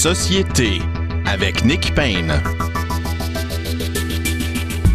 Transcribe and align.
Société 0.00 0.80
avec 1.26 1.62
Nick 1.62 1.94
Payne. 1.94 2.40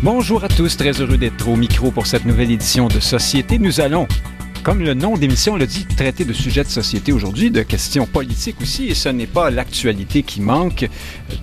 Bonjour 0.01 0.43
à 0.43 0.47
tous, 0.47 0.77
très 0.77 0.99
heureux 0.99 1.19
d'être 1.19 1.47
au 1.47 1.55
micro 1.55 1.91
pour 1.91 2.07
cette 2.07 2.25
nouvelle 2.25 2.49
édition 2.49 2.87
de 2.87 2.99
Société. 2.99 3.59
Nous 3.59 3.81
allons 3.81 4.07
comme 4.65 4.81
le 4.81 4.95
nom 4.95 5.15
d'émission 5.15 5.57
le 5.57 5.67
dit, 5.67 5.85
traiter 5.85 6.25
de 6.25 6.33
sujets 6.33 6.63
de 6.63 6.69
société 6.69 7.13
aujourd'hui, 7.13 7.51
de 7.51 7.61
questions 7.61 8.07
politiques 8.07 8.59
aussi, 8.59 8.87
et 8.87 8.95
ce 8.95 9.09
n'est 9.09 9.27
pas 9.27 9.51
l'actualité 9.51 10.23
qui 10.23 10.41
manque 10.41 10.89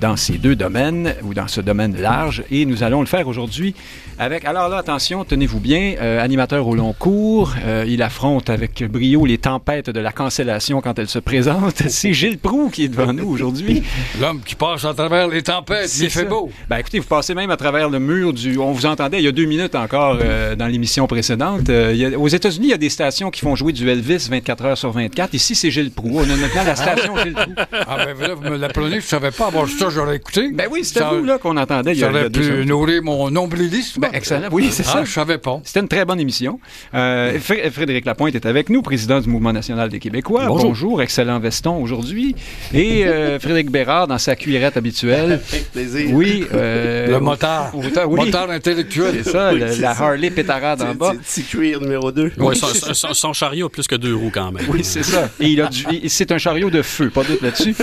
dans 0.01 0.17
ces 0.17 0.39
deux 0.39 0.57
domaines 0.57 1.15
ou 1.23 1.33
dans 1.33 1.47
ce 1.47 1.61
domaine 1.61 1.97
large. 1.97 2.43
Et 2.51 2.67
nous 2.67 2.83
allons 2.83 2.99
le 2.99 3.07
faire 3.07 3.29
aujourd'hui 3.29 3.77
avec, 4.19 4.45
alors 4.45 4.69
là, 4.69 4.79
attention, 4.79 5.25
tenez-vous 5.25 5.61
bien, 5.61 5.95
euh, 6.01 6.21
animateur 6.21 6.67
au 6.67 6.75
long 6.75 6.93
cours, 6.93 7.55
euh, 7.65 7.85
il 7.89 8.03
affronte 8.03 8.51
avec 8.51 8.83
brio 8.85 9.25
les 9.25 9.39
tempêtes 9.39 9.89
de 9.89 10.01
la 10.01 10.13
cancellation 10.13 10.81
quand 10.81 10.99
elles 10.99 11.09
se 11.09 11.19
présentent. 11.21 11.83
C'est 11.89 12.13
Gilles 12.13 12.39
Proux 12.39 12.71
qui 12.71 12.85
est 12.85 12.89
devant 12.89 13.13
nous 13.13 13.29
aujourd'hui. 13.29 13.83
L'homme 14.21 14.41
qui 14.45 14.57
passe 14.57 14.85
à 14.85 14.95
travers 14.95 15.29
les 15.29 15.43
tempêtes, 15.43 15.97
il 16.01 16.11
fait 16.11 16.25
beau. 16.25 16.51
Ben 16.69 16.79
écoutez, 16.79 16.99
vous 16.99 17.07
passez 17.07 17.35
même 17.35 17.51
à 17.51 17.57
travers 17.57 17.89
le 17.89 18.01
mur 18.01 18.33
du... 18.33 18.59
On 18.59 18.73
vous 18.73 18.87
entendait 18.87 19.19
il 19.19 19.25
y 19.25 19.29
a 19.29 19.33
deux 19.33 19.45
minutes 19.45 19.77
encore 19.77 20.19
euh, 20.21 20.57
dans 20.57 20.67
l'émission 20.67 21.07
précédente. 21.07 21.71
aux 22.17 22.29
États-Unis, 22.29 22.67
il 22.67 22.71
y 22.71 22.75
a 22.75 22.79
des 22.79 22.91
stations 22.91 23.12
qui 23.13 23.41
font 23.41 23.55
jouer 23.55 23.73
du 23.73 23.89
Elvis 23.89 24.29
24 24.31 24.65
heures 24.65 24.79
sur 24.79 24.91
24. 24.91 25.35
Ici, 25.35 25.55
c'est 25.55 25.71
Gilles 25.71 25.91
Proux. 25.91 26.13
On 26.15 26.23
a 26.23 26.37
maintenant 26.37 26.65
la 26.65 26.77
station 26.77 27.17
Gilles 27.19 27.35
Proux. 27.35 27.55
Ah, 27.87 28.07
ben 28.07 28.29
là, 28.29 28.35
vous 28.35 28.43
me 28.43 28.57
l'apprenez, 28.57 29.01
je 29.01 29.07
savais 29.07 29.31
pas. 29.31 29.51
Bon, 29.51 29.67
ça, 29.67 29.91
j'aurais 29.91 30.17
écouté. 30.17 30.51
Ben 30.53 30.67
oui, 30.71 30.85
c'était 30.85 31.05
vous, 31.05 31.25
là, 31.25 31.39
qu'on 31.39 31.57
entendait. 31.57 31.95
Ça 31.95 32.09
aurait 32.09 32.31
pu 32.31 32.65
nourrir 32.65 33.03
mon 33.03 33.31
nombrilisme. 33.31 34.01
Ben, 34.01 34.11
excellent. 34.13 34.49
Oui, 34.51 34.69
c'est 34.71 34.85
ah, 34.89 34.93
ça. 34.93 35.05
je 35.05 35.13
savais 35.13 35.39
pas. 35.39 35.61
C'était 35.65 35.81
une 35.81 35.89
très 35.89 36.05
bonne 36.05 36.21
émission. 36.21 36.59
Euh, 36.95 37.39
Frédéric 37.39 38.05
Lapointe 38.07 38.35
est 38.35 38.47
avec 38.47 38.71
nous, 38.71 38.83
président 38.83 39.21
du 39.21 39.29
Mouvement 39.29 39.53
national 39.53 39.89
des 39.89 39.99
Québécois. 39.99 40.47
Bonjour. 40.47 41.03
excellent 41.03 41.39
veston 41.39 41.83
aujourd'hui. 41.83 42.35
Et 42.73 43.05
euh, 43.05 43.39
Frédéric 43.41 43.71
Bérard, 43.71 44.07
dans 44.07 44.19
sa 44.19 44.37
cuillerette 44.37 44.77
habituelle. 44.77 45.41
Avec 45.53 45.71
plaisir. 45.73 46.11
Oui. 46.13 46.47
Euh, 46.55 47.09
le 47.09 47.21
motard. 47.21 47.73
Oui. 47.75 48.27
Motard 48.27 48.51
intellectuel. 48.51 49.21
C'est 49.23 49.31
ça, 49.31 49.53
la 49.53 49.91
Harley 49.91 50.31
pétarade 50.31 50.83
en 50.83 50.95
bas. 50.95 51.13
Petit 51.13 51.43
cuir 51.43 51.81
numéro 51.81 52.11
2. 52.11 52.33
Oui, 52.39 52.57
son, 53.13 53.33
chariot 53.33 53.67
a 53.67 53.71
plus 53.71 53.87
que 53.87 53.97
deux 53.97 54.15
roues 54.15 54.31
quand 54.33 54.53
même. 54.53 54.65
Oui, 54.69 54.85
c'est 54.85 55.03
ça. 55.03 55.29
Et 55.41 55.49
il 55.49 55.69
c'est 56.09 56.33
un 56.33 56.39
chariot 56.39 56.71
de 56.71 56.83
feu, 56.83 57.11
pas 57.11 57.25
doute 57.25 57.43
là-dessus. 57.43 57.75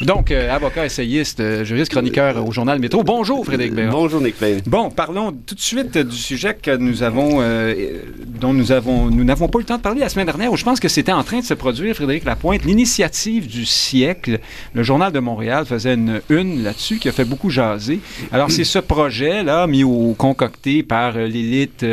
Donc, 0.00 0.30
euh, 0.30 0.54
avocat, 0.54 0.86
essayiste, 0.86 1.40
euh, 1.40 1.64
juriste, 1.64 1.90
chroniqueur 1.90 2.46
au 2.46 2.52
journal 2.52 2.78
Métro. 2.78 3.02
Bonjour, 3.02 3.44
Frédéric 3.44 3.74
Béraud. 3.74 3.90
Bonjour, 3.90 4.20
Nick 4.20 4.36
Payne. 4.36 4.60
Bon, 4.66 4.90
parlons 4.90 5.32
tout 5.32 5.54
de 5.54 5.60
suite 5.60 5.98
du 5.98 6.16
sujet 6.16 6.56
que 6.60 6.76
nous 6.76 7.02
avons, 7.02 7.38
euh, 7.40 8.00
dont 8.40 8.52
nous 8.52 8.72
avons, 8.72 9.10
nous 9.10 9.24
n'avons 9.24 9.48
pas 9.48 9.58
eu 9.58 9.62
le 9.62 9.66
temps 9.66 9.76
de 9.76 9.82
parler 9.82 10.00
la 10.00 10.08
semaine 10.08 10.26
dernière, 10.26 10.52
où 10.52 10.56
je 10.56 10.64
pense 10.64 10.80
que 10.80 10.88
c'était 10.88 11.12
en 11.12 11.24
train 11.24 11.40
de 11.40 11.44
se 11.44 11.54
produire, 11.54 11.94
Frédéric 11.94 12.24
Lapointe, 12.24 12.64
l'initiative 12.64 13.46
du 13.46 13.66
siècle. 13.66 14.38
Le 14.74 14.82
Journal 14.82 15.12
de 15.12 15.18
Montréal 15.18 15.66
faisait 15.66 15.94
une 15.94 16.20
une 16.28 16.62
là-dessus 16.62 16.98
qui 16.98 17.08
a 17.08 17.12
fait 17.12 17.24
beaucoup 17.24 17.50
jaser. 17.50 18.00
Alors, 18.32 18.50
c'est 18.50 18.64
ce 18.64 18.78
projet-là, 18.78 19.66
mis 19.66 19.84
au 19.84 20.14
concocté 20.16 20.82
par 20.82 21.12
l'élite 21.12 21.84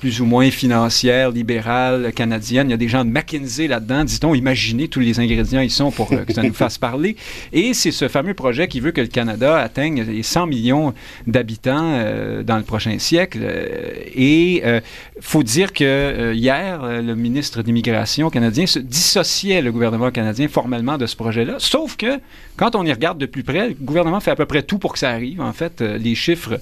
plus 0.00 0.20
ou 0.20 0.24
moins 0.24 0.50
financière, 0.50 1.30
libérale, 1.30 1.91
canadienne. 2.14 2.68
Il 2.68 2.70
y 2.70 2.74
a 2.74 2.78
des 2.78 2.88
gens 2.88 3.04
de 3.04 3.10
McKinsey 3.10 3.66
là-dedans, 3.66 4.04
dit-on. 4.04 4.34
Imaginez 4.34 4.88
tous 4.88 5.00
les 5.00 5.20
ingrédients 5.20 5.60
ils 5.60 5.70
sont 5.70 5.90
pour 5.90 6.08
que 6.08 6.32
ça 6.32 6.42
nous 6.42 6.54
fasse 6.54 6.78
parler. 6.78 7.16
Et 7.52 7.74
c'est 7.74 7.90
ce 7.90 8.08
fameux 8.08 8.34
projet 8.34 8.68
qui 8.68 8.80
veut 8.80 8.92
que 8.92 9.00
le 9.00 9.06
Canada 9.06 9.58
atteigne 9.58 10.02
les 10.02 10.22
100 10.22 10.46
millions 10.46 10.94
d'habitants 11.26 11.92
euh, 11.94 12.42
dans 12.42 12.56
le 12.56 12.62
prochain 12.62 12.98
siècle. 12.98 13.38
Euh, 13.42 13.92
et 14.14 14.62
euh, 14.64 14.80
faut 15.20 15.42
dire 15.42 15.72
que 15.72 16.32
hier, 16.34 16.82
le 16.82 17.14
ministre 17.14 17.62
d'immigration 17.62 18.30
canadien 18.30 18.66
se 18.66 18.78
dissociait 18.78 19.62
le 19.62 19.72
gouvernement 19.72 20.10
canadien 20.10 20.48
formellement 20.48 20.98
de 20.98 21.06
ce 21.06 21.16
projet-là. 21.16 21.56
Sauf 21.58 21.96
que 21.96 22.20
quand 22.56 22.74
on 22.74 22.84
y 22.84 22.92
regarde 22.92 23.18
de 23.18 23.26
plus 23.26 23.42
près, 23.42 23.68
le 23.68 23.74
gouvernement 23.74 24.20
fait 24.20 24.30
à 24.30 24.36
peu 24.36 24.46
près 24.46 24.62
tout 24.62 24.78
pour 24.78 24.92
que 24.92 24.98
ça 24.98 25.10
arrive. 25.10 25.40
En 25.40 25.52
fait, 25.52 25.80
les 25.80 26.14
chiffres, 26.14 26.60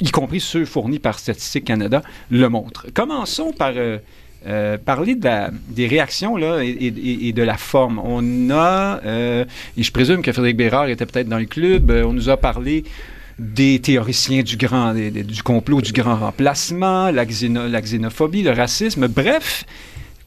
y 0.00 0.10
compris 0.10 0.40
ceux 0.40 0.64
fournis 0.64 0.98
par 0.98 1.18
Statistique 1.18 1.64
Canada, 1.64 2.02
le 2.30 2.48
montrent. 2.48 2.86
Commençons 2.94 3.52
par 3.52 3.72
euh, 3.76 3.98
parler 4.84 5.14
de 5.14 5.28
des 5.68 5.86
réactions 5.86 6.36
là, 6.36 6.62
et, 6.62 7.32
de 7.32 7.42
la 7.42 7.56
forme. 7.56 8.00
On 8.02 8.50
a, 8.50 9.00
euh, 9.04 9.44
et 9.76 9.82
je 9.82 9.92
présume 9.92 10.22
que 10.22 10.32
Frédéric 10.32 10.56
Bérard 10.56 10.88
était 10.88 11.06
peut-être 11.06 11.28
dans 11.28 11.38
le 11.38 11.46
club, 11.46 11.90
euh, 11.90 12.04
on 12.04 12.12
nous 12.12 12.28
a 12.28 12.36
parlé 12.36 12.84
des 13.38 13.78
théoriciens 13.78 14.42
du 14.42 14.56
grand, 14.56 14.94
du 14.94 15.42
complot 15.42 15.80
du 15.80 15.92
grand 15.92 16.16
remplacement, 16.16 17.10
la, 17.10 17.24
la 17.24 17.80
xénophobie, 17.80 18.42
le 18.42 18.50
racisme, 18.50 19.06
bref, 19.06 19.64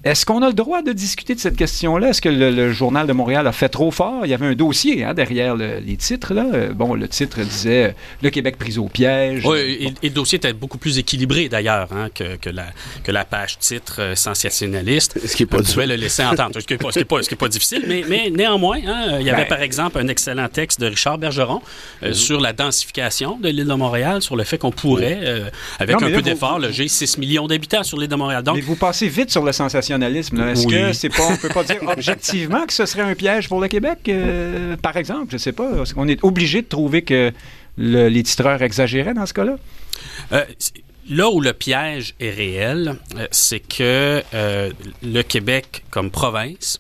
est-ce 0.04 0.26
qu'on 0.26 0.42
a 0.42 0.48
le 0.48 0.54
droit 0.54 0.82
de 0.82 0.94
discuter 0.94 1.36
de 1.36 1.40
cette 1.40 1.56
question-là? 1.56 2.10
Est-ce 2.10 2.22
que 2.22 2.30
le, 2.30 2.72
Journal 2.72 3.06
de 3.06 3.14
Montréal 3.14 3.46
a 3.46 3.52
fait 3.52 3.70
trop 3.70 3.92
fort? 3.92 4.26
Il 4.26 4.30
y 4.30 4.34
avait 4.34 4.48
un 4.48 4.56
dossier 4.56 5.04
hein, 5.04 5.14
derrière 5.14 5.56
les 5.56 5.98
titres. 5.98 6.34
Là. 6.34 6.46
Euh, 6.54 6.74
bon, 6.74 6.96
le 6.96 7.08
titre 7.08 7.40
disait 7.42 7.90
euh, 7.90 7.92
Le 8.24 8.32
Québec 8.32 8.58
pris 8.58 8.80
au 8.80 8.88
piège. 8.88 9.46
Oui, 9.46 9.94
et, 10.02 10.10
le 10.10 10.14
dossier 10.14 10.38
était 10.38 10.54
beaucoup 10.54 10.80
plus 10.80 10.98
équilibré 10.98 11.50
d'ailleurs 11.50 11.90
hein, 11.94 12.10
que, 12.16 12.36
que, 12.38 12.50
la, 12.50 12.66
que 13.04 13.12
la 13.12 13.26
page 13.26 13.60
titre 13.60 13.98
euh, 14.00 14.16
sensationnaliste. 14.16 15.20
Ce 15.24 15.36
qui 15.36 15.44
est 15.44 15.46
pas 15.46 15.60
On 15.60 15.64
pouvait 15.64 15.86
le 15.86 15.96
laisser 15.96 16.24
entendre. 16.24 16.60
ce 16.60 16.66
qui 16.66 16.74
n'est 16.74 16.80
pas, 16.80 16.90
pas, 16.92 17.36
pas, 17.38 17.48
difficile, 17.48 17.84
mais, 17.88 18.04
mais 18.10 18.32
néanmoins, 18.32 18.80
hein, 18.84 19.18
il 19.20 19.28
y 19.28 19.30
avait 19.30 19.44
ben. 19.44 19.50
par 19.50 19.62
exemple 19.62 20.00
un 20.00 20.08
excellent 20.08 20.48
texte 20.48 20.80
de 20.80 20.88
Richard 20.88 21.20
Bergeron 21.20 21.62
mm-hmm. 22.02 22.14
sur 22.14 22.42
la 22.42 22.54
densification 22.54 23.38
de 23.38 23.50
l'île 23.50 23.68
de 23.68 23.74
Montréal, 23.74 24.24
sur 24.24 24.36
le 24.36 24.46
fait 24.46 24.58
qu'on 24.58 24.72
pourrait, 24.72 25.52
avec 25.78 26.02
un 26.02 26.10
peu 26.10 26.24
d'effort, 26.24 26.58
loger 26.58 26.88
6 26.88 27.20
millions 27.20 27.46
d'habitants 27.46 27.84
sur 27.84 28.00
l'île 28.00 28.10
de 28.10 28.16
Montréal. 28.16 28.42
Donc, 28.42 28.56
mais 28.56 28.62
vous 28.62 28.76
passez 28.76 29.08
vite 29.08 29.30
sur 29.30 29.44
le 29.44 29.52
est-ce 30.00 30.68
que 30.68 30.94
c'est 30.94 31.09
pas, 31.09 31.28
on 31.29 31.38
peut 31.38 31.50
pas 31.50 31.63
dire 31.63 31.78
objectivement 31.88 32.66
que 32.66 32.74
ce 32.74 32.85
serait 32.85 33.02
un 33.02 33.16
piège 33.16 33.47
pour 33.47 33.59
le 33.62 33.68
Québec, 33.68 34.00
euh, 34.07 34.75
par 34.78 34.97
exemple? 34.97 35.28
Je 35.31 35.38
sais 35.38 35.52
pas. 35.52 35.81
Est-ce 35.81 35.94
qu'on 35.94 36.07
est 36.07 36.24
obligé 36.24 36.62
de 36.62 36.68
trouver 36.68 37.02
que 37.02 37.31
le, 37.78 38.07
les 38.07 38.24
titreurs 38.24 38.62
exagéraient 38.62 39.13
dans 39.13 39.25
ce 39.25 39.34
cas-là? 39.34 39.57
Euh, 40.31 40.46
là 41.09 41.29
où 41.29 41.41
le 41.41 41.53
piège 41.53 42.16
est 42.19 42.31
réel, 42.31 42.96
euh, 43.16 43.28
c'est 43.31 43.59
que 43.59 44.22
le 44.34 45.22
Québec, 45.24 45.84
comme 45.90 46.12
province, 46.12 46.79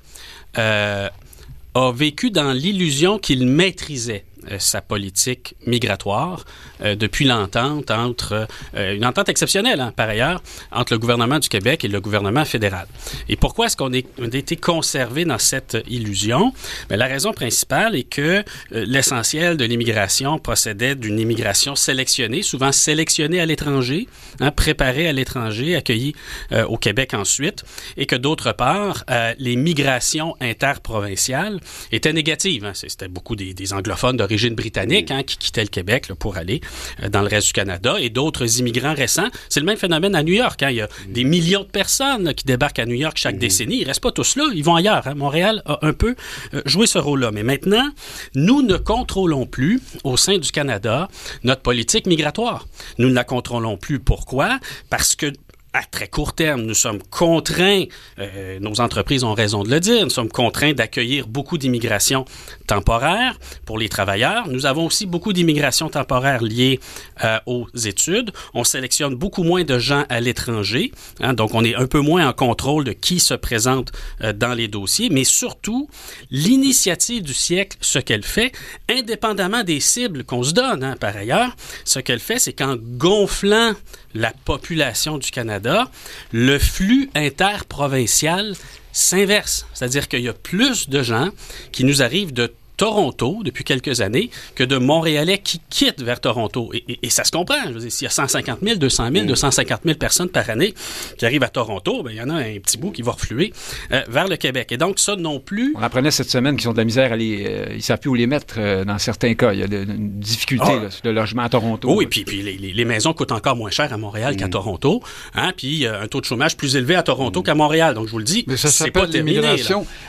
a 0.55 1.91
vécu 1.93 2.31
dans 2.31 2.51
l'illusion 2.51 3.17
qu'il 3.17 3.47
maîtrisait 3.47 4.25
sa 4.59 4.81
politique 4.81 5.55
migratoire 5.65 6.45
euh, 6.81 6.95
depuis 6.95 7.25
l'entente 7.25 7.91
entre 7.91 8.47
euh, 8.75 8.95
une 8.95 9.05
entente 9.05 9.29
exceptionnelle 9.29 9.79
hein, 9.79 9.93
par 9.95 10.09
ailleurs 10.09 10.41
entre 10.71 10.93
le 10.93 10.99
gouvernement 10.99 11.39
du 11.39 11.49
Québec 11.49 11.83
et 11.85 11.87
le 11.87 12.01
gouvernement 12.01 12.45
fédéral. 12.45 12.87
Et 13.29 13.35
pourquoi 13.35 13.67
est-ce 13.67 13.77
qu'on 13.77 13.93
a 13.93 13.97
été 13.97 14.55
conservé 14.55 15.25
dans 15.25 15.37
cette 15.37 15.77
illusion? 15.87 16.53
Bien, 16.89 16.97
la 16.97 17.07
raison 17.07 17.33
principale 17.33 17.95
est 17.95 18.03
que 18.03 18.43
l'essentiel 18.71 19.57
de 19.57 19.65
l'immigration 19.65 20.39
procédait 20.39 20.95
d'une 20.95 21.19
immigration 21.19 21.75
sélectionnée, 21.75 22.41
souvent 22.41 22.71
sélectionnée 22.71 23.39
à 23.39 23.45
l'étranger, 23.45 24.07
hein, 24.39 24.51
préparée 24.51 25.07
à 25.07 25.13
l'étranger, 25.13 25.75
accueillie 25.75 26.15
au 26.51 26.77
Québec 26.77 27.13
ensuite, 27.13 27.63
et 27.97 28.05
que 28.05 28.15
d'autre 28.15 28.51
part 28.51 29.03
les 29.37 29.55
migrations 29.55 30.35
interprovinciales 30.39 31.59
étaient 31.91 32.13
négatives. 32.13 32.65
Hein. 32.65 32.71
C'était 32.73 33.07
beaucoup 33.07 33.35
des, 33.35 33.53
des 33.53 33.73
anglophones 33.73 34.17
de 34.17 34.23
d'origine 34.31 34.55
britannique 34.55 35.11
hein, 35.11 35.23
qui 35.23 35.37
quittaient 35.37 35.61
le 35.61 35.67
Québec 35.67 36.07
pour 36.17 36.37
aller 36.37 36.61
euh, 37.03 37.09
dans 37.09 37.21
le 37.21 37.27
reste 37.27 37.47
du 37.47 37.53
Canada 37.53 37.97
et 37.99 38.09
d'autres 38.09 38.59
immigrants 38.59 38.93
récents. 38.93 39.27
C'est 39.49 39.59
le 39.59 39.65
même 39.65 39.77
phénomène 39.77 40.15
à 40.15 40.23
New 40.23 40.33
York. 40.33 40.63
Hein. 40.63 40.69
Il 40.69 40.77
y 40.77 40.81
a 40.81 40.87
des 41.09 41.25
millions 41.25 41.61
de 41.61 41.69
personnes 41.69 42.33
qui 42.33 42.45
débarquent 42.45 42.79
à 42.79 42.85
New 42.85 42.95
York 42.95 43.17
chaque 43.17 43.35
mmh. 43.35 43.39
décennie. 43.39 43.81
Ils 43.81 43.83
restent 43.85 44.01
pas 44.01 44.13
tous 44.13 44.37
là, 44.37 44.45
ils 44.53 44.63
vont 44.63 44.75
ailleurs. 44.75 45.05
Hein. 45.05 45.15
Montréal 45.15 45.61
a 45.65 45.79
un 45.81 45.91
peu 45.91 46.15
euh, 46.53 46.61
joué 46.65 46.87
ce 46.87 46.97
rôle-là. 46.97 47.31
Mais 47.31 47.43
maintenant, 47.43 47.89
nous 48.33 48.61
ne 48.61 48.77
contrôlons 48.77 49.45
plus 49.45 49.81
au 50.05 50.15
sein 50.15 50.37
du 50.37 50.51
Canada 50.51 51.09
notre 51.43 51.61
politique 51.61 52.07
migratoire. 52.07 52.67
Nous 52.97 53.09
ne 53.09 53.13
la 53.13 53.25
contrôlons 53.25 53.75
plus. 53.75 53.99
Pourquoi? 53.99 54.59
Parce 54.89 55.15
que 55.15 55.33
à 55.73 55.83
très 55.83 56.07
court 56.07 56.33
terme, 56.33 56.63
nous 56.63 56.73
sommes 56.73 57.01
contraints, 57.01 57.85
euh, 58.19 58.59
nos 58.59 58.81
entreprises 58.81 59.23
ont 59.23 59.33
raison 59.33 59.63
de 59.63 59.69
le 59.69 59.79
dire, 59.79 60.03
nous 60.03 60.09
sommes 60.09 60.29
contraints 60.29 60.73
d'accueillir 60.73 61.27
beaucoup 61.27 61.57
d'immigration 61.57 62.25
temporaire 62.67 63.39
pour 63.65 63.77
les 63.77 63.87
travailleurs. 63.87 64.49
Nous 64.49 64.65
avons 64.65 64.85
aussi 64.85 65.05
beaucoup 65.05 65.31
d'immigration 65.31 65.89
temporaire 65.89 66.43
liée 66.43 66.79
euh, 67.23 67.39
aux 67.45 67.67
études. 67.85 68.31
On 68.53 68.65
sélectionne 68.65 69.15
beaucoup 69.15 69.43
moins 69.43 69.63
de 69.63 69.79
gens 69.79 70.03
à 70.09 70.19
l'étranger, 70.19 70.91
hein, 71.21 71.33
donc 71.33 71.53
on 71.53 71.63
est 71.63 71.75
un 71.75 71.87
peu 71.87 72.01
moins 72.01 72.27
en 72.27 72.33
contrôle 72.33 72.83
de 72.83 72.91
qui 72.91 73.21
se 73.21 73.33
présente 73.33 73.93
euh, 74.21 74.33
dans 74.33 74.53
les 74.53 74.67
dossiers, 74.67 75.09
mais 75.09 75.23
surtout, 75.23 75.89
l'initiative 76.31 77.23
du 77.23 77.33
siècle, 77.33 77.77
ce 77.79 77.99
qu'elle 77.99 78.23
fait, 78.23 78.51
indépendamment 78.89 79.63
des 79.63 79.79
cibles 79.79 80.25
qu'on 80.25 80.43
se 80.43 80.53
donne 80.53 80.83
hein, 80.83 80.95
par 80.99 81.15
ailleurs, 81.15 81.55
ce 81.85 81.99
qu'elle 81.99 82.19
fait, 82.19 82.39
c'est 82.39 82.53
qu'en 82.53 82.75
gonflant 82.75 83.73
la 84.13 84.33
population 84.45 85.17
du 85.17 85.31
Canada, 85.31 85.89
le 86.31 86.59
flux 86.59 87.09
interprovincial 87.15 88.55
s'inverse. 88.91 89.65
C'est-à-dire 89.73 90.07
qu'il 90.07 90.21
y 90.21 90.29
a 90.29 90.33
plus 90.33 90.89
de 90.89 91.01
gens 91.01 91.29
qui 91.71 91.83
nous 91.83 92.01
arrivent 92.01 92.33
de 92.33 92.53
Toronto 92.85 93.41
depuis 93.45 93.63
quelques 93.63 94.01
années 94.01 94.31
que 94.55 94.63
de 94.63 94.77
Montréalais 94.77 95.37
qui 95.37 95.61
quittent 95.69 96.01
vers 96.01 96.19
Toronto. 96.19 96.71
Et, 96.73 96.83
et- 96.87 96.99
et 97.03 97.09
ça 97.11 97.23
se 97.23 97.31
comprend. 97.31 97.57
Je 97.67 97.73
veux 97.73 97.79
dire, 97.79 97.91
s'il 97.91 98.05
y 98.05 98.07
a 98.07 98.09
150 98.09 98.57
000, 98.63 98.77
200 98.77 99.09
000, 99.13 99.25
250 99.27 99.81
000 99.85 99.97
personnes 99.99 100.29
par 100.29 100.49
année 100.49 100.73
qui 101.19 101.25
arrivent 101.27 101.43
à 101.43 101.49
Toronto, 101.49 102.01
ben, 102.01 102.09
il 102.09 102.17
y 102.17 102.21
en 102.21 102.29
a 102.31 102.33
un 102.37 102.57
petit 102.59 102.79
bout 102.79 102.89
qui 102.89 103.03
va 103.03 103.11
refluer 103.11 103.53
euh, 103.91 104.01
vers 104.09 104.27
le 104.27 104.35
Québec. 104.35 104.71
Et 104.71 104.77
donc, 104.77 104.97
ça 104.97 105.15
non 105.15 105.39
plus... 105.39 105.75
On 105.77 105.81
apprenait 105.83 106.09
cette 106.09 106.31
semaine 106.31 106.57
qu'ils 106.57 106.69
ont 106.69 106.73
de 106.73 106.79
la 106.79 106.83
misère 106.85 107.13
à 107.13 107.15
les. 107.15 107.45
euh, 107.47 107.65
ils 107.69 107.75
ne 107.75 107.81
savent 107.81 107.99
plus 107.99 108.09
où 108.09 108.15
les 108.15 108.25
mettre 108.25 108.55
euh, 108.57 108.83
dans 108.83 108.97
certains 108.97 109.35
cas. 109.35 109.53
Il 109.53 109.59
y 109.59 109.63
a 109.63 109.67
de- 109.67 109.83
une 109.83 110.19
difficulté 110.19 110.65
Ah. 110.67 110.83
là, 110.85 110.89
sur 110.89 111.01
le 111.05 111.11
logement 111.11 111.43
à 111.43 111.49
Toronto. 111.49 111.93
Oui, 111.95 112.07
puis, 112.07 112.23
puis 112.25 112.41
les, 112.41 112.57
les- 112.57 112.73
les 112.73 112.85
maisons 112.85 113.13
coûtent 113.13 113.31
encore 113.31 113.55
moins 113.55 113.69
cher 113.69 113.93
à 113.93 113.97
Montréal 113.97 114.35
qu'à 114.37 114.47
Toronto. 114.47 115.03
Hein, 115.35 115.53
puis 115.55 115.67
il 115.67 115.77
y 115.81 115.85
a 115.87 115.99
un 116.01 116.07
taux 116.07 116.19
de 116.21 116.25
chômage 116.25 116.57
plus 116.57 116.75
élevé 116.75 116.95
à 116.95 117.03
Toronto 117.03 117.43
qu'à 117.43 117.53
Montréal. 117.53 117.93
Donc, 117.93 118.07
je 118.07 118.11
vous 118.11 118.17
le 118.17 118.23
dis, 118.23 118.43
Mais 118.47 118.57
ça 118.57 118.69
c'est 118.69 118.89
pas 118.89 119.01
s'appelle 119.01 119.13
terminé. 119.13 119.41
là. 119.41 119.55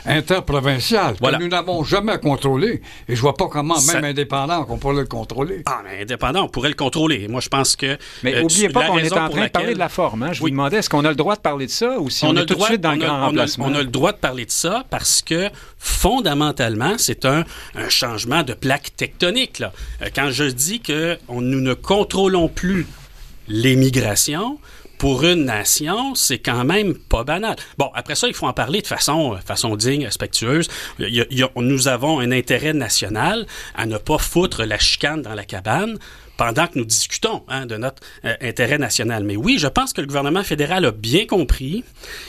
interprovinciale, 0.05 1.15
Voilà. 1.19 1.37
que 1.37 1.43
nous 1.43 1.49
n'avons 1.49 1.83
jamais 1.83 2.11
Et 2.63 3.15
je 3.15 3.21
vois 3.21 3.35
pas 3.35 3.47
comment, 3.47 3.75
Ça- 3.75 3.93
même 3.95 4.05
indépendant, 4.05 4.63
qu'on 4.65 4.77
pourrait 4.77 4.95
le 5.01 5.05
contrôler. 5.05 5.63
Ah, 5.65 5.81
mais 5.83 6.01
indépendant, 6.03 6.43
on 6.43 6.47
pourrait 6.49 6.69
le 6.69 6.75
contrôler. 6.75 7.27
Moi, 7.27 7.41
je 7.41 7.49
pense 7.49 7.75
que... 7.75 7.97
Mais 8.23 8.35
euh, 8.35 8.41
n'oubliez 8.41 8.69
pas 8.69 8.81
la 8.83 8.87
qu'on 8.87 8.97
est 8.99 9.13
en 9.13 9.29
train 9.29 9.45
de 9.45 9.49
parler 9.51 9.73
de 9.73 9.79
la 9.79 9.89
forme. 9.89 10.23
hein. 10.23 10.33
Je 10.33 10.41
Oui. 10.43 10.49
vous 10.51 10.57
demandais, 10.57 10.77
est-ce 10.77 10.89
qu'on 10.89 11.05
a 11.05 11.09
le 11.09 11.15
droit 11.15 11.35
de 11.35 11.41
parler 11.41 11.65
de 11.65 11.71
ça 11.71 11.99
ou 11.99 12.09
si 12.09 12.25
on, 12.25 12.29
a 12.29 12.31
est 12.31 12.33
le 12.35 12.45
tout 12.45 12.53
de 12.53 12.59
droit- 12.59 12.67
suite 12.67 12.81
dans 12.81 12.91
on 12.91 12.95
le 12.95 13.03
a- 13.03 13.05
grand 13.07 13.17
on 13.17 13.21
a- 13.21 13.25
remplacement? 13.27 13.65
On 13.67 13.75
a 13.75 13.79
le 13.83 13.85
droit 13.89 14.11
de 14.11 14.17
parler 14.17 14.45
de 14.45 14.51
ça 14.51 14.83
parce 14.89 15.21
que 15.21 15.49
fondamentalement, 15.79 16.95
c'est 16.97 17.25
un, 17.25 17.43
un 17.75 17.89
changement 17.89 18.43
de 18.43 18.53
plaque 18.53 18.95
tectonique. 18.95 19.59
Là. 19.59 19.73
Euh, 20.01 20.07
Quand 20.15 20.29
je 20.31 20.45
dis 20.45 20.79
que 20.79 21.17
on- 21.27 21.41
nous 21.41 21.61
ne 21.61 21.73
contrôlons 21.73 22.47
plus 22.49 22.85
l'émigration, 23.47 24.59
pour 25.03 25.25
une 25.25 25.43
nation, 25.43 26.15
c'est 26.15 26.39
quand 26.39 26.63
même 26.63 26.95
pas 26.95 27.25
banal. 27.25 27.57
Bon, 27.77 27.91
après 27.93 28.15
ça, 28.15 28.29
il 28.29 28.33
faut 28.33 28.47
en 28.47 28.53
parler 28.53 28.81
de 28.81 28.87
façon, 28.87 29.33
euh, 29.33 29.37
façon 29.45 29.75
digne, 29.75 30.05
respectueuse. 30.05 30.69
Nous 31.57 31.87
avons 31.89 32.21
un 32.21 32.31
intérêt 32.31 32.71
national 32.71 33.45
à 33.75 33.85
ne 33.85 33.97
pas 33.97 34.17
foutre 34.17 34.63
la 34.63 34.79
chicane 34.79 35.21
dans 35.21 35.33
la 35.33 35.43
cabane 35.43 35.99
pendant 36.37 36.67
que 36.67 36.77
nous 36.79 36.85
discutons 36.85 37.43
hein, 37.47 37.65
de 37.65 37.77
notre 37.77 38.01
euh, 38.25 38.33
intérêt 38.41 38.77
national. 38.77 39.23
Mais 39.23 39.35
oui, 39.35 39.57
je 39.59 39.67
pense 39.67 39.93
que 39.93 40.01
le 40.01 40.07
gouvernement 40.07 40.43
fédéral 40.43 40.83
a 40.85 40.91
bien 40.91 41.25
compris 41.25 41.83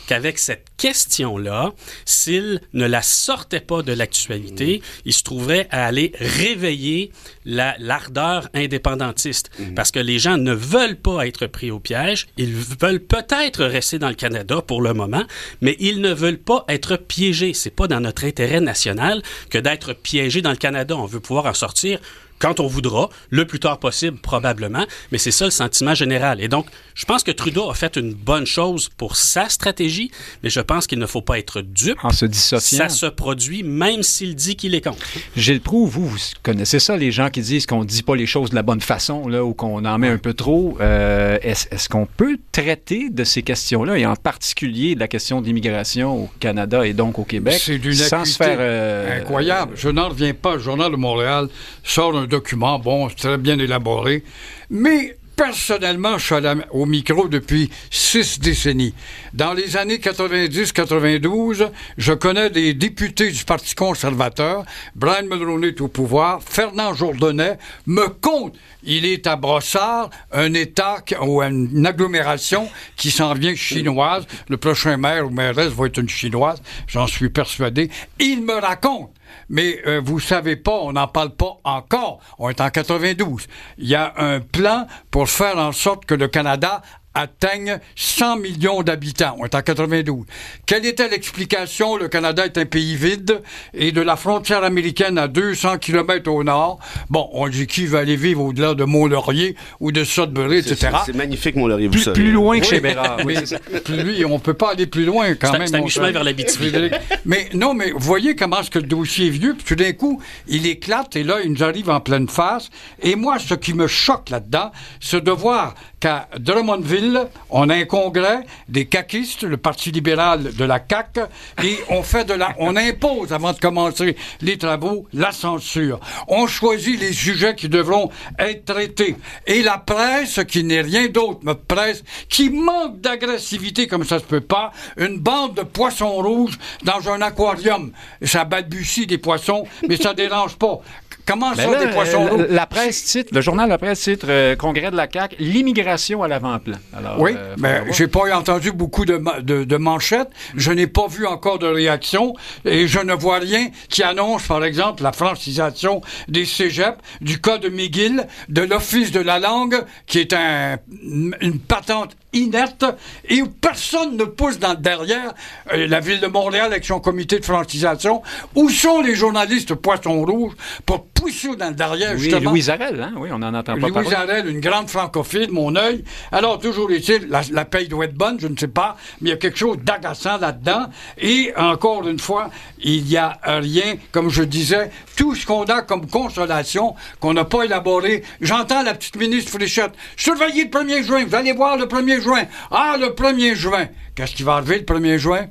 qu'avec 0.07 0.39
cette 0.39 0.67
question-là, 0.77 1.73
s'il 2.05 2.61
ne 2.75 2.87
la 2.87 3.03
sortait 3.03 3.61
pas 3.61 3.83
de 3.83 3.93
l'actualité, 3.93 4.83
il 5.05 5.13
se 5.13 5.23
trouverait 5.23 5.67
à 5.71 5.87
aller 5.87 6.13
réveiller 6.19 7.13
la- 7.45 7.77
l'ardeur 7.79 8.49
indépendantiste. 8.55 9.51
Parce 9.75 9.91
que 9.91 9.99
les 10.01 10.19
gens 10.19 10.37
ne 10.37 10.53
veulent 10.53 10.97
pas 10.97 11.27
être 11.27 11.47
pris 11.47 11.71
au 11.71 11.81
piège. 11.81 12.27
Ils 12.37 12.53
veulent 12.55 13.01
peut-être 13.01 13.65
rester 13.65 13.99
dans 13.99 14.09
le 14.09 14.15
Canada 14.15 14.61
pour 14.67 14.83
le 14.83 14.93
moment, 14.93 15.25
mais 15.61 15.77
ils 15.81 16.01
ne 16.01 16.13
veulent 16.13 16.39
pas 16.39 16.65
être 16.69 16.97
piégés. 16.97 17.55
C'est 17.55 17.71
pas 17.71 17.89
dans 17.89 18.01
notre 18.01 18.25
intérêt 18.25 18.61
national 18.61 19.23
que 19.51 19.59
d'être 19.59 19.93
piégé 19.95 20.43
dans 20.43 20.51
le 20.51 20.57
Canada. 20.57 20.97
On 20.97 21.07
veut 21.07 21.21
pouvoir 21.21 21.47
en 21.47 21.55
sortir 21.55 21.99
quand 22.39 22.61
on 22.61 22.67
voudra, 22.67 23.09
le 23.31 23.47
plus 23.47 23.61
tard 23.61 23.79
possible 23.79 24.19
probablement, 24.19 24.85
mais 25.13 25.19
c'est 25.19 25.31
ça 25.31 25.45
le 25.47 25.51
sentiment 25.51 25.95
général. 25.95 26.41
Et 26.41 26.49
donc, 26.49 26.67
je 26.95 27.05
pense 27.05 27.23
que 27.23 27.31
Trudeau 27.31 27.71
a 27.71 27.75
fait 27.75 27.97
une 27.97 28.13
bonne 28.13 28.47
chose 28.47 28.89
pour 28.97 29.17
sa 29.17 29.49
stratégie, 29.49 30.11
mais 30.43 30.51
je 30.51 30.61
pense 30.61 30.87
qu'il 30.87 30.99
ne 30.99 31.07
faut 31.07 31.23
pas 31.23 31.39
être 31.39 31.61
dupe. 31.63 31.99
En 32.03 32.11
se 32.11 32.27
dissociant. 32.27 32.79
Ça 32.79 32.89
se 32.89 33.07
produit 33.07 33.63
même 33.63 34.03
s'il 34.03 34.35
dit 34.35 34.57
qu'il 34.57 34.75
est 34.75 34.81
contre. 34.83 34.99
Gilles 35.37 35.61
Proux, 35.61 35.87
vous, 35.87 36.07
vous 36.09 36.19
connaissez 36.43 36.79
ça, 36.79 36.97
les 36.97 37.13
gens 37.13 37.31
qui 37.31 37.41
disent 37.41 37.67
qu'on 37.67 37.81
ne 37.81 37.85
dit 37.87 38.03
pas 38.03 38.17
les 38.17 38.27
choses 38.27 38.51
de 38.51 38.55
la 38.55 38.63
bonne 38.63 38.81
façon 38.81 39.27
là, 39.29 39.45
ou 39.45 39.55
qu'on 39.55 39.85
en 39.85 39.99
met 39.99 40.09
un 40.09 40.19
peu 40.19 40.35
trop. 40.35 40.77
Euh, 40.81 41.39
Est-ce 41.43 41.67
est-ce 41.71 41.89
qu'on 41.89 42.07
peut 42.07 42.39
traiter 42.53 43.11
de 43.11 43.25
ces 43.25 43.43
questions-là, 43.43 43.99
et 43.99 44.07
en 44.07 44.17
particulier 44.17 44.95
de 44.95 45.01
la 45.01 45.09
question 45.09 45.41
de 45.41 45.47
l'immigration 45.47 46.25
au 46.25 46.31
Canada 46.41 46.87
et 46.87 46.93
donc 46.93 47.19
au 47.19 47.25
Québec, 47.25 47.61
C'est 47.63 47.79
d'une 47.79 47.95
sans 47.95 48.17
acuité 48.19 48.31
se 48.33 48.37
faire... 48.37 48.57
euh, 48.61 49.21
incroyable. 49.21 49.73
Je 49.77 49.89
n'en 49.89 50.09
reviens 50.09 50.35
pas. 50.35 50.55
Le 50.55 50.61
Journal 50.61 50.91
de 50.91 50.97
Montréal 50.97 51.49
sort 51.83 52.17
un 52.17 52.24
document, 52.27 52.79
bon, 52.79 53.09
très 53.09 53.39
bien 53.39 53.59
élaboré, 53.59 54.23
mais 54.71 55.17
personnellement, 55.37 56.19
je 56.19 56.25
suis 56.25 56.35
au 56.71 56.87
micro 56.87 57.29
depuis 57.29 57.71
six 57.91 58.39
décennies. 58.39 58.95
Dans 59.33 59.53
les 59.53 59.77
années 59.77 59.99
90-92, 59.99 61.71
je 61.99 62.13
connais 62.13 62.51
des 62.51 62.75
députés 62.75 63.31
du 63.31 63.45
Parti 63.45 63.75
conservateur. 63.75 64.65
Brian 64.95 65.25
Mulroney 65.25 65.69
est 65.69 65.81
au 65.81 65.89
pouvoir. 65.89 66.41
Fernand 66.43 66.95
Jourdanet 66.95 67.59
me 67.87 68.09
compte. 68.09 68.55
Il 68.85 69.07
est 69.07 69.27
à 69.27 69.37
Brossard, 69.37 70.11
un 70.31 70.53
État 70.55 70.99
ou 71.23 71.43
une 71.43 71.87
agglomération 71.87 72.69
qui 72.97 73.11
s'en 73.11 73.35
vient 73.35 73.55
chinoise. 73.55 74.27
Le 74.49 74.57
prochain 74.57 74.97
maire 74.97 75.27
ou 75.27 75.31
mairesse 75.31 75.73
va 75.73 75.87
être 75.87 75.99
une 75.99 76.09
chinoise, 76.09 76.63
j'en 76.87 77.07
suis 77.07 77.31
persuadé. 77.31 77.91
Il 78.19 78.43
me 78.43 78.55
raconte. 78.55 79.11
Mais 79.49 79.81
euh, 79.87 80.01
vous 80.05 80.21
savez 80.21 80.57
pas, 80.57 80.79
on 80.83 80.93
n'en 80.93 81.09
parle 81.09 81.31
pas 81.31 81.59
encore. 81.65 82.21
On 82.39 82.49
est 82.49 82.61
en 82.61 82.71
92. 82.71 83.47
Il 83.79 83.89
y 83.89 83.95
a 83.95 84.15
un 84.17 84.41
plan 84.41 84.87
pour 85.11 85.29
faire 85.29 85.59
en 85.59 85.73
sorte 85.73 86.05
que 86.07 86.15
le 86.15 86.29
Canada 86.29 86.83
atteigne 87.15 87.79
100 87.97 88.37
millions 88.39 88.83
d'habitants. 88.83 89.37
On 89.39 89.45
est 89.45 89.55
en 89.55 89.63
92. 89.63 90.25
Quelle 90.67 90.85
était 90.87 91.09
l'explication? 91.09 91.97
Le 91.97 92.09
Canada 92.09 92.45
est 92.45 92.59
un 92.59 92.65
pays 92.67 92.97
vide 92.97 93.41
et 93.73 93.93
de 93.93 94.01
la 94.01 94.17
frontière 94.17 94.65
américaine 94.65 95.19
à 95.19 95.29
200 95.29 95.79
km 95.79 96.31
au 96.31 96.43
nord. 96.45 96.79
Bon, 97.11 97.29
on 97.33 97.49
dit 97.49 97.67
qui 97.67 97.87
va 97.87 98.01
aller 98.01 98.17
vivre 98.17 98.43
au-delà 98.43 98.75
de 98.75 98.85
Mont-Laurier 98.85 99.57
ou 99.81 99.93
de 99.93 100.05
Sudbury, 100.05 100.59
etc. 100.59 100.91
C'est 101.07 101.15
magnifique, 101.15 101.57
mon 101.57 101.67
Laurier, 101.67 101.87
vous 101.87 101.93
plus, 101.93 102.03
savez. 102.03 102.15
plus 102.21 102.33
loin 102.33 102.59
que 102.59 102.65
Oui. 102.65 102.69
chez 102.71 102.81
Bérard. 102.81 103.19
oui, 103.25 104.25
on 104.25 104.39
peut 104.39 104.55
pas 104.55 104.73
aller 104.73 104.87
plus 104.87 105.05
loin 105.05 105.35
quand 105.35 105.53
même. 105.53 105.67
c'est 105.67 105.81
mi-chemin 105.81 106.13
cher 106.13 106.25
vers. 106.25 106.35
Frédéric. 106.51 106.95
Mais 107.25 107.49
non, 107.55 107.75
mais 107.75 107.91
vous 107.93 107.99
voyez 108.01 108.35
comment 108.37 108.61
est-ce 108.61 108.71
que 108.71 108.79
le 108.79 108.87
dossier 108.87 109.27
est 109.29 109.31
vieux, 109.31 109.55
puis 109.55 109.65
tout 109.65 109.75
d'un 109.83 109.93
coup, 109.93 110.21
il 110.49 110.67
éclate 110.67 111.17
et 111.17 111.23
là, 111.25 111.37
il 111.45 111.53
nous 111.53 111.63
arrive 111.65 111.91
en 111.91 112.01
pleine 112.01 112.29
face. 112.29 112.71
Et 113.03 113.17
moi, 113.17 113.39
ce 113.39 113.55
qui 113.55 113.75
me 113.75 113.87
choque 113.87 114.31
là-dedans, 114.31 114.71
c'est 115.01 115.23
de 115.23 115.31
voir 115.31 115.75
qu'à 116.05 116.29
Drummondville, 116.39 117.29
on 117.49 117.71
a 117.71 117.77
un 117.77 117.87
congrès 117.87 118.41
des 118.69 118.85
caquistes, 118.85 119.43
le 119.43 119.57
Parti 119.57 119.91
libéral 119.91 120.55
de 120.55 120.65
la 120.67 120.79
CAQ, 120.79 121.21
et 121.63 121.79
on 121.89 122.03
fait 122.03 122.27
de 122.27 122.35
la, 122.35 122.55
on 122.59 122.77
impose 122.77 123.33
avant 123.33 123.55
de 123.55 123.59
commencer 123.59 124.15
les 124.43 124.59
travaux 124.59 125.07
la 125.15 125.33
censure. 125.33 126.01
On 126.29 126.47
choisit 126.47 127.01
les 127.01 127.15
sujets 127.15 127.55
qui 127.55 127.71
devront 127.71 128.11
être 128.39 128.67
traités. 128.67 129.17
Et 129.47 129.63
la 129.63 129.79
presse, 129.79 130.41
qui 130.47 130.63
n'est 130.63 130.83
rien 130.83 131.09
d'autre, 131.09 131.41
notre 131.43 131.65
presse, 131.65 132.05
qui 132.29 132.51
manque 132.51 133.01
d'agressivité 133.01 133.87
comme 133.87 134.05
ça 134.05 134.19
se 134.19 134.25
peut 134.25 134.43
pas, 134.43 134.73
une 134.99 135.19
bande 135.21 135.55
de 135.55 135.63
poissons 135.63 136.17
rouges 136.17 136.59
dans 136.83 137.09
un 137.09 137.23
aquarium. 137.23 137.93
Ça 138.23 138.45
balbutie 138.45 139.07
des 139.07 139.17
poissons, 139.17 139.65
mais 139.89 139.97
ça 139.97 140.13
dérange 140.25 140.57
pas. 140.57 140.81
Comment 141.27 141.51
Ben 141.55 141.65
ça, 141.65 141.71
là, 141.71 141.85
des 141.87 141.93
poissons 141.93 142.27
euh, 142.27 142.31
rouges? 142.31 142.47
la 142.51 142.67
presse 142.67 143.05
titre, 143.05 143.31
le 143.35 143.41
journal 143.41 143.69
La 143.69 143.79
Presse 143.79 144.01
titre 144.03 144.27
euh, 144.29 144.57
Congrès 144.57 144.91
de 144.91 144.97
la 144.97 145.09
CAQ, 145.11 145.37
l'immigration 145.39 146.23
à 146.23 146.29
l'avant-plan. 146.29 146.77
Alors, 146.97 147.19
Oui, 147.21 147.33
euh, 147.37 147.55
mais 147.59 147.69
faudra 147.69 147.85
voir. 147.85 147.95
j'ai 147.95 148.09
pas 148.09 148.37
entendu 148.39 148.73
beaucoup 148.73 149.05
de, 149.05 149.21
de, 149.43 149.65
de 149.65 149.77
manchettes. 149.77 150.29
Je 150.55 150.71
n'ai 150.73 150.87
pas 150.87 151.07
vu 151.09 151.27
encore 151.27 151.59
de 151.59 151.67
réaction 151.67 152.35
et 152.65 152.87
je 152.87 152.99
ne 153.01 153.15
vois 153.15 153.39
rien 153.39 153.69
qui 153.89 154.03
annonce, 154.03 154.47
par 154.47 154.65
exemple, 154.65 155.03
la 155.03 155.13
francisation 155.13 156.03
des 156.29 156.45
cégeps, 156.45 156.99
du 157.21 157.41
cas 157.41 157.59
de 157.59 157.69
McGill, 157.69 158.27
de 158.49 158.63
l'Office 158.63 159.11
de 159.13 159.21
la 159.21 159.39
langue, 159.39 159.83
qui 160.07 160.19
est 160.19 160.33
un, 160.33 160.77
une 161.03 161.59
patente 161.59 162.17
inerte 162.35 162.85
et 163.29 163.41
où 163.43 163.49
personne 163.49 164.17
ne 164.17 164.25
pousse 164.25 164.59
dans 164.59 164.71
le 164.73 164.77
derrière 164.77 165.33
euh, 165.73 165.87
la 165.87 166.01
ville 166.01 166.21
de 166.21 166.27
Montréal 166.27 166.67
avec 166.67 166.85
son 166.85 167.01
comité 167.01 167.39
de 167.39 167.45
francisation. 167.45 168.23
Où 168.55 168.69
sont 168.69 169.01
les 169.01 169.15
journalistes 169.15 169.75
poissons 169.75 170.25
rouges 170.25 170.53
pour 170.85 171.07
pousser 171.07 171.55
dans 171.57 171.69
le 171.69 171.75
derrière, 171.75 172.13
Oui, 172.15 172.19
justement? 172.21 172.51
Louise 172.51 172.69
Arel, 172.71 173.01
hein? 173.01 173.13
oui, 173.17 173.31
on 173.33 173.39
n'en 173.39 173.55
entend 173.55 173.75
pas 173.75 173.89
Louise 173.89 173.93
parler. 174.11 174.15
Arel, 174.15 174.49
une 174.49 174.61
grande 174.61 174.89
francophile, 174.91 175.49
mon 175.51 175.75
œil. 175.77 176.05
Alors, 176.33 176.59
toujours 176.59 176.91
est-il, 176.91 177.29
la, 177.29 177.43
la 177.51 177.65
paye 177.65 177.89
doit 177.89 178.05
être 178.07 178.15
bonne, 178.15 178.39
je 178.41 178.49
ne 178.49 178.57
sais 178.57 178.69
pas, 178.69 178.97
mais 179.21 179.31
il 179.31 179.33
y 179.33 179.35
a 179.35 179.39
quelque 179.39 179.59
chose 179.59 179.79
d'agaçant 179.83 180.39
là-dedans. 180.39 180.87
Et 181.19 181.53
encore 181.57 182.07
une 182.09 182.19
fois, 182.19 182.51
il 182.83 183.05
n'y 183.05 183.17
a 183.17 183.39
rien, 183.45 183.95
comme 184.13 184.29
je 184.29 184.43
disais, 184.43 184.91
tout 185.17 185.35
ce 185.35 185.47
qu'on 185.47 185.65
a 185.65 185.83
comme 185.83 186.07
consolation, 186.09 186.95
qu'on 187.21 187.33
n'a 187.35 187.45
pas 187.45 187.63
élaboré. 187.65 188.23
J'entends 188.41 188.83
la 188.83 188.95
petite 188.95 189.17
ministre 189.17 189.51
Fréchette, 189.53 189.93
surveillez 190.17 190.65
le 190.65 190.71
1er 190.71 191.03
juin, 191.05 191.25
vous 191.25 191.35
allez 191.35 191.53
voir 191.53 191.77
le 191.77 191.87
1er 191.87 192.21
juin. 192.21 192.24
Ah, 192.71 192.97
le 193.01 193.09
1er 193.09 193.55
juin. 193.55 193.89
Qu'est-ce 194.15 194.35
qui 194.35 194.43
va 194.43 194.55
arriver 194.55 194.79
le 194.79 194.85
1er 194.85 195.19
juin? 195.19 195.47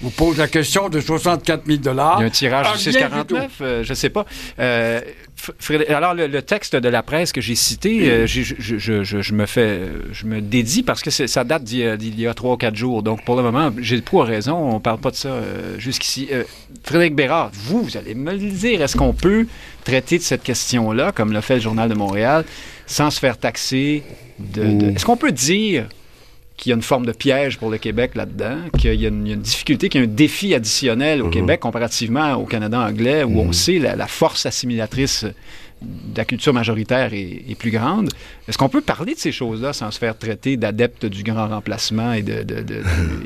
Vous 0.00 0.10
pose 0.10 0.36
la 0.36 0.48
question 0.48 0.88
de 0.88 0.98
64 1.00 1.62
000 1.64 1.78
Il 1.80 1.84
y 1.86 1.88
a 1.88 2.16
un 2.18 2.28
tirage 2.30 2.66
Ah, 2.68 2.72
tout. 2.72 2.78
649, 2.80 3.52
euh, 3.60 3.84
je 3.84 3.94
sais 3.94 4.10
pas. 4.10 4.26
Euh, 4.58 5.00
alors, 5.88 6.14
le, 6.14 6.26
le 6.26 6.42
texte 6.42 6.74
de 6.74 6.88
la 6.88 7.04
presse 7.04 7.30
que 7.32 7.40
j'ai 7.40 7.54
cité, 7.54 8.10
euh, 8.10 8.26
je, 8.26 8.42
je- 8.42 8.76
je- 8.78 9.22
je 9.22 9.32
me 9.32 9.46
fais, 9.46 9.78
je 10.12 10.26
me 10.26 10.40
dédie 10.40 10.82
parce 10.82 11.02
que 11.02 11.10
ça 11.10 11.44
date 11.44 11.62
d'il 11.62 12.18
y 12.20 12.26
a- 12.26 12.34
trois 12.34 12.54
ou 12.54 12.56
quatre 12.56 12.74
jours. 12.74 13.04
Donc, 13.04 13.24
pour 13.24 13.36
le 13.36 13.42
moment, 13.44 13.70
j'ai 13.78 14.00
pas 14.00 14.24
raison, 14.24 14.54
on 14.74 14.80
parle 14.80 14.98
pas 14.98 15.12
de 15.12 15.16
ça 15.16 15.36
jusqu'ici. 15.78 16.28
Frédéric 16.82 17.14
Bérard, 17.14 17.50
vous, 17.52 17.82
vous 17.82 17.96
allez 17.96 18.16
me 18.16 18.32
le 18.32 18.38
dire, 18.50 18.82
est-ce 18.82 18.96
qu'on 18.96 19.12
peut 19.14 19.46
traiter 19.84 20.18
de 20.18 20.22
cette 20.24 20.42
question-là, 20.42 21.12
comme 21.12 21.32
l'a 21.32 21.42
fait 21.42 21.54
le 21.56 21.60
Journal 21.60 21.88
de 21.88 21.94
Montréal, 21.94 22.44
sans 22.86 23.10
se 23.10 23.20
faire 23.20 23.38
taxer 23.38 24.02
de... 24.40 24.64
de-. 24.64 24.86
Est-ce 24.96 25.04
qu'on 25.04 25.16
peut 25.16 25.30
dire 25.32 25.86
qu'il 26.62 26.70
y 26.70 26.72
a 26.72 26.76
une 26.76 26.82
forme 26.82 27.06
de 27.06 27.10
piège 27.12 27.58
pour 27.58 27.70
le 27.70 27.78
Québec 27.78 28.12
là-dedans, 28.14 28.56
qu'il 28.78 28.94
y, 28.94 29.04
a 29.04 29.08
une 29.08 29.34
difficulté, 29.34 29.88
qu'il 29.88 30.00
y 30.00 30.04
a 30.04 30.06
un 30.06 30.10
défi 30.10 30.54
additionnel 30.54 31.20
au 31.20 31.26
mhm. 31.26 31.32
Québec 31.32 31.58
comparativement 31.58 32.34
au 32.34 32.44
Canada 32.44 32.78
anglais, 32.78 33.24
où 33.24 33.40
on 33.40 33.46
mhm. 33.46 33.52
sait 33.52 33.78
la, 33.80 33.96
la, 33.96 34.06
force 34.06 34.46
assimilatrice 34.46 35.26
la 36.16 36.24
culture 36.24 36.52
majoritaire 36.52 37.10
est, 37.12 37.54
plus 37.58 37.70
grande. 37.70 38.08
Est-ce 38.48 38.58
qu'on 38.58 38.68
peut 38.68 38.80
parler 38.80 39.14
de 39.14 39.18
ces 39.18 39.30
choses-là 39.30 39.72
sans 39.72 39.90
se 39.90 39.98
faire 39.98 40.16
traiter 40.16 40.56
d'adepte 40.56 41.06
du 41.06 41.22
grand 41.22 41.48
remplacement 41.48 42.12
et 42.12 42.22
de, 42.22 42.44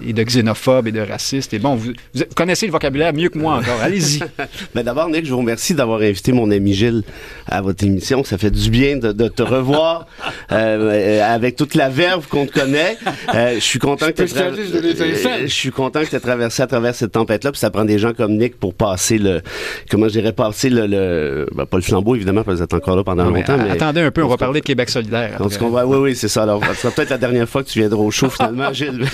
et 0.07 0.13
de 0.13 0.23
xénophobe 0.23 0.89
et 0.89 0.93
de 0.93 1.01
raciste? 1.01 1.55
Et 1.55 1.59
bon, 1.59 1.75
vous, 1.75 1.93
connaissez 2.35 2.67
le 2.67 2.73
vocabulaire 2.73 3.13
mieux 3.13 3.29
que 3.29 3.39
moi 3.39 3.55
encore. 3.55 3.81
Allez-y. 3.81 4.21
Mais 4.75 4.83
d'abord, 4.83 5.09
Nick, 5.09 5.25
je 5.25 5.31
vous 5.31 5.39
remercie 5.39 5.75
d'avoir 5.75 6.01
invité 6.01 6.33
mon 6.33 6.51
ami 6.51 6.75
Gilles 6.75 7.03
à 7.47 7.63
votre 7.63 7.85
émission. 7.85 8.25
Ça 8.25 8.37
fait 8.39 8.51
du 8.51 8.71
bien 8.71 8.97
de, 8.97 9.29
te 9.29 9.43
revoir 9.43 10.07
euh, 10.53 11.23
avec 11.23 11.57
toute 11.57 11.75
la 11.75 11.89
verve 11.89 12.27
qu'on 12.29 12.47
te 12.47 12.53
connaît. 12.53 12.97
Euh, 13.35 13.55
je 13.55 13.61
suis 13.61 13.79
content 13.79 14.07
que 14.13 14.23
tu 14.23 14.37
euh, 14.37 15.43
je 15.43 15.47
suis 15.47 15.71
content 15.71 16.03
que 16.03 16.09
tu 16.09 16.17
aies 16.17 16.21
traversé 16.21 16.63
à 16.63 16.67
travers 16.67 16.95
cette 16.95 17.13
tempête-là. 17.13 17.53
Puis 17.53 17.59
ça 17.61 17.71
prend 17.71 17.85
des 17.85 17.99
gens 17.99 18.13
comme 18.13 18.37
Nick 18.37 18.59
pour 18.59 18.75
passer 18.75 19.19
le, 19.19 19.43
comment 19.91 20.09
je 20.09 20.13
dirais, 20.13 20.33
passer 20.33 20.71
le, 20.71 20.87
le 20.87 21.47
ben, 21.55 21.67
pas 21.67 21.77
le 21.77 21.83
flambeau 21.83 22.15
évidemment 22.15 22.45
vous 22.53 22.63
êtes 22.63 22.75
encore 22.75 22.97
là 22.97 23.05
pendant 23.05 23.25
longtemps. 23.25 23.57
Mais 23.59 23.71
attendez 23.71 24.01
un 24.01 24.11
peu, 24.11 24.23
on 24.23 24.29
va 24.29 24.37
parler 24.37 24.61
de 24.61 24.67
Québec 24.67 24.89
solidaire. 24.91 25.41
oui, 25.41 25.97
oui, 25.99 26.17
c'est 26.17 26.29
ça. 26.29 26.43
Alors, 26.43 26.63
c'est 26.75 26.95
peut-être 26.95 27.11
la 27.11 27.19
dernière 27.19 27.49
fois 27.49 27.63
que 27.63 27.69
tu 27.69 27.79
viendras 27.79 28.01
au 28.01 28.11
show, 28.11 28.29
finalement, 28.31 28.73
Gilles. 28.73 29.07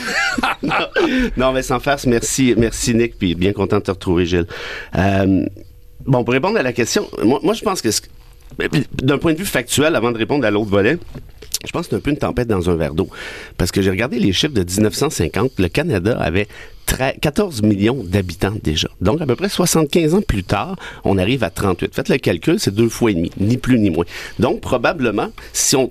non, 1.37 1.53
mais 1.53 1.63
sans 1.63 1.81
farce, 1.81 2.07
merci, 2.07 2.55
merci 2.57 2.95
Nick, 2.95 3.19
puis 3.19 3.35
bien 3.35 3.53
content 3.53 3.79
de 3.79 3.83
te 3.83 3.91
retrouver, 3.91 4.27
Gilles. 4.27 4.47
Euh, 4.97 5.45
bon, 6.07 6.25
pour 6.25 6.33
répondre 6.33 6.59
à 6.59 6.63
la 6.63 6.73
question, 6.73 7.09
moi, 7.23 7.41
moi 7.43 7.55
je 7.55 7.63
pense 7.63 7.83
que 7.83 7.89
d'un 9.03 9.19
point 9.19 9.33
de 9.33 9.39
vue 9.39 9.47
factuel, 9.47 9.97
avant 9.97 10.13
de 10.13 10.19
répondre 10.19 10.45
à 10.47 10.51
l'autre 10.51 10.71
volet, 10.71 10.99
je 11.65 11.71
pense 11.71 11.87
que 11.87 11.91
c'est 11.91 11.97
un 11.97 12.01
peu 12.01 12.11
une 12.11 12.19
tempête 12.19 12.49
dans 12.49 12.71
un 12.71 12.75
verre 12.75 12.95
d'eau. 12.95 13.09
Parce 13.57 13.71
que 13.71 13.83
j'ai 13.83 13.91
regardé 13.91 14.19
les 14.19 14.33
chiffres 14.33 14.55
de 14.55 14.65
1950. 14.65 15.53
Le 15.59 15.69
Canada 15.69 16.19
avait 16.21 16.49
14 16.87 17.63
millions 17.63 18.03
d'habitants 18.05 18.55
déjà. 18.63 18.89
Donc, 19.01 19.21
à 19.21 19.27
peu 19.27 19.37
près 19.37 19.49
75 19.49 20.15
ans 20.15 20.21
plus 20.21 20.45
tard, 20.45 20.77
on 21.05 21.17
arrive 21.19 21.43
à 21.43 21.51
38. 21.51 21.95
Faites 21.95 22.09
le 22.09 22.19
calcul, 22.19 22.59
c'est 22.59 22.75
deux 22.75 22.89
fois 22.89 23.11
et 23.11 23.15
demi, 23.15 23.31
ni 23.39 23.57
plus 23.57 23.79
ni 23.79 23.91
moins. 23.91 24.05
Donc, 24.39 24.61
probablement, 24.61 25.31
si 25.53 25.77
on, 25.77 25.89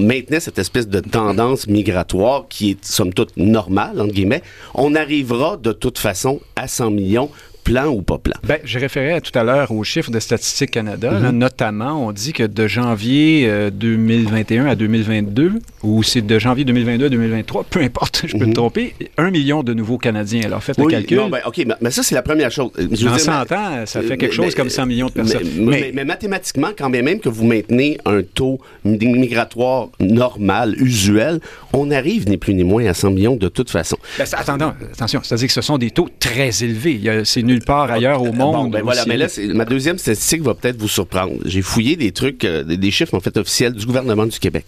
maintenait 0.00 0.40
cette 0.40 0.58
espèce 0.58 0.88
de 0.88 1.00
tendance 1.00 1.68
migratoire 1.68 2.46
qui 2.48 2.70
est, 2.70 2.84
somme 2.84 3.12
toute, 3.12 3.36
normale, 3.36 4.00
entre 4.00 4.12
guillemets, 4.12 4.42
on 4.74 4.94
arrivera 4.94 5.56
de 5.56 5.72
toute 5.72 5.98
façon 5.98 6.40
à 6.56 6.66
100 6.66 6.90
millions 6.90 7.30
plan 7.64 7.86
ou 7.88 8.02
pas 8.02 8.18
plan? 8.18 8.34
Ben, 8.44 8.58
je 8.64 8.78
référais 8.78 9.20
tout 9.20 9.36
à 9.38 9.44
l'heure 9.44 9.70
aux 9.70 9.84
chiffres 9.84 10.10
de 10.10 10.20
Statistique 10.20 10.70
Canada. 10.70 11.10
Mhm. 11.10 11.38
notamment, 11.38 12.06
on 12.06 12.12
dit 12.12 12.32
que 12.32 12.44
de 12.44 12.66
janvier 12.66 13.50
2021 13.72 14.66
euh, 14.66 14.70
à 14.70 14.74
2022, 14.74 15.52
ou 15.82 16.02
c'est 16.02 16.22
de 16.22 16.38
janvier 16.38 16.64
2022 16.64 17.06
à 17.06 17.08
2023, 17.08 17.64
peu 17.64 17.80
importe, 17.80 18.22
je 18.26 18.32
peux 18.32 18.38
me 18.38 18.46
mhm. 18.46 18.54
tromper, 18.54 18.94
un 19.18 19.30
million 19.30 19.62
de 19.62 19.74
nouveaux 19.74 19.98
Canadiens. 19.98 20.42
Alors, 20.44 20.62
faites 20.62 20.78
le 20.78 20.86
calcul. 20.86 21.16
Non, 21.18 21.28
ben, 21.28 21.40
OK, 21.46 21.64
mais, 21.80 21.90
ça, 21.90 22.02
c'est 22.02 22.14
la 22.14 22.22
première 22.22 22.50
chose. 22.50 22.70
Je 22.76 23.06
Dans 23.06 23.18
100 23.18 23.52
ans, 23.52 23.86
ça 23.86 24.02
fait 24.02 24.16
quelque 24.16 24.34
chose 24.34 24.54
comme 24.54 24.70
100 24.70 24.86
millions 24.86 25.06
de 25.06 25.12
personnes. 25.12 25.48
Mais, 25.58 26.04
mathématiquement, 26.04 26.70
quand 26.76 26.90
même 26.90 27.20
que 27.20 27.28
vous 27.28 27.44
maintenez 27.44 27.98
un 28.04 28.22
taux 28.22 28.60
migratoire 28.84 29.88
normal, 30.00 30.74
usuel, 30.78 31.40
on 31.72 31.90
arrive 31.90 32.28
ni 32.28 32.36
plus 32.36 32.54
ni 32.54 32.64
moins 32.64 32.86
à 32.86 32.94
100 32.94 33.10
millions 33.10 33.36
de 33.36 33.48
toute 33.48 33.70
façon. 33.70 33.96
Ben, 34.18 34.26
attendons, 34.32 34.72
attention, 34.92 35.20
c'est-à-dire 35.22 35.46
que 35.48 35.52
ce 35.52 35.60
sont 35.60 35.78
des 35.78 35.90
taux 35.90 36.08
très 36.18 36.64
élevés. 36.64 37.00
C'est 37.24 37.42
nulle 37.52 37.64
part 37.64 37.90
ailleurs 37.90 38.22
au 38.22 38.32
monde. 38.32 38.72
ben 38.72 38.82
voilà, 38.82 39.04
mais 39.06 39.16
là, 39.16 39.26
ma 39.54 39.64
deuxième 39.64 39.98
statistique 39.98 40.42
va 40.42 40.54
peut-être 40.54 40.78
vous 40.78 40.88
surprendre. 40.88 41.34
J'ai 41.44 41.62
fouillé 41.62 41.96
des 41.96 42.12
trucs, 42.12 42.44
euh, 42.44 42.64
des 42.64 42.90
chiffres 42.90 43.14
en 43.14 43.20
fait 43.20 43.36
officiels 43.36 43.72
du 43.72 43.86
gouvernement 43.86 44.26
du 44.26 44.38
Québec. 44.38 44.64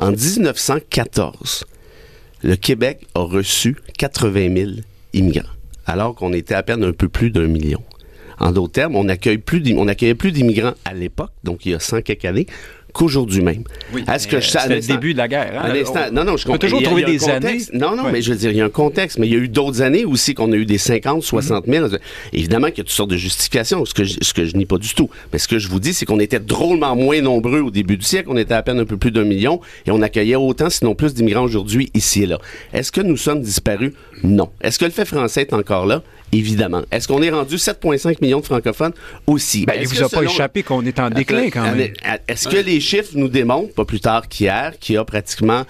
En 0.00 0.10
1914, 0.10 1.64
le 2.42 2.56
Québec 2.56 3.06
a 3.14 3.20
reçu 3.20 3.76
80 3.98 4.54
000 4.56 4.70
immigrants, 5.12 5.48
alors 5.86 6.14
qu'on 6.14 6.32
était 6.32 6.54
à 6.54 6.62
peine 6.62 6.82
un 6.82 6.92
peu 6.92 7.08
plus 7.08 7.30
d'un 7.30 7.46
million. 7.46 7.82
En 8.38 8.50
d'autres 8.50 8.72
termes, 8.72 8.96
on 8.96 9.08
accueille 9.08 9.38
plus, 9.38 9.62
on 9.76 9.86
accueillait 9.86 10.16
plus 10.16 10.32
d'immigrants 10.32 10.74
à 10.84 10.92
l'époque, 10.94 11.30
donc 11.44 11.64
il 11.66 11.72
y 11.72 11.74
a 11.74 11.78
100 11.78 12.02
quelques 12.02 12.24
années, 12.24 12.46
qu'aujourd'hui 12.94 13.42
même. 13.42 13.64
Oui, 13.92 14.04
Est-ce 14.10 14.26
que 14.26 14.40
c'est 14.40 14.68
le 14.68 14.80
début 14.80 15.12
de 15.12 15.18
la 15.18 15.28
guerre. 15.28 15.62
Hein? 15.62 16.10
non, 16.12 16.24
non, 16.24 16.36
je 16.36 16.46
comprends. 16.46 16.58
toujours 16.58 16.82
trouver 16.82 17.04
des 17.04 17.28
années. 17.28 17.58
Non, 17.74 17.94
non, 17.96 18.04
mais 18.10 18.22
je 18.22 18.32
veux 18.32 18.38
dire, 18.38 18.50
il 18.50 18.56
y 18.56 18.60
a 18.60 18.64
un 18.64 18.70
contexte, 18.70 19.18
mais 19.18 19.26
il 19.26 19.32
y 19.32 19.36
a 19.36 19.38
eu 19.38 19.48
d'autres 19.48 19.82
années 19.82 20.04
aussi 20.04 20.32
qu'on 20.34 20.50
a 20.52 20.56
eu 20.56 20.64
des 20.64 20.78
50, 20.78 21.22
60 21.22 21.66
000. 21.66 21.88
Évidemment 22.32 22.68
qu'il 22.68 22.78
y 22.78 22.80
a 22.80 22.84
toutes 22.84 22.90
sortes 22.90 23.10
de 23.10 23.16
justifications, 23.16 23.84
ce 23.84 23.92
que 23.92 24.04
je, 24.04 24.16
ce 24.22 24.32
que 24.32 24.44
je 24.44 24.56
nie 24.56 24.64
pas 24.64 24.78
du 24.78 24.94
tout. 24.94 25.10
Mais 25.32 25.38
ce 25.38 25.48
que 25.48 25.58
je 25.58 25.68
vous 25.68 25.80
dis, 25.80 25.92
c'est 25.92 26.06
qu'on 26.06 26.20
était 26.20 26.40
drôlement 26.40 26.94
moins 26.96 27.20
nombreux 27.20 27.60
au 27.60 27.70
début 27.70 27.96
du 27.96 28.04
siècle. 28.04 28.28
On 28.30 28.36
était 28.36 28.54
à 28.54 28.62
peine 28.62 28.78
un 28.78 28.86
peu 28.86 28.96
plus 28.96 29.10
d'un 29.10 29.24
million 29.24 29.60
et 29.86 29.90
on 29.90 30.00
accueillait 30.00 30.36
autant, 30.36 30.70
sinon 30.70 30.94
plus 30.94 31.14
d'immigrants 31.14 31.42
aujourd'hui 31.42 31.90
ici 31.94 32.22
et 32.22 32.26
là. 32.26 32.38
Est-ce 32.72 32.92
que 32.92 33.00
nous 33.00 33.16
sommes 33.16 33.42
disparus? 33.42 33.92
Non. 34.22 34.50
Est-ce 34.62 34.78
que 34.78 34.84
le 34.84 34.92
fait 34.92 35.04
français 35.04 35.42
est 35.42 35.52
encore 35.52 35.86
là? 35.86 36.02
Évidemment. 36.34 36.82
Est-ce 36.90 37.08
qu'on 37.08 37.22
est 37.22 37.30
rendu 37.30 37.56
7,5 37.56 38.16
millions 38.20 38.40
de 38.40 38.44
francophones 38.44 38.92
aussi? 39.26 39.64
Ben, 39.66 39.74
il 39.80 39.86
vous 39.86 40.02
a 40.02 40.08
pas 40.08 40.22
échappé 40.22 40.62
qu'on 40.62 40.84
est 40.84 40.98
en 40.98 41.10
déclin 41.10 41.50
quand 41.50 41.62
même. 41.62 41.92
Est-ce 42.28 42.48
que 42.48 42.56
les 42.56 42.80
chiffres 42.80 43.12
nous 43.14 43.28
démontrent, 43.28 43.72
pas 43.74 43.84
plus 43.84 44.00
tard 44.00 44.28
qu'hier, 44.28 44.78
qu'il 44.78 44.96
y 44.96 44.98
a 44.98 45.04
pratiquement, 45.04 45.64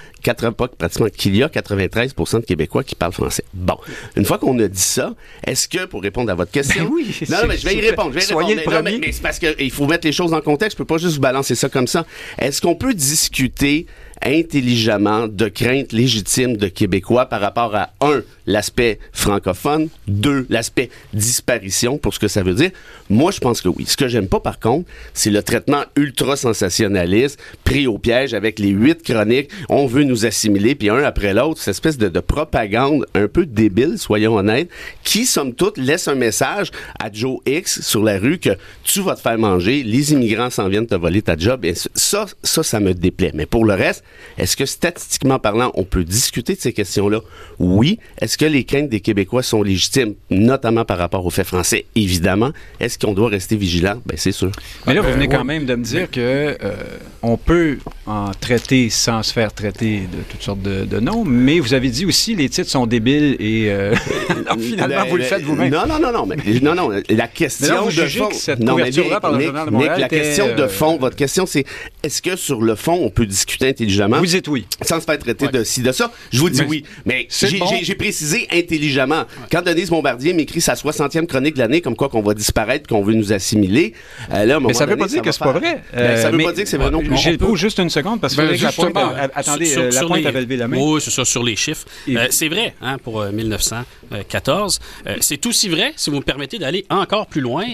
pratiquement 0.78 1.08
qu'il 1.08 1.36
y 1.36 1.42
a 1.42 1.48
93 1.48 2.14
de 2.14 2.40
Québécois 2.40 2.84
qui 2.84 2.94
parlent 2.94 3.12
français? 3.12 3.44
Bon. 3.52 3.76
Une 4.16 4.24
fois 4.24 4.38
qu'on 4.38 4.58
a 4.58 4.68
dit 4.68 4.80
ça, 4.80 5.14
est-ce 5.46 5.68
que, 5.68 5.84
pour 5.86 6.02
répondre 6.02 6.30
à 6.30 6.34
votre 6.34 6.50
question? 6.50 6.84
Ben 6.84 6.90
oui. 6.92 7.20
Non, 7.28 7.38
mais 7.46 7.56
je 7.58 7.66
vais 7.66 7.76
y 7.76 7.80
répondre. 7.88 8.10
Je 8.10 8.14
vais 8.14 8.20
Soyez 8.20 8.54
répondre. 8.54 8.76
Le 8.76 8.82
premier. 8.82 8.98
mais, 8.98 9.12
c'est 9.12 9.22
parce 9.22 9.38
qu'il 9.38 9.70
faut 9.70 9.86
mettre 9.86 10.06
les 10.06 10.12
choses 10.12 10.32
en 10.32 10.40
contexte. 10.40 10.76
Je 10.76 10.82
peux 10.82 10.86
pas 10.86 10.98
juste 10.98 11.16
vous 11.16 11.20
balancer 11.20 11.54
ça 11.54 11.68
comme 11.68 11.86
ça. 11.86 12.06
Est-ce 12.38 12.60
qu'on 12.60 12.74
peut 12.74 12.94
discuter 12.94 13.86
intelligemment 14.22 15.26
de 15.28 15.48
craintes 15.48 15.92
légitimes 15.92 16.56
de 16.56 16.68
Québécois 16.68 17.26
par 17.26 17.40
rapport 17.40 17.74
à, 17.74 17.90
un, 18.00 18.22
l'aspect 18.46 18.98
francophone, 19.12 19.88
deux, 20.06 20.46
l'aspect 20.48 20.90
disparition, 21.12 21.98
pour 21.98 22.14
ce 22.14 22.18
que 22.18 22.28
ça 22.28 22.42
veut 22.42 22.54
dire? 22.54 22.70
Moi, 23.10 23.32
je 23.32 23.40
pense 23.40 23.60
que 23.60 23.68
oui. 23.68 23.84
Ce 23.86 23.96
que 23.96 24.08
j'aime 24.08 24.28
pas, 24.28 24.40
par 24.40 24.60
contre, 24.60 24.88
c'est 25.12 25.30
le 25.30 25.42
traitement 25.42 25.82
ultra 25.96 26.36
sensationnaliste, 26.36 27.38
pris 27.64 27.86
au 27.86 27.98
piège 27.98 28.34
avec 28.34 28.58
les 28.58 28.70
huit 28.70 29.02
chroniques. 29.02 29.50
On 29.68 29.86
veut 29.86 30.04
nous 30.04 30.13
assimiler, 30.22 30.74
puis 30.74 30.90
un 30.90 31.02
après 31.02 31.34
l'autre, 31.34 31.60
cette 31.60 31.72
espèce 31.72 31.98
de, 31.98 32.08
de, 32.08 32.20
propagande 32.20 33.06
un 33.14 33.28
peu 33.28 33.46
débile, 33.46 33.98
soyons 33.98 34.36
honnêtes, 34.36 34.70
qui, 35.02 35.26
somme 35.26 35.54
toute, 35.54 35.78
laisse 35.78 36.08
un 36.08 36.14
message 36.14 36.70
à 37.00 37.10
Joe 37.12 37.38
X 37.46 37.80
sur 37.82 38.02
la 38.02 38.18
rue 38.18 38.38
que 38.38 38.50
tu 38.82 39.00
vas 39.00 39.14
te 39.14 39.20
faire 39.20 39.38
manger, 39.38 39.82
les 39.82 40.12
immigrants 40.12 40.50
s'en 40.50 40.68
viennent 40.68 40.86
te 40.86 40.94
voler 40.94 41.22
ta 41.22 41.36
job. 41.36 41.64
Et 41.64 41.74
ça, 41.74 42.26
ça, 42.42 42.62
ça 42.62 42.80
me 42.80 42.94
déplaît. 42.94 43.32
Mais 43.34 43.46
pour 43.46 43.64
le 43.64 43.74
reste, 43.74 44.04
est-ce 44.38 44.56
que 44.56 44.66
statistiquement 44.66 45.38
parlant, 45.38 45.72
on 45.74 45.84
peut 45.84 46.04
discuter 46.04 46.54
de 46.54 46.60
ces 46.60 46.72
questions-là? 46.72 47.20
Oui. 47.58 47.98
Est-ce 48.20 48.38
que 48.38 48.44
les 48.44 48.64
craintes 48.64 48.88
des 48.88 49.00
Québécois 49.00 49.42
sont 49.42 49.62
légitimes, 49.62 50.14
notamment 50.30 50.84
par 50.84 50.98
rapport 50.98 51.24
aux 51.26 51.30
faits 51.30 51.46
français? 51.46 51.86
Évidemment. 51.94 52.50
Est-ce 52.80 52.98
qu'on 52.98 53.14
doit 53.14 53.28
rester 53.28 53.56
vigilant? 53.56 54.00
Ben, 54.06 54.16
c'est 54.16 54.32
sûr. 54.32 54.52
Mais 54.86 54.94
là, 54.94 55.00
vous 55.00 55.12
venez 55.12 55.28
quand 55.28 55.44
même 55.44 55.66
de 55.66 55.74
me 55.74 55.84
dire 55.84 56.10
que 56.10 56.20
euh, 56.62 56.74
on 57.22 57.36
peut 57.36 57.78
en 58.06 58.30
traiter 58.32 58.90
sans 58.90 59.22
se 59.22 59.32
faire 59.32 59.52
traiter 59.52 60.02
de 60.06 60.22
toutes 60.28 60.42
sortes 60.42 60.62
de, 60.62 61.00
noms, 61.00 61.24
mais 61.24 61.58
vous 61.58 61.74
avez 61.74 61.90
dit 61.90 62.06
aussi 62.06 62.34
les 62.34 62.48
titres 62.48 62.70
sont 62.70 62.86
débiles 62.86 63.36
et 63.40 63.66
euh, 63.68 63.94
finalement, 64.58 65.02
ben, 65.02 65.08
vous 65.08 65.16
le 65.16 65.22
faites 65.24 65.42
vous-même. 65.42 65.72
Non, 65.72 65.86
non, 65.86 65.98
non, 65.98 66.12
non. 66.12 66.26
Mais, 66.26 66.36
non, 66.60 66.74
non. 66.74 66.90
La 67.08 67.28
question 67.28 67.86
de 67.86 67.90
fond... 67.90 68.28
Cette 68.32 68.60
non, 68.60 68.76
mais 68.76 68.90
par 69.20 69.32
le 69.32 69.40
Journal 69.40 69.66
de 69.66 69.70
Montréal 69.70 70.00
la 70.00 70.08
question 70.08 70.54
de 70.54 70.62
euh, 70.62 70.68
fond, 70.68 70.96
votre 70.98 71.16
question, 71.16 71.46
c'est 71.46 71.64
est-ce 72.02 72.22
que 72.22 72.36
sur 72.36 72.60
le 72.60 72.74
fond, 72.74 72.98
on 73.02 73.10
peut 73.10 73.26
discuter 73.26 73.68
intelligemment? 73.68 74.18
Vous 74.18 74.26
dites 74.26 74.48
oui. 74.48 74.66
Sans 74.82 75.00
se 75.00 75.04
faire 75.04 75.18
traiter 75.18 75.48
de 75.48 75.64
ci, 75.64 75.82
de 75.82 75.92
ça. 75.92 76.12
Je 76.32 76.38
vous 76.40 76.50
dis 76.50 76.62
oui. 76.62 76.84
Mais 77.04 77.28
j'ai 77.30 77.94
précisé 77.94 78.46
intelligemment. 78.52 79.24
Quand 79.50 79.62
Denise 79.62 79.90
Bombardier 79.90 80.32
m'écrit 80.32 80.60
sa 80.60 80.74
60e 80.74 81.26
chronique 81.26 81.54
de 81.54 81.60
l'année, 81.60 81.80
comme 81.80 81.96
quoi 81.96 82.08
qu'on 82.08 82.22
va 82.22 82.34
disparaître, 82.34 82.88
qu'on 82.88 83.02
veut 83.02 83.14
nous 83.14 83.32
assimiler, 83.32 83.94
euh, 84.32 84.44
là, 84.44 84.60
mais 84.60 84.74
ça 84.74 84.86
ne 84.86 84.90
veut 84.90 84.96
pas 84.96 85.06
dire 85.06 85.22
que 85.22 85.32
c'est 85.32 85.44
pas 85.44 85.52
vrai. 85.52 85.82
Ben, 85.94 86.16
ça 86.16 86.30
ne 86.30 86.36
veut 86.36 86.44
pas 86.44 86.52
dire 86.52 86.64
que 86.64 86.70
c'est 86.70 86.76
vrai 86.76 86.90
non 86.90 87.00
plus. 87.00 87.16
J'ai 87.16 87.38
juste 87.54 87.78
une 87.78 87.90
seconde 87.90 88.20
parce 88.20 88.34
que 88.34 88.92
ben, 88.92 89.30
attendez, 89.34 89.66
sur, 89.98 90.02
la 90.02 90.08
pointe 90.08 90.26
avait 90.26 90.40
levé 90.40 90.56
la 90.56 90.68
main. 90.68 90.76
Oui, 90.78 91.00
c'est 91.00 91.10
ça, 91.10 91.24
sur 91.24 91.42
les 91.42 91.56
chiffres. 91.56 91.86
Euh, 92.08 92.26
c'est 92.30 92.48
vrai, 92.48 92.74
hein, 92.80 92.98
pour 92.98 93.24
1914. 93.24 94.80
Euh, 95.06 95.16
c'est 95.20 95.44
aussi 95.46 95.68
vrai, 95.68 95.92
si 95.96 96.10
vous 96.10 96.16
me 96.16 96.22
permettez 96.22 96.58
d'aller 96.58 96.84
encore 96.90 97.26
plus 97.26 97.40
loin, 97.40 97.64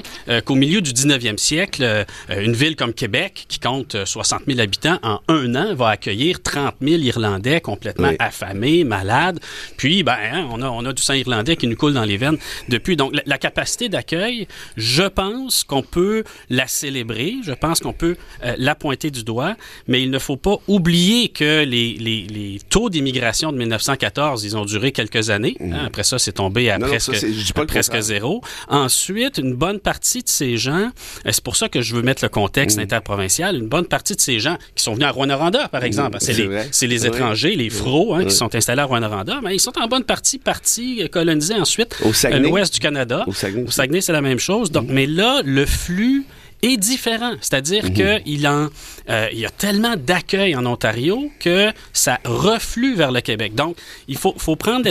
qu'au 0.45 0.55
milieu 0.55 0.81
du 0.81 0.93
19e 0.93 1.39
siècle, 1.39 2.05
une 2.29 2.53
ville 2.53 2.77
comme 2.77 2.93
Québec, 2.93 3.47
qui 3.49 3.59
compte 3.59 4.05
60 4.05 4.43
000 4.47 4.61
habitants, 4.61 4.99
en 5.03 5.21
un 5.29 5.55
an, 5.55 5.75
va 5.75 5.89
accueillir 5.91 6.43
30 6.43 6.77
000 6.81 7.03
Irlandais 7.03 7.61
complètement 7.61 8.13
affamés, 8.19 8.85
malades. 8.85 9.41
Puis, 9.77 10.03
ben, 10.03 10.17
hein, 10.33 10.49
on, 10.51 10.63
a, 10.63 10.69
on 10.69 10.85
a 10.85 10.93
du 10.93 11.03
sang 11.03 11.15
irlandais 11.15 11.57
qui 11.57 11.67
nous 11.67 11.77
coule 11.77 11.95
dans 11.95 12.05
les 12.05 12.17
veines 12.17 12.39
depuis. 12.69 12.97
Donc, 12.97 13.15
la, 13.25 13.39
capacité 13.39 13.89
d'accueil, 13.89 14.47
je 14.77 15.03
pense 15.05 15.65
qu'on 15.65 15.83
peut 15.83 16.25
la 16.51 16.67
célébrer, 16.67 17.37
je 17.43 17.53
pense 17.53 17.81
qu'on 17.81 17.93
peut 17.93 18.17
la 18.59 18.75
pointer 18.75 19.11
du 19.11 19.25
doigt, 19.25 19.57
mais 19.89 20.03
il 20.03 20.11
ne 20.11 20.19
faut 20.19 20.37
pas 20.37 20.57
oublier 20.69 21.29
que 21.29 21.65
les, 21.65 21.95
les, 21.95 22.10
les 22.31 22.59
taux 22.69 22.91
d'immigration 22.91 23.53
de 23.53 23.59
1914, 23.59 24.45
ils 24.45 24.57
ont 24.57 24.65
duré 24.65 24.93
quelques 24.93 25.31
années. 25.31 25.57
hein. 25.61 25.85
Après 25.87 26.03
ça, 26.05 26.19
c'est 26.19 26.33
tombé 26.33 26.71
à 26.71 26.79
Non, 26.79 26.87
presque, 26.87 27.15
ça, 27.15 27.95
à 27.97 28.01
zéro. 28.01 28.43
Ensuite, 28.69 29.39
une 29.39 29.55
bonne 29.55 29.81
partie 29.81 30.23
de 30.23 30.29
ces 30.29 30.57
gens, 30.57 30.91
euh, 31.27 31.31
c'est 31.31 31.43
pour 31.45 31.57
ça 31.57 31.69
que 31.69 31.81
je 31.81 31.95
veux 31.95 32.03
mettre 32.03 32.25
le 32.25 32.29
contexte 32.29 32.79
Mm. 32.79 32.83
interprovincial, 32.83 33.57
une 33.57 33.69
bonne 33.69 33.87
partie 33.87 34.15
de 34.17 34.21
ces 34.21 34.39
gens 34.41 34.57
qui 34.75 34.83
sont 34.83 34.95
venus 34.95 35.07
à 35.09 35.11
Rwanda, 35.11 35.69
par 35.69 35.85
exemple, 35.85 36.19
c'est 36.21 36.35
c'est 36.71 36.87
les, 36.87 37.07
étrangers, 37.07 37.57
les 37.57 37.71
fros, 37.71 38.15
hein, 38.15 38.25
qui 38.25 38.35
sont 38.35 38.55
installés 38.55 38.83
à 38.83 38.85
Rwanda, 38.87 39.41
mais 39.43 39.55
ils 39.55 39.61
sont 39.61 39.73
en 39.79 39.87
bonne 39.89 40.05
partie 40.05 40.39
partis 40.39 41.03
euh, 41.03 41.09
coloniser 41.09 41.55
ensuite 41.55 41.97
euh, 42.05 42.39
l'ouest 42.39 42.73
du 42.75 42.81
Canada. 42.81 43.25
Au 43.27 43.33
Saguenay. 43.33 43.71
Saguenay, 43.71 44.01
c'est 44.01 44.13
la 44.13 44.23
même 44.23 44.39
chose. 44.39 44.71
Donc, 44.71 44.87
mais 44.89 45.07
là, 45.07 45.43
le 45.45 45.67
flux 45.67 46.25
est 46.63 46.77
différent. 46.77 47.33
C'est-à-dire 47.41 47.85
Mhm. 47.85 47.95
que 47.95 48.21
il 48.27 48.47
en, 48.47 48.69
euh, 49.09 49.29
il 49.33 49.39
y 49.39 49.47
a 49.47 49.51
tellement 49.51 49.97
d'accueil 49.97 50.55
en 50.57 50.67
Ontario 50.67 51.31
que 51.41 51.71
ça 51.93 52.19
reflue 52.25 52.95
vers 52.95 53.13
le 53.13 53.21
Québec. 53.21 53.55
Donc, 53.55 53.77
il 54.09 54.17
faut, 54.17 54.35
faut 54.39 54.57
prendre 54.57 54.91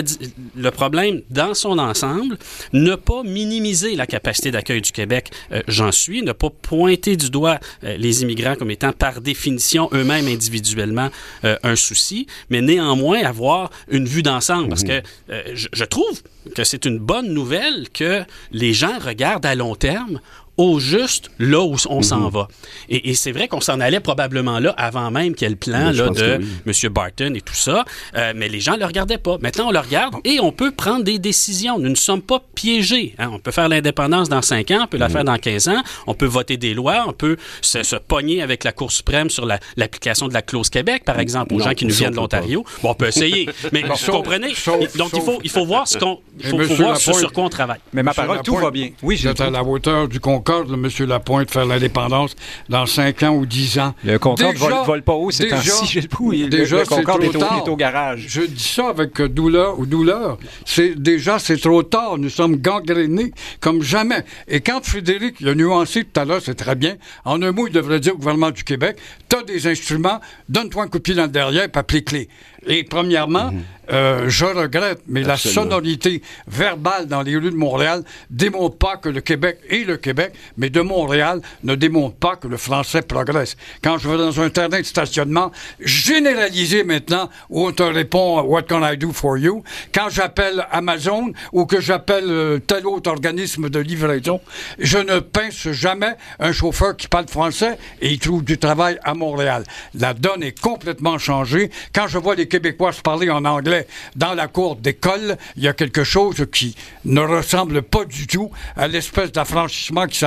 le 0.55 0.71
problème 0.71 1.21
dans 1.29 1.53
son 1.53 1.77
ensemble, 1.79 2.37
ne 2.73 2.95
pas 2.95 3.23
minimiser 3.23 3.95
la 3.95 4.07
capacité 4.07 4.51
d'accueil 4.51 4.81
du 4.81 4.91
Québec, 4.91 5.31
euh, 5.51 5.61
j'en 5.67 5.91
suis, 5.91 6.21
ne 6.21 6.31
pas 6.31 6.49
pointer 6.49 7.17
du 7.17 7.29
doigt 7.29 7.59
euh, 7.83 7.97
les 7.97 8.21
immigrants 8.21 8.55
comme 8.55 8.71
étant 8.71 8.91
par 8.91 9.21
définition 9.21 9.89
eux-mêmes 9.93 10.27
individuellement 10.27 11.09
euh, 11.45 11.55
un 11.63 11.75
souci, 11.75 12.27
mais 12.49 12.61
néanmoins 12.61 13.23
avoir 13.23 13.69
une 13.89 14.05
vue 14.05 14.23
d'ensemble. 14.23 14.69
Parce 14.69 14.83
que 14.83 15.01
euh, 15.29 15.43
je, 15.53 15.67
je 15.71 15.83
trouve 15.85 16.21
que 16.55 16.63
c'est 16.63 16.85
une 16.85 16.99
bonne 16.99 17.33
nouvelle 17.33 17.89
que 17.93 18.23
les 18.51 18.73
gens 18.73 18.97
regardent 18.99 19.45
à 19.45 19.55
long 19.55 19.75
terme 19.75 20.19
au 20.59 20.79
juste 20.79 21.31
là 21.39 21.61
où 21.63 21.75
on 21.89 22.01
s'en 22.01 22.29
va. 22.29 22.47
Et, 22.89 23.09
et 23.09 23.13
c'est 23.13 23.31
vrai 23.31 23.47
qu'on 23.47 23.61
s'en 23.61 23.79
allait 23.79 24.01
probablement 24.01 24.59
là 24.59 24.73
avant 24.77 25.09
même 25.09 25.33
qu'il 25.33 25.45
y 25.45 25.47
ait 25.47 25.51
le 25.51 25.55
plan 25.55 25.93
je 25.93 26.03
là, 26.03 26.09
de 26.09 26.37
oui. 26.65 26.73
M. 26.83 26.89
Barton 26.91 27.33
et 27.33 27.41
tout 27.41 27.53
ça, 27.55 27.85
euh, 28.15 28.33
mais 28.35 28.49
les 28.49 28.59
gens 28.59 28.73
ne 28.73 28.79
le 28.79 28.85
regardaient 28.85 29.17
pas. 29.17 29.37
Maintenant, 29.41 29.67
on 29.69 29.71
le 29.71 29.79
regarde 29.79 30.15
et 30.25 30.39
on 30.41 30.51
peut 30.51 30.71
prendre 30.71 31.03
des 31.05 31.17
décisions. 31.17 31.79
Nous 31.79 31.89
ne 31.89 31.95
sommes 31.95 32.21
pas 32.21 32.41
piégés. 32.55 33.15
hein. 33.19 33.29
On 33.31 33.39
peut 33.39 33.51
faire 33.51 33.69
l'indépendance 33.69 34.27
dans 34.27 34.41
5 34.41 34.71
ans, 34.71 34.79
on 34.83 34.87
peut 34.87 34.97
la 34.97 35.07
faire 35.09 35.23
dans 35.23 35.37
15 35.37 35.69
ans, 35.69 35.81
on 36.07 36.13
peut 36.13 36.25
voter 36.25 36.57
des 36.57 36.73
lois, 36.73 37.05
on 37.07 37.13
peut 37.13 37.37
se, 37.61 37.81
se 37.83 37.95
pogner 37.95 38.41
avec 38.41 38.63
la 38.65 38.73
Cour 38.73 38.91
suprême 38.91 39.29
sur 39.29 39.45
la- 39.45 39.59
l'application 39.77 40.27
de 40.27 40.33
la 40.33 40.41
clause 40.41 40.69
Québec, 40.69 41.03
par 41.05 41.19
exemple, 41.19 41.53
aux 41.53 41.59
Non, 41.59 41.65
gens 41.65 41.73
qui 41.73 41.85
nous 41.85 41.93
viennent 41.95 42.11
de 42.13 42.19
on 42.19 42.23
peut 42.23 42.27
pas. 42.27 42.37
l'Ontario. 42.39 42.65
Bon, 42.83 42.89
on 42.91 42.93
peut 42.95 43.07
essayer, 43.07 43.47
mais 43.71 43.81
vous 43.83 43.95
sauf- 43.95 44.09
comprenez? 44.15 44.53
sauf- 44.55 44.97
Donc, 44.97 45.11
il, 45.13 45.21
faut, 45.21 45.39
il 45.43 45.49
faut 45.49 45.65
voir 45.65 45.87
ce 45.87 45.97
qu'on... 45.97 46.19
Faut, 46.43 46.57
voir 46.75 46.97
sur, 46.97 47.31
quoi 47.31 47.43
on 47.45 47.49
travaille. 47.49 47.79
Mais 47.93 48.03
ma 48.03 48.13
parole, 48.13 48.41
tout 48.43 48.55
va 48.55 48.71
bien. 48.71 48.89
Oui, 49.01 49.15
j'ai 49.17 49.29
à 49.29 49.49
la 49.49 49.63
hauteur 49.63 50.07
du 50.07 50.19
Concorde, 50.49 50.71
le 50.71 50.77
monsieur 50.77 51.05
Lapointe, 51.05 51.51
faire 51.51 51.67
l'indépendance 51.67 52.35
dans 52.69 52.87
5 52.87 53.21
ans 53.21 53.35
ou 53.35 53.45
10 53.45 53.77
ans. 53.77 53.93
Le 54.03 54.17
Concorde 54.17 54.53
Déjà- 54.53 54.67
vole, 54.77 54.85
vole 54.87 55.01
pas 55.03 55.13
haut 55.13 55.29
ces 55.29 55.43
déjà- 55.43 55.57
temps-ci, 55.57 55.85
Gilles 55.85 56.09
Proulx. 56.09 56.39
Le- 56.45 56.47
déjà, 56.49 56.79
le 56.79 56.85
Concorde 56.85 57.21
c'est 57.21 57.27
est, 57.27 57.31
trop 57.33 57.37
au, 57.43 57.45
tard. 57.45 57.63
est 57.63 57.69
au 57.69 57.75
garage. 57.75 58.25
Je 58.27 58.41
dis 58.41 58.63
ça 58.63 58.87
avec 58.89 59.21
euh, 59.21 59.29
douleur 59.29 59.79
ou 59.79 59.85
douleur. 59.85 60.39
C'est 60.65 60.99
déjà 60.99 61.37
c'est 61.37 61.57
trop 61.57 61.83
tard. 61.83 62.17
Nous 62.17 62.29
sommes 62.29 62.55
gangrénés 62.55 63.31
comme 63.59 63.83
jamais. 63.83 64.23
Et 64.47 64.59
quand 64.61 64.83
Frédéric 64.83 65.35
il 65.39 65.49
a 65.49 65.53
nuancé 65.53 66.03
tout 66.03 66.19
à 66.19 66.25
l'heure, 66.25 66.41
c'est 66.43 66.55
très 66.55 66.73
bien. 66.75 66.95
En 67.25 67.43
un 67.43 67.51
mot, 67.51 67.67
il 67.67 67.73
devrait 67.73 67.99
dire 67.99 68.15
au 68.15 68.17
gouvernement 68.17 68.49
du 68.49 68.63
Québec 68.63 68.97
t'as 69.27 69.43
des 69.43 69.67
instruments, 69.67 70.19
donne-toi 70.49 70.81
un 70.85 70.87
coup 70.87 70.97
de 70.97 71.03
pied 71.03 71.13
dans 71.13 71.21
le 71.23 71.27
derrière, 71.29 71.69
puis 71.69 71.79
applique 71.79 72.11
les. 72.11 72.27
Et 72.65 72.83
premièrement, 72.83 73.51
euh, 73.91 74.25
je 74.27 74.43
regrette, 74.45 75.01
mais 75.07 75.21
la 75.21 75.33
Absolument. 75.33 75.61
sonorité 75.63 76.23
verbale 76.47 77.05
dans 77.07 77.21
les 77.21 77.37
rues 77.37 77.51
de 77.51 77.55
Montréal 77.55 78.03
démontre 78.31 78.77
pas 78.77 78.97
que 78.97 79.07
le 79.07 79.21
Québec 79.21 79.59
et 79.69 79.83
le 79.85 79.97
Québec, 79.97 80.33
mais 80.57 80.69
de 80.69 80.81
Montréal 80.81 81.41
ne 81.63 81.75
démontre 81.75 82.15
pas 82.15 82.35
que 82.35 82.47
le 82.47 82.57
français 82.57 83.01
progresse. 83.01 83.57
Quand 83.83 83.97
je 83.97 84.09
vais 84.09 84.17
dans 84.17 84.39
un 84.41 84.49
terrain 84.49 84.79
de 84.79 84.83
stationnement, 84.83 85.51
généralisé 85.79 86.83
maintenant, 86.83 87.29
où 87.49 87.67
on 87.67 87.71
te 87.71 87.83
répond 87.83 88.41
What 88.41 88.63
can 88.63 88.85
I 88.85 88.97
do 88.97 89.11
for 89.11 89.37
you? 89.37 89.63
Quand 89.93 90.09
j'appelle 90.09 90.65
Amazon 90.71 91.31
ou 91.51 91.65
que 91.65 91.81
j'appelle 91.81 92.25
euh, 92.29 92.59
tel 92.59 92.85
autre 92.87 93.09
organisme 93.09 93.69
de 93.69 93.79
livraison, 93.79 94.41
je 94.77 94.97
ne 94.97 95.19
pince 95.19 95.69
jamais 95.71 96.15
un 96.39 96.51
chauffeur 96.51 96.95
qui 96.95 97.07
parle 97.07 97.27
français 97.27 97.77
et 98.01 98.11
il 98.11 98.19
trouve 98.19 98.43
du 98.43 98.57
travail 98.57 98.99
à 99.03 99.13
Montréal. 99.13 99.63
La 99.93 100.13
donne 100.13 100.43
est 100.43 100.59
complètement 100.59 101.17
changée. 101.17 101.69
Quand 101.93 102.07
je 102.07 102.17
vois 102.17 102.35
les 102.35 102.47
Québécois 102.47 102.91
se 102.91 103.01
parler 103.01 103.29
en 103.29 103.45
anglais 103.45 103.87
dans 104.15 104.33
la 104.33 104.47
cour 104.47 104.75
d'école, 104.75 105.37
il 105.55 105.63
y 105.63 105.67
a 105.67 105.73
quelque 105.73 106.03
chose 106.03 106.45
qui 106.51 106.75
ne 107.05 107.21
ressemble 107.21 107.81
pas 107.81 108.05
du 108.05 108.27
tout 108.27 108.51
à 108.75 108.87
l'espèce 108.87 109.31
d'affranchissement 109.31 110.07
qui 110.07 110.17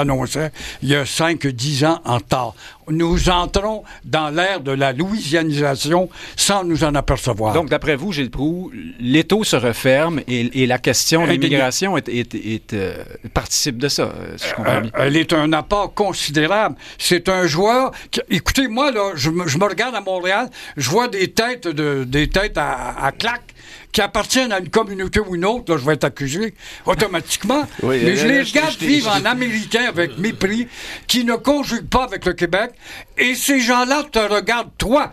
il 0.83 0.89
y 0.89 0.95
a 0.95 1.05
5-10 1.05 1.87
ans 1.87 2.01
en 2.05 2.17
retard. 2.17 2.55
Nous 2.89 3.29
entrons 3.31 3.85
dans 4.05 4.31
l'ère 4.31 4.61
de 4.61 4.73
la 4.73 4.93
louisianisation 4.93 6.09
sans 6.37 6.65
nous 6.65 6.85
en 6.85 6.95
apercevoir. 6.95 7.55
Donc, 7.55 7.69
d'après 7.69 7.97
vous, 7.97 8.13
Gilles 8.13 8.31
Proux, 8.31 8.71
l'étau 8.99 9.45
se 9.45 9.57
referme 9.57 10.21
et, 10.29 10.63
et 10.63 10.67
la 10.67 10.79
question 10.79 11.21
de 11.21 11.25
Indéniable. 11.27 11.43
l'immigration 11.45 11.97
est, 11.97 12.09
est- 12.09 12.35
est, 12.35 12.73
euh, 12.75 13.05
participe 13.35 13.79
de 13.79 13.89
ça, 13.89 14.03
euh, 14.03 14.35
si 14.37 14.49
je 14.49 14.55
comprends 14.55 14.73
Euh, 14.77 14.81
bien. 14.81 14.91
elle 14.99 15.17
est 15.17 15.33
un 15.33 15.53
apport 15.53 15.95
considérable. 15.95 16.77
C'est 16.99 17.29
un 17.29 17.47
joueur. 17.47 17.93
qui- 18.11 18.21
écoutez, 18.31 18.69
moi, 18.69 18.91
là, 18.91 19.13
je, 19.15 19.31
me- 19.31 19.47
je 19.47 19.59
me 19.59 19.65
regarde 19.65 19.95
à 19.95 20.01
Montréal, 20.01 20.49
je 20.77 20.91
vois 20.91 21.09
des 21.09 21.29
têtes 21.29 21.69
de, 21.69 22.05
des 22.05 22.29
têtes 22.29 22.59
à, 22.59 22.95
à 23.05 23.13
claques 23.13 23.55
qui 23.93 24.01
appartiennent 24.01 24.53
à 24.53 24.59
une 24.59 24.71
communauté 24.71 25.21
ou 25.21 25.35
une 25.37 25.45
autre. 25.45 25.71
Là, 25.73 25.79
je 25.79 25.85
vais 25.87 25.95
être 25.95 26.05
accusé 26.05 26.55
automatiquement. 26.87 27.67
Oui, 27.83 28.01
Mais 28.05 28.17
je 28.17 28.27
les 28.27 28.43
regarde 28.43 28.75
vivre 28.79 29.11
en 29.15 29.25
américain 29.27 29.85
avec 29.89 30.17
mépris, 30.19 30.67
qui 31.07 31.25
ne 31.25 31.35
conjuguent 31.35 31.89
pas 31.89 32.05
avec 32.05 32.25
le 32.25 32.33
Québec. 32.33 32.72
Et 33.19 33.35
ces 33.35 33.61
gens-là 33.61 34.05
te 34.11 34.19
regardent, 34.19 34.77
toi. 34.79 35.13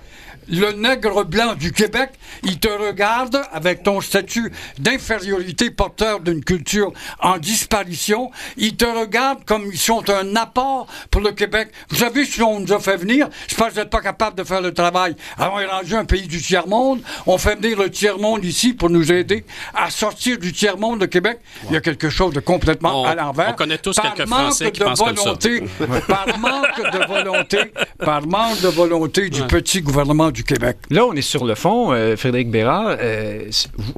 Le 0.52 0.72
nègre 0.72 1.26
blanc 1.26 1.54
du 1.54 1.72
Québec, 1.72 2.10
il 2.44 2.60
te 2.60 2.68
regarde 2.68 3.42
avec 3.54 3.84
ton 3.84 4.02
statut 4.02 4.52
d'infériorité 4.80 5.70
porteur 5.70 6.20
d'une 6.20 6.44
culture 6.44 6.92
en 7.20 7.38
disparition. 7.38 8.32
Il 8.58 8.76
te 8.76 8.86
regarde 8.86 9.44
comme 9.46 9.70
ils 9.72 9.78
sont 9.78 10.04
un 10.10 10.36
apport 10.36 10.88
pour 11.12 11.22
le 11.22 11.32
Québec. 11.32 11.70
Vous 11.90 11.98
savez, 11.98 12.26
si 12.26 12.42
on 12.42 12.60
nous 12.60 12.74
a 12.74 12.80
fait 12.80 12.98
venir, 12.98 13.30
c'est 13.48 13.58
parce 13.58 13.70
que 13.70 13.76
vous 13.76 13.80
n'êtes 13.82 13.90
pas 13.90 14.02
capable 14.02 14.38
de 14.38 14.44
faire 14.44 14.62
le 14.62 14.74
travail. 14.74 15.16
Alors, 15.38 15.54
on 15.56 15.60
est 15.60 15.66
rendu 15.66 15.96
un 15.96 16.06
pays 16.06 16.28
du 16.28 16.42
tiers-monde. 16.42 17.02
On 17.28 17.38
fait 17.38 17.56
venir 17.56 17.78
le 17.78 17.90
tiers-monde 17.92 18.44
ici 18.44 18.74
pour 18.74 18.90
nous 18.90 19.12
aider 19.12 19.46
à 19.76 19.90
sortir 19.90 20.38
du 20.40 20.52
tiers-monde 20.52 21.00
de 21.02 21.06
Québec. 21.06 21.40
Il 21.68 21.74
y 21.74 21.78
a 21.78 21.82
quelque 21.82 22.10
chose 22.10 22.34
de 22.34 22.40
complètement 22.40 23.04
On- 23.04 23.06
à 23.06 23.14
l'envers. 23.16 23.50
on 23.52 23.54
connaît 23.56 23.78
tous 23.78 23.96
Par 23.96 24.14
quelques 24.16 24.28
manque 24.30 24.40
Français 24.40 24.72
qui 24.72 24.80
de 24.80 24.86
pensent 24.86 25.00
comme 25.00 25.16
ça. 25.16 25.24
volonté, 25.24 25.64
par 26.08 26.38
manque 26.40 26.92
de 26.94 27.08
volonté, 27.08 27.60
par 28.00 28.26
manque 28.26 28.62
de 28.62 28.68
volonté 28.68 29.30
du 29.30 29.44
petit 29.44 29.82
gouvernement 29.82 30.32
du 30.32 30.39
Québec. 30.44 30.78
Là, 30.90 31.06
on 31.06 31.14
est 31.14 31.22
sur 31.22 31.46
le 31.46 31.56
fond, 31.56 31.92
euh, 31.92 32.16
Frédéric 32.16 32.50
Bérard. 32.50 32.98
euh, 33.00 33.44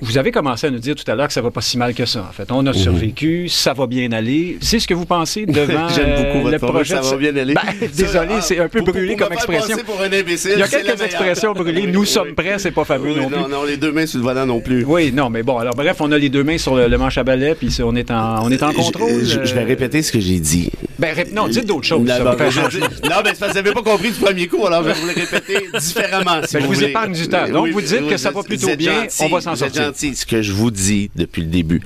vous, 0.02 0.18
avez 0.18 0.32
commencé 0.32 0.68
à 0.68 0.70
nous 0.72 0.80
dire 0.80 0.96
tout 0.96 1.10
à 1.10 1.16
l'heure 1.16 1.28
que 1.28 1.34
ça 1.34 1.42
va 1.42 1.52
pas 1.52 1.62
si 1.62 1.78
mal 1.78 1.94
que 1.94 2.06
ça. 2.06 2.26
En 2.30 2.34
fait, 2.34 2.52
on 2.52 2.66
a 2.68 2.74
survécu, 2.74 3.50
ça 3.50 3.74
va 3.74 3.88
bien 3.88 4.12
aller. 4.12 4.58
C'est 4.62 4.80
ce 4.80 4.88
que 4.88 4.94
vous 4.94 5.06
pensez 5.06 5.46
devant 5.46 5.88
J'aime 5.96 6.06
euh, 6.10 6.24
beaucoup 6.34 6.40
votre 6.50 6.52
le 6.52 6.60
projet. 6.72 6.96
ça 6.96 7.02
va 7.02 7.18
bien 7.18 7.36
aller. 7.36 7.54
Ben, 7.54 7.88
désolé, 7.96 8.36
Ça, 8.36 8.42
c'est 8.42 8.60
un 8.60 8.68
peu 8.68 8.80
pour- 8.80 8.94
brûlé 8.94 9.16
pour 9.16 9.26
comme 9.28 9.34
expression. 9.34 9.78
pour 9.86 10.02
un 10.02 10.12
imbécile, 10.12 10.52
Il 10.56 10.60
y 10.60 10.64
a 10.64 10.68
quelques 10.68 11.02
expressions 11.02 11.54
brûlées. 11.54 11.88
Nous 11.88 12.02
oui, 12.02 12.08
sommes 12.08 12.28
oui. 12.30 12.34
prêts, 12.34 12.56
c'est 12.60 12.72
pas 12.72 12.86
fameux 12.86 13.10
Oui, 13.14 13.16
non 13.22 13.28
plus. 13.28 13.38
non, 13.38 13.48
non, 13.48 13.64
les 13.64 13.78
deux 13.78 13.92
mains 13.92 14.06
sur 14.06 14.20
le 14.20 14.24
volant 14.26 14.46
non 14.46 14.60
plus. 14.60 14.84
Oui, 14.86 15.12
non, 15.12 15.30
mais 15.30 15.44
bon, 15.44 15.58
alors 15.58 15.76
bref, 15.76 15.98
on 16.00 16.12
a 16.12 16.18
les 16.18 16.30
deux 16.30 16.44
mains 16.44 16.58
sur 16.58 16.76
le, 16.76 16.88
le 16.88 16.98
manche 16.98 17.18
à 17.18 17.24
balai, 17.24 17.56
puis 17.56 17.76
on 17.84 17.96
est 17.96 18.12
en, 18.12 18.46
on 18.46 18.52
est 18.52 18.64
en 18.64 18.72
contrôle. 18.74 19.24
Je, 19.24 19.40
je- 19.40 19.46
je 19.46 19.54
vais 19.54 19.62
euh, 19.62 19.66
répéter 19.66 20.02
ce 20.02 20.12
que 20.12 20.20
j'ai 20.20 20.40
dit. 20.40 20.70
Ben, 21.02 21.16
rép- 21.16 21.34
non, 21.34 21.48
dites 21.48 21.66
d'autres 21.66 21.88
choses. 21.88 22.08
Non, 22.08 22.38
faire 22.38 22.52
je- 22.52 22.80
non, 22.80 23.16
mais 23.26 23.34
vous 23.34 23.54
n'avez 23.54 23.72
pas 23.74 23.82
compris 23.82 24.12
du 24.12 24.20
premier 24.20 24.48
coup, 24.48 24.66
alors 24.68 24.84
je 24.84 24.90
vais 24.90 24.94
vous 24.94 25.08
le 25.08 25.14
répéter 25.14 25.68
différemment. 25.80 26.42
Si 26.46 26.54
Ben, 26.54 26.62
je 26.62 26.68
vous 26.68 26.84
épargne 26.84 27.14
du 27.14 27.28
temps. 27.28 27.50
Donc, 27.50 27.70
vous 27.70 27.82
dites 27.82 28.08
que 28.08 28.18
ça 28.18 28.30
va 28.30 28.40
vous 28.42 28.44
plutôt 28.44 28.76
bien, 28.76 29.02
gentil, 29.04 29.24
on 29.24 29.30
va 29.30 29.42
s'en 29.42 29.52
vous 29.52 29.58
sortir. 29.58 29.84
gentil. 29.86 30.16
Ce 30.16 30.26
que 30.28 30.42
je 30.44 30.52
vous 30.54 30.70
dis 30.70 31.10
depuis 31.16 31.42
le 31.42 31.48
début, 31.48 31.82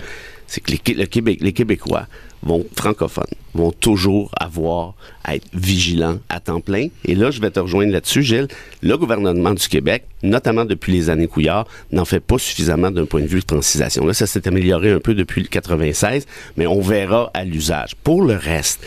c'est 0.48 0.60
que 0.62 0.72
les, 0.72 0.94
le 0.96 1.06
Québec, 1.06 1.40
les 1.42 1.54
Québécois 1.54 2.08
vont, 2.46 2.66
francophones 2.78 3.26
vont 3.54 3.72
toujours 3.72 4.32
avoir 4.40 4.94
à 5.24 5.36
être 5.36 5.48
vigilants 5.54 6.20
à 6.30 6.40
temps 6.40 6.62
plein. 6.62 6.88
Et 7.04 7.16
là, 7.16 7.32
je 7.32 7.42
vais 7.42 7.52
te 7.52 7.60
rejoindre 7.60 7.92
là-dessus, 7.92 8.22
Gilles. 8.22 8.48
Le 8.82 8.98
gouvernement 8.98 9.54
du 9.54 9.68
Québec, 9.68 10.04
notamment 10.24 10.66
depuis 10.66 10.94
les 10.94 11.10
années 11.10 11.28
Couillard, 11.28 11.68
n'en 11.92 12.06
fait 12.06 12.20
pas 12.20 12.38
suffisamment 12.38 12.92
d'un 12.92 13.06
point 13.06 13.22
de 13.22 13.28
vue 13.28 13.40
de 13.40 13.46
francisation. 13.52 14.06
Là, 14.06 14.14
ça 14.14 14.28
s'est 14.28 14.48
amélioré 14.48 14.92
un 14.92 15.00
peu 15.00 15.14
depuis 15.14 15.42
le 15.42 15.48
96, 15.48 16.26
mais 16.58 16.68
on 16.68 16.82
verra 16.82 17.32
à 17.34 17.44
l'usage. 17.44 17.96
Pour 18.04 18.22
le 18.22 18.36
reste, 18.36 18.86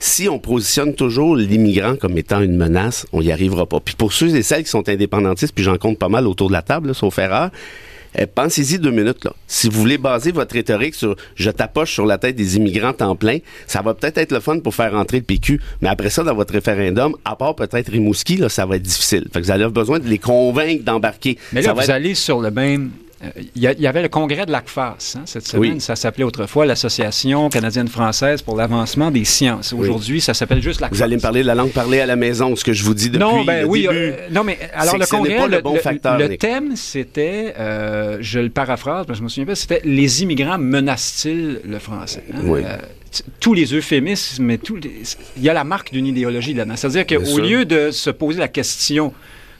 si 0.00 0.28
on 0.28 0.38
positionne 0.38 0.94
toujours 0.94 1.34
l'immigrant 1.34 1.96
comme 1.96 2.16
étant 2.18 2.40
une 2.40 2.56
menace, 2.56 3.06
on 3.12 3.20
n'y 3.20 3.32
arrivera 3.32 3.66
pas. 3.66 3.80
Puis 3.80 3.94
pour 3.96 4.12
ceux 4.12 4.34
et 4.36 4.42
celles 4.42 4.64
qui 4.64 4.70
sont 4.70 4.88
indépendantistes, 4.88 5.54
puis 5.54 5.64
j'en 5.64 5.76
compte 5.76 5.98
pas 5.98 6.08
mal 6.08 6.26
autour 6.26 6.48
de 6.48 6.52
la 6.52 6.62
table, 6.62 6.88
là, 6.88 6.94
sauf 6.94 7.18
erreur, 7.18 7.50
pensez-y 8.34 8.78
deux 8.78 8.90
minutes. 8.90 9.24
Là. 9.24 9.32
Si 9.46 9.68
vous 9.68 9.78
voulez 9.80 9.98
baser 9.98 10.32
votre 10.32 10.54
rhétorique 10.54 10.94
sur 10.94 11.16
je 11.34 11.50
tapoche 11.50 11.92
sur 11.92 12.06
la 12.06 12.18
tête 12.18 12.36
des 12.36 12.56
immigrants 12.56 12.92
temps 12.92 13.16
plein, 13.16 13.38
ça 13.66 13.82
va 13.82 13.94
peut-être 13.94 14.18
être 14.18 14.32
le 14.32 14.40
fun 14.40 14.58
pour 14.60 14.74
faire 14.74 14.94
entrer 14.94 15.18
le 15.18 15.24
PQ, 15.24 15.60
mais 15.80 15.88
après 15.88 16.10
ça, 16.10 16.22
dans 16.24 16.34
votre 16.34 16.52
référendum, 16.54 17.14
à 17.24 17.36
part 17.36 17.54
peut-être 17.54 17.90
Rimouski, 17.90 18.36
là, 18.36 18.48
ça 18.48 18.66
va 18.66 18.76
être 18.76 18.82
difficile. 18.82 19.26
Fait 19.32 19.40
que 19.40 19.44
vous 19.44 19.50
allez 19.50 19.64
avoir 19.64 19.84
besoin 19.84 19.98
de 19.98 20.08
les 20.08 20.18
convaincre 20.18 20.84
d'embarquer. 20.84 21.38
Mais 21.52 21.62
Ça 21.62 21.68
là, 21.68 21.74
va 21.74 21.80
vous 21.82 21.84
être- 21.90 21.94
allez 21.94 22.14
sur 22.14 22.40
le 22.40 22.50
même 22.50 22.90
il 23.56 23.62
y, 23.62 23.86
avait 23.86 24.02
le 24.02 24.08
congrès 24.08 24.46
de 24.46 24.52
l'ACFAS 24.52 25.16
hein, 25.16 25.22
cette 25.24 25.46
semaine. 25.46 25.80
Ça 25.80 25.96
s'appelait 25.96 26.24
autrefois 26.24 26.66
l'Association 26.66 27.48
canadienne-française 27.48 28.42
pour 28.42 28.56
l'avancement 28.56 29.10
des 29.10 29.24
sciences. 29.24 29.72
Aujourd'hui, 29.72 30.20
ça 30.20 30.34
s'appelle 30.34 30.62
juste 30.62 30.80
l'ACFAS. 30.80 30.96
Vous 30.96 31.02
allez 31.02 31.16
me 31.16 31.20
parler 31.20 31.42
de 31.42 31.46
la 31.46 31.56
langue 31.56 31.72
parlée 31.72 32.00
à 32.00 32.06
la 32.06 32.14
maison, 32.14 32.54
ce 32.54 32.62
que 32.64 32.72
je 32.72 32.84
vous 32.84 32.94
dis 32.94 33.10
depuis 33.10 33.18
non, 33.18 33.44
ben, 33.44 33.62
le 33.62 33.68
oui, 33.68 33.82
début. 33.82 33.94
Euh, 33.94 34.28
non, 34.30 34.44
mais 34.44 34.58
alors 34.72 34.96
le 34.96 35.06
congrès, 35.06 35.36
pas 35.36 35.46
le, 35.48 35.56
le, 35.56 35.62
bon 35.62 35.76
facteur, 35.76 36.16
le 36.16 36.36
thème, 36.36 36.76
c'était, 36.76 37.54
euh, 37.58 38.18
je 38.20 38.38
le 38.38 38.50
paraphrase, 38.50 39.06
parce 39.06 39.18
que 39.18 39.20
je 39.20 39.24
me 39.24 39.28
souviens 39.28 39.46
pas, 39.46 39.56
c'était 39.56 39.82
les 39.84 40.22
immigrants 40.22 40.58
menacent-ils 40.58 41.60
le 41.64 41.78
français 41.78 42.24
hein? 42.32 42.40
Oui. 42.44 42.60
Euh, 42.64 42.76
tous 43.40 43.54
les 43.54 43.74
euphémismes, 43.74 44.44
mais 44.44 44.60
les... 44.82 45.02
il 45.36 45.42
y 45.42 45.48
a 45.48 45.54
la 45.54 45.64
marque 45.64 45.92
d'une 45.92 46.06
idéologie 46.06 46.54
là-dedans. 46.54 46.76
C'est-à-dire 46.76 47.06
qu'au 47.06 47.38
lieu 47.38 47.64
de 47.64 47.90
se 47.90 48.10
poser 48.10 48.38
la 48.38 48.48
question 48.48 49.12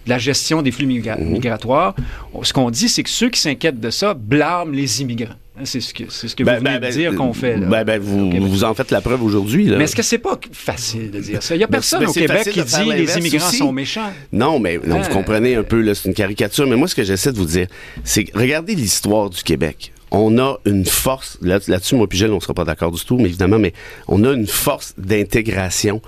de 0.09 0.11
la 0.11 0.19
gestion 0.19 0.63
des 0.63 0.71
flux 0.73 0.87
migra 0.87 1.17
Mhm. 1.17 1.33
migratoires, 1.33 1.95
ce 2.43 2.53
qu'on 2.55 2.71
dit, 2.71 2.89
c'est 2.89 3.03
que 3.03 3.11
ceux 3.11 3.29
qui 3.29 3.39
s'inquiètent 3.41 3.79
de 3.81 3.91
ça 3.91 4.15
blâment 4.15 4.73
les 4.73 5.03
immigrants. 5.03 5.35
Hein, 5.61 5.63
C'est 5.65 5.81
ce 5.81 5.93
que, 5.93 6.05
c'est 6.09 6.29
ce 6.29 6.37
que 6.37 6.45
Ben, 6.45 6.55
vous 6.55 6.59
venez 6.61 6.71
ben, 6.71 6.77
de 6.77 6.81
ben, 6.87 6.91
dire 6.93 7.15
qu'on 7.17 7.33
fait. 7.35 7.57
Là, 7.57 7.67
Ben, 7.67 7.85
ben, 7.85 8.01
vous, 8.01 8.65
en 8.65 8.73
faites 8.75 8.91
la 8.91 9.01
preuve 9.01 9.23
aujourd'hui. 9.23 9.67
là. 9.67 9.77
Mais 9.77 9.85
est-ce 9.85 9.97
que 9.97 10.03
c'est 10.05 10.19
pas 10.19 10.39
facile 10.53 11.11
de 11.11 11.19
dire 11.21 11.43
ça? 11.43 11.55
Il 11.55 11.59
n'y 11.59 11.65
a 11.65 11.67
Ben, 11.67 11.73
personne 11.73 12.01
ben, 12.01 12.09
au 12.09 12.13
Québec 12.13 12.49
qui 12.51 12.63
dit 12.63 12.85
les 12.97 13.19
immigrants 13.19 13.47
aussi. 13.49 13.57
sont 13.59 13.73
méchants. 13.73 14.11
Non, 14.33 14.59
mais 14.61 14.79
non, 14.87 15.01
vous 15.01 15.11
comprenez 15.11 15.57
un 15.57 15.63
peu, 15.65 15.81
là, 15.83 15.95
c'est 15.95 16.09
une 16.09 16.15
caricature. 16.15 16.67
Mais 16.67 16.77
moi, 16.77 16.87
ce 16.89 16.95
que 16.95 17.03
j'essaie 17.03 17.33
de 17.33 17.37
vous 17.39 17.45
dire, 17.45 17.67
c'est 18.05 18.25
que 18.25 18.39
regardez 18.39 18.75
l'histoire 18.75 19.29
du 19.31 19.43
Québec. 19.43 19.93
On 20.11 20.39
a 20.39 20.57
une 20.65 20.87
force, 20.87 21.37
là- 21.43 21.59
là-dessus, 21.67 21.97
moi, 21.97 22.07
Pigel, 22.09 22.31
on 22.31 22.37
ne 22.37 22.41
sera 22.41 22.55
pas 22.55 22.65
d'accord 22.65 22.93
du 22.93 23.05
tout, 23.05 23.17
mais 23.19 23.25
évidemment, 23.29 23.59
mais 23.59 23.75
on 24.07 24.25
a 24.25 24.33
une 24.33 24.47
force 24.47 24.95
d'intégration 24.97 26.01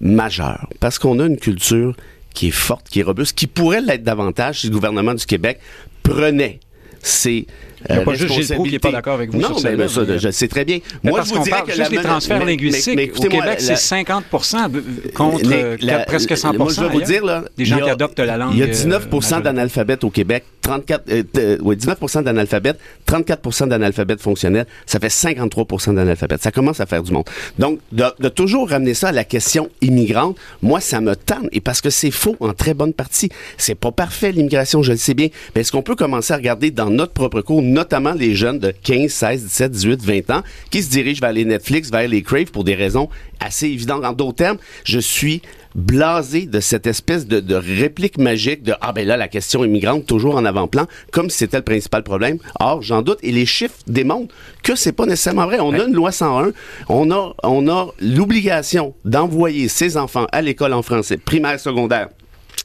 majeure. 0.00 0.68
Parce 0.80 0.98
qu'on 0.98 1.18
a 1.18 1.26
une 1.26 1.38
culture 1.38 1.96
qui 2.38 2.48
est 2.48 2.52
forte, 2.52 2.88
qui 2.88 3.00
est 3.00 3.02
robuste, 3.02 3.36
qui 3.36 3.48
pourrait 3.48 3.80
l'être 3.80 4.04
davantage 4.04 4.60
si 4.60 4.68
le 4.68 4.72
gouvernement 4.72 5.12
du 5.12 5.26
Québec 5.26 5.58
prenait 6.04 6.60
ses 7.02 7.48
Il 7.88 7.94
y 7.94 7.98
a 7.98 8.00
euh, 8.00 8.04
pas 8.04 8.14
juste 8.14 8.32
Gilles 8.32 8.54
Proulx 8.54 8.68
qui 8.70 8.74
est 8.76 8.78
pas 8.78 8.90
d'accord 8.92 9.14
avec 9.14 9.30
vous 9.30 9.38
Non, 9.38 9.48
sur 9.48 9.56
mais, 9.56 9.60
celle-là, 9.62 9.76
mais 9.84 9.88
ça, 9.88 10.18
je 10.18 10.26
le 10.26 10.32
sais 10.32 10.48
très 10.48 10.64
bien. 10.64 10.78
Mais 11.02 11.10
Moi, 11.10 11.22
je 11.24 11.34
vous 11.34 11.42
dirais 11.42 11.62
que 11.66 11.72
juste 11.72 11.90
mena- 11.90 12.02
transferts 12.02 12.38
mais- 12.38 12.44
mais- 12.44 12.50
linguistiques. 12.52 13.18
au 13.18 13.22
Québec, 13.28 13.56
c'est 13.60 13.76
50% 13.76 14.68
contre 15.14 15.44
les- 15.48 15.62
euh, 15.92 16.04
presque 16.06 16.36
100 16.36 16.54
Moi, 16.54 16.72
je 16.74 16.80
vais 16.80 16.88
vous 16.88 17.02
dire, 17.02 17.24
là. 17.24 17.44
Des 17.56 17.64
gens 17.64 17.78
qui 17.78 17.90
adoptent 17.90 18.18
la 18.20 18.36
langue. 18.36 18.52
Il 18.54 18.58
y 18.58 18.62
a 18.62 18.66
euh, 18.66 18.68
19 18.68 19.06
majoritaire. 19.06 19.42
d'analphabètes 19.42 20.04
au 20.04 20.10
Québec, 20.10 20.44
34, 20.62 21.04
euh, 21.10 21.22
euh, 21.38 21.58
ouais, 21.62 21.76
19 21.76 22.22
d'analphabètes, 22.22 22.78
34 23.06 23.66
d'analphabètes 23.66 24.20
fonctionnels, 24.20 24.66
ça 24.86 24.98
fait 25.00 25.08
53% 25.08 25.92
d'analphabètes. 25.94 26.42
Ça 26.42 26.50
commence 26.50 26.80
à 26.80 26.86
faire 26.86 27.02
du 27.02 27.12
monde. 27.12 27.24
Donc, 27.58 27.78
de, 27.92 28.04
de 28.20 28.28
toujours 28.28 28.68
ramener 28.70 28.94
ça 28.94 29.08
à 29.08 29.12
la 29.12 29.24
question 29.24 29.70
immigrante, 29.80 30.36
moi, 30.62 30.80
ça 30.80 31.00
me 31.00 31.14
tente. 31.16 31.48
Et 31.52 31.60
parce 31.60 31.80
que 31.80 31.90
c'est 31.90 32.10
faux 32.10 32.36
en 32.40 32.52
très 32.52 32.74
bonne 32.74 32.92
partie. 32.92 33.28
C'est 33.56 33.74
pas 33.74 33.92
parfait, 33.92 34.32
l'immigration, 34.32 34.82
je 34.82 34.92
le 34.92 34.98
sais 34.98 35.14
bien. 35.14 35.28
Mais 35.54 35.62
est-ce 35.62 35.72
qu'on 35.72 35.82
peut 35.82 35.96
commencer 35.96 36.32
à 36.32 36.36
regarder 36.36 36.70
dans 36.70 36.90
notre 36.90 37.12
propre 37.12 37.40
cours, 37.40 37.62
notamment 37.68 38.12
les 38.12 38.34
jeunes 38.34 38.58
de 38.58 38.70
15, 38.70 39.10
16, 39.10 39.44
17, 39.44 39.70
18, 39.72 40.02
20 40.02 40.30
ans, 40.30 40.42
qui 40.70 40.82
se 40.82 40.90
dirigent 40.90 41.20
vers 41.20 41.32
les 41.32 41.44
Netflix, 41.44 41.90
vers 41.90 42.08
les 42.08 42.22
Crave 42.22 42.50
pour 42.50 42.64
des 42.64 42.74
raisons 42.74 43.08
assez 43.40 43.66
évidentes. 43.66 44.04
En 44.04 44.12
d'autres 44.12 44.36
termes, 44.36 44.58
je 44.84 44.98
suis 44.98 45.42
blasé 45.74 46.46
de 46.46 46.60
cette 46.60 46.86
espèce 46.86 47.26
de, 47.26 47.40
de 47.40 47.54
réplique 47.54 48.18
magique 48.18 48.62
de 48.62 48.74
ah 48.80 48.92
ben 48.92 49.06
là 49.06 49.16
la 49.16 49.28
question 49.28 49.64
immigrante 49.64 50.06
toujours 50.06 50.36
en 50.36 50.44
avant-plan 50.44 50.86
comme 51.12 51.30
si 51.30 51.38
c'était 51.38 51.58
le 51.58 51.62
principal 51.62 52.02
problème. 52.02 52.38
Or 52.58 52.82
j'en 52.82 53.02
doute 53.02 53.18
et 53.22 53.30
les 53.30 53.46
chiffres 53.46 53.76
démontrent 53.86 54.34
que 54.62 54.74
c'est 54.74 54.92
pas 54.92 55.06
nécessairement 55.06 55.46
vrai. 55.46 55.60
On 55.60 55.72
a 55.74 55.84
une 55.84 55.94
loi 55.94 56.10
101, 56.10 56.52
on 56.88 57.10
a 57.10 57.34
on 57.42 57.68
a 57.68 57.88
l'obligation 58.00 58.94
d'envoyer 59.04 59.68
ses 59.68 59.96
enfants 59.96 60.26
à 60.32 60.42
l'école 60.42 60.72
en 60.72 60.82
français 60.82 61.16
primaire 61.16 61.60
secondaire 61.60 62.08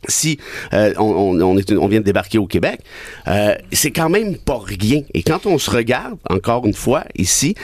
si 0.07 0.39
euh, 0.73 0.93
on, 0.97 1.39
on, 1.41 1.57
est- 1.57 1.71
on 1.73 1.87
vient 1.87 1.99
de 1.99 2.05
débarquer 2.05 2.37
au 2.37 2.47
Québec, 2.47 2.79
euh, 3.27 3.55
c'est 3.71 3.91
quand 3.91 4.09
même 4.09 4.37
pas 4.37 4.59
rien. 4.63 5.01
Et 5.13 5.23
quand 5.23 5.45
on 5.45 5.57
se 5.57 5.69
regarde, 5.71 6.17
encore 6.29 6.65
une 6.65 6.73
fois, 6.73 7.03
ici, 7.15 7.55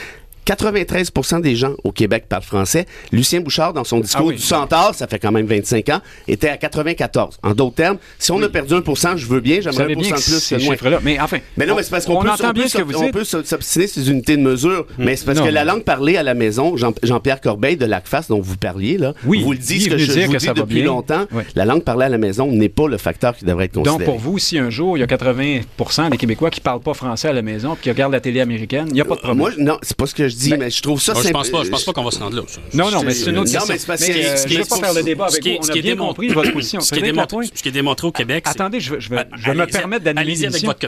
93% 0.46 1.40
des 1.40 1.56
gens 1.56 1.74
au 1.84 1.92
Québec 1.92 2.24
parlent 2.28 2.42
français. 2.42 2.86
Lucien 3.12 3.40
Bouchard, 3.40 3.72
dans 3.72 3.84
son 3.84 4.00
discours 4.00 4.26
Ah 4.26 4.28
oui. 4.30 4.36
du 4.36 4.42
Centaure, 4.42 4.94
ça 4.94 5.06
fait 5.06 5.18
quand 5.18 5.32
même 5.32 5.46
25 5.46 5.88
ans, 5.90 6.00
était 6.28 6.48
à 6.48 6.56
94. 6.56 7.38
En 7.42 7.54
d'autres 7.54 7.74
termes, 7.76 7.98
si 8.18 8.32
on 8.32 8.42
a 8.42 8.48
perdu 8.48 8.74
1% 8.74 9.16
je 9.16 9.26
veux 9.26 9.40
bien, 9.40 9.56
j'aimerais 9.60 9.76
savez 9.76 9.94
un 9.94 9.96
bien 9.96 10.08
pourcent 10.10 10.14
que 10.14 10.30
de 10.30 10.36
plus. 10.36 10.40
c'est 10.44 10.58
moins. 10.64 10.74
chiffres-là. 10.74 10.98
Mais 11.02 11.20
enfin, 11.20 11.38
Mais 11.56 11.66
non, 11.66 11.74
mais 11.76 11.82
c'est 11.82 11.90
parce 11.90 12.04
qu'on 12.06 12.16
on 12.18 12.22
peut, 12.22 12.30
on 12.30 12.52
peut 12.52 12.68
ce 12.68 12.76
que 12.78 12.82
vous 12.82 12.92
s'ob- 12.92 13.00
on 13.00 13.04
dites. 13.04 13.12
peut 13.12 13.24
s'ob- 13.24 13.44
s'obstiner 13.44 13.86
sur 13.86 14.02
des 14.02 14.10
unités 14.10 14.36
de 14.36 14.42
mesure, 14.42 14.86
mais 14.98 15.16
c'est 15.16 15.24
parce 15.24 15.38
Non, 15.38 15.44
que 15.46 15.50
la 15.50 15.64
langue 15.64 15.84
parlée 15.84 16.16
à 16.16 16.22
la 16.22 16.34
maison, 16.34 16.76
Jean- 16.76 16.94
Jean-Pierre 17.02 17.40
Corbeil 17.40 17.76
de 17.76 17.86
l'ACFAS, 17.86 18.26
dont 18.28 18.40
vous 18.40 18.56
parliez, 18.56 18.98
là, 18.98 19.14
Oui, 19.24 19.42
vous 19.42 19.52
le 19.52 19.58
dit, 19.58 19.76
il 19.76 19.80
ce 19.82 19.86
est 19.86 19.90
que 19.90 19.98
je, 19.98 20.04
dire 20.12 20.22
je 20.22 20.26
vous 20.26 20.32
que 20.32 20.38
dis 20.38 20.46
ça 20.46 20.52
va 20.52 20.62
depuis 20.62 20.82
longtemps, 20.82 21.26
la 21.54 21.64
langue 21.64 21.82
parlée 21.84 22.06
à 22.06 22.08
la 22.08 22.18
maison 22.18 22.46
n'est 22.50 22.68
pas 22.68 22.88
le 22.88 22.96
facteur 22.98 23.36
qui 23.36 23.44
devrait 23.44 23.66
être 23.66 23.72
considéré. 23.74 23.98
Donc, 23.98 24.04
pour 24.06 24.18
vous, 24.18 24.38
si 24.38 24.58
un 24.58 24.70
jour, 24.70 24.96
il 24.96 25.00
y 25.00 25.02
a 25.02 25.06
80% 25.06 26.10
des 26.10 26.16
Québécois 26.16 26.50
qui 26.50 26.60
ne 26.60 26.64
parlent 26.64 26.80
pas 26.80 26.94
français 26.94 27.28
à 27.28 27.32
la 27.32 27.42
maison 27.42 27.74
puis 27.74 27.84
qui 27.84 27.90
regardent 27.90 28.12
la 28.12 28.20
télé 28.20 28.40
américaine, 28.40 28.86
il 28.88 28.94
n'y 28.94 29.00
a 29.00 29.04
pas 29.04 29.14
de 29.14 29.20
problème. 29.20 29.38
Moi, 29.38 29.50
non, 29.58 29.78
c'est 29.82 29.96
pas 29.96 30.06
ce 30.06 30.14
que 30.14 30.28
je 30.30 30.36
dis, 30.36 30.50
Ben, 30.50 30.58
mais 30.60 30.70
je 30.70 30.80
trouve 30.82 31.00
ça 31.00 31.12
je 31.14 31.28
pense 31.30 31.50
pas, 31.50 31.64
je 31.64 31.68
pense 31.70 31.84
pas 31.84 31.92
qu'on 31.92 32.04
va 32.04 32.10
se 32.10 32.18
rendre 32.18 32.36
là. 32.36 32.42
ça. 32.46 32.60
non, 32.74 32.90
non, 32.90 33.02
mais 33.02 33.12
c'est 33.12 33.30
une 33.30 33.38
autre 33.38 33.52
Non, 33.52 33.52
question. 33.52 33.64
mais 33.68 33.78
c'est 33.78 33.86
parce 33.86 34.04
que- 34.04 34.10
euh, 34.12 34.36
je 34.48 34.58
veux 34.58 34.64
pas 34.64 34.76
faire 34.78 34.94
le 34.94 35.02
débat 35.02 35.28
ce 35.28 35.34
avec 35.38 35.44
vous. 35.44 35.58
On 35.58 35.62
ce 35.62 35.70
a 35.70 35.72
qui 35.72 35.78
est 35.78 35.82
bien 35.82 35.96
compris 35.96 36.28
votre 36.28 36.52
position. 36.52 36.80
Ce 36.90 36.92
qui 36.94 36.98
est, 37.00 37.02
démontré, 37.02 37.36
Lapointe, 37.36 37.52
ce 37.54 37.62
qui 37.62 37.68
est 37.68 37.72
démontré 37.72 38.06
au 38.06 38.12
Québec, 38.12 38.44
Attendez, 38.46 38.80
je, 38.80 38.94
vais- 38.94 38.98
vais 39.10 39.54
me 39.54 39.66
permettre 39.66 40.04
d'animer 40.04 40.20
allez-y 40.22 40.46
avec 40.46 40.64
votre- 40.64 40.78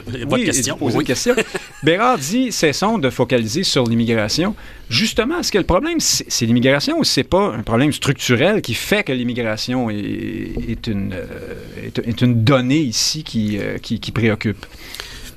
question. 0.43 0.77
Oui. 0.81 1.05
Bérard 1.83 2.17
dit, 2.17 2.51
cessons 2.51 2.97
de 2.97 3.09
focaliser 3.09 3.63
sur 3.63 3.85
l'immigration. 3.85 4.55
Justement, 4.89 5.39
est-ce 5.39 5.51
que 5.51 5.57
le 5.57 5.63
problème, 5.63 5.99
c'est 5.99 6.45
l'immigration 6.45 6.99
ou 6.99 7.03
c'est 7.03 7.23
pas 7.23 7.53
un 7.53 7.63
problème 7.63 7.91
structurel 7.91 8.61
qui 8.61 8.73
fait 8.73 9.03
que 9.03 9.11
l'immigration 9.11 9.89
est, 9.89 10.51
est 10.69 10.87
une, 10.87 11.13
euh, 11.13 11.85
est, 11.85 11.99
est 11.99 12.21
une 12.21 12.43
donnée 12.43 12.79
ici 12.79 13.23
qui, 13.23 13.57
euh, 13.59 13.77
qui, 13.77 13.99
qui 13.99 14.11
préoccupe? 14.11 14.65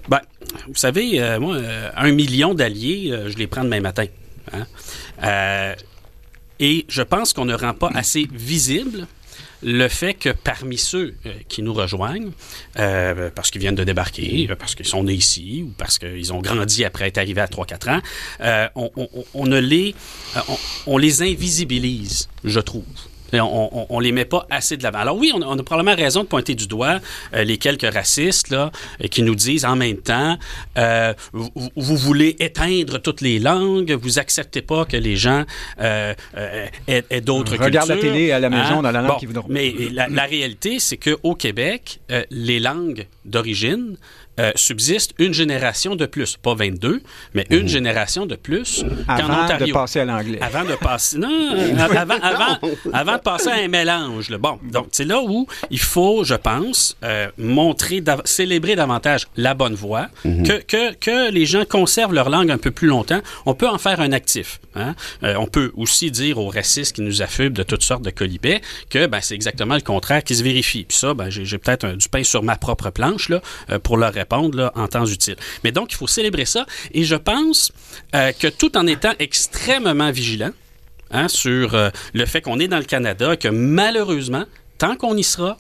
Ben, 0.09 0.21
vous 0.69 0.75
savez, 0.77 1.21
euh, 1.21 1.40
moi, 1.40 1.57
euh, 1.57 1.90
un 1.97 2.12
million 2.12 2.55
d'alliés, 2.55 3.11
euh, 3.11 3.31
je 3.31 3.37
les 3.37 3.47
prends 3.47 3.64
demain 3.64 3.81
matin. 3.81 4.07
hein. 4.53 4.66
Euh, 5.23 5.75
et 6.61 6.87
je 6.88 7.03
pense 7.03 7.33
qu'on 7.33 7.45
ne 7.45 7.55
rend 7.55 7.75
pas 7.75 7.90
assez 7.95 8.27
visible 8.33 9.07
le 9.62 9.88
fait 9.88 10.14
que 10.14 10.29
parmi 10.31 10.79
ceux 10.79 11.14
qui 11.49 11.62
nous 11.62 11.73
rejoignent, 11.75 12.31
euh, 12.79 13.31
parce 13.35 13.51
qu'ils 13.51 13.61
viennent 13.61 13.75
de 13.75 13.85
débarquer, 13.85 14.49
parce 14.59 14.75
qu'ils 14.75 14.87
sont 14.87 15.03
nés 15.05 15.14
ici 15.14 15.62
ou 15.66 15.73
parce 15.77 15.99
qu'ils 15.99 16.33
ont 16.33 16.40
grandi 16.40 16.85
après 16.85 17.09
être 17.09 17.19
arrivés 17.19 17.40
à 17.40 17.47
3-4 17.47 17.88
ans, 17.90 18.01
euh, 18.42 18.69
on, 18.75 18.90
on- 18.97 19.09
on 19.35 19.47
ne 19.47 19.59
les, 19.59 19.95
on, 20.49 20.57
on 20.87 20.99
les 20.99 21.23
invisibilise, 21.23 22.29
je 22.45 22.61
trouve. 22.61 22.85
On, 23.33 23.87
on 23.89 24.01
les 24.01 24.12
met 24.12 24.25
pas 24.25 24.47
assez 24.51 24.77
de 24.77 24.83
l'avant. 24.83 24.99
Alors 24.99 25.17
oui, 25.17 25.33
on 25.35 25.43
a, 25.43 25.47
on 25.47 25.59
a 25.59 25.62
probablement 25.62 25.97
raison 25.97 26.23
de 26.23 26.29
pointer 26.29 26.55
du 26.55 26.67
doigt 26.67 27.01
euh, 27.35 27.45
les 27.45 27.59
quelques 27.59 27.93
racistes 27.93 28.51
là, 28.51 28.71
euh, 29.03 29.09
qui 29.09 29.23
nous 29.23 29.35
disent 29.35 29.65
en 29.65 29.77
même 29.77 29.99
temps, 29.99 30.39
euh, 30.79 31.12
vous, 31.33 31.51
vous 31.77 31.97
voulez 31.97 32.37
éteindre 32.41 32.99
toutes 33.01 33.21
les 33.21 33.39
langues, 33.39 33.93
vous 33.93 34.19
acceptez 34.19 34.62
pas 34.62 34.85
que 34.85 34.97
les 34.97 35.17
gens 35.17 35.45
euh, 35.81 36.15
aient, 36.87 37.05
aient 37.11 37.21
d'autres 37.21 37.53
cultures. 37.53 37.67
Regarde 37.67 37.89
la 37.89 37.97
télé 37.97 38.33
à 38.33 38.41
la 38.41 38.51
maison 38.51 38.83
dans 38.83 38.91
la 38.93 39.03
langue 39.03 39.21
Bon, 39.21 39.27
voudront. 39.27 39.47
Mais 39.49 39.75
la, 39.93 40.09
la 40.09 40.25
réalité, 40.25 40.79
c'est 40.79 40.97
qu'au 40.97 41.35
Québec, 41.35 42.01
les 42.31 42.61
langues 42.61 43.07
d'origine 43.25 43.97
euh, 44.40 44.53
subsistent 44.55 45.12
une 45.18 45.33
génération 45.35 45.96
de 45.96 46.07
plus, 46.07 46.37
pas 46.37 46.55
22, 46.55 47.01
mais 47.35 47.46
une 47.51 47.68
génération 47.68 48.27
de 48.27 48.35
plus 48.37 48.85
qu'en 49.07 49.12
Avant 49.14 49.44
Ontario. 49.44 49.66
de 49.68 49.72
passer 49.72 50.01
à 50.01 50.05
l'anglais. 50.05 50.38
Avant 50.40 50.64
de 50.64 50.75
passer. 50.75 51.18
Non, 51.18 51.55
avant, 51.79 52.14
avant, 52.22 52.59
avant 52.92 53.16
de 53.16 53.20
passer 53.22 53.49
à 53.49 53.55
un 53.57 53.68
mélange. 53.68 54.31
là. 54.31 54.38
Bon, 54.38 54.59
donc 54.70 54.88
c'est 54.92 55.05
là 55.05 55.20
où 55.22 55.46
il 55.70 55.79
faut, 55.81 56.25
je 56.25 56.35
pense, 56.35 56.96
euh, 57.05 57.29
montrer, 57.38 58.01
dav- 58.01 58.22
célébrer 58.25 58.77
davantage 58.77 59.27
la 59.37 59.55
bonne 59.55 59.75
voie, 59.75 60.09
que, 60.22 60.61
que, 60.62 60.94
que 60.94 61.31
les 61.31 61.46
gens 61.46 61.64
conservent 61.64 62.14
leur 62.14 62.29
langue 62.31 62.51
un 62.51 62.59
peu 62.59 62.70
plus 62.70 62.88
longtemps. 62.88 63.20
On 63.46 63.55
peut 63.55 63.68
en 63.68 63.79
faire 63.79 64.01
un 64.01 64.12
actif. 64.12 64.61
hein. 64.75 64.94
Euh, 65.22 65.35
on 65.38 65.46
peut 65.46 65.72
aussi 65.77 66.11
dire 66.11 66.38
aux 66.38 66.49
racistes 66.49 66.96
qui 66.96 67.03
nous 67.03 67.22
affublent 67.22 67.57
de 67.57 67.62
toutes 67.62 67.83
sortes 67.83 68.03
de 68.03 68.11
colibets 68.11 68.61
que 68.90 69.07
ben, 69.07 69.20
c'est 69.22 69.35
exactement 69.35 69.75
le 69.75 69.81
contraire 69.81 70.22
qui 70.22 70.35
se 70.35 70.42
vérifie. 70.42 70.85
Puis 70.85 70.96
ça, 70.99 71.14
ben, 71.14 71.31
j'ai 71.31 71.44
j'ai 71.44 71.59
peut-être 71.59 71.85
un- 71.85 71.96
du 71.96 72.09
pain 72.09 72.22
sur 72.22 72.42
ma 72.42 72.57
propre 72.57 72.90
planche 72.90 73.29
là, 73.29 73.40
euh, 73.70 73.79
pour 73.79 73.96
leur 73.96 74.12
répondre 74.12 74.26
là, 74.55 74.73
en 74.75 74.89
temps 74.89 75.07
utile. 75.07 75.37
Mais 75.65 75.73
donc, 75.73 75.93
il 75.93 75.97
faut 75.97 76.07
célébrer 76.07 76.45
ça. 76.45 76.67
Et 76.93 77.05
je 77.05 77.17
pense 77.17 77.73
euh, 78.15 78.33
que 78.33 78.49
tout 78.49 78.77
en 78.77 78.87
étant 78.87 79.12
extrêmement 79.19 80.11
vigilant, 80.11 80.51
hein, 81.11 81.29
sur 81.29 81.75
euh, 81.75 81.91
le 82.15 82.27
fait 82.27 82.41
qu'on 82.41 82.59
est 82.59 82.69
dans 82.69 82.79
le 82.79 82.85
Canada 82.85 83.37
que 83.37 83.49
malheureusement, 83.49 84.45
tant 84.79 84.97
qu'on 84.97 85.17
y 85.17 85.25
sera, 85.25 85.59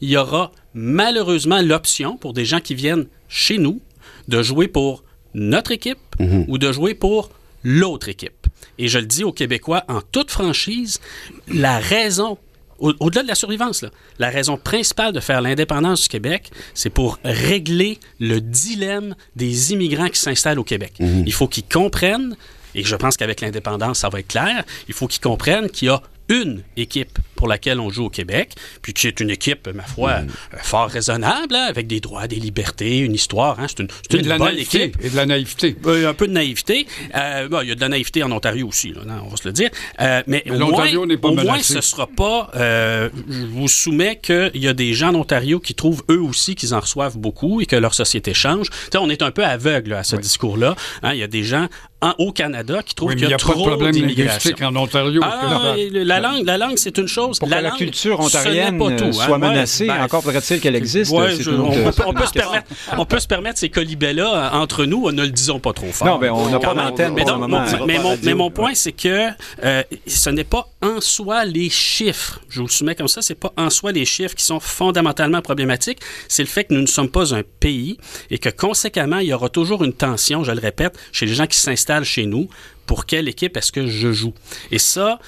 il 0.00 0.10
y 0.10 0.16
aura 0.16 0.52
malheureusement 0.74 1.62
l'option 1.62 2.16
pour 2.16 2.32
des 2.32 2.44
gens 2.44 2.60
qui 2.60 2.74
viennent 2.74 3.06
chez 3.28 3.58
nous 3.58 3.80
de 4.28 4.42
jouer 4.42 4.68
pour 4.68 5.04
notre 5.34 5.72
équipe 5.72 5.98
ou 6.48 6.58
de 6.58 6.72
jouer 6.72 6.94
pour 6.94 7.30
l'autre 7.62 8.08
équipe. 8.08 8.46
Et 8.78 8.88
je 8.88 8.98
le 8.98 9.06
dis 9.06 9.24
aux 9.24 9.32
Québécois 9.32 9.84
en 9.88 10.00
toute 10.00 10.30
franchise, 10.30 11.00
la 11.48 11.78
raison, 11.78 12.38
au- 12.78 12.92
au-delà 13.00 13.22
de 13.22 13.28
la 13.28 13.34
survivance, 13.34 13.82
là, 13.82 13.90
la 14.18 14.30
raison 14.30 14.56
principale 14.56 15.12
de 15.12 15.20
faire 15.20 15.40
l'indépendance 15.40 16.02
du 16.02 16.08
Québec, 16.08 16.50
c'est 16.74 16.90
pour 16.90 17.18
régler 17.24 17.98
le 18.20 18.40
dilemme 18.40 19.14
des 19.34 19.72
immigrants 19.72 20.08
qui 20.08 20.20
s'installent 20.20 20.58
au 20.58 20.64
Québec. 20.64 20.92
Il 21.00 21.32
faut 21.32 21.48
qu'ils 21.48 21.64
comprennent, 21.64 22.36
et 22.74 22.84
je 22.84 22.96
pense 22.96 23.16
qu'avec 23.16 23.40
l'indépendance, 23.40 24.00
ça 24.00 24.08
va 24.08 24.20
être 24.20 24.28
clair, 24.28 24.64
il 24.88 24.94
faut 24.94 25.06
qu'ils 25.06 25.20
comprennent 25.22 25.70
qu'il 25.70 25.88
y 25.88 25.90
a 25.90 26.02
une 26.28 26.62
équipe 26.76 27.18
pour 27.36 27.46
laquelle 27.48 27.78
on 27.80 27.90
joue 27.90 28.06
au 28.06 28.10
Québec, 28.10 28.52
puis 28.82 28.92
qui 28.94 29.06
est 29.06 29.20
une 29.20 29.30
équipe, 29.30 29.68
ma 29.74 29.82
foi, 29.84 30.20
Mm. 30.20 30.28
euh, 30.54 30.56
fort 30.62 30.88
raisonnable, 30.88 31.54
hein, 31.54 31.66
avec 31.68 31.86
des 31.86 32.00
droits, 32.00 32.26
des 32.26 32.36
libertés, 32.36 32.98
une 32.98 33.14
histoire. 33.14 33.60
Hein, 33.60 33.66
c'est 33.68 33.80
une, 33.80 33.88
c'est 34.08 34.14
Et 34.14 34.18
une 34.18 34.24
de 34.24 34.28
la 34.28 34.38
bonne 34.38 34.54
naïveté. 34.54 34.82
équipe. 34.84 34.96
Et 35.04 35.10
de 35.10 35.16
la 35.16 35.26
naïveté. 35.26 35.76
Euh, 35.86 36.08
un 36.10 36.14
peu 36.14 36.26
de 36.26 36.32
naïveté. 36.32 36.86
Euh, 37.14 37.48
bon, 37.48 37.60
il 37.62 37.68
y 37.68 37.72
a 37.72 37.74
de 37.74 37.80
la 37.80 37.88
naïveté 37.88 38.22
en 38.22 38.32
Ontario 38.32 38.66
aussi, 38.68 38.92
là, 38.92 39.02
non, 39.06 39.22
on 39.26 39.28
va 39.28 39.36
se 39.36 39.46
le 39.46 39.52
dire. 39.52 39.70
Euh, 40.00 40.22
mais 40.26 40.42
Mais 40.46 40.52
au 40.60 40.68
moins, 40.70 40.86
pas 41.18 41.28
au 41.28 41.34
moins, 41.34 41.62
ce 41.62 41.80
sera 41.80 42.06
pas. 42.06 42.50
je 42.54 43.46
vous 43.46 43.68
soumets 43.68 44.18
qu'il 44.22 44.50
y 44.54 44.68
a 44.68 44.72
des 44.72 44.94
gens 44.94 45.08
en 45.10 45.16
Ontario 45.16 45.60
qui 45.60 45.74
trouvent 45.74 46.02
eux 46.10 46.20
aussi 46.20 46.54
qu'ils 46.54 46.74
en 46.74 46.80
reçoivent 46.80 47.18
beaucoup 47.18 47.60
et 47.60 47.66
que 47.66 47.76
leur 47.76 47.94
société 47.94 48.34
change. 48.34 48.68
On 48.98 49.10
est 49.10 49.22
un 49.22 49.30
peu 49.30 49.44
aveugle 49.44 49.92
à 49.92 50.02
ce 50.04 50.16
discours-là. 50.16 50.74
Hein, 51.02 51.12
Il 51.14 51.18
y 51.18 51.22
a 51.22 51.26
des 51.28 51.44
gens 51.44 51.68
en- 52.00 52.14
au 52.18 52.32
Canada 52.32 52.82
qui 52.84 52.94
trouvent 52.94 53.10
Oui, 53.10 53.16
qu'il 53.16 53.24
il 53.26 53.30
y 53.30 53.32
a, 53.32 53.36
a 53.36 53.38
pas 53.38 53.54
de 53.54 53.76
trop 53.76 53.90
d'immigration. 53.90 54.52
en 54.62 54.76
Ontario. 54.76 55.20
Ah, 55.24 55.74
la 55.92 56.20
langue, 56.20 56.44
la 56.44 56.58
langue, 56.58 56.76
c'est 56.76 56.96
une 56.98 57.08
chose. 57.08 57.25
Pour 57.32 57.48
la 57.48 57.56
que 57.58 57.62
la 57.62 57.68
langue, 57.70 57.78
culture 57.78 58.16
ce 58.16 58.20
n'est 58.20 58.26
ontarienne 58.26 58.78
pas 58.78 58.90
tout, 58.96 59.04
hein? 59.04 59.12
soit 59.12 59.30
Ouais, 59.32 59.38
menacée, 59.38 59.86
ben, 59.86 60.02
encore 60.02 60.22
faudrait-il 60.22 60.60
qu'elle 60.60 60.76
existe. 60.76 61.12
Ouais, 61.12 61.34
je- 61.38 61.50
on, 61.50 61.70
peut, 61.92 62.02
on 62.06 62.14
peut 62.14 62.26
se 62.26 62.32
permettre, 62.32 62.66
on 62.96 63.04
peut 63.04 63.18
se 63.18 63.26
permettre 63.26 63.58
ces 63.58 63.68
colibets-là 63.70 64.52
euh, 64.54 64.56
entre 64.58 64.84
nous, 64.84 65.10
ne 65.10 65.22
le 65.22 65.30
disons 65.30 65.58
pas 65.60 65.72
trop 65.72 65.90
fort. 65.92 66.06
Non, 66.06 66.18
ben, 66.18 66.30
on 66.32 66.48
n'a 66.50 66.58
pas 66.58 66.74
d'antenne 66.74 67.14
Mais, 67.14 67.24
donc, 67.24 67.40
le 67.40 67.46
mon, 67.48 67.86
mais 67.86 67.98
mon- 67.98 68.18
mais 68.22 68.34
mon 68.34 68.50
point, 68.50 68.74
c'est 68.74 68.92
que 68.92 69.28
euh, 69.64 69.82
ce 70.06 70.30
n'est 70.30 70.44
pas 70.44 70.68
en 70.82 71.00
soi 71.00 71.44
les 71.44 71.70
chiffres. 71.70 72.40
Je 72.48 72.60
vous 72.60 72.66
le 72.66 72.70
soumets 72.72 72.94
comme 72.94 73.08
ça, 73.08 73.22
c'est 73.22 73.34
pas 73.34 73.52
en 73.56 73.70
soi 73.70 73.92
les 73.92 74.04
chiffres 74.04 74.34
qui 74.34 74.44
sont 74.44 74.60
fondamentalement 74.60 75.40
problématiques. 75.42 75.98
C'est 76.28 76.42
le 76.42 76.48
fait 76.48 76.64
que 76.64 76.74
nous 76.74 76.80
ne 76.82 76.86
sommes 76.86 77.08
pas 77.10 77.34
un 77.34 77.42
pays 77.60 77.96
et 78.30 78.38
que 78.38 78.48
conséquemment, 78.48 79.18
il 79.18 79.28
y 79.28 79.32
aura 79.32 79.48
toujours 79.48 79.84
une 79.84 79.92
tension, 79.92 80.44
je 80.44 80.52
le 80.52 80.60
répète, 80.60 80.96
chez 81.12 81.26
les 81.26 81.34
gens 81.34 81.46
qui 81.46 81.58
s'installent 81.58 82.04
chez 82.04 82.26
nous. 82.26 82.48
Pour 82.86 83.04
quelle 83.06 83.28
équipe 83.28 83.56
est-ce 83.56 83.72
que 83.72 83.86
je 83.86 84.12
joue? 84.12 84.32
Et 84.70 84.78
ça, 84.78 85.18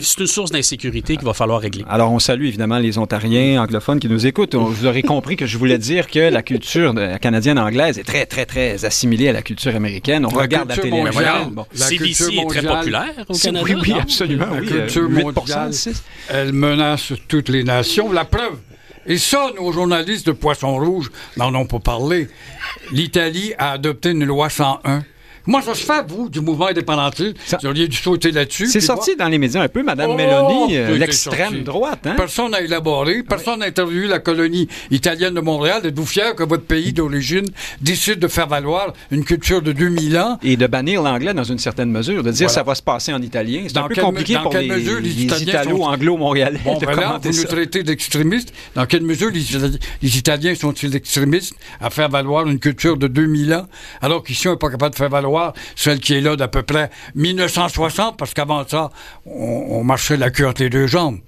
c'est 0.00 0.20
une 0.20 0.26
source 0.26 0.50
d'insécurité 0.52 1.16
qu'il 1.16 1.26
va 1.26 1.34
falloir 1.34 1.60
régler. 1.60 1.84
Alors, 1.88 2.12
on 2.12 2.18
salue 2.18 2.46
évidemment 2.46 2.78
les 2.78 2.96
Ontariens 2.98 3.60
anglophones 3.62 3.98
qui 4.00 4.08
nous 4.08 4.26
écoutent. 4.26 4.54
On- 4.54 4.64
Vous 4.66 4.86
aurez 4.86 5.02
compris 5.02 5.36
que 5.36 5.46
je 5.46 5.58
voulais 5.58 5.78
dire 5.78 6.06
que 6.08 6.20
la 6.20 6.42
culture 6.42 6.94
de- 6.94 7.16
canadienne 7.18 7.58
anglaise 7.58 7.98
est 7.98 8.04
très, 8.04 8.24
très, 8.26 8.46
très 8.46 8.84
assimilée 8.84 9.28
à 9.28 9.32
la 9.32 9.42
culture 9.42 9.74
américaine. 9.74 10.24
On 10.26 10.34
La 10.34 10.42
regarde 10.42 10.68
la 10.68 10.76
télé 10.76 10.90
mondiale. 10.90 11.46
Bon. 11.50 11.66
La 11.76 11.86
CBC 11.86 12.24
culture 12.24 12.28
est 12.28 12.46
très 12.46 12.62
mondiale. 12.62 12.78
populaire 12.78 13.24
au 13.28 13.34
Canada. 13.34 13.64
Oui, 13.64 13.74
oui, 13.82 13.92
absolument. 14.00 14.46
La 14.46 14.60
oui, 14.60 14.66
culture 14.66 15.08
8 15.08 15.24
mondiale. 15.24 15.70
Elle 16.28 16.52
menace 16.52 17.12
toutes 17.26 17.48
les 17.48 17.64
nations. 17.64 18.12
La 18.12 18.24
preuve. 18.24 18.58
Et 19.06 19.16
ça, 19.18 19.50
nos 19.56 19.72
journalistes 19.72 20.26
de 20.26 20.32
Poisson 20.32 20.76
Rouge 20.76 21.10
n'en 21.36 21.54
ont 21.54 21.64
pas 21.66 21.78
parlé. 21.80 22.28
L'Italie 22.92 23.54
a 23.58 23.72
adopté 23.72 24.10
une 24.10 24.24
loi 24.24 24.48
101. 24.50 25.02
Moi, 25.48 25.62
ça 25.62 25.74
se 25.74 25.82
fait, 25.84 26.04
vous, 26.06 26.28
du 26.28 26.40
mouvement 26.42 26.66
indépendantiste. 26.68 27.36
Ça- 27.46 27.58
Vous 27.62 27.68
auriez 27.68 27.88
dû 27.88 27.96
sauter 27.96 28.30
là-dessus. 28.30 28.66
C'est 28.66 28.80
sorti 28.82 29.16
dans 29.16 29.28
les 29.28 29.38
médias 29.38 29.62
un 29.62 29.68
peu, 29.68 29.82
Madame 29.82 30.10
Oh, 30.10 30.14
Mélanie, 30.14 30.76
euh, 30.76 30.96
l'extrême 30.98 31.62
droite. 31.64 32.00
Hein? 32.06 32.14
Personne 32.18 32.50
n'a 32.50 32.60
élaboré, 32.60 33.22
personne 33.22 33.60
n'a 33.60 33.66
interviewé 33.66 34.06
la 34.08 34.18
colonie 34.18 34.68
italienne 34.90 35.32
de 35.32 35.40
Montréal. 35.40 35.80
Êtes-vous 35.86 36.04
fier 36.04 36.34
que 36.36 36.42
votre 36.44 36.64
pays 36.64 36.92
d'origine 36.92 37.46
décide 37.80 38.18
de 38.18 38.28
faire 38.28 38.46
valoir 38.46 38.92
une 39.10 39.24
culture 39.24 39.62
de 39.62 39.72
2000 39.72 40.18
ans? 40.18 40.38
Et 40.42 40.56
de 40.58 40.66
bannir 40.66 41.02
l'anglais 41.02 41.32
dans 41.32 41.44
une 41.44 41.58
certaine 41.58 41.90
mesure, 41.90 42.22
de 42.22 42.30
dire 42.30 42.46
Voilà. 42.48 42.52
ça 42.52 42.62
va 42.62 42.74
se 42.74 42.82
passer 42.82 43.14
en 43.14 43.22
italien. 43.22 43.64
C'est 43.68 43.78
un 43.78 43.88
peu 43.88 43.94
compliqué 44.02 44.34
dans 44.34 44.42
pour 44.42 44.52
quelle 44.52 44.68
les, 44.68 44.76
mesure 44.76 45.00
les 45.00 45.08
les 45.08 45.42
Italo-anglo-montréalais 45.42 46.60
Bon, 46.64 46.78
de 46.78 46.84
ben 46.84 46.94
là, 46.94 47.18
vous 47.22 47.28
nous 47.28 47.32
ça. 47.34 47.48
traitez 47.48 47.82
d'extrémistes. 47.82 48.52
Dans 48.74 48.84
quelle 48.84 49.02
mesure 49.02 49.30
les, 49.30 49.40
les 50.02 50.18
Italiens 50.18 50.54
sont-ils 50.54 50.94
extrémistes 50.94 51.54
à 51.80 51.88
faire 51.88 52.10
valoir 52.10 52.46
une 52.46 52.58
culture 52.58 52.98
de 52.98 53.06
2000 53.08 53.54
ans, 53.54 53.66
alors 54.02 54.22
qu'ici, 54.22 54.46
on 54.48 54.52
n'est 54.52 54.56
pas 54.58 54.70
capable 54.70 54.92
de 54.92 54.98
faire 54.98 55.08
valoir 55.08 55.37
celle 55.76 56.00
qui 56.00 56.14
est 56.14 56.20
là 56.20 56.36
d'à 56.36 56.48
peu 56.48 56.62
près 56.62 56.90
1960, 57.14 58.16
parce 58.16 58.34
qu'avant 58.34 58.66
ça, 58.66 58.90
on, 59.26 59.82
marchait 59.84 60.16
la 60.16 60.30
queue 60.30 60.46
entre 60.46 60.62
les 60.62 60.70
deux 60.70 60.86
jambes. 60.86 61.18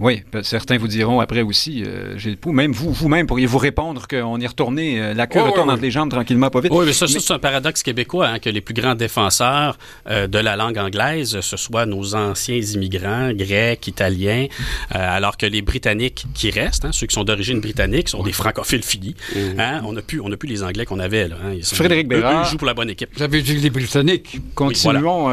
Oui, 0.00 0.22
certains 0.42 0.76
vous 0.76 0.88
diront 0.88 1.20
après 1.20 1.42
aussi, 1.42 1.84
euh, 1.86 2.16
même 2.46 2.72
vous, 2.72 2.92
vous-même 2.92 3.28
pourriez 3.28 3.46
vous 3.46 3.58
répondre 3.58 4.08
qu'on 4.08 4.40
est 4.40 4.46
retourné, 4.46 5.00
euh, 5.00 5.14
la 5.14 5.28
queue 5.28 5.40
retourne 5.40 5.70
entre 5.70 5.82
les 5.82 5.92
jambes 5.92 6.10
tranquillement, 6.10 6.50
pas 6.50 6.60
vite. 6.60 6.72
Oui, 6.74 6.84
mais 6.84 6.92
ça, 6.92 7.06
ça, 7.06 7.20
c'est 7.20 7.32
un 7.32 7.38
paradoxe 7.38 7.84
québécois, 7.84 8.26
hein, 8.26 8.38
que 8.40 8.50
les 8.50 8.60
plus 8.60 8.74
grands 8.74 8.96
défenseurs 8.96 9.78
euh, 10.10 10.26
de 10.26 10.38
la 10.38 10.56
langue 10.56 10.78
anglaise, 10.78 11.38
ce 11.40 11.56
soit 11.56 11.86
nos 11.86 12.16
anciens 12.16 12.56
immigrants, 12.56 13.30
grecs, 13.34 13.86
italiens, 13.86 14.46
euh, 14.94 14.98
alors 14.98 15.36
que 15.36 15.46
les 15.46 15.62
Britanniques 15.62 16.24
qui 16.34 16.50
restent, 16.50 16.84
hein, 16.86 16.90
ceux 16.92 17.06
qui 17.06 17.14
sont 17.14 17.22
d'origine 17.24 17.60
britannique, 17.60 18.08
sont 18.08 18.24
des 18.24 18.32
francophiles 18.32 18.82
finis. 18.82 19.14
Hein, 19.58 19.80
on 19.84 19.92
n'a 19.92 20.02
plus, 20.02 20.20
on 20.20 20.28
n'a 20.28 20.36
plus 20.36 20.48
les 20.48 20.64
Anglais 20.64 20.86
qu'on 20.86 20.98
avait. 20.98 21.28
Là. 21.28 21.36
Ils 21.54 21.64
sont- 21.64 21.76
Frédéric 21.76 22.12
eux- 22.12 22.16
eux, 22.16 22.20
Bérard. 22.20 22.44
ils 22.44 22.50
jouent 22.50 22.56
pour 22.56 22.66
la 22.66 22.74
bonne 22.74 22.90
équipe. 22.90 23.10
Vous 23.16 23.22
avez 23.22 23.42
dit 23.42 23.54
les 23.58 23.70
Britanniques. 23.70 24.40
Continuons, 24.56 25.30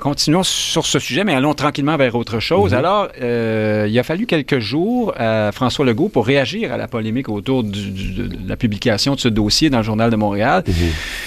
continuons 0.00 0.44
sur 0.44 0.86
ce 0.86 0.98
sujet, 0.98 1.24
mais 1.24 1.34
allons 1.34 1.52
tranquillement 1.52 1.98
vers 1.98 2.14
autre 2.14 2.40
chose. 2.40 2.72
Alors, 2.72 3.08
euh, 3.20 3.86
il 3.98 4.00
a 4.00 4.04
fallu 4.04 4.26
quelques 4.26 4.60
jours 4.60 5.12
à 5.16 5.50
François 5.50 5.84
Legault 5.84 6.08
pour 6.08 6.24
réagir 6.24 6.72
à 6.72 6.76
la 6.76 6.86
polémique 6.86 7.28
autour 7.28 7.64
du- 7.64 7.90
du- 7.90 8.12
de 8.12 8.48
la 8.48 8.56
publication 8.56 9.16
de 9.16 9.20
ce 9.20 9.26
dossier 9.28 9.70
dans 9.70 9.78
le 9.78 9.82
Journal 9.82 10.08
de 10.08 10.14
Montréal. 10.14 10.62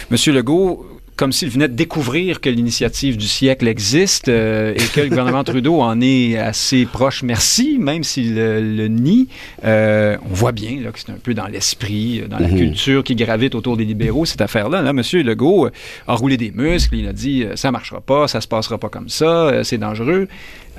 Monsieur 0.10 0.32
Legault, 0.32 0.86
comme 1.18 1.34
s'il 1.34 1.50
venait 1.50 1.68
de 1.68 1.74
découvrir 1.76 2.40
que 2.40 2.50
l'initiative 2.50 3.18
du 3.18 3.28
siècle 3.28 3.68
existe 3.68 4.30
euh, 4.30 4.74
et 4.74 4.84
que 4.96 5.02
le 5.02 5.10
gouvernement 5.10 5.44
Trudeau 5.52 5.82
en 5.82 6.00
est 6.02 6.38
assez 6.38 6.86
proche, 6.86 7.22
merci, 7.24 7.78
même 7.78 8.04
s'il 8.06 8.36
le, 8.36 8.62
le 8.62 8.88
nie. 8.88 9.28
Euh, 9.66 10.16
on 10.32 10.34
voit 10.34 10.54
bien 10.54 10.80
là, 10.82 10.92
que 10.92 11.00
c'est 11.00 11.12
un 11.12 11.18
peu 11.22 11.34
dans 11.34 11.48
l'esprit, 11.48 12.22
euh, 12.22 12.28
dans 12.28 12.40
la 12.40 12.48
culture 12.58 13.04
qui 13.04 13.16
gravite 13.16 13.54
autour 13.54 13.76
des 13.78 13.86
libéraux, 13.86 14.26
cette 14.26 14.42
affaire-là. 14.42 14.82
Là, 14.82 14.94
Monsieur 14.94 15.22
Legault 15.22 15.66
euh, 15.68 15.72
a 16.08 16.16
roulé 16.16 16.38
des 16.38 16.52
muscles, 16.52 16.96
il 16.96 17.08
a 17.08 17.14
dit 17.14 17.44
euh, 17.44 17.56
ça 17.58 17.70
marchera 17.72 18.00
pas, 18.00 18.28
ça 18.30 18.40
se 18.42 18.48
passera 18.48 18.78
pas 18.78 18.90
comme 18.90 19.10
ça, 19.10 19.26
euh, 19.26 19.64
c'est 19.64 19.78
dangereux. 19.78 20.28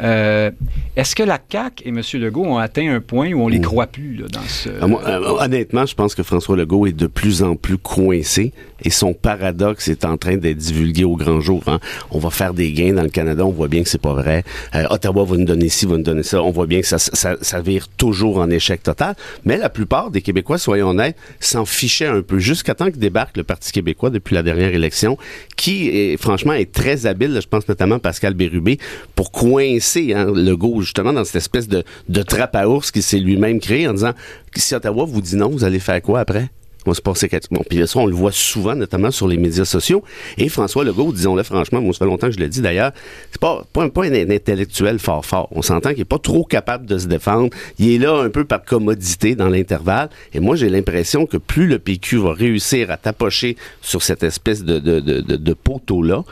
Euh, 0.00 0.50
Est-ce 0.96 1.14
que 1.14 1.22
la 1.22 1.38
CAQ 1.50 1.85
et 1.85 1.88
M. 1.90 2.00
Legault 2.14 2.44
ont 2.44 2.59
atteint 2.59 2.90
un 2.94 3.00
point 3.00 3.33
où 3.33 3.42
on 3.42 3.48
les 3.48 3.61
croit 3.61 3.87
plus 3.87 4.16
là, 4.16 4.26
dans 4.33 4.40
ce... 4.42 4.70
Ah, 4.81 4.87
moi, 4.87 5.02
euh, 5.07 5.20
honnêtement, 5.38 5.85
je 5.87 5.94
pense 5.94 6.14
que 6.14 6.22
François 6.22 6.57
Legault 6.57 6.87
est 6.87 6.92
de 6.96 7.07
plus 7.07 7.42
en 7.42 7.57
plus 7.57 7.76
coincé 7.78 8.52
et 8.85 8.90
son 8.90 9.12
paradoxe 9.12 9.88
est 9.88 10.05
en 10.05 10.16
train 10.16 10.37
d'être 10.37 10.57
divulgué 10.57 11.05
au 11.05 11.16
grand 11.16 11.40
jour. 11.40 11.62
hein. 11.66 11.78
On 12.11 12.18
va 12.18 12.31
faire 12.31 12.55
des 12.55 12.72
gains 12.72 12.94
dans 12.94 13.02
le 13.02 13.11
Canada, 13.11 13.44
on 13.44 13.50
voit 13.50 13.68
bien 13.68 13.83
que 13.83 13.88
c'est 13.88 14.00
pas 14.00 14.14
vrai. 14.14 14.44
Euh, 14.74 14.85
Ottawa 14.90 15.24
va 15.24 15.37
nous 15.37 15.44
donner 15.44 15.68
ci, 15.68 15.85
va 15.87 15.96
nous 15.98 16.02
donner 16.02 16.22
ça. 16.22 16.42
On 16.42 16.50
voit 16.50 16.66
bien 16.66 16.81
que 16.81 16.87
ça, 16.87 16.98
ça, 16.98 17.37
ça 17.40 17.61
vire 17.61 17.87
toujours 17.96 18.38
en 18.38 18.48
échec 18.50 18.83
total. 18.83 19.14
Mais 19.44 19.59
la 19.59 19.68
plupart 19.68 20.11
des 20.11 20.22
Québécois, 20.22 20.59
soyons 20.59 20.88
honnêtes, 20.88 21.16
s'en 21.38 21.64
fichaient 21.64 22.07
un 22.07 22.22
peu 22.22 22.38
jusqu'à 22.38 22.74
temps 22.74 22.90
que 22.90 22.96
débarque 22.96 23.37
le 23.37 23.44
Parti 23.44 23.72
québécois 23.72 24.11
depuis 24.11 24.35
la 24.35 24.42
dernière 24.42 24.74
élection, 24.74 25.16
qui, 25.57 25.88
est, 25.90 26.16
franchement, 26.16 26.55
est 26.55 26.72
très 26.72 27.07
habile. 27.07 27.38
Je 27.40 27.46
pense 27.46 27.68
notamment 27.68 27.96
à 27.96 28.00
Pascal 28.00 28.35
Bérubé 28.35 28.78
pour 29.14 29.31
coincer 29.31 29.81
hein, 30.14 30.32
Legault 30.34 30.80
justement 30.80 31.12
dans 31.12 31.24
cette 31.24 31.36
espèce 31.36 31.68
de, 31.68 31.82
trappe 32.22 32.56
à 32.56 32.68
ours 32.68 32.90
qu'il 32.90 33.02
s'est 33.02 33.18
lui-même 33.18 33.60
créé 33.60 33.88
en 33.88 33.94
disant 33.94 34.12
si 34.54 34.74
Ottawa 34.74 35.04
vous 35.04 35.20
dit 35.20 35.36
non, 35.36 35.48
vous 35.48 35.64
allez 35.64 35.80
faire 35.80 36.00
quoi 36.02 36.20
après? 36.20 36.50
On 36.84 36.94
se 36.94 37.00
passer 37.00 37.28
quelque... 37.28 37.46
Bon, 37.52 37.62
puis 37.68 37.86
ça, 37.86 38.00
on 38.00 38.06
le 38.06 38.14
voit 38.14 38.32
souvent, 38.32 38.74
notamment 38.74 39.12
sur 39.12 39.28
les 39.28 39.36
médias 39.36 39.64
sociaux. 39.64 40.02
Et 40.36 40.48
François 40.48 40.82
Legault, 40.82 41.12
disons-le 41.12 41.44
franchement, 41.44 41.80
moi, 41.80 41.92
ça 41.92 42.00
fait 42.00 42.06
longtemps 42.06 42.26
que 42.26 42.32
je 42.34 42.40
le 42.40 42.48
dis 42.48 42.60
d'ailleurs, 42.60 42.90
c'est 43.30 43.40
pas, 43.40 43.64
pas, 43.72 43.84
un- 43.84 44.30
intellectuel 44.30 44.98
fort 44.98 45.24
fort. 45.24 45.48
On 45.52 45.62
s'entend 45.62 45.90
qu'il 45.90 46.00
est 46.00 46.04
pas 46.04 46.18
trop 46.18 46.44
capable 46.44 46.86
de 46.86 46.98
se 46.98 47.06
défendre. 47.06 47.50
Il 47.78 47.92
est 47.92 47.98
là 47.98 48.20
un 48.20 48.30
peu 48.30 48.44
par 48.44 48.64
commodité 48.64 49.36
dans 49.36 49.48
l'intervalle. 49.48 50.08
Et 50.34 50.40
moi, 50.40 50.56
j'ai 50.56 50.68
l'impression 50.68 51.24
que 51.24 51.36
plus 51.36 51.68
le 51.68 51.78
PQ 51.78 52.16
va 52.16 52.32
réussir 52.32 52.90
à 52.90 52.96
tapocher 52.96 53.56
sur 53.80 54.02
cette 54.02 54.24
espèce 54.24 54.64
de, 54.64 54.80
de, 54.80 54.98
de, 54.98 55.20
de, 55.20 55.36
de 55.36 55.54
poteau-là, 55.54 56.24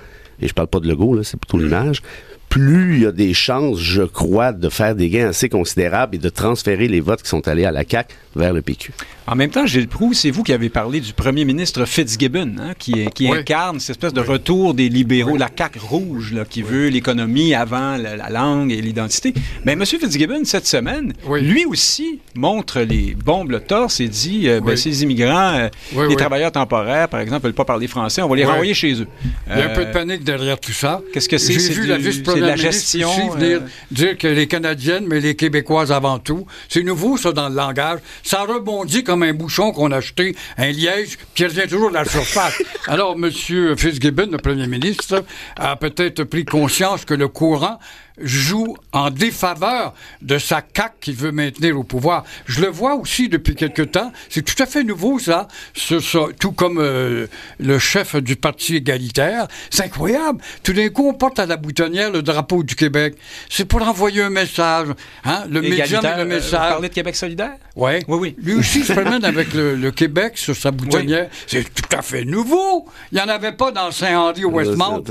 et 0.42 0.48
je 0.48 0.54
parle 0.54 0.68
pas 0.68 0.80
de 0.80 0.88
Legault, 0.88 1.14
là, 1.14 1.22
c'est 1.22 1.38
plutôt 1.38 1.58
l'image, 1.58 2.02
plus 2.50 2.96
il 2.96 3.02
y 3.04 3.06
a 3.06 3.12
des 3.12 3.32
chances, 3.32 3.78
je 3.80 4.02
crois, 4.02 4.52
de 4.52 4.68
faire 4.68 4.94
des 4.96 5.08
gains 5.08 5.28
assez 5.28 5.48
considérables 5.48 6.16
et 6.16 6.18
de 6.18 6.28
transférer 6.28 6.88
les 6.88 7.00
votes 7.00 7.22
qui 7.22 7.28
sont 7.28 7.46
allés 7.48 7.64
à 7.64 7.70
la 7.70 7.84
CAQ 7.88 8.12
vers 8.36 8.52
le 8.52 8.60
PQ. 8.60 8.92
En 9.28 9.36
même 9.36 9.50
temps, 9.50 9.64
Gilles 9.66 9.86
Proux, 9.86 10.12
c'est 10.12 10.30
vous 10.32 10.42
qui 10.42 10.52
avez 10.52 10.68
parlé 10.68 11.00
du 11.00 11.12
premier 11.12 11.44
ministre 11.44 11.84
Fitzgibbon, 11.84 12.56
hein, 12.58 12.72
qui, 12.76 13.06
qui 13.14 13.30
Oui. 13.30 13.38
incarne 13.38 13.78
cette 13.78 13.90
espèce 13.96 14.12
de 14.12 14.20
retour 14.20 14.74
des 14.74 14.88
libéraux, 14.88 15.36
la 15.36 15.48
CAQ 15.56 15.78
rouge, 15.78 16.32
là, 16.32 16.44
qui 16.44 16.62
veut 16.62 16.88
l'économie 16.88 17.54
avant 17.54 17.96
la, 17.96 18.16
la 18.16 18.28
langue 18.28 18.72
et 18.72 18.80
l'identité. 18.82 19.32
Mais 19.64 19.72
M. 19.74 19.86
Fitzgibbon, 19.86 20.44
cette 20.44 20.66
semaine, 20.66 21.12
Oui. 21.28 21.42
lui 21.42 21.64
aussi 21.66 22.18
montre 22.34 22.80
les 22.80 23.14
bombes 23.24 23.52
le 23.52 23.60
torse 23.60 24.00
et 24.00 24.08
dit, 24.08 24.48
euh, 24.48 24.58
ben, 24.60 24.70
Oui. 24.70 24.78
ces 24.78 25.04
immigrants, 25.04 25.54
euh, 25.54 25.68
Oui, 25.94 26.02
les 26.02 26.08
oui. 26.08 26.16
travailleurs 26.16 26.50
temporaires, 26.52 27.08
par 27.08 27.20
exemple, 27.20 27.42
ne 27.42 27.48
veulent 27.50 27.54
pas 27.54 27.64
parler 27.64 27.86
français, 27.86 28.22
on 28.22 28.28
va 28.28 28.34
les 28.34 28.42
Oui. 28.44 28.50
renvoyer 28.50 28.74
chez 28.74 28.94
eux. 29.00 29.06
Il 29.46 29.56
y 29.56 29.60
a 29.62 29.66
un 29.66 29.68
Euh, 29.68 29.74
peu 29.76 29.84
de 29.84 29.92
panique 29.92 30.24
derrière 30.24 30.58
tout 30.58 30.72
ça. 30.72 31.00
qu'est-ce 31.12 31.28
que 31.28 31.38
c'est? 31.38 31.52
J'ai 31.52 31.60
C'est 31.60 31.72
vu 31.74 31.82
du- 31.82 31.86
la 31.86 31.96
c'est 32.00 32.39
la 32.40 32.54
ministre 32.54 32.72
gestion, 32.72 33.10
ici 33.10 33.28
venir 33.30 33.60
euh, 33.62 33.66
dire 33.90 34.18
que 34.18 34.28
les 34.28 34.46
Canadiennes, 34.46 35.06
mais 35.06 35.20
les 35.20 35.36
Québécoises 35.36 35.92
avant 35.92 36.18
tout. 36.18 36.46
C'est 36.68 36.82
nouveau, 36.82 37.16
ça, 37.16 37.32
dans 37.32 37.48
le 37.48 37.54
langage. 37.54 38.00
Ça 38.22 38.42
rebondit 38.42 39.04
comme 39.04 39.22
un 39.22 39.32
bouchon 39.32 39.72
qu'on 39.72 39.92
a 39.92 39.98
acheté, 39.98 40.34
un 40.56 40.70
liège, 40.70 41.18
qui 41.34 41.44
revient 41.44 41.68
toujours 41.68 41.90
de 41.90 41.94
la 41.94 42.04
surface. 42.04 42.60
Alors, 42.86 43.14
M. 43.16 43.30
Fitzgibbon, 43.76 44.28
le 44.30 44.38
premier 44.38 44.66
ministre, 44.66 45.24
a 45.56 45.76
peut-être 45.76 46.24
pris 46.24 46.44
conscience 46.44 47.04
que 47.04 47.14
le 47.14 47.28
courant 47.28 47.78
joue 48.22 48.76
en 48.92 49.10
défaveur 49.10 49.94
de 50.22 50.38
sa 50.38 50.62
CAQ 50.74 50.94
qu'il 51.00 51.14
veut 51.14 51.32
maintenir 51.32 51.78
au 51.78 51.84
pouvoir. 51.84 52.24
Je 52.46 52.60
le 52.60 52.68
vois 52.68 52.94
aussi 52.94 53.28
depuis 53.28 53.54
quelque 53.54 53.82
temps. 53.82 54.12
C'est 54.28 54.42
tout 54.42 54.60
à 54.62 54.66
fait 54.66 54.84
nouveau, 54.84 55.18
ça. 55.18 55.48
Ce, 55.74 56.00
ça 56.00 56.20
tout 56.38 56.52
comme 56.52 56.78
euh, 56.78 57.26
le 57.58 57.78
chef 57.78 58.16
du 58.16 58.36
Parti 58.36 58.76
égalitaire. 58.76 59.46
C'est 59.70 59.84
incroyable. 59.84 60.40
Tout 60.62 60.72
d'un 60.72 60.88
coup, 60.88 61.08
on 61.08 61.14
porte 61.14 61.38
à 61.38 61.46
la 61.46 61.56
boutonnière 61.56 62.10
le 62.10 62.22
drapeau 62.22 62.62
du 62.62 62.74
Québec. 62.74 63.16
C'est 63.48 63.64
pour 63.64 63.82
envoyer 63.82 64.22
un 64.22 64.30
message. 64.30 64.88
Hein? 65.24 65.44
Le 65.50 65.60
médium 65.60 66.04
et 66.04 66.08
le 66.08 66.22
euh, 66.22 66.24
message. 66.24 66.50
vous 66.50 66.74
parlez 66.74 66.88
de 66.88 66.94
Québec 66.94 67.16
solidaire? 67.16 67.56
Ouais. 67.76 68.02
Oui, 68.08 68.18
oui. 68.20 68.36
Lui 68.42 68.54
aussi 68.54 68.84
se 68.84 68.92
promène 68.92 69.24
avec 69.24 69.52
le, 69.54 69.74
le 69.76 69.90
Québec 69.90 70.36
sur 70.36 70.56
sa 70.56 70.70
boutonnière. 70.70 71.28
C'est 71.46 71.64
tout 71.72 71.96
à 71.96 72.02
fait 72.02 72.24
nouveau. 72.24 72.86
Il 73.12 73.16
n'y 73.16 73.20
en 73.20 73.28
avait 73.28 73.52
pas 73.52 73.70
dans 73.70 73.90
Saint-Henri 73.90 74.44
au 74.44 74.50
Westmount. 74.50 75.02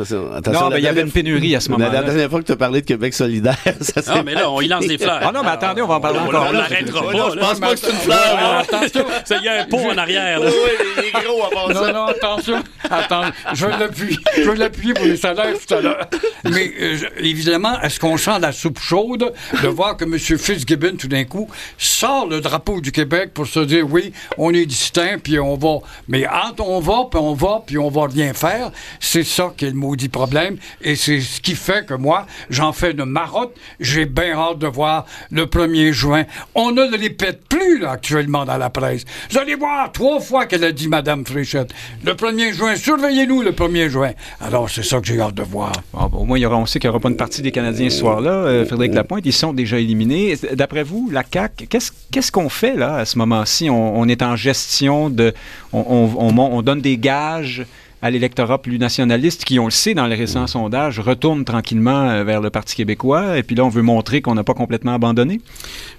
Non, 0.51 0.69
mais 0.69 0.79
il 0.79 0.83
y 0.83 0.87
avait 0.87 1.01
une 1.01 1.11
pénurie 1.11 1.55
à 1.55 1.59
ce 1.59 1.69
moment-là. 1.71 2.01
la 2.01 2.03
dernière 2.03 2.29
fois 2.29 2.41
que 2.41 2.45
tu 2.45 2.51
as 2.51 2.57
parlé 2.57 2.81
de 2.81 2.85
Québec 2.85 2.98
solidaire, 3.11 3.57
ça 3.81 4.01
s'est 4.01 4.13
Non, 4.15 4.23
mais 4.23 4.33
là, 4.33 4.49
on 4.49 4.61
y 4.61 4.67
lance 4.67 4.85
des 4.87 4.97
fleurs. 4.97 5.19
Ah 5.21 5.31
non, 5.31 5.41
mais 5.43 5.49
attendez, 5.49 5.81
on 5.81 5.87
va 5.87 5.95
en 5.95 6.01
parler 6.01 6.19
On, 6.21 6.27
encore. 6.27 6.47
on 6.49 6.51
l'arrêtera 6.51 7.01
pas. 7.11 7.29
je 7.33 7.39
pense 7.39 7.59
pas 7.59 7.73
que 7.73 7.79
c'est 7.79 7.89
une 7.91 7.97
fleur. 7.97 8.59
Attention. 8.59 9.05
Ça, 9.25 9.37
Il 9.37 9.43
y 9.45 9.47
a 9.47 9.61
un 9.61 9.65
pont 9.65 9.89
en 9.89 9.97
arrière. 9.97 10.39
là. 10.39 10.47
Oui, 10.49 10.85
il 10.97 11.05
est 11.05 11.23
gros 11.25 11.43
à 11.45 11.49
part 11.49 11.69
Non, 11.69 11.83
ça. 11.85 11.91
non, 11.91 12.05
attention. 12.05 12.63
Attends, 12.89 13.29
je 13.53 13.65
vais 13.65 13.77
l'appuyer. 13.77 14.17
Je 14.37 14.49
vais 14.49 14.55
l'appuyer 14.55 14.93
pour 14.93 15.05
les 15.05 15.17
salaires 15.17 15.53
tout 15.67 15.73
à 15.73 15.81
l'heure. 15.81 16.07
Mais 16.45 16.71
euh, 16.81 16.97
évidemment, 17.19 17.79
est-ce 17.81 17.99
qu'on 17.99 18.17
sent 18.17 18.39
la 18.39 18.51
soupe 18.51 18.79
chaude 18.79 19.33
de 19.63 19.67
voir 19.67 19.97
que 19.97 20.05
M. 20.05 20.17
Fitzgibbon, 20.17 20.95
tout 20.97 21.07
d'un 21.07 21.23
coup, 21.25 21.49
sort 21.77 22.27
le 22.27 22.41
drapeau 22.41 22.81
du 22.81 22.91
Québec 22.91 23.31
pour 23.33 23.47
se 23.47 23.59
dire 23.59 23.85
oui, 23.89 24.13
on 24.37 24.53
est 24.53 24.65
distinct, 24.65 25.17
puis 25.23 25.39
on 25.39 25.55
va. 25.55 25.77
Mais 26.07 26.25
entre 26.27 26.65
on 26.67 26.79
va, 26.79 27.05
puis 27.09 27.19
on 27.19 27.33
va, 27.33 27.61
puis 27.65 27.77
on 27.77 27.89
va 27.89 28.07
rien 28.07 28.33
faire, 28.33 28.71
c'est 28.99 29.23
ça 29.23 29.51
qui 29.55 29.65
est 29.65 29.69
le 29.69 29.75
maudit 29.75 30.09
problème. 30.09 30.57
Et 30.81 30.95
c'est 30.95 31.19
ce 31.21 31.39
qui 31.41 31.55
fait 31.55 31.85
que 31.85 31.93
moi, 31.93 32.25
j'en 32.49 32.71
fais 32.79 32.91
une 32.91 33.05
marotte. 33.05 33.55
J'ai 33.79 34.05
bien 34.05 34.33
hâte 34.33 34.59
de 34.59 34.67
voir 34.67 35.05
le 35.31 35.45
1er 35.45 35.91
juin. 35.91 36.23
On 36.55 36.71
ne 36.71 36.89
le 36.89 36.97
répète 36.97 37.41
plus, 37.47 37.79
là, 37.79 37.91
actuellement, 37.91 38.45
dans 38.45 38.57
la 38.57 38.69
presse. 38.69 39.03
Vous 39.29 39.37
allez 39.37 39.55
voir 39.55 39.91
trois 39.91 40.19
fois 40.19 40.45
qu'elle 40.45 40.63
a 40.63 40.71
dit 40.71 40.87
Madame 40.87 41.25
Fréchette. 41.25 41.73
Le 42.03 42.13
1er 42.13 42.53
juin, 42.53 42.75
surveillez-nous 42.75 43.41
le 43.41 43.51
1er 43.51 43.89
juin. 43.89 44.11
Alors, 44.41 44.69
c'est 44.69 44.83
ça 44.83 44.99
que 44.99 45.07
j'ai 45.07 45.19
hâte 45.19 45.35
de 45.35 45.43
voir. 45.43 45.71
Bon, 45.93 46.07
bon, 46.07 46.19
au 46.19 46.25
moins, 46.25 46.37
il 46.37 46.41
y 46.41 46.45
aura, 46.45 46.57
on 46.57 46.65
sait 46.65 46.79
qu'il 46.79 46.89
n'y 46.89 46.95
aura 46.95 47.01
pas 47.01 47.09
une 47.09 47.17
partie 47.17 47.41
des 47.41 47.51
Canadiens 47.51 47.89
ce 47.89 47.99
soir-là. 47.99 48.31
Euh, 48.31 48.65
Frédéric 48.65 48.93
Lapointe, 48.93 49.25
ils 49.25 49.33
sont 49.33 49.53
déjà 49.53 49.79
éliminés. 49.79 50.37
D'après 50.53 50.83
vous, 50.83 51.09
la 51.11 51.23
CAQ, 51.31 51.67
qu'est-ce 51.67 52.31
qu'on 52.31 52.49
fait 52.49 52.75
là 52.75 52.95
à 52.95 53.05
ce 53.05 53.17
moment-ci? 53.17 53.69
On, 53.69 53.99
on 53.99 54.07
est 54.07 54.21
en 54.21 54.35
gestion 54.35 55.09
de... 55.09 55.33
On 55.71 56.61
donne 56.61 56.81
des 56.81 56.97
gages 56.97 57.65
à 58.01 58.09
l'électorat 58.11 58.61
plus 58.61 58.79
nationaliste 58.79 59.43
qui, 59.45 59.59
on 59.59 59.65
le 59.65 59.71
sait 59.71 59.93
dans 59.93 60.07
les 60.07 60.15
récents 60.15 60.47
sondages, 60.47 60.99
retourne 60.99 61.43
tranquillement 61.45 62.09
euh, 62.09 62.23
vers 62.23 62.41
le 62.41 62.49
Parti 62.49 62.75
québécois. 62.75 63.37
Et 63.37 63.43
puis 63.43 63.55
là, 63.55 63.65
on 63.65 63.69
veut 63.69 63.81
montrer 63.81 64.21
qu'on 64.21 64.35
n'a 64.35 64.43
pas 64.43 64.53
complètement 64.53 64.93
abandonné. 64.93 65.41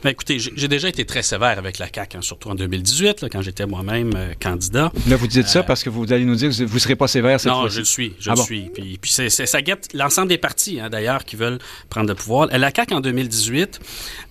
Ben, 0.03 0.11
écoutez, 0.11 0.39
j'ai 0.39 0.69
déjà 0.69 0.89
été 0.89 1.05
très 1.05 1.23
sévère 1.23 1.59
avec 1.59 1.79
la 1.79 1.87
CAQ, 1.95 2.17
hein, 2.17 2.23
surtout 2.23 2.49
en 2.51 2.55
2018, 2.55 3.23
là, 3.23 3.29
quand 3.31 3.43
j'étais 3.43 3.67
moi-même 3.67 4.13
euh, 4.17 4.33
candidat. 4.41 4.93
Là, 5.09 5.17
vous 5.17 5.27
dites 5.27 5.49
ça 5.49 5.63
parce 5.63 5.83
que 5.83 5.91
vous 5.91 6.13
allez 6.13 6.25
nous 6.25 6.37
dire 6.37 6.51
que 6.51 6.65
vous 6.65 6.75
ne 6.75 6.79
serez 6.79 6.97
pas 6.97 7.07
sévère 7.09 7.39
cette 7.39 7.53
Non, 7.53 7.61
fois-ci. 7.61 7.75
je 7.75 7.81
le 7.81 7.85
suis, 7.85 8.13
je 8.19 8.31
Ah 8.31 8.33
le 8.33 8.37
bon? 8.39 8.45
suis. 8.45 8.71
Puis, 8.73 8.99
puis 9.01 9.11
ça 9.11 9.63
guette 9.63 9.89
l'ensemble 9.95 10.29
des 10.29 10.39
partis, 10.39 10.81
hein, 10.81 10.89
d'ailleurs, 10.91 11.25
qui 11.25 11.37
veulent 11.37 11.59
prendre 11.91 12.09
le 12.09 12.15
pouvoir. 12.15 12.49
La 12.51 12.71
CAQ, 12.75 12.95
en 12.95 13.01
2018, 13.01 13.81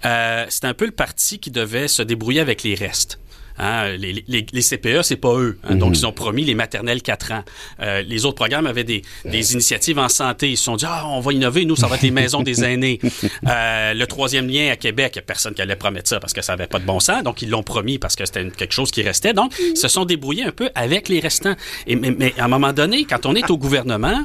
euh, 0.05 0.45
c'était 0.49 0.67
un 0.67 0.73
peu 0.73 0.85
le 0.85 0.91
parti 0.91 1.39
qui 1.39 1.51
devait 1.51 1.87
se 1.87 2.01
débrouiller 2.01 2.39
avec 2.39 2.63
les 2.63 2.73
restes. 2.75 3.19
Hein, 3.59 3.89
les, 3.97 4.23
les, 4.27 4.45
les 4.51 4.61
CPE, 4.61 5.01
c'est 5.03 5.17
pas 5.17 5.33
eux. 5.35 5.57
hein. 5.67 5.75
Donc, 5.75 5.97
ils 5.97 6.05
ont 6.05 6.11
promis 6.13 6.45
les 6.45 6.55
maternelles 6.55 7.01
4 7.01 7.31
ans. 7.33 7.43
Euh, 7.81 8.01
les 8.01 8.25
autres 8.25 8.35
programmes 8.35 8.67
avaient 8.67 8.83
des, 8.85 9.01
des 9.25 9.53
initiatives 9.53 9.99
en 9.99 10.07
santé. 10.09 10.49
Ils 10.51 10.57
se 10.57 10.63
sont 10.63 10.77
dit, 10.77 10.85
ah, 10.87 11.03
on 11.07 11.19
va 11.19 11.33
innover, 11.33 11.65
nous, 11.65 11.75
ça 11.75 11.87
va 11.87 11.95
être 11.95 12.01
les 12.01 12.11
maisons 12.11 12.41
des 12.41 12.63
aînés. 12.63 12.99
Euh, 13.47 13.93
le 13.93 14.07
troisième 14.07 14.47
lien 14.47 14.69
à 14.71 14.75
Québec, 14.75 15.13
il 15.15 15.19
a 15.19 15.21
personne 15.23 15.53
qui 15.53 15.61
allait 15.61 15.75
promettre 15.75 16.07
ça 16.09 16.19
parce 16.19 16.33
que 16.33 16.41
ça 16.41 16.53
avait 16.53 16.67
pas 16.67 16.79
de 16.79 16.85
bon 16.85 16.99
sens. 16.99 17.21
Donc, 17.23 17.41
ils 17.41 17.49
l'ont 17.49 17.63
promis 17.63 17.99
parce 17.99 18.15
que 18.15 18.25
c'était 18.25 18.47
quelque 18.49 18.73
chose 18.73 18.91
qui 18.91 19.01
restait. 19.01 19.33
Donc, 19.33 19.53
ils 19.59 19.77
se 19.77 19.87
sont 19.87 20.05
débrouillés 20.05 20.43
un 20.45 20.51
peu 20.51 20.69
avec 20.75 21.09
les 21.09 21.19
restants. 21.19 21.55
Et, 21.87 21.95
mais, 21.95 22.11
mais 22.17 22.33
à 22.37 22.45
un 22.45 22.47
moment 22.47 22.71
donné, 22.73 23.05
quand 23.05 23.25
on 23.25 23.35
est 23.35 23.49
au 23.49 23.57
gouvernement, 23.57 24.23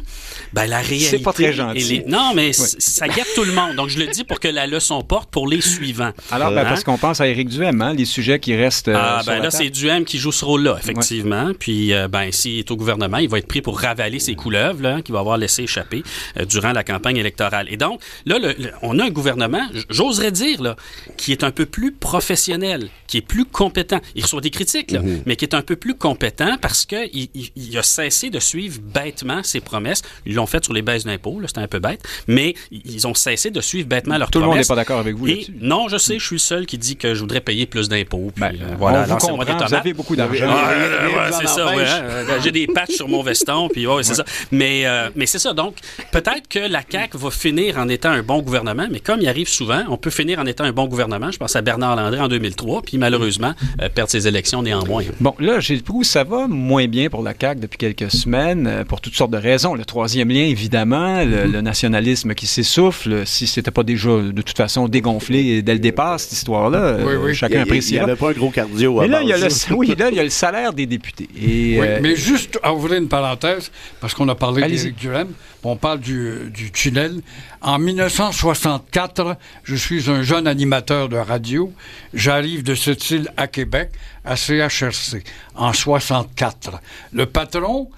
ben, 0.52 0.66
la 0.66 0.78
réalité... 0.78 1.18
pas 1.18 1.32
très 1.32 1.52
gentil. 1.52 1.78
les- 1.84 2.04
Non, 2.06 2.32
mais 2.34 2.52
ça 2.52 3.08
guette 3.08 3.28
tout 3.34 3.44
le 3.44 3.52
monde. 3.52 3.74
Donc, 3.76 3.88
je 3.88 3.98
le 3.98 4.06
dis 4.06 4.24
pour 4.24 4.38
que 4.40 4.48
la 4.48 4.66
leçon 4.66 5.02
porte 5.02 5.30
pour 5.30 5.48
les 5.48 5.60
suivants. 5.60 6.12
Alors, 6.30 6.50
ben, 6.50 6.58
Hein? 6.64 6.68
parce 6.68 6.84
qu'on 6.84 6.98
pense 6.98 7.20
à 7.20 7.26
Éric 7.28 7.48
Duhem, 7.48 7.80
hein, 7.82 7.92
les 7.94 8.04
sujets 8.04 8.38
qui 8.38 8.54
restent. 8.54 8.88
euh, 8.88 8.94
Ah, 8.96 9.22
ben 9.26 9.37
la 9.38 9.44
là, 9.44 9.50
c'est 9.50 9.70
Duhem 9.70 10.04
qui 10.04 10.18
joue 10.18 10.32
ce 10.32 10.44
rôle-là, 10.44 10.76
effectivement. 10.78 11.52
Puis, 11.58 11.92
euh, 11.92 12.08
ben, 12.08 12.30
s'il 12.32 12.58
est 12.58 12.70
au 12.70 12.76
gouvernement, 12.76 13.18
il 13.18 13.28
va 13.28 13.38
être 13.38 13.46
pris 13.48 13.62
pour 13.62 13.78
ravaler 13.80 14.18
ses 14.18 14.34
couleuvres, 14.34 14.82
là, 14.82 15.02
qu'il 15.02 15.12
va 15.14 15.20
avoir 15.20 15.37
laissé 15.38 15.62
échapper 15.62 16.02
euh, 16.38 16.44
durant 16.44 16.72
la 16.72 16.84
campagne 16.84 17.16
électorale. 17.16 17.66
Et 17.70 17.76
donc, 17.76 18.00
là, 18.26 18.38
le- 18.38 18.54
le- 18.58 18.70
on 18.82 18.98
a 18.98 19.04
un 19.04 19.10
gouvernement, 19.10 19.62
j'oserais 19.90 20.32
dire, 20.32 20.62
là, 20.62 20.76
qui 21.16 21.32
est 21.32 21.44
un 21.44 21.50
peu 21.50 21.66
plus 21.66 21.92
professionnel, 21.92 22.88
qui 23.06 23.18
est 23.18 23.26
plus 23.26 23.44
compétent. 23.44 24.00
Il 24.14 24.22
reçoit 24.22 24.40
des 24.40 24.50
critiques, 24.50 24.90
là, 24.90 25.00
mais 25.26 25.37
qui 25.37 25.44
est 25.44 25.54
un 25.54 25.62
peu 25.62 25.76
plus 25.76 25.94
compétent 25.94 26.56
parce 26.60 26.84
qu'il 26.87 27.08
il, 27.12 27.28
il 27.54 27.78
a 27.78 27.82
cessé 27.82 28.30
de 28.30 28.40
suivre 28.40 28.80
bêtement 28.80 29.42
ses 29.42 29.60
promesses. 29.60 30.02
Ils 30.26 30.34
l'ont 30.34 30.46
fait 30.46 30.64
sur 30.64 30.72
les 30.72 30.82
baisses 30.82 31.04
d'impôts, 31.04 31.40
là, 31.40 31.48
c'était 31.48 31.60
un 31.60 31.68
peu 31.68 31.78
bête, 31.80 32.02
mais 32.26 32.54
ils 32.70 33.06
ont 33.06 33.14
cessé 33.14 33.50
de 33.50 33.60
suivre 33.60 33.88
bêtement 33.88 34.16
leurs 34.18 34.30
Tout 34.30 34.38
le 34.38 34.44
monde 34.46 34.52
promesses. 34.52 34.68
n'est 34.68 34.74
pas 34.74 34.80
d'accord 34.80 34.98
avec 35.00 35.16
vous 35.16 35.28
Et 35.28 35.46
non, 35.60 35.88
je 35.88 35.96
sais, 35.98 36.18
je 36.18 36.24
suis 36.26 36.37
le 36.37 36.40
seul 36.40 36.66
qui 36.66 36.78
dit 36.78 36.96
que 36.96 37.14
je 37.14 37.20
voudrais 37.20 37.40
payer 37.40 37.66
plus 37.66 37.88
d'impôts. 37.88 38.30
puis, 38.34 38.40
Ben, 38.40 38.54
euh, 38.60 38.70
on 38.72 38.76
voilà, 38.76 39.06
vous 39.18 39.27
comprend, 39.37 39.59
avez 39.77 39.92
beaucoup 39.92 40.16
d'argent. 40.16 40.46
Ah, 40.48 40.70
euh, 40.70 41.07
ouais, 41.07 41.37
c'est 41.40 41.48
ça, 41.48 41.66
ouais, 41.74 41.83
hein. 41.85 42.38
J'ai 42.42 42.50
des 42.53 42.66
patchs 42.66 42.94
sur 42.96 43.09
mon 43.09 43.22
veston, 43.22 43.68
puis 43.68 43.87
ouais, 43.87 44.03
c'est 44.03 44.14
ça. 44.14 44.24
Mais, 44.50 44.87
euh, 44.87 45.11
mais 45.16 45.27
c'est 45.27 45.38
ça. 45.38 45.53
Donc, 45.53 45.77
peut-être 46.12 46.48
que 46.48 46.59
la 46.59 46.81
CAQ 46.88 47.16
va 47.18 47.31
finir 47.31 47.79
en 47.79 47.88
étant 47.88 48.11
un 48.11 48.22
bon 48.22 48.40
gouvernement, 48.42 48.87
mais 48.90 49.00
comme 49.00 49.20
il 49.20 49.29
arrive 49.29 49.48
souvent, 49.48 49.83
on 49.88 49.96
peut 49.96 50.11
finir 50.11 50.38
en 50.38 50.46
étant 50.46 50.64
un 50.64 50.72
bon 50.72 50.87
gouvernement. 50.87 51.31
Je 51.31 51.38
pense 51.38 51.57
à 51.57 51.62
Bernard 51.62 51.96
Landry 51.96 52.20
en 52.20 52.29
2003, 52.29 52.83
puis 52.83 52.98
malheureusement, 52.98 53.53
euh, 53.81 53.88
perdre 53.88 54.11
ses 54.11 54.27
élections 54.29 54.62
néanmoins. 54.62 55.05
Bon, 55.20 55.35
là, 55.38 55.61
Gilles 55.61 55.83
Proulx, 55.83 56.09
ça 56.09 56.24
va 56.24 56.46
moins 56.48 56.87
bien 56.87 57.09
pour 57.09 57.22
la 57.22 57.33
CAQ 57.38 57.61
depuis 57.61 57.79
quelques 57.79 58.11
semaines, 58.11 58.66
euh, 58.66 58.85
pour 58.85 59.00
toutes 59.00 59.14
sortes 59.14 59.31
de 59.31 59.38
raisons. 59.38 59.74
Le 59.74 59.85
troisième 59.85 60.29
lien, 60.31 60.44
évidemment, 60.44 61.24
le, 61.24 61.46
le 61.46 61.61
nationalisme 61.61 62.35
qui 62.35 62.46
s'essouffle. 62.46 63.27
Si 63.27 63.46
c'était 63.46 63.70
pas 63.70 63.83
déjà, 63.83 64.11
de 64.11 64.42
toute 64.42 64.57
façon, 64.57 64.88
dégonflé 64.88 65.62
dès 65.62 65.72
le 65.74 65.79
départ, 65.81 66.18
cette 66.20 66.33
histoire-là, 66.33 66.96
Oui, 67.05 67.14
oui. 67.22 67.35
Chacun 67.35 67.55
a- 67.55 67.59
Il 67.59 67.64
n'y 67.64 67.70
appréciera. 67.70 68.05
avait 68.05 68.16
pas 68.16 68.31
un 68.31 68.33
gros 68.33 68.50
cardio 68.50 68.93
Mais 69.02 69.09
là, 69.09 69.22
il 69.22 69.28
y 69.28 69.33
a 69.33 69.38
le, 69.38 69.48
oui, 69.74 69.94
là, 69.98 70.09
il 70.11 70.16
y 70.16 70.20
a 70.20 70.24
le 70.24 70.30
salaire 70.30 70.72
des 70.72 70.87
députés. 70.87 71.28
Et, 71.37 71.78
Oui, 71.78 71.87
euh, 71.87 71.98
mais 72.02 72.16
juste 72.16 72.59
à 72.62 72.72
ouvrir 72.74 73.00
une 73.00 73.09
parenthèse, 73.09 73.70
parce 74.00 74.14
qu'on 74.14 74.28
a 74.28 74.35
parlé 74.35 74.62
d'Éric 74.66 74.96
Duhem, 74.96 75.33
on 75.62 75.76
parle 75.76 76.00
du, 76.00 76.50
du 76.50 76.70
tunnel. 76.70 77.20
En 77.61 77.78
1964, 77.78 79.37
je 79.62 79.74
suis 79.74 80.11
un 80.11 80.22
jeune 80.22 80.46
animateur 80.46 81.09
de 81.09 81.16
radio. 81.16 81.72
J'arrive 82.12 82.62
de 82.62 82.74
cette 82.74 83.11
île 83.11 83.30
à 83.37 83.46
Québec, 83.46 83.90
à 84.24 84.37
CHRC, 84.37 85.22
en 85.54 85.72
64. 85.72 86.80
Le 87.12 87.26
patron, 87.26 87.88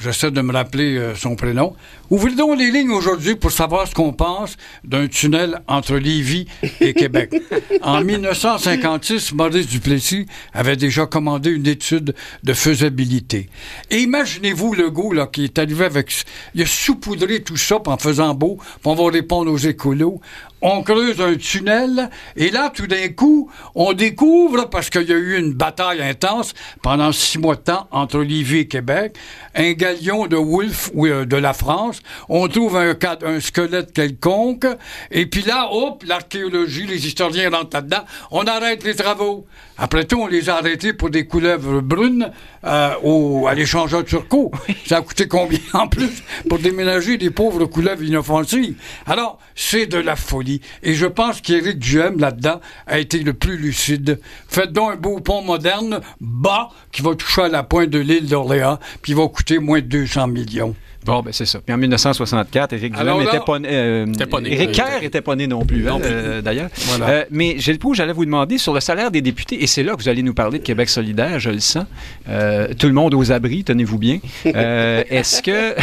j'essaie 0.00 0.30
de 0.30 0.40
me 0.40 0.52
rappeler 0.52 0.96
euh, 0.96 1.14
son 1.14 1.36
prénom, 1.36 1.76
ouvrez 2.10 2.34
donc 2.34 2.58
les 2.58 2.70
lignes 2.70 2.90
aujourd'hui 2.90 3.36
pour 3.36 3.52
savoir 3.52 3.86
ce 3.86 3.94
qu'on 3.94 4.12
pense 4.12 4.56
d'un 4.84 5.06
tunnel 5.06 5.62
entre 5.66 5.96
Lévis 5.96 6.46
et 6.80 6.92
Québec. 6.92 7.34
en 7.82 8.02
1956, 8.02 9.32
Maurice 9.32 9.68
Duplessis 9.68 10.26
avait 10.52 10.76
déjà 10.76 11.06
commandé 11.06 11.50
une 11.50 11.66
étude 11.66 12.14
de 12.42 12.52
faisabilité. 12.52 13.48
Et 13.90 14.00
imaginez-vous 14.00 14.74
le 14.74 14.90
gars 14.90 15.14
là, 15.14 15.26
qui 15.26 15.44
est 15.44 15.58
arrivé 15.58 15.84
avec... 15.84 16.12
Il 16.54 16.62
a 16.62 16.66
saupoudré 16.66 17.42
tout 17.42 17.56
ça 17.56 17.78
en 17.86 17.96
faisant 17.96 18.34
beau, 18.34 18.58
puis 18.60 18.78
on 18.84 18.94
va 18.94 19.10
répondre 19.10 19.50
aux 19.50 19.58
écolos. 19.58 20.20
On 20.62 20.82
creuse 20.82 21.20
un 21.22 21.36
tunnel, 21.36 22.10
et 22.36 22.50
là, 22.50 22.70
tout 22.74 22.86
d'un 22.86 23.08
coup, 23.08 23.50
on 23.74 23.94
découvre, 23.94 24.68
parce 24.68 24.90
qu'il 24.90 25.08
y 25.08 25.12
a 25.12 25.16
eu 25.16 25.38
une 25.38 25.54
bataille 25.54 26.02
intense 26.02 26.52
pendant 26.82 27.12
six 27.12 27.38
mois 27.38 27.56
de 27.56 27.62
temps 27.62 27.88
entre 27.90 28.18
Lévis 28.18 28.58
et 28.58 28.68
Québec, 28.68 29.16
un 29.54 29.72
galion 29.72 30.26
de 30.26 30.36
Wolfe 30.36 30.90
euh, 30.96 31.24
de 31.24 31.36
la 31.36 31.54
France, 31.54 31.99
on 32.28 32.48
trouve 32.48 32.76
un, 32.76 33.40
squelette 33.40 33.92
quelconque, 33.92 34.66
et 35.10 35.26
puis 35.26 35.42
là, 35.42 35.68
hop, 35.70 36.04
l'archéologie, 36.06 36.86
les 36.86 37.06
historiens 37.06 37.50
rentrent 37.50 37.76
là-dedans, 37.76 38.04
on 38.30 38.44
arrête 38.44 38.84
les 38.84 38.94
travaux. 38.94 39.46
Après 39.78 40.04
tout, 40.04 40.20
on 40.20 40.26
les 40.26 40.50
a 40.50 40.56
arrêtés 40.56 40.92
pour 40.92 41.08
des 41.08 41.26
couleuvres 41.26 41.80
brunes 41.80 42.30
euh, 42.64 42.94
au, 43.02 43.46
à 43.46 43.54
l'échangeur 43.54 44.04
turco. 44.04 44.52
Ça 44.86 44.98
a 44.98 45.00
coûté 45.00 45.26
combien 45.26 45.58
en 45.72 45.88
plus 45.88 46.22
pour 46.48 46.58
déménager 46.58 47.16
des 47.16 47.30
pauvres 47.30 47.64
couleuvres 47.64 48.02
inoffensives? 48.02 48.74
Alors, 49.06 49.38
c'est 49.54 49.86
de 49.86 49.98
la 49.98 50.16
folie. 50.16 50.60
Et 50.82 50.94
je 50.94 51.06
pense 51.06 51.40
qu'Éric 51.40 51.78
Duhem, 51.78 52.18
là-dedans, 52.18 52.60
a 52.86 52.98
été 52.98 53.20
le 53.20 53.32
plus 53.32 53.56
lucide. 53.56 54.20
Faites 54.48 54.72
donc 54.72 54.92
un 54.92 54.96
beau 54.96 55.20
pont 55.20 55.42
moderne, 55.42 56.00
bas, 56.20 56.70
qui 56.92 57.02
va 57.02 57.14
toucher 57.14 57.42
à 57.42 57.48
la 57.48 57.62
pointe 57.62 57.90
de 57.90 57.98
l'île 57.98 58.26
d'Orléans, 58.26 58.78
puis 59.02 59.12
il 59.12 59.18
va 59.18 59.28
coûter 59.28 59.58
moins 59.58 59.80
de 59.80 59.86
200 59.86 60.26
millions. 60.28 60.74
Bon, 61.04 61.22
ben 61.22 61.32
c'est 61.32 61.46
ça. 61.46 61.60
Puis 61.64 61.74
en 61.74 61.78
1964, 61.78 62.74
Éric 62.74 62.92
Duhem 62.94 63.06
là- 63.06 63.22
était 63.24 63.40
pas 63.44 63.58
né. 63.58 63.68
euh, 63.70 64.06
pas 64.30 64.40
né. 64.40 64.52
Éric 64.52 64.72
Kerr 64.72 65.02
était 65.02 65.22
pas 65.22 65.34
né 65.34 65.46
non 65.46 65.64
plus, 65.64 65.88
hein, 65.88 65.98
plus. 65.98 66.08
euh, 66.10 66.42
d'ailleurs. 66.42 66.68
Voilà. 66.88 67.08
Euh, 67.08 67.24
mais 67.30 67.58
Gilles 67.58 67.78
Proulx, 67.78 67.96
j'allais 67.96 68.12
vous 68.12 68.26
demander 68.26 68.58
sur 68.58 68.74
le 68.74 68.80
salaire 68.80 69.10
des 69.10 69.22
députés, 69.22 69.62
et 69.62 69.66
c'est 69.66 69.82
là 69.82 69.94
que 69.96 70.02
vous 70.02 70.08
allez 70.10 70.22
nous 70.22 70.34
parler 70.34 70.58
de 70.58 70.64
Québec 70.64 70.88
solidaire, 70.90 71.40
je 71.40 71.50
le 71.50 71.60
sens. 71.60 71.86
Euh, 72.28 72.68
tout 72.78 72.86
le 72.86 72.92
monde 72.92 73.14
aux 73.14 73.32
abris, 73.32 73.64
tenez-vous 73.64 73.98
bien. 73.98 74.18
Euh, 74.46 75.02
Est-ce 75.08 75.42
que... 75.42 75.74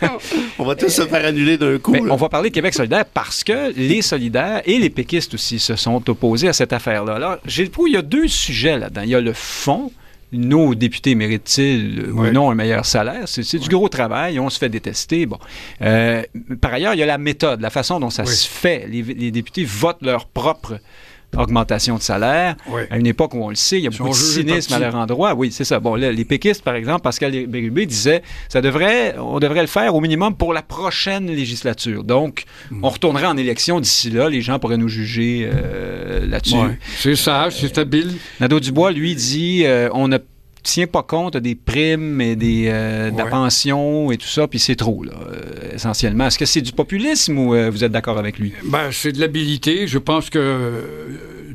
On 0.58 0.64
va 0.64 0.74
tous 0.74 0.88
se 0.90 1.06
faire 1.06 1.24
annuler 1.24 1.56
d'un 1.56 1.78
coup. 1.78 1.92
Ben, 1.92 2.10
on 2.10 2.16
va 2.16 2.28
parler 2.28 2.50
de 2.50 2.54
Québec 2.54 2.74
solidaire 2.74 3.04
parce 3.06 3.42
que 3.44 3.72
les 3.76 4.02
solidaires 4.02 4.60
et 4.64 4.78
les 4.78 4.90
péquistes 4.90 5.34
aussi 5.34 5.58
se 5.58 5.76
sont 5.76 6.08
opposés 6.10 6.48
à 6.48 6.52
cette 6.52 6.72
affaire-là. 6.72 7.14
Alors, 7.14 7.36
Gilles 7.46 7.70
Proulx, 7.70 7.90
il 7.90 7.94
y 7.94 7.98
a 7.98 8.02
deux 8.02 8.28
sujets 8.28 8.78
là-dedans. 8.78 9.02
Il 9.04 9.10
y 9.10 9.14
a 9.14 9.20
le 9.20 9.32
fond. 9.32 9.90
Nos 10.32 10.74
députés 10.74 11.14
méritent-ils 11.14 12.00
euh, 12.00 12.12
ou 12.12 12.30
non 12.30 12.50
un 12.50 12.54
meilleur 12.54 12.84
salaire? 12.84 13.22
C'est 13.26 13.58
du 13.58 13.68
gros 13.68 13.88
travail, 13.88 14.38
on 14.38 14.50
se 14.50 14.58
fait 14.58 14.68
détester. 14.68 15.24
Bon. 15.24 15.38
Euh, 15.80 16.22
par 16.60 16.74
ailleurs, 16.74 16.94
il 16.94 17.00
y 17.00 17.02
a 17.02 17.06
la 17.06 17.16
méthode, 17.18 17.60
la 17.60 17.70
façon 17.70 17.98
dont 17.98 18.10
ça 18.10 18.24
Oui. 18.24 18.34
se 18.34 18.46
fait. 18.48 18.86
Les, 18.88 19.02
les 19.02 19.30
députés 19.30 19.64
votent 19.64 20.02
leur 20.02 20.26
propre 20.26 20.80
augmentation 21.36 21.96
de 21.96 22.02
salaire. 22.02 22.56
Oui. 22.68 22.82
À 22.90 22.98
une 22.98 23.06
époque 23.06 23.34
où 23.34 23.42
on 23.44 23.50
le 23.50 23.54
sait, 23.54 23.78
il 23.78 23.84
y 23.84 23.86
a 23.86 23.90
beaucoup 23.90 24.08
de 24.10 24.14
cynisme 24.14 24.72
à 24.72 24.78
leur 24.78 24.94
endroit. 24.94 25.34
Oui, 25.34 25.52
c'est 25.52 25.64
ça. 25.64 25.78
Bon, 25.78 25.94
là, 25.94 26.10
les 26.10 26.24
péquistes, 26.24 26.62
par 26.62 26.74
exemple, 26.74 27.02
Pascal 27.02 27.46
Bérubé 27.46 27.86
disait 27.86 28.22
ça 28.48 28.60
devrait, 28.60 29.14
on 29.18 29.38
devrait 29.38 29.60
le 29.60 29.66
faire 29.66 29.94
au 29.94 30.00
minimum 30.00 30.34
pour 30.36 30.52
la 30.52 30.62
prochaine 30.62 31.26
législature. 31.26 32.04
Donc, 32.04 32.44
Hmm. 32.70 32.84
on 32.84 32.88
retournerait 32.88 33.26
en 33.26 33.36
élection 33.36 33.80
d'ici 33.80 34.10
là. 34.10 34.28
Les 34.28 34.40
gens 34.40 34.58
pourraient 34.58 34.76
nous 34.78 34.88
juger 34.88 35.48
euh, 35.52 36.26
là-dessus. 36.26 36.54
Ouais. 36.56 36.78
C'est 36.98 37.16
sage, 37.16 37.54
c'est 37.60 37.78
habile. 37.78 38.14
Nadeau 38.40 38.60
Dubois, 38.60 38.90
lui, 38.92 39.14
dit 39.14 39.62
euh, 39.64 39.88
on 39.92 40.08
ne 40.08 40.18
tient 40.62 40.86
pas 40.86 41.02
compte 41.02 41.36
des 41.36 41.54
primes 41.54 42.20
et 42.20 42.36
des, 42.36 42.66
euh, 42.68 43.10
de 43.10 43.18
la 43.18 43.26
pension 43.26 44.10
et 44.10 44.16
tout 44.16 44.26
ça, 44.26 44.46
puis 44.48 44.58
c'est 44.58 44.76
trop, 44.76 45.02
là, 45.02 45.12
euh, 45.12 45.74
essentiellement. 45.74 46.26
Est-ce 46.26 46.38
que 46.38 46.46
c'est 46.46 46.60
du 46.60 46.72
populisme 46.72 47.38
ou 47.38 47.54
euh, 47.54 47.70
vous 47.70 47.84
êtes 47.84 47.92
d'accord 47.92 48.18
avec 48.18 48.38
lui? 48.38 48.52
Ben, 48.64 48.90
c'est 48.90 49.12
de 49.12 49.20
l'habilité. 49.20 49.86
Je 49.86 49.98
pense 49.98 50.30
que 50.30 50.82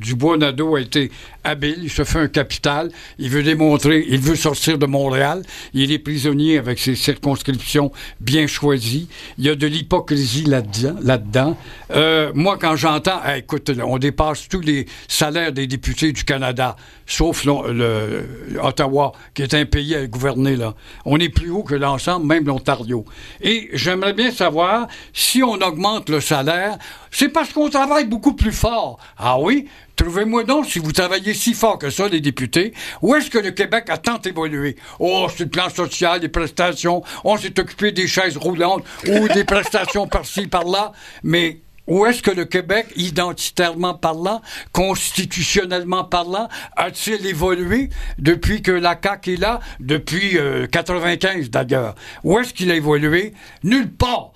euh, 0.04 0.08
Dubois-Nadeau 0.08 0.76
a 0.76 0.82
été 0.82 1.12
habile. 1.44 1.80
Il 1.84 1.90
se 1.90 2.04
fait 2.04 2.20
un 2.20 2.28
capital. 2.28 2.90
Il 3.20 3.30
veut 3.30 3.44
démontrer, 3.44 4.06
il 4.08 4.20
veut 4.20 4.36
sortir 4.36 4.78
de 4.78 4.86
Montréal. 4.86 5.44
Il 5.74 5.92
est 5.92 6.00
prisonnier 6.00 6.58
avec 6.58 6.80
ses 6.80 6.96
circonscriptions 6.96 7.92
bien 8.20 8.48
choisies. 8.48 9.08
Il 9.38 9.46
y 9.46 9.50
a 9.50 9.56
de 9.56 9.68
l'hypocrisie 9.68 10.46
là-dedans. 10.46 11.58
Euh, 11.92 12.32
moi, 12.34 12.58
quand 12.60 12.76
j'entends, 12.76 13.22
Hey, 13.26 13.40
écoute, 13.40 13.72
on 13.84 13.98
dépasse 13.98 14.48
tous 14.50 14.62
les 14.62 14.86
salaires 15.08 15.52
des 15.54 15.68
députés 15.68 16.12
du 16.12 16.24
Canada, 16.24 16.76
sauf 17.06 17.46
le, 17.46 17.72
le- 17.74 18.60
Ottawa, 18.62 19.14
qui 19.34 19.44
est 19.44 19.54
un 19.54 19.66
pays 19.66 19.96
à 19.96 20.06
gouverner, 20.08 20.56
là. 20.56 20.74
On 21.06 21.18
est 21.20 21.30
plus 21.30 21.50
haut 21.50 21.64
que 21.64 21.76
l'ensemble, 21.76 22.26
même 22.26 22.46
l'Ontario. 22.46 23.06
Et 23.42 23.70
j'aimerais 23.74 24.14
bien 24.14 24.32
savoir 24.32 24.88
si 25.14 25.44
on 25.44 25.54
augmente 25.54 26.10
le 26.10 26.20
salaire, 26.22 26.78
c'est 27.14 27.30
parce 27.30 27.54
qu'on 27.54 27.70
travaille 27.70 28.06
beaucoup 28.06 28.34
plus 28.34 28.52
fort. 28.52 29.00
Ah 29.18 29.40
oui? 29.40 29.70
Trouvez-moi 29.96 30.44
donc 30.44 30.66
si 30.66 30.80
vous 30.80 30.92
travaillez 30.92 31.34
si 31.34 31.54
fort 31.54 31.78
que 31.78 31.92
ça, 31.92 32.08
les 32.08 32.20
députés, 32.20 32.74
où 33.02 33.14
est-ce 33.16 33.30
que 33.30 33.38
le 33.38 33.52
Québec 33.52 33.86
a 33.90 33.98
tant 33.98 34.20
évolué? 34.22 34.76
Oh, 35.00 35.28
c'est 35.30 35.44
le 35.44 35.50
plan 35.50 35.70
social, 35.70 36.22
les 36.22 36.30
prestations, 36.30 37.04
on 37.24 37.38
s'est 37.38 37.58
occupé 37.60 37.92
des 37.92 38.08
chaises 38.08 38.36
roulantes 38.36 38.84
ou 39.08 39.28
des 39.28 39.44
prestations 39.44 40.08
par-ci, 40.08 40.48
par-là, 40.48 40.92
mais 41.22 41.60
où 41.86 42.06
est-ce 42.06 42.24
que 42.24 42.32
le 42.32 42.46
Québec, 42.46 42.88
identitairement 42.96 43.94
parlant, 43.94 44.42
constitutionnellement 44.72 46.06
parlant, 46.06 46.48
a-t-il 46.76 47.26
évolué 47.26 47.90
depuis 48.18 48.62
que 48.62 48.72
la 48.72 48.98
CAQ 49.02 49.34
est 49.34 49.38
là, 49.38 49.60
depuis 49.80 50.38
euh, 50.38 50.66
95 50.66 51.50
d'ailleurs? 51.50 51.96
Où 52.24 52.40
est-ce 52.40 52.54
qu'il 52.54 52.72
a 52.72 52.76
évolué? 52.76 53.34
Nulle 53.64 53.92
part. 53.92 54.33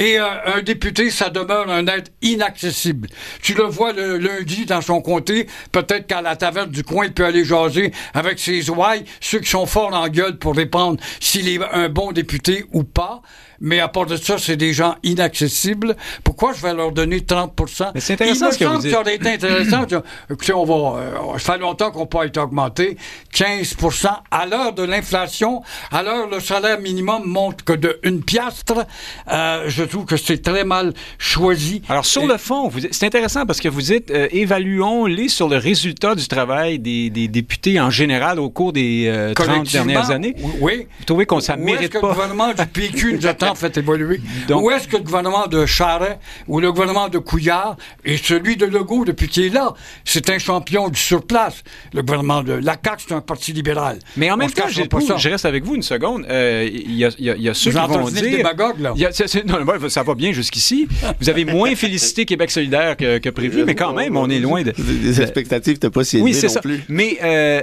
Et 0.00 0.18
euh, 0.18 0.24
un 0.46 0.62
député, 0.62 1.10
ça 1.10 1.28
demeure 1.28 1.70
un 1.70 1.86
être 1.86 2.10
inaccessible. 2.22 3.08
Tu 3.42 3.52
le 3.52 3.64
vois 3.64 3.92
le 3.92 4.16
lundi 4.16 4.64
dans 4.64 4.80
son 4.80 5.02
comté, 5.02 5.46
peut-être 5.72 6.06
qu'à 6.06 6.22
la 6.22 6.36
taverne 6.36 6.70
du 6.70 6.82
coin, 6.82 7.04
il 7.04 7.12
peut 7.12 7.26
aller 7.26 7.44
jaser 7.44 7.92
avec 8.14 8.38
ses 8.38 8.70
ouailles, 8.70 9.04
ceux 9.20 9.40
qui 9.40 9.50
sont 9.50 9.66
forts 9.66 9.92
en 9.92 10.08
gueule 10.08 10.38
pour 10.38 10.56
répondre 10.56 10.98
s'il 11.20 11.50
est 11.50 11.60
un 11.72 11.90
bon 11.90 12.12
député 12.12 12.64
ou 12.72 12.82
pas. 12.82 13.20
Mais 13.60 13.80
à 13.80 13.88
part 13.88 14.06
de 14.06 14.16
ça, 14.16 14.36
c'est 14.38 14.56
des 14.56 14.72
gens 14.72 14.94
inaccessibles. 15.02 15.96
Pourquoi 16.24 16.52
je 16.54 16.62
vais 16.62 16.72
leur 16.74 16.92
donner 16.92 17.20
30 17.20 17.52
Mais 17.94 18.00
c'est 18.00 18.14
intéressant 18.14 18.46
Il 18.48 18.52
ce 18.54 18.58
que 18.58 18.64
vous 18.64 18.78
dites. 18.78 18.90
ça 18.90 19.00
aurait 19.00 19.16
été 19.16 19.28
intéressant. 19.30 19.84
Écoutez, 20.30 20.52
on 20.54 20.64
va, 20.64 20.98
euh, 21.00 21.38
ça 21.38 21.52
fait 21.54 21.58
longtemps 21.58 21.90
qu'on 21.90 22.06
peut 22.06 22.24
être 22.24 22.38
augmenté. 22.38 22.96
15% 23.34 24.08
à 24.30 24.46
l'heure 24.46 24.72
de 24.72 24.82
l'inflation, 24.82 25.62
à 25.92 26.02
l'heure 26.02 26.28
le 26.28 26.40
salaire 26.40 26.80
minimum 26.80 27.22
monte 27.26 27.62
que 27.62 27.72
de 27.72 27.98
une 28.02 28.22
piastre. 28.22 28.86
Euh, 29.30 29.64
je 29.68 29.84
trouve 29.84 30.04
que 30.06 30.16
c'est 30.16 30.42
très 30.42 30.64
mal 30.64 30.92
choisi. 31.18 31.82
Alors, 31.88 32.04
sur 32.04 32.22
Et- 32.22 32.26
le 32.26 32.36
fond, 32.38 32.68
vous- 32.68 32.80
c'est 32.90 33.06
intéressant 33.06 33.46
parce 33.46 33.60
que 33.60 33.68
vous 33.68 33.82
dites 33.82 34.10
euh, 34.10 34.28
évaluons-les 34.30 35.28
sur 35.28 35.48
le 35.48 35.56
résultat 35.56 36.14
du 36.14 36.26
travail 36.28 36.78
des, 36.78 37.10
des 37.10 37.28
députés 37.28 37.80
en 37.80 37.90
général 37.90 38.38
au 38.40 38.50
cours 38.50 38.72
des 38.72 39.04
euh, 39.06 39.34
30 39.34 39.46
collectivement, 39.46 39.84
dernières 39.86 40.10
années. 40.10 40.34
Oui. 40.60 40.86
Vous 40.98 41.04
trouvez 41.04 41.26
qu'on 41.26 41.40
ça 41.40 41.54
Où 41.54 41.56
est-ce 41.58 41.64
mérite 41.64 41.92
que 41.92 41.98
le 41.98 42.08
gouvernement 42.12 42.48
du 42.52 42.66
PQ 42.66 43.14
nous 43.14 43.26
a 43.26 43.34
tant 43.50 43.54
fait 43.56 43.76
évoluer? 43.78 44.20
Donc- 44.48 44.62
Où 44.64 44.70
est-ce 44.70 44.88
que 44.88 44.96
le 44.96 45.02
gouvernement 45.02 45.46
de 45.46 45.66
Charest 45.66 46.18
ou 46.48 46.60
le 46.60 46.70
gouvernement 46.72 47.08
de 47.08 47.18
Couillard 47.18 47.76
et 48.04 48.16
celui 48.16 48.56
de 48.56 48.66
Legault 48.66 49.04
depuis 49.04 49.28
qu'il 49.28 49.44
est 49.44 49.48
là? 49.54 49.74
C'est 50.04 50.28
un 50.30 50.38
champion 50.38 50.88
du 50.88 50.98
surplace. 50.98 51.62
Le 51.92 52.02
gouvernement 52.02 52.42
de 52.42 52.52
la 52.54 52.76
CAQ, 52.82 53.04
c'est 53.08 53.14
un 53.14 53.20
parti 53.20 53.52
libéral. 53.52 53.98
Mais 54.16 54.30
en 54.30 54.36
même 54.36 54.50
temps, 54.50 54.68
je 54.68 55.28
reste 55.28 55.44
avec 55.44 55.64
vous 55.64 55.74
une 55.74 55.82
seconde. 55.82 56.24
Euh, 56.28 56.68
Il 56.70 56.94
y, 56.94 57.04
a, 57.04 57.10
y 57.18 57.30
a- 57.30 57.36
y 57.36 57.48
a 57.48 57.54
ceux 57.54 57.70
Vous 57.70 57.78
qui 57.80 57.86
vont 57.98 58.08
dire... 58.08 58.22
démagogue, 58.38 58.80
là. 58.80 58.92
Y 58.96 59.04
a- 59.06 59.42
non, 59.46 59.64
non, 59.64 59.88
ça 59.88 60.02
va 60.02 60.14
bien 60.14 60.32
jusqu'ici. 60.32 60.88
Vous 61.20 61.28
avez 61.28 61.44
moins 61.44 61.74
félicité 61.74 62.24
Québec 62.24 62.50
solidaire 62.50 62.96
que, 62.96 63.18
que 63.18 63.28
prévu, 63.30 63.64
mais 63.64 63.74
quand 63.74 63.92
même, 63.92 64.16
on 64.16 64.28
est 64.30 64.38
loin 64.38 64.62
de... 64.62 64.72
Des 64.76 65.20
expectatives 65.20 65.74
n'étaient 65.74 65.90
pas 65.90 66.04
si 66.04 66.16
élevées 66.16 66.30
Oui, 66.30 66.34
c'est 66.34 66.46
non 66.48 66.52
ça. 66.54 66.60
plus. 66.60 66.82
Mais 66.88 67.18
euh, 67.22 67.60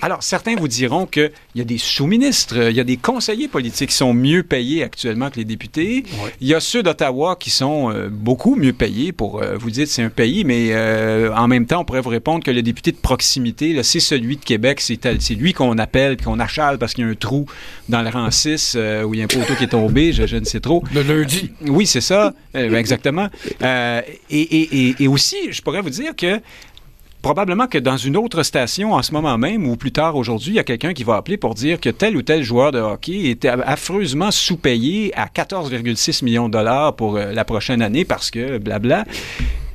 alors, 0.00 0.22
certains 0.22 0.56
vous 0.56 0.68
diront 0.68 1.06
qu'il 1.06 1.30
y 1.54 1.60
a 1.60 1.64
des 1.64 1.78
sous-ministres, 1.78 2.70
il 2.70 2.76
y 2.76 2.80
a 2.80 2.84
des 2.84 2.96
conseillers 2.96 3.48
politiques 3.48 3.90
qui 3.90 3.96
sont 3.96 4.14
mieux 4.14 4.42
payés 4.42 4.82
actuellement 4.82 5.03
que 5.08 5.36
les 5.36 5.44
députés. 5.44 6.04
Il 6.40 6.48
y 6.48 6.54
a 6.54 6.60
ceux 6.60 6.82
d'Ottawa 6.82 7.36
qui 7.38 7.50
sont 7.50 7.90
euh, 7.90 8.08
beaucoup 8.10 8.56
mieux 8.56 8.72
payés 8.72 9.12
pour, 9.12 9.42
euh, 9.42 9.56
vous 9.56 9.70
dites, 9.70 9.88
c'est 9.88 10.02
un 10.02 10.08
pays, 10.10 10.44
mais 10.44 10.68
euh, 10.72 11.32
en 11.34 11.46
même 11.48 11.66
temps, 11.66 11.80
on 11.82 11.84
pourrait 11.84 12.00
vous 12.00 12.08
répondre 12.10 12.42
que 12.44 12.50
le 12.50 12.62
député 12.62 12.92
de 12.92 12.96
proximité, 12.96 13.82
c'est 13.82 14.00
celui 14.00 14.36
de 14.36 14.44
Québec, 14.44 14.80
c'est 14.80 15.34
lui 15.34 15.52
qu'on 15.52 15.78
appelle 15.78 16.16
puis 16.16 16.24
qu'on 16.26 16.40
achale 16.40 16.78
parce 16.78 16.94
qu'il 16.94 17.04
y 17.04 17.06
a 17.06 17.10
un 17.10 17.14
trou 17.14 17.46
dans 17.88 18.02
le 18.02 18.08
rang 18.08 18.30
6 18.30 18.74
euh, 18.76 19.02
où 19.04 19.14
il 19.14 19.18
y 19.18 19.20
a 19.20 19.24
un 19.24 19.28
poteau 19.28 19.54
qui 19.56 19.64
est 19.64 19.68
tombé, 19.68 20.12
je, 20.12 20.26
je 20.26 20.36
ne 20.36 20.44
sais 20.44 20.60
trop. 20.60 20.82
Le 20.94 21.02
lundi. 21.02 21.50
Oui, 21.66 21.86
c'est 21.86 22.00
ça, 22.00 22.32
ben, 22.52 22.74
exactement. 22.74 23.28
Et, 23.60 24.02
et- 24.40 24.88
et- 24.88 24.94
et 25.00 25.08
aussi, 25.08 25.36
je 25.52 25.60
pourrais 25.62 25.80
vous 25.80 25.90
dire 25.90 26.14
que 26.16 26.40
probablement 27.24 27.66
que 27.66 27.78
dans 27.78 27.96
une 27.96 28.18
autre 28.18 28.42
station 28.42 28.92
en 28.92 29.02
ce 29.02 29.10
moment 29.10 29.38
même 29.38 29.66
ou 29.66 29.76
plus 29.76 29.92
tard 29.92 30.14
aujourd'hui, 30.14 30.52
il 30.52 30.56
y 30.56 30.58
a 30.58 30.62
quelqu'un 30.62 30.92
qui 30.92 31.04
va 31.04 31.16
appeler 31.16 31.38
pour 31.38 31.54
dire 31.54 31.80
que 31.80 31.88
tel 31.88 32.18
ou 32.18 32.22
tel 32.22 32.42
joueur 32.42 32.70
de 32.70 32.78
hockey 32.78 33.30
était 33.30 33.48
affreusement 33.48 34.30
sous-payé 34.30 35.10
à 35.16 35.24
14,6 35.24 36.22
millions 36.22 36.48
de 36.48 36.52
dollars 36.52 36.94
pour 36.96 37.16
euh, 37.16 37.32
la 37.32 37.46
prochaine 37.46 37.80
année 37.80 38.04
parce 38.04 38.30
que 38.30 38.58
blabla. 38.58 39.06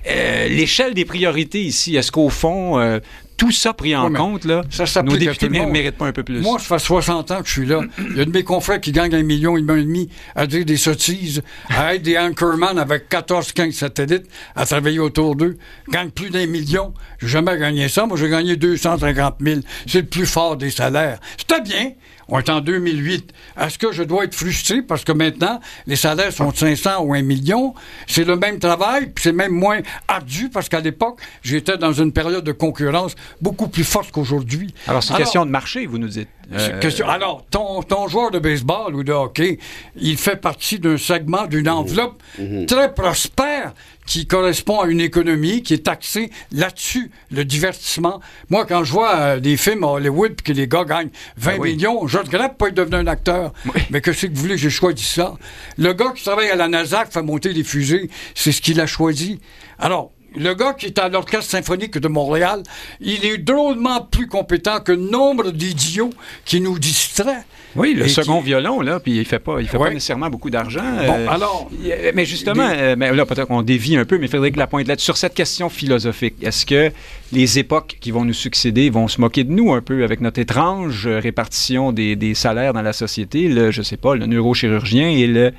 Euh, 0.08 0.47
L'échelle 0.47 0.93
des 0.93 1.06
priorités 1.06 1.64
ici, 1.64 1.95
est-ce 1.95 2.12
qu'au 2.12 2.30
fond, 2.30 2.80
euh, 2.80 3.00
tout 3.39 3.51
ça 3.51 3.73
pris 3.73 3.95
en 3.95 4.11
Ouais, 4.11 4.17
compte, 4.17 4.43
là, 4.43 4.61
ça 4.69 4.83
nos 4.83 4.87
s'applique 4.87 5.15
à 5.15 5.31
députés 5.31 5.49
ne 5.49 5.71
méritent 5.71 5.97
pas 5.97 6.07
un 6.07 6.11
peu 6.11 6.23
plus? 6.23 6.41
Moi, 6.41 6.59
ça 6.59 6.77
fait 6.77 6.85
60 6.85 7.31
ans 7.31 7.41
que 7.41 7.47
je 7.47 7.53
suis 7.53 7.65
là. 7.65 7.81
Il 7.97 8.17
y 8.17 8.21
a 8.21 8.25
de 8.25 8.31
mes 8.31 8.43
confrères 8.43 8.81
qui 8.81 8.91
gagnent 8.91 9.15
un 9.15 9.23
million, 9.23 9.55
un 9.55 9.61
million 9.61 9.75
et 9.77 9.83
demi 9.83 10.09
à 10.35 10.45
dire 10.45 10.65
des 10.65 10.75
sottises, 10.75 11.41
à 11.69 11.95
être 11.95 12.01
des 12.01 12.17
anchorman 12.17 12.77
avec 12.77 13.07
14, 13.07 13.53
15 13.53 13.73
satellites, 13.73 14.25
à 14.55 14.65
travailler 14.65 14.99
autour 14.99 15.37
d'eux. 15.37 15.57
Gagnent 15.89 16.11
plus 16.11 16.29
d'un 16.29 16.47
million. 16.47 16.93
J'ai 17.19 17.29
jamais 17.29 17.57
gagné 17.57 17.87
ça. 17.87 18.05
Moi, 18.05 18.17
j'ai 18.17 18.29
gagné 18.29 18.57
250 18.57 19.35
000. 19.39 19.61
C'est 19.87 20.01
le 20.01 20.07
plus 20.07 20.25
fort 20.25 20.57
des 20.57 20.69
salaires. 20.69 21.19
C'était 21.37 21.61
bien. 21.61 21.91
On 22.32 22.39
est 22.39 22.49
en 22.49 22.61
2008. 22.61 23.34
Est-ce 23.59 23.77
que 23.77 23.91
je 23.91 24.03
dois 24.03 24.25
être 24.25 24.36
frustré 24.36 24.82
parce 24.82 25.03
que 25.03 25.11
maintenant, 25.11 25.59
les 25.88 25.95
salaires 25.95 26.32
sont 26.32 26.51
de 26.51 26.55
500 26.55 27.03
ou 27.03 27.13
1 27.13 27.21
million? 27.23 27.73
C'est 28.07 28.23
le 28.23 28.36
même 28.36 28.59
travail, 28.59 29.07
puis 29.07 29.23
c'est 29.23 29.32
même 29.32 29.53
moins 29.53 29.80
ardu 30.07 30.49
parce 30.49 30.69
qu'à 30.69 30.80
l'époque, 30.80 31.19
j'étais 31.41 31.77
dans 31.77 31.93
une 31.93 32.11
période 32.11 32.43
de 32.43 32.51
concurrence 32.51 33.15
beaucoup 33.41 33.67
plus 33.67 33.84
forte 33.84 34.11
qu'aujourd'hui. 34.11 34.73
Alors, 34.88 35.03
c'est 35.03 35.13
une 35.13 35.19
question 35.19 35.45
de 35.45 35.51
marché, 35.51 35.86
vous 35.86 35.97
nous 35.97 36.07
dites. 36.07 36.30
Euh, 36.54 36.80
Alors, 37.08 37.45
ton, 37.52 37.84
ton 37.84 38.08
joueur 38.08 38.32
de 38.32 38.39
baseball 38.39 38.95
ou 38.95 39.04
de 39.04 39.12
hockey, 39.12 39.60
il 39.95 40.18
fait 40.18 40.36
partie 40.36 40.80
d'un 40.80 40.97
segment, 40.97 41.45
d'une 41.45 41.70
enveloppe 41.70 42.22
très 42.68 42.93
prospère 42.93 43.74
qui 44.06 44.26
correspond 44.26 44.80
à 44.80 44.88
une 44.88 45.02
économie 45.02 45.62
qui 45.62 45.76
est 45.76 45.88
axée 45.88 46.32
là-dessus, 46.52 47.12
le 47.32 47.45
divertissement. 47.45 48.20
Moi, 48.50 48.66
quand 48.66 48.84
je 48.84 48.91
vois 48.91 49.16
euh, 49.16 49.39
des 49.39 49.56
films 49.56 49.84
à 49.84 49.88
Hollywood 49.88 50.34
puis 50.34 50.52
que 50.52 50.58
les 50.60 50.68
gars 50.68 50.84
gagnent 50.84 51.12
20 51.38 51.52
Ben 51.52 51.62
oui. 51.62 51.74
millions, 51.76 52.08
je 52.08 52.18
regrette 52.18 52.58
pas 52.58 52.70
être 52.70 52.74
devenu 52.74 52.95
un 52.95 53.06
acteur. 53.08 53.54
Mais 53.91 54.02
que 54.02 54.12
c'est 54.12 54.28
que 54.30 54.34
vous 54.34 54.41
voulez 54.41 54.56
que 54.56 54.62
j'ai 54.62 54.72
choisi 54.72 55.04
ça? 55.04 55.36
Le 55.78 55.93
gars 55.93 56.12
qui 56.16 56.24
travaille 56.24 56.50
à 56.50 56.56
la 56.56 56.68
NASA, 56.68 57.06
qui 57.06 57.12
fait 57.12 57.22
monter 57.22 57.54
les 57.54 57.64
fusées, 57.64 58.10
c'est 58.34 58.52
ce 58.52 58.62
qu'il 58.62 58.82
a 58.82 58.88
choisi. 58.88 59.39
Alors, 59.78 60.12
le 60.38 60.53
gars 60.53 60.73
qui 60.73 60.88
est 60.88 60.99
à 60.99 61.09
l'Orchestre 61.09 61.49
symphonique 61.51 61.97
de 61.97 62.07
Montréal, 62.07 62.63
il 63.01 63.25
est 63.25 63.38
drôlement 63.38 64.01
plus 64.01 64.27
compétent 64.27 64.80
que 64.80 64.91
nombre 64.91 65.51
d'idiots 65.51 66.09
qui 66.45 66.61
nous 66.61 66.77
distraient. 66.80 67.43
Oui, 67.75 67.93
le 67.93 68.07
second 68.07 68.39
qui- 68.39 68.47
violon, 68.47 68.82
là, 68.82 68.99
puis 68.99 69.17
il 69.17 69.25
fait 69.25 69.38
pas, 69.38 69.57
il 69.61 69.67
fait 69.67 69.77
pas 69.77 69.89
nécessairement 69.91 70.30
beaucoup 70.30 70.49
d'argent. 70.49 70.82
Bon, 71.05 71.13
Euh, 71.13 71.27
alors, 71.30 71.69
mais 72.15 72.25
justement, 72.25 72.67
des- 72.67 72.75
euh, 72.77 72.95
mais 72.97 73.13
là, 73.13 73.25
peut-être 73.27 73.47
qu'on 73.47 73.61
dévie 73.61 73.95
un 73.95 74.05
peu, 74.05 74.17
mais 74.17 74.27
Frédéric 74.27 74.55
Lapointe, 74.55 74.88
là, 74.88 74.95
sur 74.97 75.17
cette 75.17 75.36
question 75.36 75.69
philosophique, 75.69 76.34
est-ce 76.41 76.65
que 76.65 76.91
les 77.32 77.59
époques 77.59 77.97
qui 78.01 78.09
vont 78.09 78.25
nous 78.25 78.34
succéder 78.34 78.89
vont 78.89 79.07
se 79.07 79.21
moquer 79.21 79.43
de 79.43 79.51
nous 79.51 79.71
un 79.71 79.82
peu 79.82 80.03
avec 80.03 80.19
notre 80.19 80.39
étrange 80.39 81.05
euh, 81.05 81.19
répartition 81.19 81.91
des, 81.91 82.15
des 82.15 82.34
salaires 82.34 82.73
dans 82.73 82.82
la 82.82 82.93
société, 82.93 83.47
le, 83.47 83.69
je 83.69 83.84
sais 83.84 83.97
pas, 83.97 84.15
le 84.15 84.25
neurochirurgien 84.25 85.07
et 85.09 85.27
le 85.27 85.53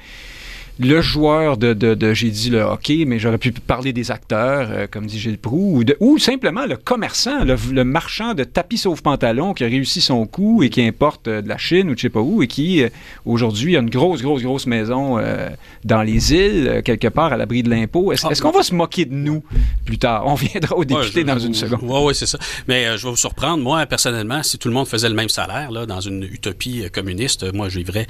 le 0.81 1.01
joueur 1.03 1.57
de, 1.59 1.75
de, 1.75 1.95
de- 1.95 2.15
j'ai 2.15 2.31
dit 2.31 2.49
le 2.51 2.63
hockey, 2.63 3.05
mais 3.07 3.19
j'aurais 3.19 3.37
pu 3.39 3.53
parler 3.53 3.93
des 3.93 4.11
acteurs, 4.11 4.69
euh, 4.71 4.87
comme 4.91 5.05
dit 5.07 5.19
Gilles 5.19 5.39
Proux, 5.39 5.73
ou, 5.77 5.85
de- 5.85 5.97
ou 6.01 6.19
simplement 6.19 6.65
le 6.67 6.77
commerçant, 6.77 7.45
le, 7.45 7.57
le 7.73 7.85
marchand 7.85 8.33
de 8.35 8.45
tapis 8.45 8.79
sauf 8.79 9.03
pantalon 9.03 9.53
qui 9.53 9.63
a 9.65 9.67
réussi 9.67 10.01
son 10.01 10.27
coup 10.27 10.63
et 10.63 10.71
qui 10.71 10.83
importe 10.83 11.29
euh, 11.29 11.43
de 11.43 11.49
la 11.49 11.59
Chine 11.59 11.91
ou 11.91 11.95
je 11.97 12.01
sais 12.03 12.09
pas 12.09 12.21
où 12.21 12.43
et 12.43 12.47
qui, 12.47 12.83
euh, 12.83 12.89
aujourd'hui, 13.27 13.77
a 13.77 13.81
une 13.81 13.91
grosse, 13.91 14.23
grosse, 14.23 14.43
grosse 14.43 14.67
maison 14.67 15.19
euh, 15.19 15.51
dans 15.85 16.03
les 16.03 16.33
îles, 16.33 16.81
quelque 16.85 17.09
part 17.09 17.33
à 17.33 17.37
l'abri 17.37 17.63
de 17.63 17.69
l'impôt. 17.69 18.11
Est-ce 18.13 18.27
Ah, 18.27 18.35
qu'on 18.41 18.51
va 18.51 18.63
se 18.63 18.75
moquer 18.75 19.05
de 19.05 19.15
nous 19.15 19.43
plus 19.85 19.99
tard? 19.99 20.25
On 20.27 20.35
viendra 20.35 20.77
aux 20.77 20.85
députés 20.87 21.25
dans 21.25 21.39
une 21.39 21.55
seconde. 21.55 21.81
Oui, 21.83 22.01
oui, 22.07 22.15
c'est 22.15 22.27
ça. 22.27 22.39
Mais 22.69 22.87
euh, 22.87 22.97
je 22.97 23.05
vais 23.05 23.11
vous 23.11 23.17
surprendre. 23.17 23.63
Moi, 23.63 23.85
personnellement, 23.87 24.43
si 24.43 24.57
tout 24.59 24.69
le 24.69 24.75
monde 24.75 24.87
faisait 24.89 25.09
le 25.11 25.15
même 25.15 25.29
salaire 25.29 25.71
là, 25.71 25.85
dans 25.85 26.01
une 26.01 26.23
utopie 26.25 26.85
communiste, 26.91 27.53
moi, 27.53 27.69
je 27.69 27.79
vivrais 27.79 28.07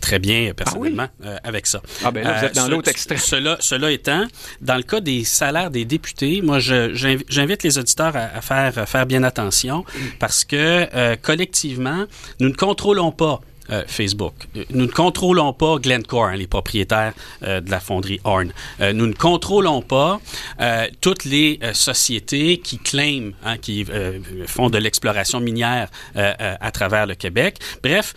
très 0.00 0.18
bien, 0.18 0.48
euh, 0.48 0.54
personnellement, 0.54 1.08
avec 1.42 1.66
ça. 1.66 1.82
Ah 2.02 2.10
ben 2.14 2.24
là, 2.24 2.32
vous 2.38 2.44
Euh, 2.44 2.48
êtes 2.48 2.54
dans 2.54 2.64
ce- 2.66 2.70
l'autre. 2.70 2.90
Cela, 3.18 3.56
cela 3.60 3.90
étant, 3.90 4.24
dans 4.62 4.76
le 4.76 4.82
cas 4.82 5.00
des 5.00 5.24
salaires 5.24 5.70
des 5.70 5.84
députés, 5.84 6.40
moi, 6.42 6.58
j'invite 6.60 7.62
les 7.62 7.76
auditeurs 7.78 8.16
à, 8.16 8.36
à 8.36 8.40
faire, 8.40 8.78
à 8.78 8.86
faire 8.86 9.04
bien 9.06 9.22
attention 9.22 9.84
parce 10.18 10.44
que 10.44 10.56
euh, 10.94 11.16
collectivement, 11.20 12.04
nous 12.40 12.48
ne 12.48 12.54
contrôlons 12.54 13.10
pas 13.12 13.40
euh, 13.70 13.82
Facebook. 13.86 14.34
Nous 14.70 14.86
ne 14.86 14.90
contrôlons 14.90 15.52
pas 15.52 15.78
Glencore, 15.78 16.26
hein, 16.26 16.36
les 16.36 16.46
propriétaires 16.46 17.14
euh, 17.42 17.60
de 17.60 17.70
la 17.70 17.80
fonderie 17.80 18.20
Horn. 18.24 18.52
Euh, 18.80 18.92
nous 18.92 19.06
ne 19.06 19.14
contrôlons 19.14 19.80
pas 19.80 20.20
toutes 21.00 21.24
les 21.24 21.58
sociétés 21.72 22.58
qui 22.58 22.78
claiment, 22.78 23.32
hein, 23.44 23.56
qui 23.58 23.86
font 24.46 24.70
de 24.70 24.78
l'exploration 24.78 25.40
minière 25.40 25.88
à 26.14 26.70
travers 26.70 27.06
le 27.06 27.14
Québec. 27.14 27.58
Bref, 27.82 28.14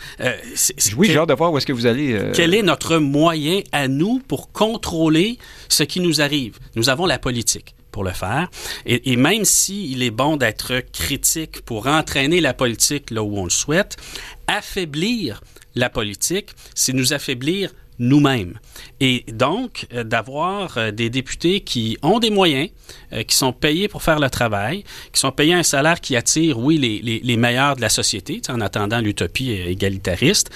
Oui, 0.97 1.07
j'ai 1.07 1.17
hâte 1.17 1.29
de 1.29 1.33
voir 1.33 1.51
où 1.51 1.57
est-ce 1.57 1.65
que 1.65 1.73
vous 1.73 1.85
allez. 1.85 2.19
quel 2.33 2.53
est 2.53 2.61
notre 2.61 2.97
moyen 2.97 3.61
à 3.71 3.87
nous 3.87 4.19
pour 4.27 4.51
contrôler 4.51 5.37
ce 5.69 5.83
qui 5.83 5.99
nous 5.99 6.21
arrive? 6.21 6.57
Nous 6.75 6.89
avons 6.89 7.05
la 7.05 7.19
politique 7.19 7.76
le 8.03 8.11
faire. 8.11 8.49
Et, 8.85 9.11
et 9.11 9.15
même 9.15 9.45
s'il 9.45 10.03
est 10.03 10.11
bon 10.11 10.37
d'être 10.37 10.81
critique 10.91 11.61
pour 11.61 11.87
entraîner 11.87 12.41
la 12.41 12.53
politique 12.53 13.11
là 13.11 13.23
où 13.23 13.37
on 13.37 13.43
le 13.45 13.49
souhaite, 13.49 13.97
affaiblir 14.47 15.41
la 15.75 15.89
politique, 15.89 16.49
c'est 16.73 16.93
nous 16.93 17.13
affaiblir 17.13 17.71
nous-mêmes. 17.99 18.59
Et 18.99 19.25
donc, 19.31 19.87
euh, 19.93 20.03
d'avoir 20.03 20.77
euh, 20.77 20.91
des 20.91 21.09
députés 21.09 21.61
qui 21.61 21.97
ont 22.03 22.19
des 22.19 22.29
moyens, 22.29 22.69
euh, 23.13 23.23
qui 23.23 23.35
sont 23.35 23.53
payés 23.53 23.87
pour 23.87 24.03
faire 24.03 24.19
le 24.19 24.29
travail, 24.29 24.83
qui 25.13 25.19
sont 25.19 25.31
payés 25.31 25.53
un 25.53 25.63
salaire 25.63 25.99
qui 25.99 26.15
attire, 26.15 26.59
oui, 26.59 26.77
les, 26.77 26.99
les, 27.01 27.19
les 27.23 27.37
meilleurs 27.37 27.75
de 27.75 27.81
la 27.81 27.89
société, 27.89 28.41
en 28.49 28.61
attendant 28.61 28.99
l'utopie 29.01 29.51
égalitariste. 29.51 30.49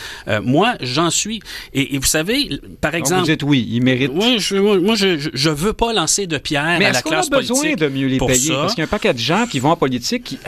Moi, 0.44 0.76
j'en 0.82 1.10
suis. 1.10 1.42
Et, 1.74 1.96
et 1.96 1.98
vous 1.98 2.06
savez, 2.06 2.50
par 2.80 2.92
donc 2.92 3.00
exemple... 3.00 3.22
vous 3.22 3.28
dites 3.28 3.44
oui, 3.44 3.68
il 3.72 3.82
mérite. 3.84 4.14
moi, 4.14 4.38
je, 4.38 4.56
moi, 4.58 4.80
moi, 4.80 4.96
je, 4.96 5.18
je- 5.18 5.30
je 5.34 5.50
veux 5.50 5.74
pas 5.74 5.94
lancer 5.94 6.28
de 6.28 6.38
pierre 6.38 6.78
Mais 6.80 6.86
à 6.86 6.90
est-ce 6.90 6.94
la 6.98 7.02
qu'on 7.02 7.10
a 7.10 7.14
classe 7.14 7.30
besoin 7.30 7.58
politique 7.58 7.80
de 7.80 7.88
mieux 7.88 8.08
les 8.08 8.18
payer? 8.18 8.50
ça. 8.50 8.54
Parce 8.62 8.74
qu'il 8.76 8.82
y 8.82 8.84
a 8.84 8.86
un 8.86 8.88
paquet 8.88 9.14
de 9.14 9.20
gens 9.20 9.46
qui 9.48 9.60
vont 9.60 9.72
en 9.72 9.76
politique 9.78 10.24
qui, 10.24 10.40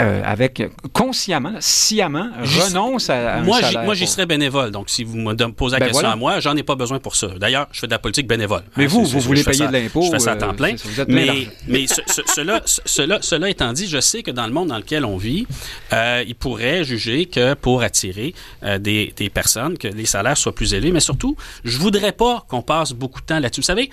euh, 0.00 0.22
avec 0.24 0.62
consciemment, 0.92 1.54
sciemment, 1.60 2.28
renoncent 2.42 3.10
à, 3.10 3.40
Moi, 3.40 3.60
moi, 3.84 3.94
j'y 3.94 4.06
serais 4.06 4.26
bénévole. 4.26 4.70
Donc, 4.70 4.90
si 4.90 5.04
vous 5.04 5.16
me 5.16 5.34
posez 5.52 5.74
la 5.74 5.80
Ben 5.80 5.86
question 5.86 6.00
voilà. 6.02 6.12
à 6.12 6.16
moi, 6.16 6.40
j'en 6.40 6.56
ai 6.56 6.62
pas 6.62 6.74
besoin 6.74 6.98
pour 6.98 7.16
ça. 7.16 7.28
D'ailleurs, 7.38 7.66
je 7.72 7.80
fais 7.80 7.86
de 7.86 7.92
la 7.92 7.98
politique 7.98 8.26
bénévole. 8.26 8.62
Mais 8.76 8.84
Hein, 8.84 8.86
vous, 8.88 9.04
c'est- 9.06 9.12
vous 9.12 9.20
c'est- 9.20 9.26
voulez 9.26 9.44
payer 9.44 9.58
ça- 9.58 9.66
de 9.68 9.72
l'impôt, 9.72 10.02
Je 10.02 10.10
fais 10.10 10.18
ça 10.18 10.32
à 10.32 10.34
euh, 10.36 10.38
temps 10.38 10.54
plein. 10.54 10.76
ça, 10.76 10.84
vous 10.88 11.00
êtes 11.00 11.08
Mais, 11.08 11.26
d'argent. 11.26 11.42
mais 11.68 11.86
ce- 11.86 12.00
ce- 12.06 12.22
cela, 12.34 12.62
ce- 12.64 12.80
cela, 12.84 13.18
cela 13.22 13.48
étant 13.50 13.72
dit, 13.72 13.86
je 13.88 14.00
sais 14.00 14.22
que 14.22 14.30
dans 14.30 14.46
le 14.46 14.52
monde 14.52 14.68
dans 14.68 14.78
lequel 14.78 15.04
on 15.04 15.16
vit, 15.16 15.46
euh, 15.92 16.24
il 16.26 16.34
pourrait 16.34 16.84
juger 16.84 17.26
que 17.26 17.54
pour 17.54 17.82
attirer 17.82 18.34
euh, 18.62 18.78
des, 18.78 19.12
des 19.16 19.30
personnes, 19.30 19.76
que 19.78 19.88
les 19.88 20.06
salaires 20.06 20.36
soient 20.36 20.54
plus 20.54 20.74
élevés. 20.74 20.92
Mais 20.92 21.00
surtout, 21.00 21.36
je 21.64 21.78
voudrais 21.78 22.12
pas 22.12 22.44
qu'on 22.48 22.62
passe 22.62 22.92
beaucoup 22.92 23.20
de 23.20 23.26
temps 23.26 23.38
là-dessus. 23.40 23.60
Vous 23.60 23.66
savez, 23.66 23.90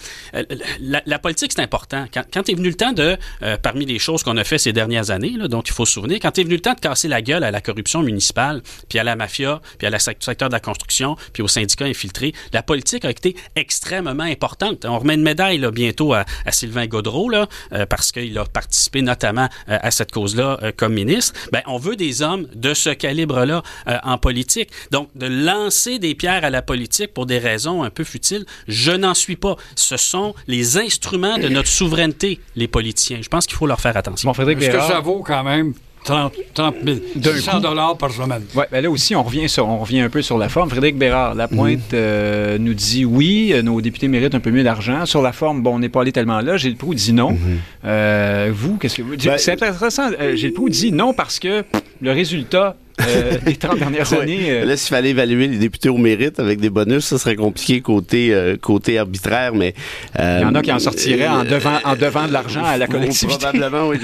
la, 0.80 1.02
la 1.06 1.20
politique, 1.20 1.52
c'est 1.54 1.62
important. 1.62 2.06
Quand, 2.14 2.24
quand 2.32 2.50
est 2.50 2.54
venu 2.56 2.70
le 2.70 2.76
temps 2.76 2.94
de, 2.94 3.18
parmi 3.64 3.86
les 3.86 4.00
choses 4.00 4.24
qu'on 4.24 4.38
a 4.38 4.44
fait 4.44 4.58
ces 4.58 4.74
dernières 4.74 5.10
années, 5.12 5.34
là, 5.38 5.48
dont 5.48 5.62
il 5.62 5.72
faut 5.72 5.86
souvenir, 5.88 6.20
quand 6.22 6.38
est 6.38 6.44
venu 6.44 6.56
le 6.56 6.62
temps 6.62 6.74
de 6.74 6.80
casser 6.80 7.08
la 7.08 7.22
gueule 7.22 7.44
à 7.44 7.52
la 7.52 7.62
corruption 7.62 8.02
municipale, 8.04 8.62
puis 8.90 9.00
à 9.00 9.04
la 9.04 9.16
mafia, 9.16 9.62
puis 9.78 9.88
à 9.88 9.90
la 9.90 10.00
sec- 10.00 10.18
secteur 10.24 10.50
de 10.50 10.54
la 10.54 10.60
construction, 10.60 11.16
puis 11.34 11.44
aux 11.44 11.48
syndicats 11.48 11.86
infiltrés, 11.86 12.34
la 12.54 12.64
politique 12.64 13.06
a 13.06 13.10
été 13.10 13.36
extrêmement 13.56 14.24
importante. 14.24 14.86
On 14.86 15.00
remet 15.00 15.16
une 15.16 15.22
médaille 15.24 15.58
là, 15.58 15.72
bientôt 15.72 16.14
à, 16.14 16.26
à 16.46 16.52
Sylvain 16.52 16.88
Gaudreau, 16.88 17.30
là, 17.30 17.48
euh, 17.74 17.86
parce 17.86 18.12
qu'il 18.12 18.38
a 18.38 18.46
participé 18.46 19.02
notamment 19.02 19.50
euh, 19.70 19.78
à 19.82 19.92
cette 19.92 20.12
cause-là 20.12 20.60
euh, 20.64 20.72
comme 20.76 20.94
ministre. 20.94 21.34
Ben, 21.52 21.62
on 21.68 21.78
veut 21.78 21.96
des 21.96 22.22
hommes 22.22 22.48
de 22.56 22.74
ce 22.74 22.90
calibre-là 22.90 23.64
euh, 23.88 23.98
en 24.04 24.18
politique. 24.18 24.70
Donc, 24.92 25.10
de 25.16 25.28
lancer 25.28 26.00
des 26.00 26.16
pierres 26.16 26.44
à 26.46 26.50
la 26.50 26.62
politique 26.62 27.14
pour 27.14 27.26
des 27.26 27.40
raisons 27.40 27.84
un 27.84 27.90
peu 27.90 28.04
futiles, 28.04 28.46
je 28.68 28.92
n'en 28.92 29.14
suis 29.14 29.36
pas. 29.36 29.56
Ce 29.76 29.98
sont 29.98 30.34
les 30.48 30.78
instruments 30.78 31.38
de 31.38 31.48
notre 31.50 31.68
souveraineté, 31.70 32.40
les 32.56 32.68
politiciens. 32.68 33.20
Je 33.22 33.30
pense 33.30 33.46
qu'il 33.48 33.56
faut 33.58 33.68
leur 33.68 33.80
faire 33.80 33.96
attention. 33.98 34.30
Bon, 34.30 34.34
Frédéric 34.34 34.62
Est-ce 34.62 34.78
que 34.78 34.82
ça 34.84 35.00
vaut 35.00 35.24
quand 35.24 35.44
même 35.44 35.74
30, 36.08 36.34
30 36.54 36.76
000, 36.86 36.98
D'un 37.18 37.36
100 37.36 37.52
coup. 37.52 37.60
dollars 37.60 37.98
par 37.98 38.12
semaine? 38.12 38.42
Ouais, 38.56 38.66
ben 38.72 38.82
là 38.82 38.90
aussi, 38.90 39.14
on 39.16 39.24
revient, 39.24 39.48
sur, 39.50 39.68
on 39.68 39.78
revient 39.80 40.00
un 40.00 40.10
peu 40.10 40.22
sur 40.22 40.38
la 40.38 40.48
forme. 40.50 40.70
Frédéric 40.70 40.98
Bérard, 40.98 41.36
Lapointe 41.36 41.94
euh, 41.94 42.58
nous 42.58 42.74
dit 42.74 43.04
oui, 43.06 43.52
euh, 43.54 43.62
nos 43.62 43.82
députés 43.82 44.08
méritent 44.08 44.34
un 44.36 44.40
peu 44.40 44.52
mieux 44.52 44.64
d'argent. 44.64 45.06
Sur 45.06 45.22
la 45.22 45.34
forme, 45.34 45.62
bon, 45.62 45.76
on 45.76 45.80
n'est 45.80 45.90
pas 45.90 46.02
allé 46.02 46.12
tellement 46.12 46.40
là. 46.42 46.56
Gilles 46.58 46.78
Proux 46.78 46.94
dit 46.96 47.14
non. 47.14 47.38
Euh, 47.86 48.52
vous, 48.54 48.78
qu'est-ce 48.78 48.96
que 48.98 49.02
vous 49.02 49.16
dites? 49.16 49.30
Ben- 49.30 49.38
C'est 49.38 49.52
intéressant. 49.52 50.10
Euh, 50.20 50.36
Gilles 50.36 50.54
Proux 50.54 50.70
dit 50.70 50.92
non 50.92 51.14
parce 51.14 51.40
que 51.40 51.64
le 52.02 52.12
résultat 52.12 52.76
euh, 53.02 53.38
des 53.46 53.56
30 53.56 53.80
dernières 53.80 54.12
Ouais. 54.12 54.22
années. 54.22 54.46
euh, 54.52 54.66
Là, 54.66 54.78
s'il 54.78 54.90
fallait 54.96 55.10
évaluer 55.12 55.48
les 55.48 55.58
députés 55.58 55.90
au 55.90 55.98
mérite 55.98 56.40
avec 56.40 56.60
des 56.60 56.70
bonus, 56.70 57.06
ça 57.06 57.18
serait 57.18 57.36
compliqué 57.36 57.82
côté, 57.82 58.34
euh, 58.34 58.56
côté 58.58 58.98
arbitraire, 58.98 59.54
mais... 59.54 59.74
euh, 60.20 60.40
il 60.42 60.44
y 60.44 60.46
en 60.46 60.56
a 60.56 60.62
qui 60.62 60.72
en 60.72 60.80
sortiraient 60.80 61.28
en 61.28 61.44
devant, 61.44 61.78
en 61.84 61.96
devant 61.96 62.28
de 62.28 62.34
l'argent 62.34 62.64
à 62.64 62.78
la 62.78 62.88
collectivité. 62.88 63.46
Probablement, 63.46 63.88
oui. 63.90 63.98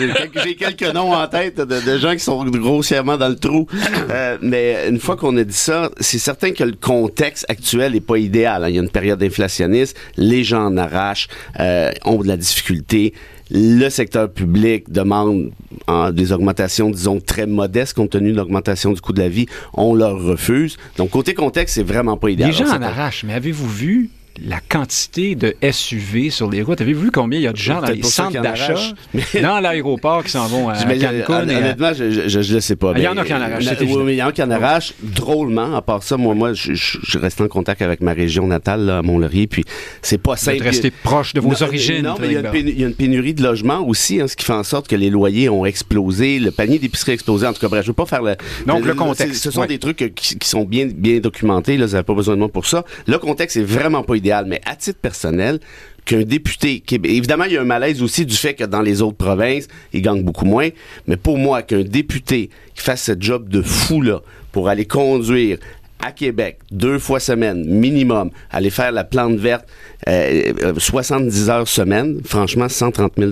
J'ai 0.43 0.55
quelques, 0.55 0.93
noms 0.93 1.13
en 1.13 1.27
tête 1.27 1.57
de, 1.57 1.79
de 1.79 1.97
gens 1.97 2.13
qui 2.13 2.19
sont 2.19 2.43
grossièrement 2.45 3.17
dans 3.17 3.29
le 3.29 3.35
trou. 3.37 3.67
Euh, 4.09 4.37
mais 4.41 4.87
une 4.89 4.99
fois 4.99 5.15
qu'on 5.15 5.35
a 5.37 5.43
dit 5.43 5.53
ça, 5.55 5.89
c'est 5.99 6.19
certain 6.19 6.51
que 6.51 6.63
le 6.63 6.73
contexte 6.73 7.45
actuel 7.49 7.93
n'est 7.93 8.01
pas 8.01 8.17
idéal. 8.17 8.63
hein. 8.63 8.69
Il 8.69 8.75
y 8.75 8.79
a 8.79 8.81
une 8.81 8.89
période 8.89 9.21
inflationniste, 9.23 9.97
les 10.17 10.43
gens 10.43 10.65
en 10.65 10.77
arrachent, 10.77 11.27
euh, 11.59 11.91
ont 12.05 12.17
de 12.21 12.27
la 12.27 12.37
difficulté. 12.37 13.13
Le 13.55 13.87
secteur 13.89 14.31
public 14.31 14.91
demande 14.91 15.51
hein, 15.87 16.11
des 16.11 16.31
augmentations, 16.31 16.89
disons, 16.89 17.19
très 17.19 17.45
modestes 17.45 17.93
compte 17.93 18.09
tenu 18.09 18.31
de 18.31 18.37
l'augmentation 18.37 18.91
du 18.93 18.99
coût 18.99 19.13
de 19.13 19.21
la 19.21 19.29
vie. 19.29 19.45
On 19.75 19.93
leur 19.93 20.19
refuse. 20.19 20.77
Donc, 20.97 21.11
côté 21.11 21.35
contexte, 21.35 21.75
c'est 21.75 21.83
vraiment 21.83 22.17
pas 22.17 22.31
idéal. 22.31 22.49
Les 22.49 22.55
gens 22.55 22.67
en 22.67 22.81
arrachent, 22.81 23.23
mais 23.23 23.33
avez-vous 23.33 23.69
vu 23.69 24.09
la 24.41 24.59
quantité 24.59 25.35
de 25.35 25.55
SUV 25.71 26.29
sur 26.29 26.49
les 26.49 26.61
routes? 26.61 26.81
Avez-vous 26.81 27.03
vu 27.03 27.11
combien 27.11 27.39
il 27.39 27.43
y 27.43 27.47
a 27.47 27.51
de 27.51 27.57
gens 27.57 27.81
dans 27.81 27.87
les 27.87 28.03
centres 28.03 28.41
d'achat, 28.41 28.75
dans 29.41 29.59
l'aéroport 29.59 30.23
qui 30.23 30.31
s'en 30.31 30.47
vont 30.47 30.69
à 30.69 30.75
Cancun? 30.75 31.49
honnêtement, 31.49 31.93
je, 31.93 32.27
je 32.27 32.53
le 32.53 32.59
sais 32.59 32.75
pas. 32.75 32.93
Ah, 32.95 32.97
il 32.97 33.03
y 33.03 33.07
en 33.07 33.17
a 33.17 33.23
qui 33.23 33.33
en 33.33 33.41
arrachent, 33.41 33.63
il 33.63 34.15
y 34.15 34.23
en 34.23 34.27
a 34.27 34.31
qui 34.31 34.43
en 34.43 34.51
arrachent 34.51 34.93
drôlement. 35.01 35.75
À 35.75 35.81
part 35.81 36.03
ça, 36.03 36.17
moi, 36.17 36.33
moi, 36.33 36.53
je, 36.53 37.17
reste 37.17 37.41
en 37.41 37.47
contact 37.47 37.81
avec 37.81 38.01
ma 38.01 38.13
région 38.13 38.47
natale, 38.47 38.89
à 38.89 39.01
Mont-Laurier, 39.01 39.47
puis 39.47 39.63
c'est 40.01 40.17
pas 40.17 40.31
Vous 40.31 40.37
simple. 40.37 40.57
êtes 40.57 40.63
resté 40.63 40.91
proche 40.91 41.33
de 41.33 41.39
vos 41.39 41.63
origines. 41.63 42.03
Non, 42.03 42.15
mais 42.19 42.27
il 42.27 42.79
y, 42.79 42.83
a 42.83 42.87
une 42.87 42.95
pénurie 42.95 43.33
de 43.33 43.43
logements 43.43 43.85
aussi, 43.87 44.19
hein, 44.19 44.27
ce 44.27 44.35
qui 44.35 44.45
fait 44.45 44.53
en 44.53 44.63
sorte 44.63 44.87
que 44.87 44.95
les 44.95 45.09
loyers 45.09 45.49
ont 45.49 45.65
explosé, 45.65 46.39
le 46.39 46.51
panier 46.51 46.79
d'épicerie 46.79 47.11
a 47.11 47.13
explosé. 47.15 47.47
En 47.47 47.53
tout 47.53 47.61
cas, 47.61 47.67
bref, 47.67 47.83
je 47.83 47.87
veux 47.87 47.93
pas 47.93 48.05
faire 48.05 48.21
le. 48.21 48.35
Donc, 48.65 48.85
le 48.85 48.93
contexte, 48.93 49.43
Ce 49.43 49.51
sont 49.51 49.65
des 49.65 49.79
trucs 49.79 50.13
qui, 50.15 50.37
qui 50.37 50.47
sont 50.47 50.63
bien, 50.63 50.87
bien 50.87 51.19
documentés. 51.19 51.77
Là, 51.77 51.85
vous 51.85 51.91
n'avez 51.93 52.03
pas 52.03 52.13
besoin 52.13 52.35
de 52.35 52.39
moi 52.39 52.49
pour 52.49 52.65
ça. 52.65 52.83
Le 53.07 53.17
contexte 53.17 53.57
est 53.57 53.63
vraiment 53.63 54.03
pas 54.03 54.15
mais 54.45 54.61
à 54.65 54.75
titre 54.75 54.99
personnel, 54.99 55.59
qu'un 56.05 56.23
député, 56.23 56.83
évidemment, 56.91 57.45
il 57.45 57.53
y 57.53 57.57
a 57.57 57.61
un 57.61 57.65
malaise 57.65 58.01
aussi 58.01 58.25
du 58.25 58.35
fait 58.35 58.53
que 58.53 58.63
dans 58.63 58.81
les 58.81 59.01
autres 59.01 59.17
provinces, 59.17 59.67
ils 59.93 60.01
gagnent 60.01 60.23
beaucoup 60.23 60.45
moins. 60.45 60.69
Mais 61.07 61.17
pour 61.17 61.37
moi, 61.37 61.61
qu'un 61.61 61.83
député 61.83 62.49
qui 62.75 62.83
fasse 62.83 63.03
ce 63.03 63.13
job 63.17 63.49
de 63.49 63.61
fou 63.61 64.01
là 64.01 64.19
pour 64.51 64.69
aller 64.69 64.85
conduire 64.85 65.57
à 66.03 66.11
Québec, 66.11 66.59
deux 66.69 66.99
fois 66.99 67.21
semaine, 67.21 67.63
minimum, 67.65 68.29
aller 68.51 68.69
faire 68.69 68.91
la 68.91 69.05
plante 69.05 69.37
verte, 69.37 69.65
euh, 70.09 70.51
euh, 70.61 70.73
70 70.77 71.49
heures 71.49 71.67
semaine, 71.67 72.19
franchement, 72.25 72.67
130 72.67 73.13
000 73.17 73.31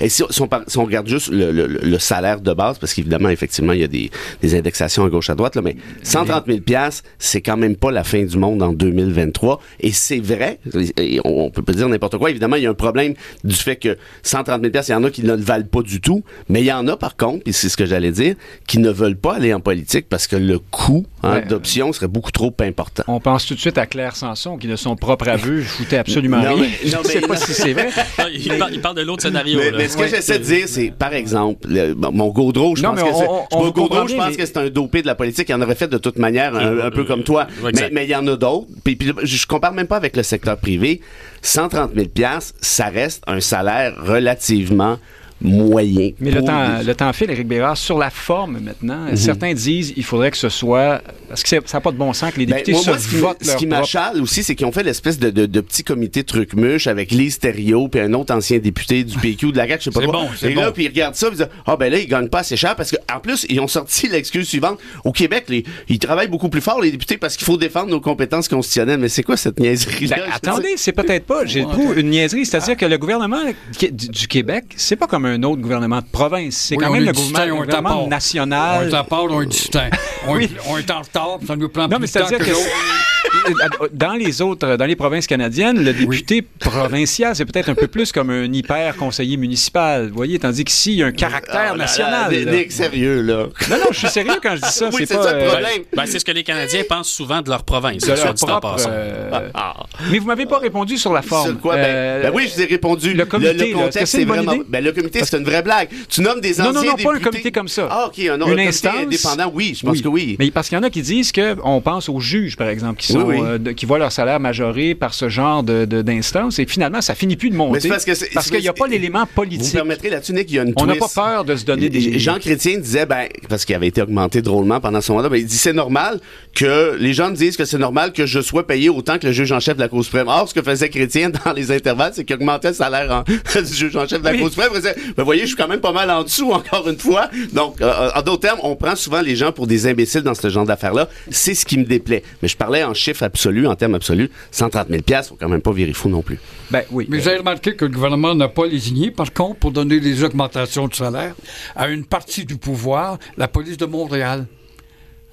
et 0.00 0.08
si, 0.08 0.22
si 0.30 0.42
on, 0.42 0.48
par- 0.48 0.62
si 0.66 0.78
on 0.78 0.84
regarde 0.84 1.06
juste 1.08 1.28
le, 1.28 1.50
le- 1.52 1.66
le 1.66 1.98
salaire 1.98 2.40
de 2.40 2.52
base, 2.52 2.78
parce 2.78 2.94
qu'évidemment, 2.94 3.28
effectivement, 3.28 3.72
il 3.72 3.80
y 3.80 3.84
a 3.84 3.88
des, 3.88 4.10
des 4.42 4.54
indexations 4.56 5.04
à 5.04 5.08
gauche 5.08 5.30
à 5.30 5.34
droite, 5.34 5.56
là, 5.56 5.62
mais 5.62 5.76
130 6.02 6.46
000 6.46 6.60
piastres, 6.60 7.04
c'est 7.18 7.40
quand 7.40 7.56
même 7.56 7.76
pas 7.76 7.90
la 7.90 8.04
fin 8.04 8.22
du 8.24 8.36
monde 8.38 8.62
en 8.62 8.72
2023. 8.72 9.60
Et 9.80 9.92
c'est 9.92 10.20
vrai, 10.20 10.58
et 10.98 11.20
on, 11.24 11.46
on 11.46 11.50
peut 11.50 11.62
pas 11.62 11.72
dire 11.72 11.88
n'importe 11.88 12.18
quoi. 12.18 12.30
Évidemment, 12.30 12.56
il 12.56 12.62
y 12.62 12.66
a 12.66 12.70
un 12.70 12.74
problème 12.74 13.14
du 13.44 13.54
fait 13.54 13.76
que 13.76 13.96
130 14.22 14.60
000 14.60 14.70
piastres, 14.72 14.90
il 14.90 14.92
y 14.92 14.96
en 14.96 15.04
a 15.04 15.10
qui 15.10 15.22
ne 15.22 15.34
le 15.34 15.42
valent 15.42 15.66
pas 15.70 15.82
du 15.82 16.00
tout, 16.00 16.22
mais 16.48 16.60
il 16.60 16.66
y 16.66 16.72
en 16.72 16.86
a 16.88 16.96
par 16.96 17.16
contre, 17.16 17.42
et 17.46 17.52
c'est 17.52 17.68
ce 17.68 17.76
que 17.76 17.86
j'allais 17.86 18.12
dire, 18.12 18.34
qui 18.66 18.78
ne 18.78 18.90
veulent 18.90 19.16
pas 19.16 19.34
aller 19.36 19.52
en 19.54 19.60
politique 19.60 20.06
parce 20.08 20.26
que 20.26 20.36
le 20.36 20.58
coût 20.58 21.04
hein, 21.22 21.34
Ouais. 21.36 21.44
d'option 21.44 21.92
serait 21.92 22.06
beaucoup 22.08 22.30
trop 22.30 22.54
important. 22.60 23.02
On 23.08 23.20
pense 23.20 23.46
tout 23.46 23.54
de 23.54 23.60
suite 23.60 23.78
à 23.78 23.86
Claire 23.86 24.14
Sanson, 24.16 24.56
qui 24.58 24.68
de 24.68 24.76
son 24.76 24.94
propre 24.96 25.28
aveu 25.28 25.60
foutait 25.62 25.96
absolument 25.98 26.38
Non, 26.38 26.54
rien. 26.54 26.62
mais- 26.62 26.70
Je 26.88 26.94
non, 26.94 27.02
ne 27.02 27.06
sais 27.08 27.20
pas 27.20 27.36
si 27.36 27.52
c'est 27.52 27.72
vrai. 27.72 27.88
Non, 28.18 28.24
il, 28.32 28.58
parle, 28.58 28.70
il 28.74 28.80
parle 28.80 28.96
de 28.96 29.02
l'autre 29.02 29.22
scénario. 29.22 29.58
Mais, 29.58 29.70
là. 29.72 29.78
Mais 29.86 29.92
ce 29.92 29.96
que 29.96 30.16
j'essaie 30.16 30.38
de 30.38 30.44
dire, 30.44 30.68
c'est, 30.68 30.90
par 30.90 31.14
exemple, 31.14 31.66
le- 31.68 31.94
mon 31.94 32.28
Gaudreau, 32.28 32.76
je 32.76 32.82
pense 32.82 33.00
que 33.00 33.08
c'est, 33.14 33.72
Gaudreau, 33.72 34.08
je 34.08 34.16
pense 34.16 34.36
que 34.36 34.46
c'est 34.46 34.56
un 34.56 34.68
dopé 34.68 35.02
de 35.02 35.06
la 35.06 35.14
politique. 35.14 35.48
Il 35.48 35.54
en 35.54 35.62
aurait 35.62 35.74
fait 35.74 35.88
de 35.88 35.98
toute 35.98 36.18
manière, 36.18 36.54
un, 36.56 36.90
peu 36.90 37.04
comme 37.04 37.22
toi. 37.22 37.46
Mais 37.92 38.04
il 38.04 38.10
y 38.10 38.16
en 38.16 38.26
a 38.26 38.36
d'autres. 38.36 38.66
Puis, 38.84 38.98
je 39.22 39.46
compare 39.46 39.72
même 39.72 39.86
pas 39.86 39.96
avec 39.96 40.16
le 40.16 40.22
secteur 40.22 40.56
privé. 40.56 41.00
130 41.42 41.92
000 41.94 42.08
piastres, 42.08 42.54
ça 42.60 42.86
reste 42.86 43.22
un 43.26 43.40
salaire 43.40 43.94
relativement 44.02 44.98
moyen. 45.40 46.10
Mais 46.20 46.30
le 46.30 46.42
temps, 46.42 46.80
le 46.84 46.94
temps 46.94 47.12
file, 47.12 47.30
Éric 47.30 47.46
Bérard, 47.46 47.76
sur 47.76 47.98
la 47.98 48.10
forme 48.10 48.58
maintenant. 48.60 49.06
Mhm. 49.10 49.16
Certains 49.16 49.52
disent 49.54 49.92
qu'il 49.92 50.04
faudrait 50.04 50.30
que 50.30 50.36
ce 50.36 50.48
soit. 50.48 51.02
Parce 51.28 51.42
que 51.42 51.48
ça 51.66 51.76
n'a 51.78 51.80
pas 51.80 51.90
de 51.92 51.96
bon 51.96 52.12
sens 52.12 52.32
que 52.32 52.38
les 52.38 52.46
Ben, 52.46 52.56
députés 52.56 52.72
moi, 52.72 52.82
se 52.82 53.16
moi, 53.18 53.34
ce 53.40 53.56
qui, 53.56 53.64
ce 53.64 53.66
m'achale 53.68 54.22
aussi, 54.22 54.42
c'est 54.42 54.54
qu'ils 54.54 54.66
ont 54.66 54.72
fait 54.72 54.82
l'espèce 54.82 55.18
de, 55.18 55.30
de, 55.30 55.46
de 55.46 55.60
petit 55.60 55.82
comité 55.82 56.24
truc-muche 56.24 56.86
avec 56.86 57.10
Lise 57.10 57.38
Thériault 57.38 57.88
puis 57.88 58.00
un 58.00 58.12
autre 58.14 58.32
ancien 58.34 58.58
député 58.58 59.04
du 59.04 59.18
PQ 59.18 59.52
de 59.52 59.56
la 59.56 59.66
CAQ, 59.66 59.80
je 59.80 59.84
sais 59.84 59.90
pas 59.90 60.00
C'est 60.00 60.06
quoi. 60.06 60.20
bon, 60.20 60.28
Et 60.48 60.54
là, 60.54 60.72
puis 60.72 60.84
ils 60.84 60.88
regardent 60.88 61.14
ça, 61.16 61.26
puis 61.28 61.36
ils 61.36 61.44
disent 61.44 61.48
ah 61.66 61.76
ben 61.76 61.90
là 61.90 61.98
ils 61.98 62.06
gagnent 62.08 62.28
pas 62.28 62.40
assez 62.40 62.56
cher 62.56 62.76
parce 62.76 62.90
que 62.90 62.96
en 63.12 63.18
plus 63.20 63.44
ils 63.48 63.60
ont 63.60 63.68
sorti 63.68 64.08
l'excuse 64.10 64.48
suivante. 64.48 64.78
Au 65.04 65.12
Québec, 65.12 65.46
les, 65.48 65.64
ils 65.88 65.98
travaillent 65.98 66.28
beaucoup 66.28 66.48
plus 66.48 66.60
fort 66.60 66.80
les 66.80 66.90
députés 66.92 67.16
parce 67.18 67.36
qu'il 67.36 67.44
faut 67.44 67.56
défendre 67.56 67.90
nos 67.90 68.00
compétences 68.00 68.48
constitutionnelles. 68.48 69.00
Mais 69.00 69.08
c'est 69.08 69.22
quoi 69.22 69.36
cette 69.36 69.58
niaiserie 69.60 70.06
là 70.06 70.16
Ben, 70.16 70.32
attendez, 70.32 70.74
c'est 70.76 70.92
peut-être 70.92 71.26
pas, 71.26 71.44
j'ai 71.44 71.62
trouvé 71.62 72.00
une 72.00 72.10
niaiserie. 72.10 72.46
C'est-à-dire 72.46 72.76
que 72.76 72.86
le 72.86 72.98
gouvernement 72.98 73.42
du 73.80 74.28
Québec, 74.28 74.64
c'est 74.76 74.96
pas 74.96 75.06
comme 75.06 75.25
un 75.26 75.42
autre 75.42 75.60
gouvernement 75.62 75.98
de 76.00 76.06
province. 76.10 76.56
C'est 76.56 76.76
Oui, 76.76 76.84
quand 76.84 76.90
on 76.90 76.94
même 76.94 77.04
le 77.04 77.12
gouvernement, 77.12 77.56
on 77.58 77.62
le 77.62 77.68
est 77.68 77.74
à 77.74 77.76
gouvernement 77.76 77.88
part. 77.90 78.04
On 78.04 78.08
national. 78.08 78.88
est 78.88 78.94
à 78.94 79.04
part, 79.04 79.24
on 79.24 79.42
est 79.42 79.46
distinct. 79.46 79.90
On, 80.28 80.34
Oui. 80.34 80.50
on 80.68 80.76
est 80.76 80.90
en 80.90 81.02
retard, 81.02 81.38
ça 81.46 81.54
nous 81.54 81.68
prend 81.68 81.82
Non, 81.82 81.98
mais 82.00 82.06
plus 82.08 82.14
de 82.14 82.18
temps 82.18 82.26
c'est-à-dire 82.26 82.38
que 82.38 82.44
que 82.52 83.50
l'autre. 83.50 83.90
dans 83.92 84.14
les 84.14 84.42
autres, 84.42 84.76
dans 84.76 84.84
les 84.86 84.96
provinces 84.96 85.28
canadiennes, 85.28 85.84
le 85.84 85.92
député 85.92 86.42
provincial, 86.42 87.36
c'est 87.36 87.44
peut-être 87.44 87.68
un 87.68 87.74
peu 87.76 87.86
plus 87.86 88.10
comme 88.10 88.30
un 88.30 88.52
hyper 88.52 88.96
conseiller 88.96 89.36
municipal. 89.36 90.08
Vous 90.08 90.14
voyez, 90.16 90.38
tandis 90.40 90.64
qu'ici, 90.64 90.92
il 90.94 90.98
y 90.98 91.02
a 91.04 91.06
un 91.06 91.12
caractère 91.12 91.72
là, 91.72 91.76
national. 91.76 92.32
là, 92.32 92.40
là. 92.44 92.52
Nick, 92.52 92.72
sérieux 92.72 93.20
là. 93.22 93.46
Non, 93.70 93.76
non, 93.76 93.86
je 93.92 93.98
suis 93.98 94.08
sérieux 94.08 94.34
quand 94.42 94.56
je 94.56 94.62
dis 94.62 94.68
ça. 94.72 94.88
Oui, 94.92 95.04
c'est 95.06 95.14
pas, 95.16 95.22
ça 95.22 95.32
le 95.32 95.42
euh, 95.42 95.48
problème. 95.48 95.82
Ben, 95.94 96.06
c'est 96.06 96.18
ce 96.18 96.24
que 96.24 96.32
les 96.32 96.42
Canadiens 96.42 96.82
pensent 96.88 97.08
souvent 97.10 97.40
de 97.42 97.50
leur 97.50 97.62
province, 97.62 98.02
de 98.02 98.16
soit 98.16 98.24
leur 98.24 98.34
dit 98.34 98.44
en 98.44 98.46
propre. 98.46 98.72
passant. 98.76 98.90
euh, 98.92 99.48
Ah. 99.54 99.74
Mais 100.10 100.18
vous 100.18 100.26
m'avez 100.26 100.46
pas 100.46 100.58
répondu 100.58 100.96
sur 100.98 101.12
la 101.12 101.22
forme. 101.22 101.50
Sur 101.50 101.60
quoi? 101.60 101.76
Ben, 101.76 101.84
Euh, 101.86 102.22
ben 102.22 102.32
oui, 102.34 102.48
je 102.48 102.54
vous 102.56 102.62
ai 102.62 102.66
répondu. 102.66 103.14
le 103.14 103.24
comité, 103.26 103.70
que 103.70 103.76
contexte, 103.76 104.06
c'est 104.16 104.24
vraiment. 104.24 104.52
idée? 104.54 104.64
Ben, 104.68 104.82
le 104.82 104.92
comité, 104.92 105.15
c'est 105.24 105.36
une 105.38 105.44
vraie 105.44 105.62
blague. 105.62 105.88
Tu 106.08 106.20
nommes 106.20 106.40
des 106.40 106.50
Non, 106.56 106.66
anciens 106.66 106.72
non, 106.72 106.82
non, 106.84 106.96
pas 106.96 107.14
un 107.14 107.20
comité 107.20 107.52
comme 107.52 107.68
ça. 107.68 107.88
Ah, 107.90 108.06
OK, 108.08 108.18
un, 108.18 108.34
autre 108.40 108.48
Une 108.48 108.54
comité 108.54 108.68
instance. 108.68 108.94
indépendant, 109.02 109.50
oui, 109.54 109.76
je 109.80 109.86
pense 109.86 110.00
que 110.00 110.08
oui. 110.08 110.36
Mais 110.38 110.50
parce 110.50 110.68
qu'il 110.68 110.76
y 110.76 110.80
en 110.80 110.82
a 110.84 110.90
qui 110.90 111.02
disent 111.02 111.32
qu'on 111.32 111.80
pense 111.80 112.08
aux 112.08 112.20
juges, 112.20 112.56
par 112.56 112.68
exemple, 112.68 113.00
qui, 113.00 113.12
sont, 113.12 113.20
Oui, 113.22 113.36
oui. 113.38 113.46
euh, 113.46 113.58
de- 113.58 113.72
qui 113.72 113.86
voient 113.86 113.98
leur 113.98 114.12
salaire 114.12 114.40
majoré 114.40 114.94
par 114.94 115.14
ce 115.14 115.28
genre 115.28 115.62
de- 115.62 115.84
de- 115.84 116.02
d'instance, 116.02 116.58
et 116.58 116.66
finalement, 116.66 117.00
ça 117.00 117.14
finit 117.14 117.36
plus 117.36 117.50
de 117.50 117.56
monter. 117.56 117.88
Parce 117.88 118.04
qu'il 118.50 118.60
n'y 118.60 118.68
a 118.68 118.72
pas 118.72 118.86
l'élément 118.86 119.20
Vous 119.20 119.26
me 119.26 119.34
politique. 119.34 119.72
permettrez 119.74 120.10
là-dessus, 120.10 120.32
Nick, 120.32 120.50
il 120.50 120.56
y 120.56 120.58
a 120.58 120.62
une 120.62 120.72
On 120.76 120.86
n'a 120.86 120.94
pas 120.96 121.08
peur 121.14 121.44
de 121.44 121.56
se 121.56 121.64
donner 121.64 121.88
des... 121.88 122.18
Jean 122.18 122.38
Chrétien 122.38 122.78
disait, 122.78 123.06
ben, 123.06 123.26
parce 123.48 123.64
qu'il 123.64 123.74
avait 123.74 123.88
été 123.88 124.02
augmenté 124.02 124.42
drôlement 124.42 124.80
pendant 124.80 125.00
son 125.00 125.14
mandat, 125.14 125.28
ben, 125.28 125.36
il 125.38 125.46
dit 125.46 125.56
c'est 125.56 125.72
normal 125.72 126.20
que 126.54 126.96
les 126.98 127.12
gens 127.14 127.30
disent 127.30 127.56
que 127.56 127.64
c'est 127.64 127.78
normal 127.78 128.12
que 128.12 128.26
je 128.26 128.40
sois 128.40 128.66
payé 128.66 128.88
autant 128.88 129.18
que 129.18 129.26
le 129.26 129.32
juge 129.32 129.52
en 129.52 129.60
chef 129.60 129.76
de 129.76 129.80
la 129.82 129.88
Cour 129.88 130.04
suprême. 130.04 130.28
Or, 130.28 130.48
ce 130.48 130.54
que 130.54 130.62
faisait 130.62 130.88
Chrétien 130.88 131.30
dans 131.44 131.52
les 131.52 131.70
intervalles, 131.70 132.12
c'est 132.14 132.24
qu'il 132.24 132.36
augmentait 132.36 132.68
le 132.68 132.74
salaire 132.74 133.10
en- 133.12 133.24
du 133.60 133.74
juge 133.74 133.96
en 133.96 134.06
chef 134.06 134.20
de 134.20 134.24
la 134.26 134.32
Oui. 134.32 134.40
Cour 134.40 134.50
suprême. 134.50 134.70
Ben, 135.16 135.24
voyez, 135.24 135.42
je 135.42 135.48
suis 135.48 135.56
quand 135.56 135.68
même 135.68 135.80
pas 135.80 135.92
mal 135.92 136.10
en 136.10 136.22
dessous, 136.22 136.50
encore 136.52 136.88
une 136.88 136.98
fois. 136.98 137.30
Donc, 137.52 137.80
euh, 137.80 138.10
en 138.14 138.22
d'autres 138.22 138.40
termes, 138.40 138.60
on 138.62 138.76
prend 138.76 138.96
souvent 138.96 139.20
les 139.20 139.36
gens 139.36 139.52
pour 139.52 139.66
des 139.66 139.86
imbéciles 139.86 140.22
dans 140.22 140.34
ce 140.34 140.48
genre 140.48 140.66
d'affaires-là. 140.66 141.08
C'est 141.30 141.54
ce 141.54 141.64
qui 141.64 141.78
me 141.78 141.84
déplaît. 141.84 142.22
Mais 142.42 142.48
je 142.48 142.56
parlais 142.56 142.84
en 142.84 142.94
chiffres 142.94 143.22
absolus, 143.22 143.66
en 143.66 143.74
termes 143.74 143.94
absolus. 143.94 144.30
130 144.50 144.88
000 144.88 145.02
piastres, 145.02 145.30
faut 145.30 145.38
quand 145.38 145.48
même 145.48 145.62
pas 145.62 145.72
virer 145.72 145.92
fou 145.92 146.08
non 146.08 146.22
plus. 146.22 146.38
Ben 146.70 146.82
oui. 146.90 147.06
Mais 147.08 147.18
vous 147.18 147.28
avez 147.28 147.38
remarqué 147.38 147.76
que 147.76 147.84
le 147.84 147.90
gouvernement 147.90 148.34
n'a 148.34 148.48
pas 148.48 148.66
lésigné, 148.66 149.10
par 149.10 149.32
contre, 149.32 149.58
pour 149.60 149.72
donner 149.72 150.00
des 150.00 150.24
augmentations 150.24 150.88
de 150.88 150.94
salaire 150.94 151.34
à 151.74 151.88
une 151.88 152.04
partie 152.04 152.44
du 152.44 152.56
pouvoir, 152.56 153.18
la 153.36 153.48
police 153.48 153.76
de 153.76 153.86
Montréal. 153.86 154.46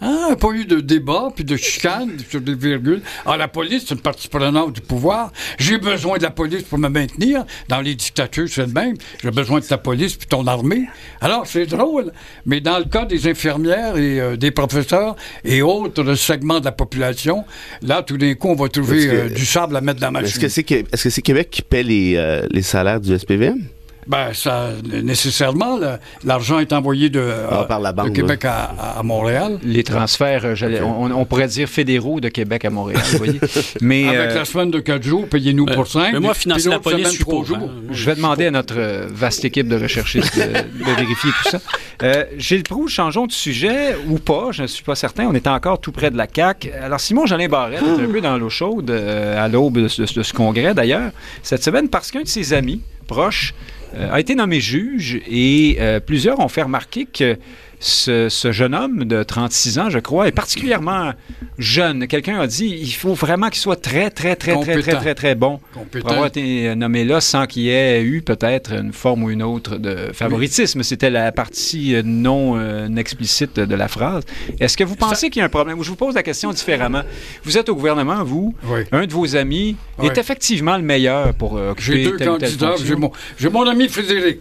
Ah, 0.06 0.24
il 0.24 0.26
n'y 0.28 0.32
a 0.34 0.36
pas 0.36 0.50
eu 0.52 0.66
de 0.66 0.82
débat 0.82 1.30
puis 1.34 1.46
de 1.46 1.56
chicane 1.56 2.12
sur 2.30 2.42
des 2.42 2.56
virgules. 2.56 3.02
Ah, 3.26 3.38
la 3.38 3.48
police, 3.48 3.86
c'est 3.88 3.96
une 3.96 4.02
partie 4.02 4.28
prenante 4.28 4.74
du 4.74 4.82
pouvoir. 4.82 5.32
J'ai 5.58 5.78
besoin 5.78 6.18
de 6.18 6.24
la 6.24 6.30
police 6.32 6.64
pour 6.64 6.78
me 6.78 6.90
maintenir. 6.90 7.46
Dans 7.70 7.80
les 7.80 7.96
dictatures, 7.96 8.48
c'est 8.50 8.66
le 8.66 8.74
même. 8.74 8.96
J'ai 9.24 9.32
besoin 9.32 9.62
de 9.62 9.66
ta 9.66 9.78
police 9.78 10.16
puis 10.16 10.28
ton 10.28 10.46
armée. 10.48 10.88
Alors, 11.22 11.48
c'est 11.48 11.66
drôle. 11.68 12.12
Mais 12.46 12.60
dans 12.60 12.80
le 12.80 12.86
cas 12.86 13.06
des 13.06 13.28
infirmières 13.30 13.96
et 13.96 14.20
euh, 14.20 14.36
des 14.36 14.52
professeurs 14.52 15.16
et 15.46 15.62
autres 15.62 16.16
segments 16.16 16.60
de 16.60 16.66
la 16.66 16.72
population, 16.74 17.46
là, 17.82 18.04
tout 18.04 18.18
d'un 18.18 18.34
coup, 18.34 18.50
on 18.50 18.56
va 18.56 18.68
trouver 18.68 19.08
que- 19.08 19.12
euh, 19.14 19.30
du 19.30 19.46
sable 19.46 19.78
à 19.78 19.82
mettre 19.82 20.02
dans 20.02 20.10
Est-ce 20.16 20.22
machine. 20.22 20.42
que 20.42 20.48
c'est 20.50 20.64
que- 20.64 20.84
est-ce 20.92 21.04
que 21.06 21.10
c'est 21.10 21.22
Québec 21.22 21.48
qui 21.50 21.62
paie 21.62 21.84
les, 21.84 22.16
euh, 22.18 22.46
les 22.52 22.62
salaires 22.62 23.00
du 23.00 23.14
SPVM? 23.18 23.62
Ben, 24.08 24.34
ça, 24.34 24.70
nécessairement, 25.04 25.80
l'argent 26.24 26.60
est 26.60 26.74
envoyé 26.74 27.10
de, 27.10 27.20
Ah, 27.50 27.62
euh, 27.62 27.64
par 27.64 27.80
la 27.80 27.92
banque, 27.94 28.10
de 28.10 28.16
Québec 28.16 28.46
à, 28.46 28.72
à 28.98 29.04
Montréal. 29.04 29.60
Les 29.64 29.84
transferts, 29.84 30.44
euh, 30.46 30.56
on, 30.84 31.12
on 31.12 31.26
pourrait 31.26 31.48
dire 31.48 31.68
fédéraux 31.70 32.20
de 32.20 32.30
Québec 32.30 32.66
à 32.66 32.70
Montréal, 32.70 33.02
vous 33.12 33.18
voyez. 33.18 33.40
Mais 33.82 34.08
Avec 34.08 34.32
euh, 34.32 34.36
la 34.40 34.46
semaine 34.46 34.72
de 34.72 34.80
4 34.80 35.04
jours, 35.04 35.28
payez-nous 35.28 35.66
pour 35.66 35.88
5. 35.88 36.14
mais 36.14 36.20
moi, 36.20 36.34
financer 36.34 36.70
la 36.70 36.80
police, 36.80 37.08
je 37.08 37.12
suis 37.14 37.24
pour 37.24 37.46
pour. 37.46 37.56
hein. 37.58 37.70
je 37.92 38.06
vais 38.06 38.16
demander 38.16 38.48
à 38.48 38.52
notre 38.52 39.08
vaste 39.10 39.46
équipe 39.46 39.68
de 39.68 39.78
recherchistes 39.82 40.36
de, 40.38 40.44
de 40.44 40.92
vérifier 40.96 41.32
tout 41.44 41.50
ça. 41.50 41.60
Euh, 42.02 42.26
Gilles 42.38 42.64
Proulx, 42.64 42.92
changeons 42.92 43.28
de 43.28 43.32
sujet 43.32 43.96
ou 44.10 44.20
pas, 44.20 44.48
je 44.52 44.64
ne 44.64 44.68
suis 44.68 44.84
pas 44.84 44.96
certain. 44.96 45.26
On 45.28 45.34
est 45.34 45.48
encore 45.48 45.80
tout 45.80 45.92
près 45.92 46.12
de 46.12 46.18
la 46.18 46.28
CAQ. 46.34 46.72
Alors, 46.74 47.00
Simon 47.00 47.26
Jolin 47.26 47.48
Barrette 47.48 47.82
est 47.82 48.04
un 48.04 48.08
peu 48.12 48.22
dans 48.22 48.38
l'eau 48.38 48.50
chaude 48.50 48.90
euh, 48.90 49.44
à 49.44 49.48
l'aube 49.48 49.78
de, 49.80 49.88
ce- 49.88 50.02
de 50.02 50.24
ce 50.24 50.34
congrès, 50.34 50.74
d'ailleurs, 50.74 51.12
cette 51.42 51.64
semaine, 51.64 51.88
parce 51.90 52.12
qu'un 52.12 52.22
de 52.24 52.28
ses 52.28 52.54
amis 52.54 52.82
proches 53.08 53.54
a 53.96 54.20
été 54.20 54.36
nommé 54.36 54.60
juge 54.60 55.22
et 55.28 55.78
euh, 55.80 56.00
plusieurs 56.00 56.40
ont 56.40 56.48
fait 56.48 56.64
remarquer 56.64 57.06
que 57.06 57.38
ce, 57.84 58.30
ce 58.30 58.54
jeune 58.54 58.74
homme 58.74 59.04
de 59.04 59.24
36 59.24 59.78
ans, 59.78 59.90
je 59.90 60.00
crois, 60.00 60.30
est 60.30 60.32
particulièrement 60.32 61.12
jeune. 61.58 62.08
Quelqu'un 62.08 62.40
a 62.40 62.48
dit 62.48 62.66
il 62.82 62.92
faut 62.94 63.14
vraiment 63.14 63.50
qu'il 63.50 63.60
soit 63.60 63.76
très, 63.82 64.10
très, 64.10 64.38
très, 64.38 64.58
très, 64.62 64.80
très, 64.82 64.94
très, 64.96 65.16
très 65.16 65.36
bon 65.36 65.60
Compétent. 65.74 66.02
pour 66.06 66.12
avoir 66.14 66.28
été 66.28 66.74
nommé 66.76 67.04
là 67.04 67.20
sans 67.20 67.46
qu'il 67.46 67.64
y 67.64 67.70
ait 67.70 68.02
eu 68.02 68.22
peut-être 68.22 68.72
une 68.72 68.94
forme 68.94 69.24
ou 69.24 69.30
une 69.32 69.44
autre 69.44 69.76
de 69.76 70.12
favoritisme. 70.14 70.82
C'était 70.82 71.10
la 71.10 71.34
partie 71.34 71.96
euh, 71.96 72.04
non 72.06 72.54
euh, 72.58 72.88
explicite 72.96 73.60
de 73.60 73.76
la 73.76 73.90
phrase. 73.90 74.24
Est-ce 74.62 74.78
que 74.78 74.86
vous 74.86 74.96
pensez 74.96 75.30
qu'il 75.30 75.42
y 75.42 75.44
a 75.44 75.46
un 75.46 75.50
problème? 75.50 75.78
Ou 75.78 75.84
Je 75.84 75.90
vous 75.90 75.98
pose 75.98 76.16
la 76.16 76.24
question 76.24 76.52
différemment? 76.52 77.02
Vous 77.44 77.58
êtes 77.58 77.68
au 77.68 77.76
gouvernement, 77.76 78.24
vous, 78.24 78.56
Oui. 78.64 78.82
un 78.94 79.06
de 79.06 79.12
vos 79.12 79.36
amis 79.36 79.76
Oui. 80.00 80.08
est 80.08 80.18
effectivement 80.18 80.78
le 80.78 80.84
meilleur 80.84 81.34
pour 81.34 81.58
euh, 81.58 81.72
occuper 81.72 82.04
J'ai 82.06 82.12
deux 82.12 82.18
candidats. 82.18 82.76
J'ai 82.82 82.96
mon, 82.96 83.12
j'ai 83.38 83.50
mon 83.50 83.68
ami 83.68 83.90
Frédéric. 83.90 84.40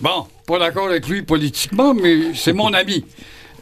Bon, 0.00 0.26
pas 0.46 0.58
d'accord 0.58 0.86
avec 0.88 1.06
lui 1.08 1.20
politiquement, 1.22 1.92
mais 1.92 2.34
c'est 2.34 2.54
mon 2.54 2.72
ami. 2.72 3.04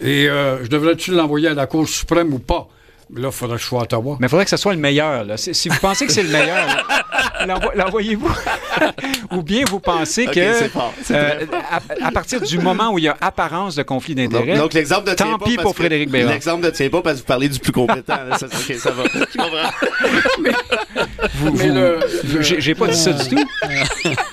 Et 0.01 0.29
euh, 0.29 0.65
je 0.65 0.69
devrais-tu 0.69 1.11
l'envoyer 1.11 1.49
à 1.49 1.55
la 1.55 1.67
Cour 1.67 1.89
suprême 1.89 2.33
ou 2.33 2.39
pas? 2.39 2.69
Là, 3.15 3.29
il 3.29 3.33
faudrait 3.33 3.57
que 3.57 3.63
je 3.63 3.67
sois 3.69 3.81
à 3.81 3.83
Ottawa. 3.85 4.17
Mais 4.21 4.27
il 4.27 4.31
faudrait 4.31 4.45
que 4.45 4.51
ce 4.51 4.57
soit 4.59 4.75
le 4.75 4.79
meilleur. 4.81 5.25
là. 5.25 5.37
Si, 5.39 5.55
si 5.55 5.69
vous 5.71 5.79
pensez 5.81 6.07
que 6.07 6.13
c'est 6.13 6.23
le 6.23 6.29
meilleur, 6.29 6.67
l'envoyez-vous. 7.75 8.31
Ou 9.33 9.43
bien 9.43 9.65
vous 9.69 9.81
pensez 9.81 10.27
Ok, 10.27 10.35
que, 10.35 10.53
fort, 10.69 10.95
euh, 11.11 11.45
à, 12.01 12.07
à 12.07 12.11
partir 12.13 12.41
du 12.41 12.59
moment 12.59 12.93
où 12.93 12.99
il 12.99 13.05
y 13.05 13.09
a 13.09 13.17
apparence 13.21 13.75
de 13.75 13.83
conflit 13.83 14.15
d'intérêts, 14.15 14.57
donc 14.57 14.73
l'exemple 14.73 15.05
tient 15.15 15.15
tant 15.33 15.39
pas 15.39 15.45
pis 15.47 15.57
pour 15.57 15.73
que- 15.73 15.79
Frédéric 15.81 16.11
Bérard. 16.11 16.33
L'exemple 16.33 16.65
ne 16.65 16.71
tient 16.71 16.89
pas 16.89 17.03
parce 17.03 17.17
que 17.17 17.21
vous 17.21 17.27
parlez 17.27 17.49
du 17.49 17.59
plus 17.59 17.73
compétent. 17.73 18.17
là. 18.29 18.39
Ça, 18.39 18.47
ok, 18.47 18.75
ça 18.77 18.91
va. 18.91 19.05
Je 19.05 19.37
comprends. 19.39 19.71
vous, 21.35 21.53
Mais 21.53 21.69
vous- 21.69 21.75
le- 21.75 21.99
le- 22.35 22.43
j'ai 22.43 22.75
pas 22.75 22.87
dit 22.89 22.97
ça 22.97 23.13
du 23.13 23.29
tout. 23.37 23.45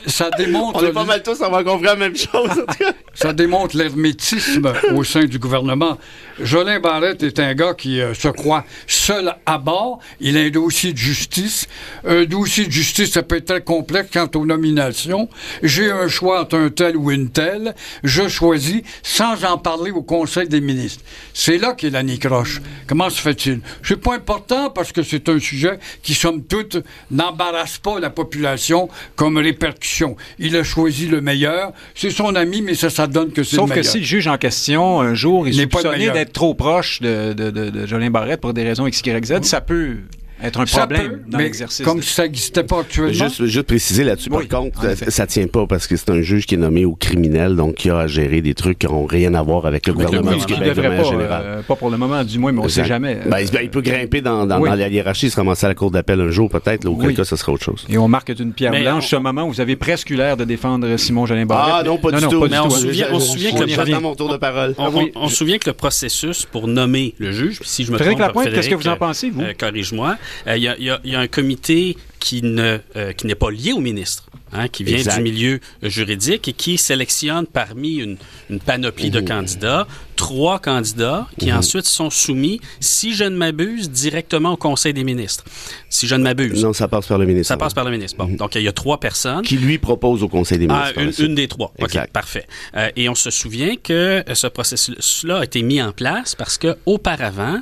ça 0.07 0.29
démontre. 0.37 0.83
On 0.83 0.85
est 0.87 0.91
pas 0.93 1.03
mal 1.05 1.23
tous 1.23 1.41
avoir 1.41 1.63
compris 1.63 1.85
la 1.85 1.95
même 1.95 2.15
chose. 2.15 2.29
en 2.51 2.55
tout 2.55 2.65
cas. 2.79 2.91
Ça 3.13 3.33
démontre 3.33 3.75
l'hermétisme 3.77 4.71
au 4.93 5.03
sein 5.03 5.23
du 5.25 5.39
gouvernement. 5.39 5.97
Jolin 6.39 6.79
Barrette 6.79 7.23
est 7.23 7.39
un 7.39 7.53
gars 7.53 7.73
qui 7.73 8.01
euh, 8.01 8.13
se 8.13 8.27
croit 8.27 8.64
seul 8.87 9.35
à 9.45 9.57
bord. 9.57 9.99
Il 10.19 10.37
a 10.37 10.41
un 10.41 10.49
dossier 10.49 10.93
de 10.93 10.97
justice. 10.97 11.67
Un 12.05 12.25
dossier 12.25 12.65
de 12.65 12.71
justice, 12.71 13.11
ça 13.11 13.23
peut 13.23 13.37
être 13.37 13.45
très 13.45 13.61
complexe 13.61 14.09
quant 14.13 14.29
aux 14.35 14.45
nominations. 14.45 15.29
J'ai 15.63 15.91
un 15.91 16.07
choix 16.07 16.41
entre 16.41 16.57
un 16.57 16.69
tel 16.69 16.97
ou 16.97 17.11
une 17.11 17.29
telle. 17.29 17.75
Je 18.03 18.27
choisis 18.27 18.81
sans 19.03 19.43
en 19.45 19.57
parler 19.57 19.91
au 19.91 20.01
Conseil 20.03 20.47
des 20.47 20.61
ministres. 20.61 21.03
C'est 21.33 21.57
là 21.57 21.73
qu'est 21.73 21.89
la 21.89 22.03
croche. 22.17 22.61
Comment 22.87 23.09
se 23.09 23.19
fait-il? 23.21 23.59
C'est 23.83 23.99
pas 24.01 24.15
important 24.15 24.69
parce 24.69 24.91
que 24.91 25.03
c'est 25.03 25.27
un 25.29 25.39
sujet 25.39 25.79
qui, 26.03 26.13
somme 26.13 26.43
toute, 26.43 26.77
n'embarrasse 27.11 27.77
pas 27.77 27.99
la 27.99 28.09
population 28.09 28.89
comme 29.15 29.37
répercussion. 29.37 30.15
Il 30.39 30.55
a 30.55 30.63
choisi 30.63 31.07
le 31.07 31.21
meilleur. 31.21 31.71
C'est 31.95 32.09
son 32.09 32.35
ami, 32.35 32.61
mais 32.61 32.75
ça, 32.75 32.89
ça 32.89 33.07
donne 33.07 33.31
que 33.31 33.43
c'est 33.43 33.55
le 33.57 33.61
Sauf 33.61 33.69
que 33.69 33.75
meilleur. 33.75 33.91
si 33.91 33.99
le 33.99 34.03
juge 34.05 34.27
en 34.27 34.37
question, 34.37 35.01
un 35.01 35.13
jour, 35.13 35.47
il 35.47 35.55
N'est 35.57 35.63
est 35.63 35.71
soupçonné 35.71 35.97
meilleur. 35.97 36.13
d'être 36.13 36.33
trop 36.33 36.53
proche 36.53 37.01
de, 37.01 37.33
de, 37.33 37.49
de, 37.49 37.69
de 37.69 37.85
Jolin 37.85 38.09
Barrette 38.09 38.41
pour 38.41 38.53
des 38.55 38.63
raisons 38.63 38.87
X, 38.87 39.01
Y, 39.05 39.25
Z, 39.25 39.43
ça 39.43 39.61
peut 39.61 39.97
être 40.43 40.59
un 40.59 40.65
Ça 40.65 40.79
problème 40.85 41.11
peut, 41.11 41.19
dans 41.27 41.37
mais 41.37 41.43
l'exercice. 41.45 41.85
Comme 41.85 41.99
de- 41.99 42.03
ça 42.03 42.23
n'existait 42.23 42.63
pas 42.63 42.81
actuellement. 42.81 43.13
Juste, 43.13 43.45
juste 43.45 43.67
préciser 43.67 44.03
là-dessus, 44.03 44.29
Oui, 44.31 44.45
par 44.47 44.61
contre, 44.61 44.85
effet. 44.85 45.09
ça 45.09 45.25
tient 45.27 45.47
pas 45.47 45.65
parce 45.67 45.87
que 45.87 45.95
c'est 45.95 46.09
un 46.09 46.21
juge 46.21 46.45
qui 46.45 46.55
est 46.55 46.57
nommé 46.57 46.85
au 46.85 46.95
criminel, 46.95 47.55
donc 47.55 47.75
qui 47.75 47.89
a 47.89 47.99
à 47.99 48.07
gérer 48.07 48.41
des 48.41 48.53
trucs 48.53 48.79
qui 48.79 48.87
n'ont 48.87 49.05
rien 49.05 49.33
à 49.33 49.41
voir 49.41 49.65
avec 49.65 49.87
le 49.87 49.93
Avec 49.93 50.03
le 50.11 50.17
gouvernement 50.19 50.35
du 50.35 50.41
Ce 50.41 50.47
qui 50.47 50.59
de 50.59 50.65
devrait 50.65 50.89
manière 50.89 51.03
pas, 51.03 51.09
générale. 51.09 51.43
euh, 51.45 51.61
pas 51.61 51.75
pour 51.75 51.89
le 51.89 51.97
moment, 51.97 52.23
du 52.23 52.37
moins, 52.39 52.51
mais 52.51 52.59
on 52.59 52.63
ne 52.65 52.69
sait 52.69 52.85
jamais. 52.85 53.19
Ben, 53.29 53.39
il, 53.39 53.49
il 53.63 53.69
peut 53.69 53.81
grimper 53.81 54.21
dans, 54.21 54.45
dans, 54.45 54.59
Oui. 54.59 54.69
dans 54.69 54.75
la 54.75 54.87
hiérarchie, 54.89 55.29
se 55.29 55.35
ramasser 55.37 55.65
à 55.65 55.69
la 55.69 55.75
cour 55.75 55.89
d'appel 55.91 56.19
un 56.19 56.29
jour 56.29 56.49
peut-être, 56.49 56.83
là, 56.83 56.89
auquel 56.91 57.07
Oui. 57.09 57.15
cas 57.15 57.23
ce 57.23 57.35
sera 57.35 57.51
autre 57.53 57.63
chose. 57.63 57.85
Et 57.89 57.97
on 57.97 58.07
marque 58.07 58.31
d'une 58.33 58.51
pierre 58.53 58.71
Mais 58.71 58.81
blanche 58.81 59.05
on- 59.05 59.07
ce 59.07 59.15
moment 59.15 59.43
où 59.45 59.49
vous 59.53 59.61
avez 59.61 59.75
presque 59.75 60.09
eu 60.09 60.15
l'air 60.15 60.37
de 60.37 60.43
défendre 60.43 60.97
Simon 60.97 61.25
Jolin 61.25 61.45
Barrette. 61.45 61.75
Ah 61.79 61.83
non, 61.83 61.97
pas 61.97 62.11
mais- 62.11 62.19
du 62.19 62.27
tout. 62.27 62.45
Mais 62.49 62.57
on 62.59 62.63
tout. 62.67 62.67
on 62.67 62.69
se 62.71 62.81
souvient 62.81 63.51
que 63.51 63.63
le- 63.63 64.15
tour 64.15 64.29
de 64.31 64.37
parole. 64.37 64.75
On, 64.77 65.07
on 65.15 65.27
se 65.29 65.35
souvient 65.35 65.57
que 65.57 65.69
le 65.69 65.73
processus 65.73 66.45
pour 66.45 66.67
nommer 66.67 67.13
le 67.17 67.31
juge, 67.31 67.59
puis 67.59 67.69
si 67.69 67.83
je 67.85 67.91
me 67.91 67.97
Frédéric 67.97 68.19
trompe, 68.19 68.27
Lapointe, 68.35 68.53
qu'est-ce 68.53 68.69
que 68.69 68.75
vous 68.75 68.87
en 68.87 68.91
euh, 68.91 68.95
pensez, 68.97 69.29
vous? 69.29 69.41
euh, 69.41 69.53
Corrige-moi. 69.57 70.17
Euh, 70.47 70.57
Il 70.57 70.75
il 71.03 71.11
y 71.11 71.15
a 71.15 71.19
un 71.19 71.27
comité 71.27 71.97
qui 72.19 72.41
ne 72.41 72.79
euh, 72.95 73.13
qui 73.13 73.27
n'est 73.27 73.35
pas 73.35 73.51
lié 73.51 73.73
au 73.73 73.79
ministre, 73.79 74.25
hein, 74.51 74.67
qui 74.67 74.83
vient 74.83 74.97
Exact. 74.97 75.17
du 75.17 75.23
milieu 75.23 75.59
juridique 75.83 76.47
et 76.47 76.53
qui 76.53 76.77
sélectionne 76.77 77.45
parmi 77.47 77.95
une, 77.95 78.17
une 78.49 78.59
panoplie 78.59 79.05
Mmh. 79.05 79.09
de 79.11 79.19
candidats 79.21 79.87
trois 80.15 80.59
candidats 80.59 81.27
qui 81.39 81.51
ensuite 81.51 81.85
sont 81.85 82.09
soumis, 82.09 82.61
si 82.79 83.13
je 83.13 83.23
ne 83.23 83.35
m'abuse, 83.35 83.89
directement 83.89 84.53
au 84.53 84.57
Conseil 84.57 84.93
des 84.93 85.03
ministres. 85.03 85.43
Si 85.89 86.07
je 86.07 86.15
ne 86.15 86.23
m'abuse. 86.23 86.63
Non, 86.63 86.73
ça 86.73 86.87
passe 86.87 87.07
par 87.07 87.17
le 87.17 87.25
ministre. 87.25 87.47
Ça 87.47 87.57
passe 87.57 87.73
par 87.73 87.83
le 87.85 87.91
ministre. 87.91 88.17
Bon, 88.17 88.27
donc 88.27 88.55
il 88.55 88.61
y 88.61 88.67
a 88.67 88.71
trois 88.71 88.99
personnes. 88.99 89.43
Qui 89.43 89.57
lui 89.57 89.77
propose 89.77 90.23
au 90.23 90.27
Conseil 90.27 90.57
des 90.57 90.67
ministres. 90.67 90.93
Ah, 90.97 91.03
la 91.03 91.25
une, 91.25 91.35
des 91.35 91.47
trois. 91.47 91.73
OK, 91.79 91.97
parfait. 92.11 92.47
Euh, 92.75 92.89
et 92.95 93.09
on 93.09 93.15
se 93.15 93.29
souvient 93.29 93.75
que 93.75 94.23
euh, 94.27 94.35
ce 94.35 94.47
processus-là 94.47 95.39
a 95.39 95.43
été 95.43 95.61
mis 95.61 95.81
en 95.81 95.91
place 95.91 96.35
parce 96.35 96.57
que 96.57 96.77
auparavant, 96.85 97.59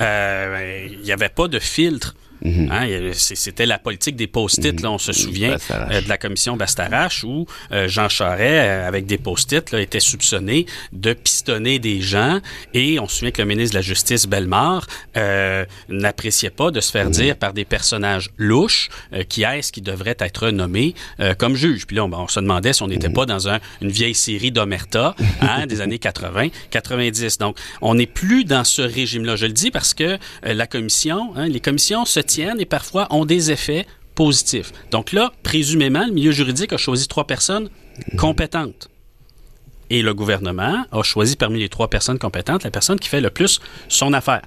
euh, 0.00 0.86
il 0.92 1.00
n'y 1.00 1.12
avait 1.12 1.28
pas 1.28 1.48
de 1.48 1.58
filtre. 1.58 2.14
Mhm. 2.42 2.68
Hein, 2.70 2.86
C'était 3.14 3.66
la 3.66 3.78
politique 3.78 4.16
des 4.16 4.26
post-it, 4.26 4.80
là, 4.80 4.90
on 4.90 4.98
se 4.98 5.12
souvient 5.12 5.50
Bastarache. 5.52 5.94
euh, 5.94 6.00
de 6.02 6.08
la 6.08 6.18
commission 6.18 6.56
Bastarache 6.56 7.24
où 7.24 7.46
euh, 7.72 7.88
Jean 7.88 8.08
Charest, 8.08 8.40
euh, 8.42 8.86
avec 8.88 9.06
des 9.06 9.18
post-it, 9.18 9.72
était 9.74 10.00
soupçonné 10.00 10.66
de 10.92 11.12
pistonner 11.14 11.78
des 11.78 12.00
gens 12.00 12.40
et 12.74 12.98
on 13.00 13.08
se 13.08 13.16
souvient 13.18 13.30
que 13.30 13.42
le 13.42 13.48
ministre 13.48 13.72
de 13.74 13.78
la 13.78 13.82
Justice, 13.82 14.26
Bellemare, 14.26 14.86
n'appréciait 15.88 16.50
pas 16.50 16.70
de 16.70 16.80
se 16.80 16.90
faire 16.90 17.10
dire 17.10 17.36
par 17.36 17.52
des 17.52 17.64
personnages 17.64 18.30
louches 18.38 18.88
qui 19.28 19.42
est-ce 19.42 19.72
qui 19.72 19.80
devrait 19.82 20.16
être 20.18 20.50
nommé 20.50 20.94
comme 21.38 21.54
juge. 21.56 21.86
Puis 21.86 21.96
là, 21.96 22.04
on, 22.04 22.12
on 22.12 22.28
se 22.28 22.40
demandait 22.40 22.72
si 22.72 22.82
on 22.82 22.88
n'était 22.88 23.08
pas 23.10 23.26
dans 23.26 23.48
un- 23.48 23.60
une 23.80 23.90
vieille 23.90 24.14
série 24.14 24.50
d'Omerta 24.50 25.14
hein, 25.40 25.66
des 25.68 25.80
années 25.80 25.98
80, 25.98 26.48
90. 26.70 27.38
Donc, 27.38 27.56
on 27.80 27.94
n'est 27.94 28.06
plus 28.06 28.44
dans 28.44 28.64
ce 28.64 28.82
régime-là. 28.82 29.36
Je 29.36 29.46
le 29.46 29.52
dis 29.52 29.70
parce 29.70 29.94
que 29.94 30.18
la 30.42 30.66
commission, 30.66 31.32
hein, 31.36 31.48
les 31.48 31.60
commissions 31.60 32.04
se 32.04 32.20
et 32.58 32.66
parfois 32.66 33.06
ont 33.10 33.24
des 33.24 33.50
effets 33.50 33.86
positifs. 34.14 34.72
Donc 34.90 35.12
là, 35.12 35.32
présumément, 35.42 36.04
le 36.06 36.12
milieu 36.12 36.32
juridique 36.32 36.72
a 36.72 36.76
choisi 36.76 37.06
trois 37.06 37.26
personnes 37.26 37.70
compétentes. 38.18 38.88
Et 39.90 40.02
le 40.02 40.14
gouvernement 40.14 40.84
a 40.90 41.02
choisi 41.02 41.36
parmi 41.36 41.60
les 41.60 41.68
trois 41.68 41.88
personnes 41.88 42.18
compétentes 42.18 42.64
la 42.64 42.70
personne 42.70 42.98
qui 42.98 43.08
fait 43.08 43.20
le 43.20 43.30
plus 43.30 43.60
son 43.88 44.12
affaire. 44.12 44.42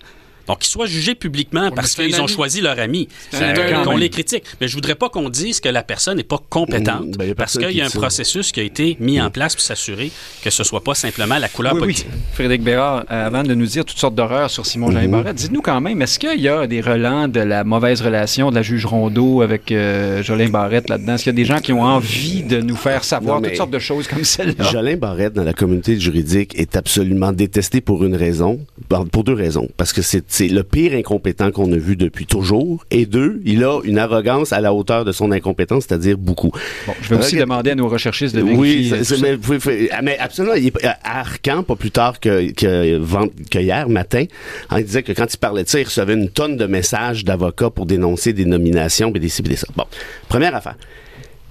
Donc, 0.49 0.59
qu'ils 0.59 0.69
soient 0.69 0.85
jugés 0.87 1.15
publiquement 1.15 1.71
parce 1.71 1.95
qu'ils 1.95 2.15
ont 2.19 2.25
ami. 2.25 2.33
choisi 2.33 2.59
leur 2.61 2.77
ami. 2.79 3.07
C'est 3.31 3.43
Euh, 3.43 3.79
un 3.81 3.83
qu'on 3.85 3.91
ami. 3.91 4.01
les 4.01 4.09
critique. 4.09 4.43
Mais 4.59 4.67
je 4.67 4.73
voudrais 4.75 4.95
pas 4.95 5.07
qu'on 5.09 5.29
dise 5.29 5.59
que 5.61 5.69
la 5.69 5.83
personne 5.83 6.17
n'est 6.17 6.23
pas 6.23 6.39
compétente 6.49 7.05
Mm, 7.05 7.17
ben, 7.17 7.33
parce 7.35 7.57
qu'il 7.57 7.71
y 7.71 7.81
a 7.81 7.85
un 7.85 7.89
processus 7.89 8.51
qui 8.51 8.59
a 8.59 8.63
été 8.63 8.97
mis 8.99 9.21
en 9.21 9.29
place 9.29 9.55
pour 9.55 9.61
s'assurer 9.63 10.11
que 10.43 10.49
ce 10.49 10.63
soit 10.63 10.83
pas 10.83 10.95
simplement 10.95 11.37
la 11.37 11.47
couleur 11.49 11.73
Oui, 11.73 11.79
oui. 11.79 11.85
politique. 11.85 12.07
Frédéric 12.33 12.63
Bérard, 12.63 13.05
euh, 13.11 13.27
avant 13.27 13.43
de 13.43 13.53
nous 13.53 13.65
dire 13.67 13.85
toutes 13.85 13.97
sortes 13.99 14.15
d'horreurs 14.15 14.49
sur 14.49 14.65
Simon 14.65 14.87
Mhm. 14.89 14.93
Jolin 14.95 15.07
Barrette, 15.09 15.35
dites-nous 15.35 15.61
quand 15.61 15.79
même, 15.81 16.01
est-ce 16.01 16.17
qu'il 16.19 16.41
y 16.41 16.47
a 16.49 16.65
des 16.67 16.81
relents 16.81 17.27
de 17.27 17.39
la 17.39 17.63
mauvaise 17.63 18.01
relation 18.01 18.49
de 18.49 18.55
la 18.55 18.61
juge 18.63 18.85
Rondeau 18.85 19.41
avec 19.43 19.71
euh, 19.71 20.23
Jolin 20.23 20.49
Barrette 20.49 20.89
là-dedans? 20.89 21.13
Est-ce 21.15 21.23
qu'il 21.25 21.33
y 21.33 21.35
a 21.35 21.41
des 21.41 21.45
gens 21.45 21.59
qui 21.59 21.73
ont 21.73 21.83
envie 21.83 22.41
de 22.43 22.59
nous 22.61 22.75
faire 22.75 23.03
savoir 23.03 23.39
Non, 23.39 23.47
toutes 23.47 23.57
sortes 23.57 23.71
de 23.71 23.79
choses 23.79 24.07
comme 24.07 24.23
celle-là? 24.23 24.71
Jolin 24.71 24.95
Barrette, 24.97 25.33
dans 25.33 25.43
la 25.43 25.53
communauté 25.53 25.99
juridique, 25.99 26.57
est 26.57 26.75
absolument 26.75 27.31
détesté 27.31 27.81
pour 27.81 28.03
une 28.03 28.15
raison, 28.15 28.59
bon, 28.89 29.05
pour 29.05 29.23
deux 29.23 29.33
raisons. 29.33 29.67
Parce 29.77 29.93
que 29.93 30.01
c'est 30.01 30.23
c'est 30.39 30.47
le 30.47 30.63
pire 30.63 30.93
incompétent 30.93 31.51
qu'on 31.51 31.69
a 31.73 31.75
vu 31.77 31.97
depuis 31.97 32.25
toujours. 32.25 32.85
Et 32.91 33.05
deux, 33.05 33.41
il 33.43 33.61
a 33.65 33.81
une 33.83 33.97
arrogance 33.97 34.53
à 34.53 34.61
la 34.61 34.73
hauteur 34.73 35.03
de 35.03 35.11
son 35.11 35.33
incompétence, 35.33 35.83
c'est-à-dire 35.85 36.17
beaucoup. 36.17 36.51
Bon, 36.87 36.93
je 37.01 37.09
vais 37.09 37.19
aussi 37.19 37.35
demander 37.35 37.71
à 37.71 37.75
nos 37.75 37.89
recherchistes 37.89 38.33
de 38.37 38.41
Oui, 38.41 38.89
mais, 38.89 39.03
faire- 39.59 39.87
ah, 39.91 40.01
mais 40.01 40.17
absolument. 40.17 40.55
Il 40.55 40.67
est 40.67 40.85
à 40.85 40.97
Arcan, 41.19 41.63
pas 41.63 41.75
plus 41.75 41.91
tard 41.91 42.21
que, 42.21 42.51
que, 42.51 42.97
vend- 42.99 43.27
que 43.51 43.59
hier 43.59 43.89
matin, 43.89 44.23
hein, 44.69 44.79
il 44.79 44.85
disait 44.85 45.03
que 45.03 45.11
quand 45.11 45.33
il 45.33 45.37
parlait 45.37 45.63
de 45.65 45.69
ça, 45.69 45.81
il 45.81 45.83
recevait 45.83 46.13
une 46.13 46.29
tonne 46.29 46.55
de 46.55 46.65
messages 46.67 47.25
d'avocats 47.25 47.69
pour 47.69 47.85
dénoncer 47.85 48.31
des 48.31 48.45
nominations, 48.45 49.11
des 49.11 49.27
ça. 49.27 49.67
Bon, 49.75 49.83
première 50.29 50.55
affaire. 50.55 50.75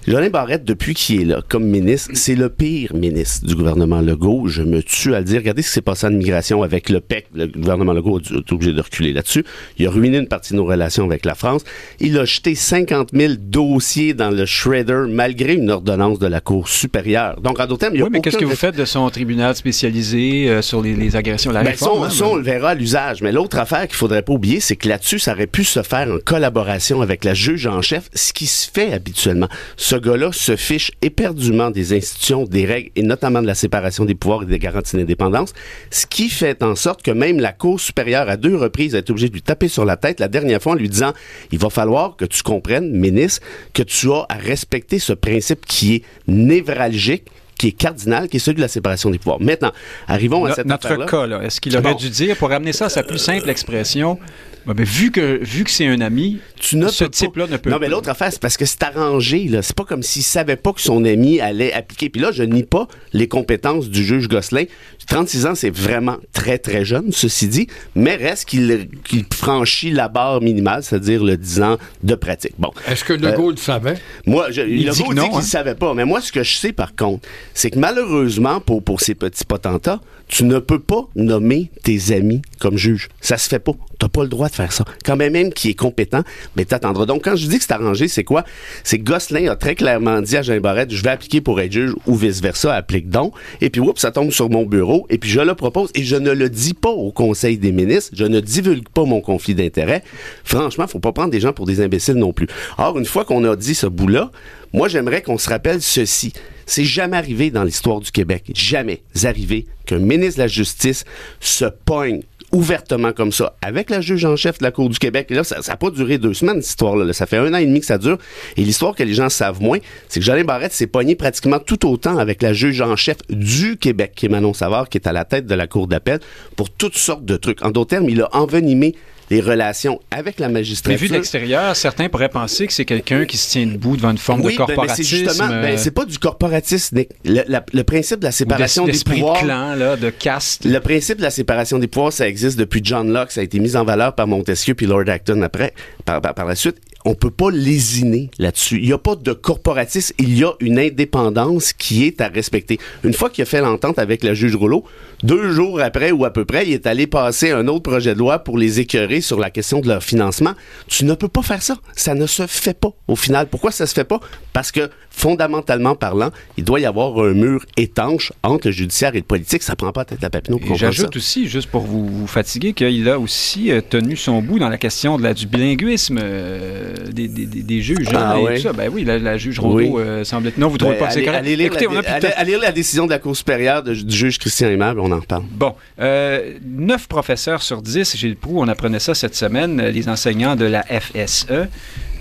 Jolin 0.09 0.31
Barrette, 0.31 0.65
depuis 0.65 0.95
qu'il 0.95 1.21
est 1.21 1.25
là 1.25 1.43
comme 1.47 1.65
ministre, 1.65 2.09
c'est 2.15 2.33
le 2.33 2.49
pire 2.49 2.95
ministre 2.95 3.45
du 3.45 3.53
gouvernement 3.53 4.01
Legault. 4.01 4.47
Je 4.47 4.63
me 4.63 4.81
tue 4.81 5.13
à 5.13 5.19
le 5.19 5.23
dire. 5.23 5.37
Regardez 5.37 5.61
ce 5.61 5.67
qui 5.67 5.73
s'est 5.75 5.81
passé 5.83 6.07
en 6.07 6.11
immigration 6.11 6.63
avec 6.63 6.89
le 6.89 6.99
PEC. 6.99 7.27
Le 7.35 7.45
gouvernement 7.45 7.93
Legault 7.93 8.19
est 8.19 8.51
obligé 8.51 8.73
de 8.73 8.81
reculer 8.81 9.13
là-dessus. 9.13 9.45
Il 9.77 9.85
a 9.85 9.91
ruiné 9.91 10.17
une 10.17 10.27
partie 10.27 10.53
de 10.53 10.57
nos 10.57 10.65
relations 10.65 11.05
avec 11.05 11.25
la 11.25 11.35
France. 11.35 11.61
Il 11.99 12.17
a 12.17 12.25
jeté 12.25 12.55
50 12.55 13.09
000 13.13 13.33
dossiers 13.37 14.15
dans 14.15 14.31
le 14.31 14.47
shredder 14.47 15.05
malgré 15.09 15.53
une 15.53 15.69
ordonnance 15.69 16.17
de 16.17 16.25
la 16.25 16.41
Cour 16.41 16.69
supérieure. 16.69 17.39
Donc, 17.41 17.59
en 17.59 17.67
d'autres 17.67 17.81
termes, 17.81 17.93
il 17.93 17.99
y 17.99 18.01
a 18.01 18.05
Oui, 18.05 18.09
mais 18.11 18.21
qu'est-ce 18.21 18.37
que 18.37 18.45
vous 18.45 18.55
faites 18.55 18.75
de 18.75 18.85
son 18.85 19.07
tribunal 19.11 19.55
spécialisé 19.55 20.49
euh, 20.49 20.63
sur 20.63 20.81
les, 20.81 20.95
les 20.95 21.17
agressions, 21.17 21.51
la 21.51 21.61
ben, 21.61 21.69
réforme? 21.69 22.09
ça, 22.09 22.25
on, 22.25 22.29
hein, 22.29 22.31
on 22.31 22.35
le 22.35 22.41
verra 22.41 22.69
à 22.71 22.73
l'usage. 22.73 23.21
Mais 23.21 23.31
l'autre 23.31 23.59
affaire 23.59 23.87
qu'il 23.87 23.95
faudrait 23.95 24.23
pas 24.23 24.33
oublier, 24.33 24.59
c'est 24.59 24.75
que 24.75 24.89
là-dessus, 24.89 25.19
ça 25.19 25.33
aurait 25.33 25.45
pu 25.45 25.63
se 25.63 25.83
faire 25.83 26.11
en 26.11 26.17
collaboration 26.17 27.03
avec 27.03 27.23
la 27.25 27.35
juge 27.35 27.67
en 27.67 27.83
chef, 27.83 28.09
ce 28.15 28.33
qui 28.33 28.47
se 28.47 28.67
fait 28.71 28.91
habituellement. 28.91 29.49
Ce 29.77 29.98
gars-là 29.99 30.31
se 30.31 30.55
fiche 30.55 30.91
éperdument 31.01 31.71
des 31.71 31.95
institutions, 31.95 32.43
des 32.43 32.65
règles, 32.65 32.89
et 32.95 33.03
notamment 33.03 33.41
de 33.41 33.47
la 33.47 33.55
séparation 33.55 34.05
des 34.05 34.15
pouvoirs 34.15 34.43
et 34.43 34.45
des 34.45 34.59
garanties 34.59 34.97
d'indépendance, 34.97 35.53
ce 35.91 36.05
qui 36.05 36.29
fait 36.29 36.63
en 36.63 36.75
sorte 36.75 37.01
que 37.01 37.11
même 37.11 37.39
la 37.39 37.53
Cour 37.53 37.79
supérieure, 37.79 38.29
à 38.29 38.37
deux 38.37 38.55
reprises, 38.55 38.95
a 38.95 38.99
été 38.99 39.11
obligée 39.11 39.29
de 39.29 39.33
lui 39.33 39.41
taper 39.41 39.67
sur 39.67 39.85
la 39.85 39.97
tête 39.97 40.19
la 40.19 40.27
dernière 40.27 40.61
fois 40.61 40.73
en 40.73 40.75
lui 40.75 40.89
disant, 40.89 41.13
il 41.51 41.59
va 41.59 41.69
falloir 41.69 42.15
que 42.15 42.25
tu 42.25 42.43
comprennes, 42.43 42.91
ministre, 42.91 43.41
que 43.73 43.83
tu 43.83 44.11
as 44.11 44.25
à 44.29 44.35
respecter 44.35 44.99
ce 44.99 45.13
principe 45.13 45.65
qui 45.65 45.95
est 45.95 46.03
névralgique, 46.27 47.25
qui 47.59 47.67
est 47.67 47.71
cardinal, 47.73 48.27
qui 48.27 48.37
est 48.37 48.39
celui 48.39 48.55
de 48.55 48.61
la 48.61 48.67
séparation 48.67 49.11
des 49.11 49.19
pouvoirs. 49.19 49.39
Maintenant, 49.39 49.71
arrivons 50.07 50.45
à 50.45 50.53
cette 50.55 50.65
notre 50.65 51.05
cas, 51.05 51.27
là, 51.27 51.41
est-ce 51.43 51.61
qu'il 51.61 51.75
aurait 51.77 51.91
Bon. 51.91 51.97
dû 51.97 52.09
dire, 52.09 52.35
pour 52.37 52.49
ramener 52.49 52.73
ça 52.73 52.85
à 52.85 52.89
sa 52.89 53.03
plus 53.03 53.19
simple 53.19 53.47
expression, 53.49 54.17
ben, 54.65 54.73
ben, 54.73 54.85
vu 54.85 55.11
que, 55.11 55.39
vu 55.43 55.63
que 55.63 55.69
c'est 55.71 55.87
un 55.87 56.01
ami, 56.01 56.39
tu 56.59 56.79
ce 56.89 57.03
pas- 57.05 57.09
type-là 57.09 57.47
ne 57.47 57.57
peut 57.57 57.69
Non, 57.69 57.77
mais 57.79 57.87
pas- 57.87 57.91
l'autre 57.91 58.09
affaire, 58.09 58.29
c'est 58.31 58.41
parce 58.41 58.57
que 58.57 58.65
c'est 58.65 58.83
arrangé. 58.83 59.45
là. 59.45 59.61
C'est 59.61 59.75
pas 59.75 59.85
comme 59.85 60.03
s'il 60.03 60.21
savait 60.23 60.55
pas 60.57 60.73
que 60.73 60.81
son 60.81 61.03
ami 61.05 61.39
allait 61.39 61.73
appliquer. 61.73 62.09
Puis 62.09 62.21
là, 62.21 62.31
je 62.31 62.43
nie 62.43 62.63
pas 62.63 62.87
les 63.13 63.27
compétences 63.27 63.89
du 63.89 64.03
juge 64.03 64.27
Gosselin. 64.27 64.65
36 65.07 65.45
ans, 65.47 65.55
c'est 65.55 65.69
vraiment 65.71 66.17
très, 66.33 66.59
très 66.59 66.85
jeune, 66.85 67.11
ceci 67.11 67.47
dit, 67.47 67.67
mais 67.95 68.15
reste 68.15 68.47
qu'il 68.49 68.89
franchit 69.33 69.91
la 69.91 70.07
barre 70.07 70.41
minimale, 70.41 70.83
c'est-à-dire 70.83 71.23
le 71.23 71.35
10 71.37 71.61
ans 71.61 71.77
de 72.03 72.15
pratique. 72.15 72.53
Bon. 72.59 72.71
Est-ce 72.87 73.03
que 73.03 73.13
Legault 73.13 73.51
le 73.51 73.57
savait? 73.57 73.97
Moi, 74.27 74.51
je, 74.51 74.61
Il 74.61 74.85
le 74.85 74.91
dit 74.91 75.03
que 75.03 75.09
dit 75.09 75.15
non, 75.15 75.27
qu'il 75.29 75.35
hein. 75.35 75.39
ne 75.39 75.43
savait 75.43 75.75
pas. 75.75 75.93
Mais 75.95 76.05
moi, 76.05 76.21
ce 76.21 76.31
que 76.31 76.43
je 76.43 76.55
sais, 76.57 76.73
par 76.73 76.95
contre, 76.95 77.27
c'est 77.53 77.71
que 77.71 77.79
malheureusement, 77.79 78.59
pour, 78.59 79.01
ces 79.01 79.15
petits 79.15 79.45
potentats, 79.45 80.01
tu 80.27 80.43
ne 80.43 80.59
peux 80.59 80.79
pas 80.79 81.07
nommer 81.15 81.71
tes 81.83 82.13
amis 82.13 82.41
comme 82.59 82.77
juge. 82.77 83.09
Ça 83.21 83.37
se 83.37 83.49
fait 83.49 83.59
pas. 83.59 83.73
T'as 83.97 84.07
pas 84.07 84.23
le 84.23 84.29
droit 84.29 84.47
de 84.47 84.53
faire 84.53 84.71
ça. 84.71 84.85
Quand 85.03 85.17
même, 85.17 85.33
même 85.33 85.51
qui 85.51 85.69
est 85.69 85.73
compétent, 85.73 86.23
mais 86.55 86.65
t'attendras. 86.65 87.05
Donc, 87.05 87.23
quand 87.25 87.35
je 87.35 87.47
dis 87.47 87.57
que 87.57 87.63
c'est 87.65 87.73
arrangé, 87.73 88.07
c'est 88.07 88.23
quoi? 88.23 88.45
C'est 88.83 88.99
que 88.99 89.03
Gosselin 89.03 89.51
a 89.51 89.55
très 89.55 89.75
clairement 89.75 90.21
dit 90.21 90.37
à 90.37 90.41
Jean 90.41 90.59
Barrette, 90.59 90.93
je 90.93 91.03
vais 91.03 91.09
appliquer 91.09 91.41
pour 91.41 91.59
être 91.59 91.71
juge 91.71 91.93
ou 92.05 92.15
vice-versa, 92.15 92.73
applique 92.73 93.09
donc. 93.09 93.33
Et 93.59 93.69
puis, 93.69 93.81
oups, 93.81 93.99
ça 93.99 94.11
tombe 94.11 94.31
sur 94.31 94.49
mon 94.49 94.65
bureau. 94.65 95.05
Et 95.09 95.17
puis, 95.17 95.29
je 95.29 95.41
le 95.41 95.55
propose. 95.55 95.89
Et 95.95 96.03
je 96.03 96.15
ne 96.15 96.31
le 96.31 96.49
dis 96.49 96.73
pas 96.73 96.89
au 96.89 97.11
Conseil 97.11 97.57
des 97.57 97.71
ministres. 97.71 98.11
Je 98.13 98.25
ne 98.25 98.39
divulgue 98.39 98.87
pas 98.87 99.03
mon 99.03 99.21
conflit 99.21 99.55
d'intérêts. 99.55 100.03
Franchement, 100.43 100.87
faut 100.87 100.99
pas 100.99 101.11
prendre 101.11 101.31
des 101.31 101.39
gens 101.39 101.51
pour 101.51 101.65
des 101.65 101.81
imbéciles 101.81 102.15
non 102.15 102.31
plus. 102.31 102.47
Or, 102.77 102.97
une 102.97 103.05
fois 103.05 103.25
qu'on 103.25 103.43
a 103.43 103.55
dit 103.55 103.75
ce 103.75 103.87
bout-là, 103.87 104.31
moi, 104.73 104.87
j'aimerais 104.87 105.21
qu'on 105.21 105.37
se 105.37 105.49
rappelle 105.49 105.81
ceci. 105.81 106.33
C'est 106.65 106.83
jamais 106.85 107.17
arrivé 107.17 107.49
dans 107.49 107.63
l'histoire 107.63 107.99
du 107.99 108.11
Québec, 108.11 108.51
jamais 108.53 109.01
arrivé 109.23 109.65
qu'un 109.85 109.99
ministre 109.99 110.37
de 110.37 110.43
la 110.43 110.47
Justice 110.47 111.03
se 111.39 111.65
pogne 111.65 112.21
ouvertement 112.51 113.11
comme 113.11 113.31
ça 113.31 113.55
avec 113.61 113.89
la 113.89 114.01
juge 114.01 114.25
en 114.25 114.35
chef 114.35 114.57
de 114.59 114.63
la 114.63 114.71
Cour 114.71 114.89
du 114.89 114.97
Québec. 114.99 115.27
Et 115.29 115.35
là, 115.35 115.43
ça 115.43 115.59
n'a 115.67 115.77
pas 115.77 115.89
duré 115.89 116.17
deux 116.17 116.33
semaines, 116.33 116.61
cette 116.61 116.71
histoire-là. 116.71 117.11
Ça 117.13 117.25
fait 117.25 117.37
un 117.37 117.53
an 117.53 117.57
et 117.57 117.65
demi 117.65 117.79
que 117.79 117.85
ça 117.85 117.97
dure. 117.97 118.17
Et 118.57 118.61
l'histoire 118.61 118.95
que 118.95 119.03
les 119.03 119.13
gens 119.13 119.29
savent 119.29 119.61
moins, 119.61 119.79
c'est 120.07 120.19
que 120.19 120.25
Jolin 120.25 120.43
Barrette 120.43 120.73
s'est 120.73 120.87
pogné 120.87 121.15
pratiquement 121.15 121.59
tout 121.59 121.87
autant 121.87 122.17
avec 122.17 122.41
la 122.41 122.53
juge 122.53 122.81
en 122.81 122.95
chef 122.95 123.17
du 123.29 123.77
Québec, 123.77 124.13
qui 124.15 124.25
est 124.25 124.29
Manon 124.29 124.53
Savard, 124.53 124.89
qui 124.89 124.97
est 124.97 125.07
à 125.07 125.11
la 125.11 125.25
tête 125.25 125.45
de 125.45 125.55
la 125.55 125.67
Cour 125.67 125.87
d'appel, 125.87 126.19
pour 126.55 126.69
toutes 126.69 126.97
sortes 126.97 127.25
de 127.25 127.35
trucs. 127.35 127.63
En 127.63 127.71
d'autres 127.71 127.89
termes, 127.91 128.09
il 128.09 128.21
a 128.21 128.29
envenimé 128.35 128.95
les 129.29 129.41
relations 129.41 129.99
avec 130.11 130.39
la 130.39 130.49
magistrature. 130.49 130.91
Mais 130.91 130.97
vu 130.97 131.07
de 131.09 131.13
l'extérieur, 131.13 131.75
certains 131.75 132.09
pourraient 132.09 132.29
penser 132.29 132.67
que 132.67 132.73
c'est 132.73 132.85
quelqu'un 132.85 133.25
qui 133.25 133.37
se 133.37 133.51
tient 133.51 133.65
debout 133.65 133.95
devant 133.95 134.11
une 134.11 134.17
forme 134.17 134.41
oui, 134.41 134.53
de 134.53 134.57
corporatisme. 134.57 134.87
Ben, 134.87 134.95
c'est 134.95 135.03
justement, 135.03 135.47
ben, 135.47 135.77
c'est 135.77 135.91
pas 135.91 136.05
du 136.05 136.17
corporatisme. 136.19 137.03
Le, 137.25 137.43
la, 137.47 137.63
le 137.71 137.83
principe 137.83 138.19
de 138.19 138.25
la 138.25 138.31
séparation 138.31 138.85
des 138.85 138.99
pouvoirs. 138.99 139.41
De 139.41 139.45
clan, 139.45 139.75
là, 139.75 139.95
de 139.95 140.09
caste. 140.09 140.65
Le 140.65 140.79
principe 140.79 141.17
de 141.17 141.23
la 141.23 141.31
séparation 141.31 141.79
des 141.79 141.87
pouvoirs, 141.87 142.13
ça 142.13 142.27
existe 142.27 142.57
depuis 142.57 142.81
John 142.83 143.11
Locke, 143.11 143.31
ça 143.31 143.41
a 143.41 143.43
été 143.43 143.59
mis 143.59 143.75
en 143.75 143.83
valeur 143.83 144.15
par 144.15 144.27
Montesquieu 144.27 144.73
puis 144.73 144.85
Lord 144.85 145.07
Acton 145.07 145.41
après, 145.41 145.73
par, 146.05 146.21
par, 146.21 146.33
par 146.33 146.45
la 146.45 146.55
suite 146.55 146.77
on 147.05 147.15
peut 147.15 147.31
pas 147.31 147.49
lésiner 147.49 148.29
là-dessus. 148.39 148.79
Il 148.79 148.87
n'y 148.87 148.93
a 148.93 148.97
pas 148.97 149.15
de 149.15 149.33
corporatisme, 149.33 150.13
il 150.19 150.37
y 150.37 150.43
a 150.43 150.51
une 150.59 150.79
indépendance 150.79 151.73
qui 151.73 152.05
est 152.05 152.21
à 152.21 152.27
respecter. 152.27 152.79
Une 153.03 153.13
fois 153.13 153.29
qu'il 153.29 153.41
a 153.41 153.45
fait 153.45 153.61
l'entente 153.61 153.99
avec 153.99 154.23
la 154.23 154.33
juge 154.33 154.55
Rouleau, 154.55 154.83
deux 155.23 155.51
jours 155.51 155.79
après 155.81 156.11
ou 156.11 156.25
à 156.25 156.31
peu 156.31 156.45
près, 156.45 156.67
il 156.67 156.73
est 156.73 156.87
allé 156.87 157.07
passer 157.07 157.51
un 157.51 157.67
autre 157.67 157.89
projet 157.89 158.13
de 158.13 158.19
loi 158.19 158.39
pour 158.39 158.57
les 158.57 158.79
écœurer 158.79 159.21
sur 159.21 159.39
la 159.39 159.49
question 159.49 159.79
de 159.79 159.87
leur 159.87 160.03
financement. 160.03 160.53
Tu 160.87 161.05
ne 161.05 161.13
peux 161.13 161.27
pas 161.27 161.41
faire 161.41 161.61
ça. 161.61 161.77
Ça 161.95 162.15
ne 162.15 162.25
se 162.25 162.47
fait 162.47 162.77
pas 162.77 162.91
au 163.07 163.15
final. 163.15 163.47
Pourquoi 163.47 163.71
ça 163.71 163.87
se 163.87 163.93
fait 163.93 164.03
pas? 164.03 164.19
Parce 164.53 164.71
que 164.71 164.89
fondamentalement 165.19 165.95
parlant, 165.95 166.29
il 166.57 166.63
doit 166.63 166.79
y 166.79 166.85
avoir 166.85 167.17
un 167.19 167.33
mur 167.33 167.65
étanche 167.77 168.31
entre 168.41 168.67
le 168.67 168.71
judiciaire 168.71 169.13
et 169.15 169.17
le 169.19 169.23
politique. 169.23 169.63
Ça 169.63 169.75
prend 169.75 169.91
pas 169.91 170.05
tête 170.05 170.23
à 170.23 170.29
Papineau 170.29 170.59
pour 170.59 170.75
J'ajoute 170.77 171.15
aussi, 171.17 171.47
juste 171.47 171.69
pour 171.69 171.81
vous, 171.81 172.07
vous 172.07 172.27
fatiguer, 172.27 172.71
qu'il 172.73 173.07
a 173.09 173.19
aussi 173.19 173.69
euh, 173.71 173.81
tenu 173.81 174.15
son 174.15 174.41
bout 174.41 174.59
dans 174.59 174.69
la 174.69 174.77
question 174.77 175.17
de 175.17 175.23
la, 175.23 175.33
du 175.33 175.45
bilinguisme 175.45 176.17
euh, 176.21 176.93
des, 177.11 177.27
des, 177.27 177.45
des, 177.45 177.81
juges. 177.81 178.07
Ah, 178.13 178.35
hein, 178.35 178.39
oui. 178.41 178.55
tout 178.55 178.61
ça. 178.61 178.73
Ben 178.73 178.89
oui, 178.93 179.03
la, 179.03 179.19
la 179.19 179.37
juge 179.37 179.59
Rondeau 179.59 179.75
Oui. 179.75 179.91
euh, 179.97 180.23
semble 180.23 180.47
être... 180.47 180.57
Non, 180.57 180.69
vous 180.69 180.77
trouvez 180.77 180.93
Ben, 180.95 180.99
pas 180.99 181.07
que 181.07 181.13
c'est 181.13 181.23
correct? 181.23 181.39
allez 181.39 181.55
lire 181.57 181.67
Écoutez, 181.67 181.87
la- 181.91 182.29
allez- 182.37 182.51
lire 182.51 182.59
la 182.61 182.71
décision 182.71 183.05
de 183.05 183.11
la 183.11 183.19
Cour 183.19 183.35
supérieure 183.35 183.83
de- 183.83 183.93
du 183.93 184.15
juge 184.15 184.39
Christian 184.39 184.69
Aimable, 184.69 184.99
on 185.01 185.11
en 185.11 185.19
reparle. 185.19 185.43
Bon, 185.51 185.73
euh, 185.99 186.53
9 186.65 187.07
professeurs 187.07 187.61
sur 187.61 187.81
10, 187.81 188.15
Gilles 188.15 188.37
Proux, 188.37 188.59
on 188.61 188.67
apprenait 188.69 188.99
ça 188.99 189.13
cette 189.13 189.35
semaine, 189.35 189.81
les 189.81 190.07
enseignants 190.07 190.55
de 190.55 190.65
la 190.65 190.83
FSE, 190.83 191.47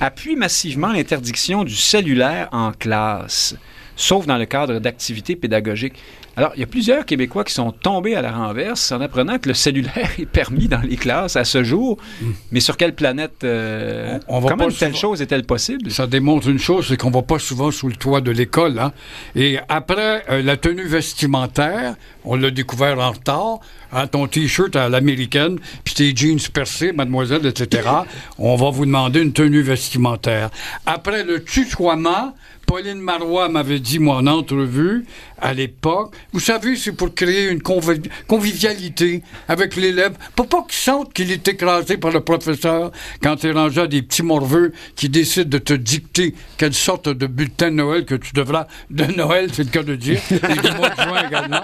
appuient 0.00 0.36
massivement 0.36 0.92
l'interdiction 0.92 1.64
du 1.64 1.74
cellulaire 1.74 2.48
en 2.52 2.72
classe, 2.72 3.56
sauf 3.96 4.26
dans 4.26 4.38
le 4.38 4.46
cadre 4.46 4.78
d'activités 4.78 5.36
pédagogiques. 5.36 5.96
Alors, 6.38 6.52
il 6.54 6.60
y 6.60 6.62
a 6.62 6.66
plusieurs 6.66 7.04
Québécois 7.04 7.42
qui 7.42 7.52
sont 7.52 7.72
tombés 7.72 8.14
à 8.14 8.22
la 8.22 8.30
renverse 8.30 8.92
en 8.92 9.00
apprenant 9.00 9.38
que 9.38 9.48
le 9.48 9.54
cellulaire 9.54 10.08
est 10.20 10.24
permis 10.24 10.68
dans 10.68 10.80
les 10.80 10.94
classes 10.96 11.34
à 11.34 11.44
ce 11.44 11.64
jour. 11.64 11.98
Mais 12.52 12.60
sur 12.60 12.76
quelle 12.76 12.94
planète 12.94 13.42
euh, 13.42 14.18
On- 14.28 14.36
on 14.36 14.40
va 14.40 14.50
Comment 14.50 14.66
pas 14.66 14.70
telle 14.70 14.90
souvent- 14.94 15.00
chose 15.14 15.22
est-elle 15.22 15.42
possible? 15.44 15.90
Ça 15.90 16.06
démontre 16.06 16.48
une 16.48 16.60
chose, 16.60 16.86
c'est 16.88 16.96
qu'on 16.96 17.10
va 17.10 17.22
pas 17.22 17.40
souvent 17.40 17.72
sous 17.72 17.88
le 17.88 17.96
toit 17.96 18.20
de 18.20 18.30
l'école. 18.30 18.78
Hein? 18.78 18.92
Et 19.34 19.58
après 19.68 20.24
euh, 20.30 20.40
la 20.40 20.56
tenue 20.56 20.86
vestimentaire, 20.86 21.96
on 22.24 22.36
l'a 22.36 22.52
découvert 22.52 22.98
en 23.00 23.10
retard, 23.10 23.58
hein, 23.92 24.06
ton 24.06 24.28
t-shirt 24.28 24.76
à 24.76 24.88
l'américaine, 24.88 25.58
puis 25.82 25.94
tes 25.94 26.14
jeans 26.14 26.38
percés, 26.54 26.92
mademoiselle, 26.92 27.44
etc. 27.46 27.88
on 28.38 28.54
va 28.54 28.70
vous 28.70 28.86
demander 28.86 29.22
une 29.22 29.32
tenue 29.32 29.62
vestimentaire. 29.62 30.50
Après 30.86 31.24
le 31.24 31.42
tutoiement, 31.42 32.34
Pauline 32.68 33.00
Marois 33.00 33.48
m'avait 33.48 33.80
dit, 33.80 33.98
moi, 33.98 34.16
en 34.16 34.26
entrevue, 34.26 35.06
à 35.40 35.54
l'époque, 35.54 36.14
vous 36.32 36.38
savez, 36.40 36.76
c'est 36.76 36.92
pour 36.92 37.14
créer 37.14 37.48
une 37.48 37.60
convi- 37.62 38.10
convivialité 38.26 39.22
avec 39.48 39.74
l'élève, 39.74 40.12
pour 40.36 40.48
pas 40.48 40.62
qu'il 40.68 40.74
sente 40.78 41.12
qu'il 41.14 41.32
est 41.32 41.48
écrasé 41.48 41.96
par 41.96 42.10
le 42.10 42.20
professeur 42.20 42.92
quand 43.22 43.36
rangé 43.54 43.80
à 43.80 43.86
des 43.86 44.02
petits 44.02 44.22
morveux 44.22 44.72
qui 44.96 45.08
décident 45.08 45.48
de 45.48 45.56
te 45.58 45.72
dicter 45.72 46.34
quelle 46.58 46.74
sorte 46.74 47.08
de 47.08 47.26
bulletin 47.26 47.70
de 47.70 47.76
Noël 47.76 48.04
que 48.04 48.16
tu 48.16 48.32
devras, 48.34 48.66
de 48.90 49.04
Noël, 49.04 49.48
c'est 49.52 49.64
le 49.64 49.70
cas 49.70 49.82
de 49.82 49.96
dire, 49.96 50.20
et 50.30 50.34
du 50.60 50.76
mois 50.76 50.90
de 50.90 51.02
juin 51.02 51.26
également, 51.26 51.62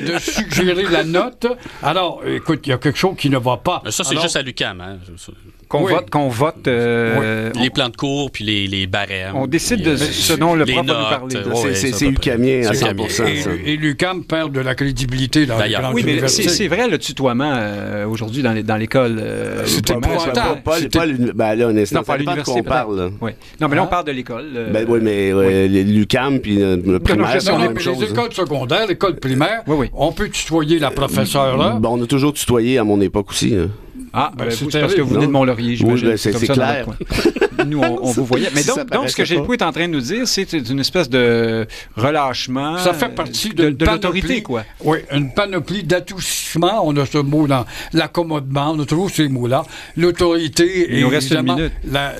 de 0.00 0.18
suggérer 0.18 0.84
la 0.90 1.04
note. 1.04 1.46
Alors, 1.82 2.22
écoute, 2.26 2.62
il 2.66 2.70
y 2.70 2.72
a 2.72 2.78
quelque 2.78 2.98
chose 2.98 3.14
qui 3.16 3.30
ne 3.30 3.38
va 3.38 3.56
pas. 3.56 3.82
Mais 3.84 3.92
ça, 3.92 4.02
c'est 4.02 4.20
juste 4.20 4.34
à 4.36 4.42
l'UQAM. 4.42 4.80
Hein? 4.80 4.98
Qu'on 5.68 5.84
Oui. 5.84 5.92
vote, 5.92 6.10
qu'on 6.10 6.28
vote. 6.28 6.66
euh, 6.66 7.52
Les 7.54 7.70
plans 7.70 7.88
de 7.90 7.96
cours, 7.96 8.32
puis 8.32 8.42
les, 8.42 8.66
les 8.66 8.88
barèmes. 8.88 9.36
On 9.36 9.46
décide 9.46 9.82
de 9.84 9.94
puis, 9.94 10.02
euh, 10.02 10.10
ce 10.10 10.32
dont 10.40 10.54
le 10.54 10.64
prof 10.64 10.76
va 10.76 10.82
nous 10.82 11.08
parler. 11.08 11.36
C'est- 11.36 11.48
ouais, 11.48 11.74
c'est- 11.74 11.92
ça, 11.92 11.98
c'est 11.98 12.06
à 12.06 12.08
peu 12.08 12.14
près. 12.14 12.30
UQAMien 12.32 12.68
à 12.68 12.74
C'est 12.74 12.84
100%. 12.86 13.24
UQAMien. 13.24 13.58
Et, 13.64 13.72
et 13.72 13.76
l'UQAM 13.76 14.24
perd 14.24 14.52
de 14.52 14.60
la 14.60 14.74
crédibilité 14.74 15.46
dans 15.46 15.58
les 15.58 15.76
Oui, 15.94 16.02
mais 16.04 16.26
c'est 16.28 16.48
c'est 16.48 16.68
vrai 16.68 16.88
le 16.88 16.98
tutoiement 16.98 17.52
euh, 17.54 18.06
aujourd'hui 18.06 18.42
dans 18.42 18.52
les- 18.52 18.62
dans 18.62 18.76
l'école. 18.76 19.18
euh, 19.20 19.64
va. 19.64 20.00
Pas, 20.00 20.56
pas, 20.64 20.76
C'était- 20.78 20.98
pas 20.98 21.06
ben 21.34 21.54
là, 21.54 21.66
honnêtement, 21.68 22.00
Non, 22.00 22.04
pas 22.04 22.16
l'université. 22.16 22.60
on 22.60 22.62
parle. 22.62 23.10
Oui. 23.20 23.30
Non, 23.60 23.68
mais 23.68 23.76
là, 23.76 23.82
on 23.82 23.84
Hein? 23.84 23.88
parle 23.88 24.04
de 24.06 24.12
l'école. 24.12 24.46
euh, 24.54 24.70
Ben 24.72 24.86
oui, 24.88 24.98
mais 25.02 25.30
euh, 25.32 25.66
l'UCAM 25.68 26.40
puis 26.40 26.62
euh, 26.62 26.76
le 26.84 26.98
primaire, 27.00 27.28
c'est 27.40 27.50
la 27.50 27.58
Non, 27.58 27.64
on 27.64 27.68
même 27.68 27.78
chose. 27.78 27.98
les 28.00 28.06
hein. 28.06 28.10
écoles 28.12 28.32
secondaires, 28.32 28.86
l'école 28.86 29.16
primaire, 29.16 29.62
Oui, 29.66 29.76
oui. 29.78 29.86
on 29.94 30.12
peut 30.12 30.28
tutoyer 30.28 30.78
la 30.78 30.90
professeure 30.90 31.56
là? 31.56 31.78
Ben, 31.80 31.88
on 31.90 32.02
a 32.02 32.06
toujours 32.06 32.32
tutoyé 32.32 32.78
à 32.78 32.84
mon 32.84 33.00
époque 33.00 33.30
aussi. 33.30 33.54
Ah, 34.12 34.32
Ben, 34.36 34.44
ben, 34.46 34.50
c'est 34.50 34.64
vous, 34.64 34.70
c'est 34.70 34.80
parce 34.80 34.94
que 34.94 35.00
vous 35.00 35.14
venez 35.14 35.26
de 35.26 35.30
Mont-Laurier, 35.32 35.70
Oui, 35.70 35.76
j'imagine. 35.98 36.08
ben, 36.08 36.16
c'est 36.16 36.46
clair. 36.52 36.86
Nous, 37.66 37.78
on, 37.78 37.98
on 38.02 38.10
vous 38.12 38.24
voyait. 38.24 38.48
Mais 38.54 38.62
donc, 38.64 39.08
ce 39.08 39.16
que 39.16 39.24
Gilles 39.24 39.42
est 39.52 39.62
en 39.62 39.72
train 39.72 39.86
de 39.88 39.92
nous 39.92 40.00
dire, 40.00 40.26
c'est 40.26 40.52
une 40.52 40.80
espèce 40.80 41.08
de 41.08 41.66
relâchement 41.96 42.78
Ça 42.78 42.92
fait 42.94 43.14
partie 43.14 43.50
de, 43.50 43.68
d'une 43.70 43.76
de 43.76 43.84
l'autorité, 43.86 44.26
panoplie. 44.28 44.42
quoi. 44.42 44.64
Oui, 44.84 44.98
une 45.12 45.32
panoplie 45.32 45.82
d'adoucissement. 45.84 46.80
On 46.84 46.96
a 46.96 47.06
ce 47.06 47.18
mot 47.18 47.46
dans 47.46 47.64
l'accommodement, 47.92 48.72
on 48.76 48.80
a 48.80 48.84
toujours 48.86 49.10
ces 49.10 49.28
mots-là. 49.28 49.64
L'autorité 49.96 50.86
Il 50.90 50.98
et 50.98 51.00
nous 51.02 51.08
reste 51.08 51.30
une 51.32 51.42
minute. 51.42 51.72
la, 51.84 52.14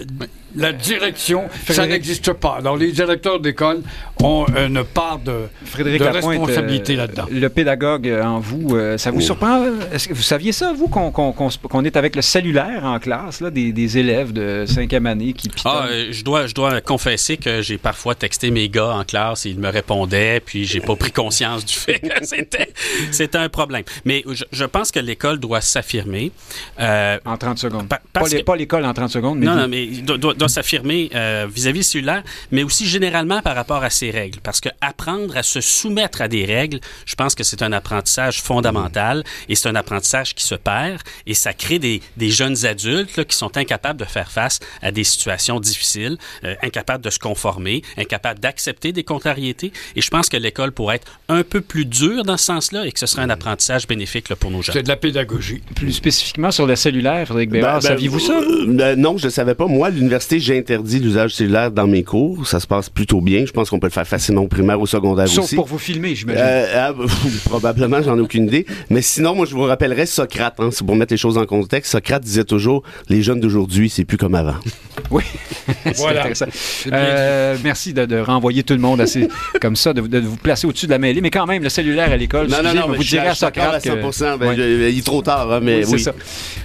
la 0.57 0.73
direction, 0.73 1.49
ça 1.69 1.87
n'existe 1.87 2.33
pas. 2.33 2.57
Alors, 2.59 2.77
les 2.77 2.93
directeurs 2.93 3.41
d'école 3.41 3.83
ont 4.23 4.47
une 4.57 4.85
part 4.85 5.19
de, 5.19 5.43
Frédéric 5.65 6.01
de 6.01 6.05
Lapointe, 6.05 6.25
responsabilité 6.41 6.95
euh, 6.95 6.99
là-dedans. 6.99 7.27
Le 7.31 7.49
pédagogue 7.49 8.09
euh, 8.09 8.23
en 8.23 8.39
vous, 8.41 8.77
euh, 8.77 8.99
ça 8.99 9.11
vous 9.11 9.21
surprend? 9.21 9.65
Est-ce 9.93 10.09
que 10.09 10.15
vous 10.15 10.23
saviez 10.23 10.53
ça, 10.53 10.73
vous, 10.73 10.89
qu'on 10.89 11.85
est 11.85 11.97
avec 11.97 12.17
le 12.17 12.23
cellulaire 12.23 12.85
en 12.85 12.99
classe, 12.99 13.41
là, 13.41 13.51
des, 13.51 13.73
des 13.73 13.99
élèves 13.99 14.33
de 14.33 14.65
cinquième 14.67 15.07
année 15.07 15.33
qui 15.33 15.49
pitonnent? 15.49 15.73
Ah, 15.75 15.87
euh, 15.91 16.09
je 16.11 16.23
dois, 16.25 16.47
je 16.47 16.55
dois 16.55 16.81
confesser 16.81 17.37
que 17.37 17.63
j'ai 17.63 17.79
parfois 17.79 18.15
texté 18.15 18.51
mes 18.51 18.69
gars 18.69 18.91
en 18.95 19.05
classe 19.05 19.47
et 19.47 19.51
ils 19.51 19.59
me 19.59 19.69
répondaient, 19.69 20.41
puis 20.45 20.65
j'ai 20.65 20.81
pas 20.81 20.97
pris 20.97 21.13
conscience 21.13 21.65
du 21.65 21.75
fait 21.75 21.99
que 22.01 22.25
c'était, 22.27 22.73
c'était 23.11 23.39
un 23.39 23.49
problème. 23.49 23.85
Mais 24.05 24.25
je, 24.31 24.45
je 24.53 24.65
pense 24.65 24.91
que 24.91 25.01
l'école 25.01 25.39
doit 25.39 25.61
s'affirmer. 25.61 26.33
Euh, 26.81 27.19
En 27.25 27.37
30 27.37 27.59
secondes. 27.59 27.89
Pa- 27.89 27.97
pas 27.97 28.21
parce 28.21 28.33
les- 28.33 28.41
que- 28.41 28.45
pas 28.45 28.57
l'école 28.57 28.85
en 28.85 28.93
30 28.93 29.11
secondes, 29.11 29.39
mais 29.39 29.47
non, 29.47 29.53
vous. 29.55 29.59
non, 29.61 29.69
mais 29.69 29.87
doit- 29.87 30.35
doit 30.41 30.49
s'affirmer 30.49 31.11
euh, 31.15 31.47
vis-à-vis 31.51 31.81
du 31.81 31.85
cellulaire, 31.85 32.23
mais 32.51 32.63
aussi 32.63 32.87
généralement 32.87 33.43
par 33.43 33.55
rapport 33.55 33.85
à 33.85 33.91
ses 33.91 34.11
règles. 34.11 34.41
Parce 34.43 34.61
que 34.61 34.69
apprendre 34.81 35.37
à 35.37 35.43
se 35.43 35.61
soumettre 35.61 36.23
à 36.23 36.29
des 36.29 36.45
règles, 36.45 36.81
je 37.07 37.15
pense 37.15 37.35
que 37.35 37.45
c'est 37.45 37.63
un 37.63 37.73
apprentissage 37.73 38.43
fondamental 38.43 39.23
et 39.49 39.55
c'est 39.55 39.69
un 39.69 39.75
apprentissage 39.75 40.35
qui 40.35 40.45
se 40.45 40.55
perd 40.55 41.01
et 41.27 41.35
ça 41.35 41.53
crée 41.53 41.79
des, 41.79 42.01
des 42.17 42.31
jeunes 42.31 42.67
adultes 42.67 43.17
là, 43.17 43.25
qui 43.25 43.37
sont 43.37 43.57
incapables 43.57 44.01
de 44.01 44.05
faire 44.05 44.31
face 44.31 44.61
à 44.83 44.91
des 44.91 45.05
situations 45.05 45.61
difficiles, 45.61 46.17
euh, 46.45 46.55
incapables 46.63 47.05
de 47.05 47.11
se 47.11 47.19
conformer, 47.19 47.83
incapables 47.97 48.41
d'accepter 48.41 48.93
des 48.93 49.05
contrariétés. 49.05 49.73
Et 49.97 50.01
je 50.01 50.11
pense 50.11 50.29
que 50.29 50.37
l'école 50.37 50.73
pourrait 50.73 50.97
être 50.97 51.07
un 51.29 51.43
peu 51.43 51.61
plus 51.61 51.85
dure 51.85 52.25
dans 52.25 52.37
ce 52.37 52.45
sens-là 52.47 52.87
et 52.87 52.93
que 52.93 52.99
ce 52.99 53.07
serait 53.07 53.23
un 53.23 53.31
apprentissage 53.31 53.87
bénéfique 53.87 54.29
là, 54.29 54.37
pour 54.37 54.51
nos 54.51 54.63
jeunes. 54.63 54.73
C'est 54.73 54.83
de 54.83 54.89
la 54.89 54.97
pédagogie. 54.97 55.63
Plus 55.75 55.93
spécifiquement 55.93 56.51
sur 56.51 56.67
le 56.67 56.77
cellulaire, 56.77 57.27
Frédéric 57.27 57.51
Ben, 57.51 57.61
Béard, 57.61 57.81
ben, 57.81 57.89
saviez-vous 57.89 58.21
ça, 58.21 58.41
euh, 58.41 58.65
ben, 58.69 58.99
non, 58.99 59.19
je 59.19 59.27
ne 59.27 59.31
savais 59.31 59.55
pas. 59.55 59.67
Moi, 59.67 59.91
l'Université 59.91 60.30
l'université, 60.31 60.41
j'ai 60.41 60.59
interdit 60.59 60.99
l'usage 61.01 61.35
cellulaire 61.35 61.71
dans 61.71 61.87
mes 61.87 62.03
cours. 62.03 62.47
Ça 62.47 62.61
se 62.61 62.67
passe 62.67 62.89
plutôt 62.89 63.21
bien. 63.21 63.45
Je 63.47 63.53
pense 63.53 63.71
qu'on 63.71 63.79
peut 63.79 63.87
le 63.87 63.93
faire 63.93 64.07
facilement 64.07 64.43
au 64.43 64.49
primaire, 64.49 64.81
au 64.81 64.87
secondaire 64.87 65.29
Sauf 65.29 65.45
aussi. 65.45 65.57
pour 65.57 65.67
vous 65.67 65.79
filmer, 65.79 66.15
j'imagine. 66.15 66.43
Euh, 66.45 66.67
ah, 66.75 66.93
probablement, 67.47 68.03
j'en 68.03 68.17
ai 68.17 68.21
aucune 68.21 68.47
idée. 68.47 68.67
Mais 68.91 69.03
sinon, 69.03 69.35
moi, 69.35 69.47
je 69.47 69.55
vous 69.55 69.63
rappellerai 69.63 70.07
Socrate, 70.07 70.55
hein, 70.59 70.71
c'est 70.73 70.87
pour 70.87 70.97
mettre 70.97 71.13
les 71.13 71.19
choses 71.19 71.39
en 71.39 71.47
contexte. 71.47 71.93
Socrate 71.93 72.23
disait 72.23 72.45
toujours, 72.45 72.83
les 73.09 73.23
jeunes 73.23 73.41
d'aujourd'hui, 73.41 73.91
c'est 73.91 74.05
plus 74.05 74.17
comme 74.17 74.35
avant. 74.35 74.57
Oui. 75.11 75.23
C'est 75.87 75.97
Voilà. 75.97 76.21
intéressant. 76.21 76.45
Euh, 76.93 77.57
merci 77.65 77.93
de, 77.95 78.05
de 78.05 78.19
renvoyer 78.19 78.63
tout 78.63 78.75
le 78.75 78.81
monde 78.81 79.01
assez 79.01 79.29
comme 79.61 79.75
ça, 79.75 79.93
de, 79.95 80.03
de 80.03 80.19
vous 80.21 80.37
placer 80.37 80.67
au-dessus 80.67 80.87
de 80.87 80.91
la 80.91 80.99
mêlée. 80.99 81.21
Mais 81.23 81.31
quand 81.31 81.47
même, 81.47 81.63
le 81.63 81.69
cellulaire 81.69 82.13
à 82.13 82.17
l'école, 82.17 82.49
Non, 82.49 82.59
non, 82.63 82.75
non, 82.75 82.87
vous 82.95 83.03
direz 83.03 83.27
à 83.27 83.31
je 83.31 83.37
suis 83.37 83.41
d'accord 83.47 83.73
Socrate 83.73 83.75
à 83.75 83.81
que... 83.81 83.89
100%. 83.89 84.39
Ben, 84.39 84.49
Ouais. 84.51 84.57
je- 84.57 84.89
il 84.91 84.99
est 84.99 85.05
trop 85.05 85.23
tard, 85.23 85.51
hein, 85.51 85.61
mais 85.63 85.83
c'est 85.85 85.93
oui. 85.95 86.01
ça. 86.01 86.13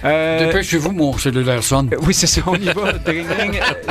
Euh, 0.04 0.46
Dépêchez-vous, 0.46 0.92
mon 0.92 1.16
cellulaire 1.16 1.62
sonne. 1.64 1.90
oui, 2.02 2.12
c'est 2.14 2.26
ça, 2.26 2.42
on 2.46 2.54
y 2.56 2.66
va. 2.66 2.92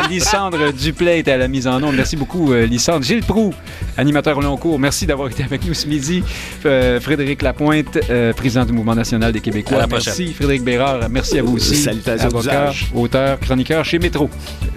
Lysandre 0.10 0.72
Duplay 0.78 1.20
est 1.20 1.28
à 1.28 1.38
la 1.38 1.48
mise 1.48 1.68
en 1.68 1.82
onde. 1.82 1.96
Merci 1.96 2.16
beaucoup, 2.16 2.54
euh, 2.54 2.66
Lysandre. 2.66 3.04
Gilles 3.04 3.24
Proux, 3.24 3.54
animateur 3.98 4.38
au 4.38 4.42
long 4.42 4.58
cours, 4.58 4.80
merci 4.80 5.06
d'avoir 5.06 5.30
été 5.30 5.44
avec 5.44 5.66
nous 5.66 5.74
ce 5.74 5.88
midi. 5.88 6.24
Euh, 6.66 7.00
Frédéric 7.00 7.42
Lapointe, 7.42 7.98
euh, 8.10 8.34
président 8.34 8.66
du 8.66 8.74
Mouvement 8.74 8.96
national 8.96 9.32
des 9.32 9.42
Québécois. 9.42 9.86
Merci. 9.90 10.34
Frédéric 10.34 10.64
Bérard, 10.64 11.10
merci 11.10 11.40
à 11.40 11.44
vous 11.44 11.56
aussi. 11.56 11.76
Salutations 11.76 12.28
Avocat, 12.28 12.72
auteur, 12.94 13.40
chroniqueur 13.40 13.84
chez 13.86 14.00
Métro. 14.00 14.30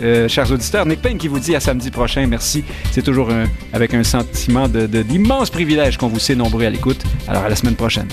Euh, 0.02 0.28
chers 0.28 0.50
auditeurs, 0.50 0.86
Nick 0.86 1.02
Payne 1.02 1.18
qui 1.18 1.28
vous 1.28 1.38
dit 1.38 1.54
à 1.56 1.60
samedi 1.60 1.90
prochain. 1.90 2.26
Merci. 2.26 2.64
C'est 2.92 3.02
toujours 3.02 3.30
un- 3.30 3.46
avec 3.72 3.94
un 3.94 4.04
sentiment 4.04 4.68
de- 4.68 4.86
de- 4.86 5.02
d'immense 5.02 5.50
privilège 5.50 5.96
qu'on 5.96 6.08
vous 6.08 6.18
sait 6.20 6.34
nombreux 6.34 6.64
à 6.64 6.70
l'écoute. 6.70 7.00
Alors, 7.26 7.44
à 7.44 7.48
la 7.48 7.56
semaine 7.56 7.74
prochaine. 7.76 8.08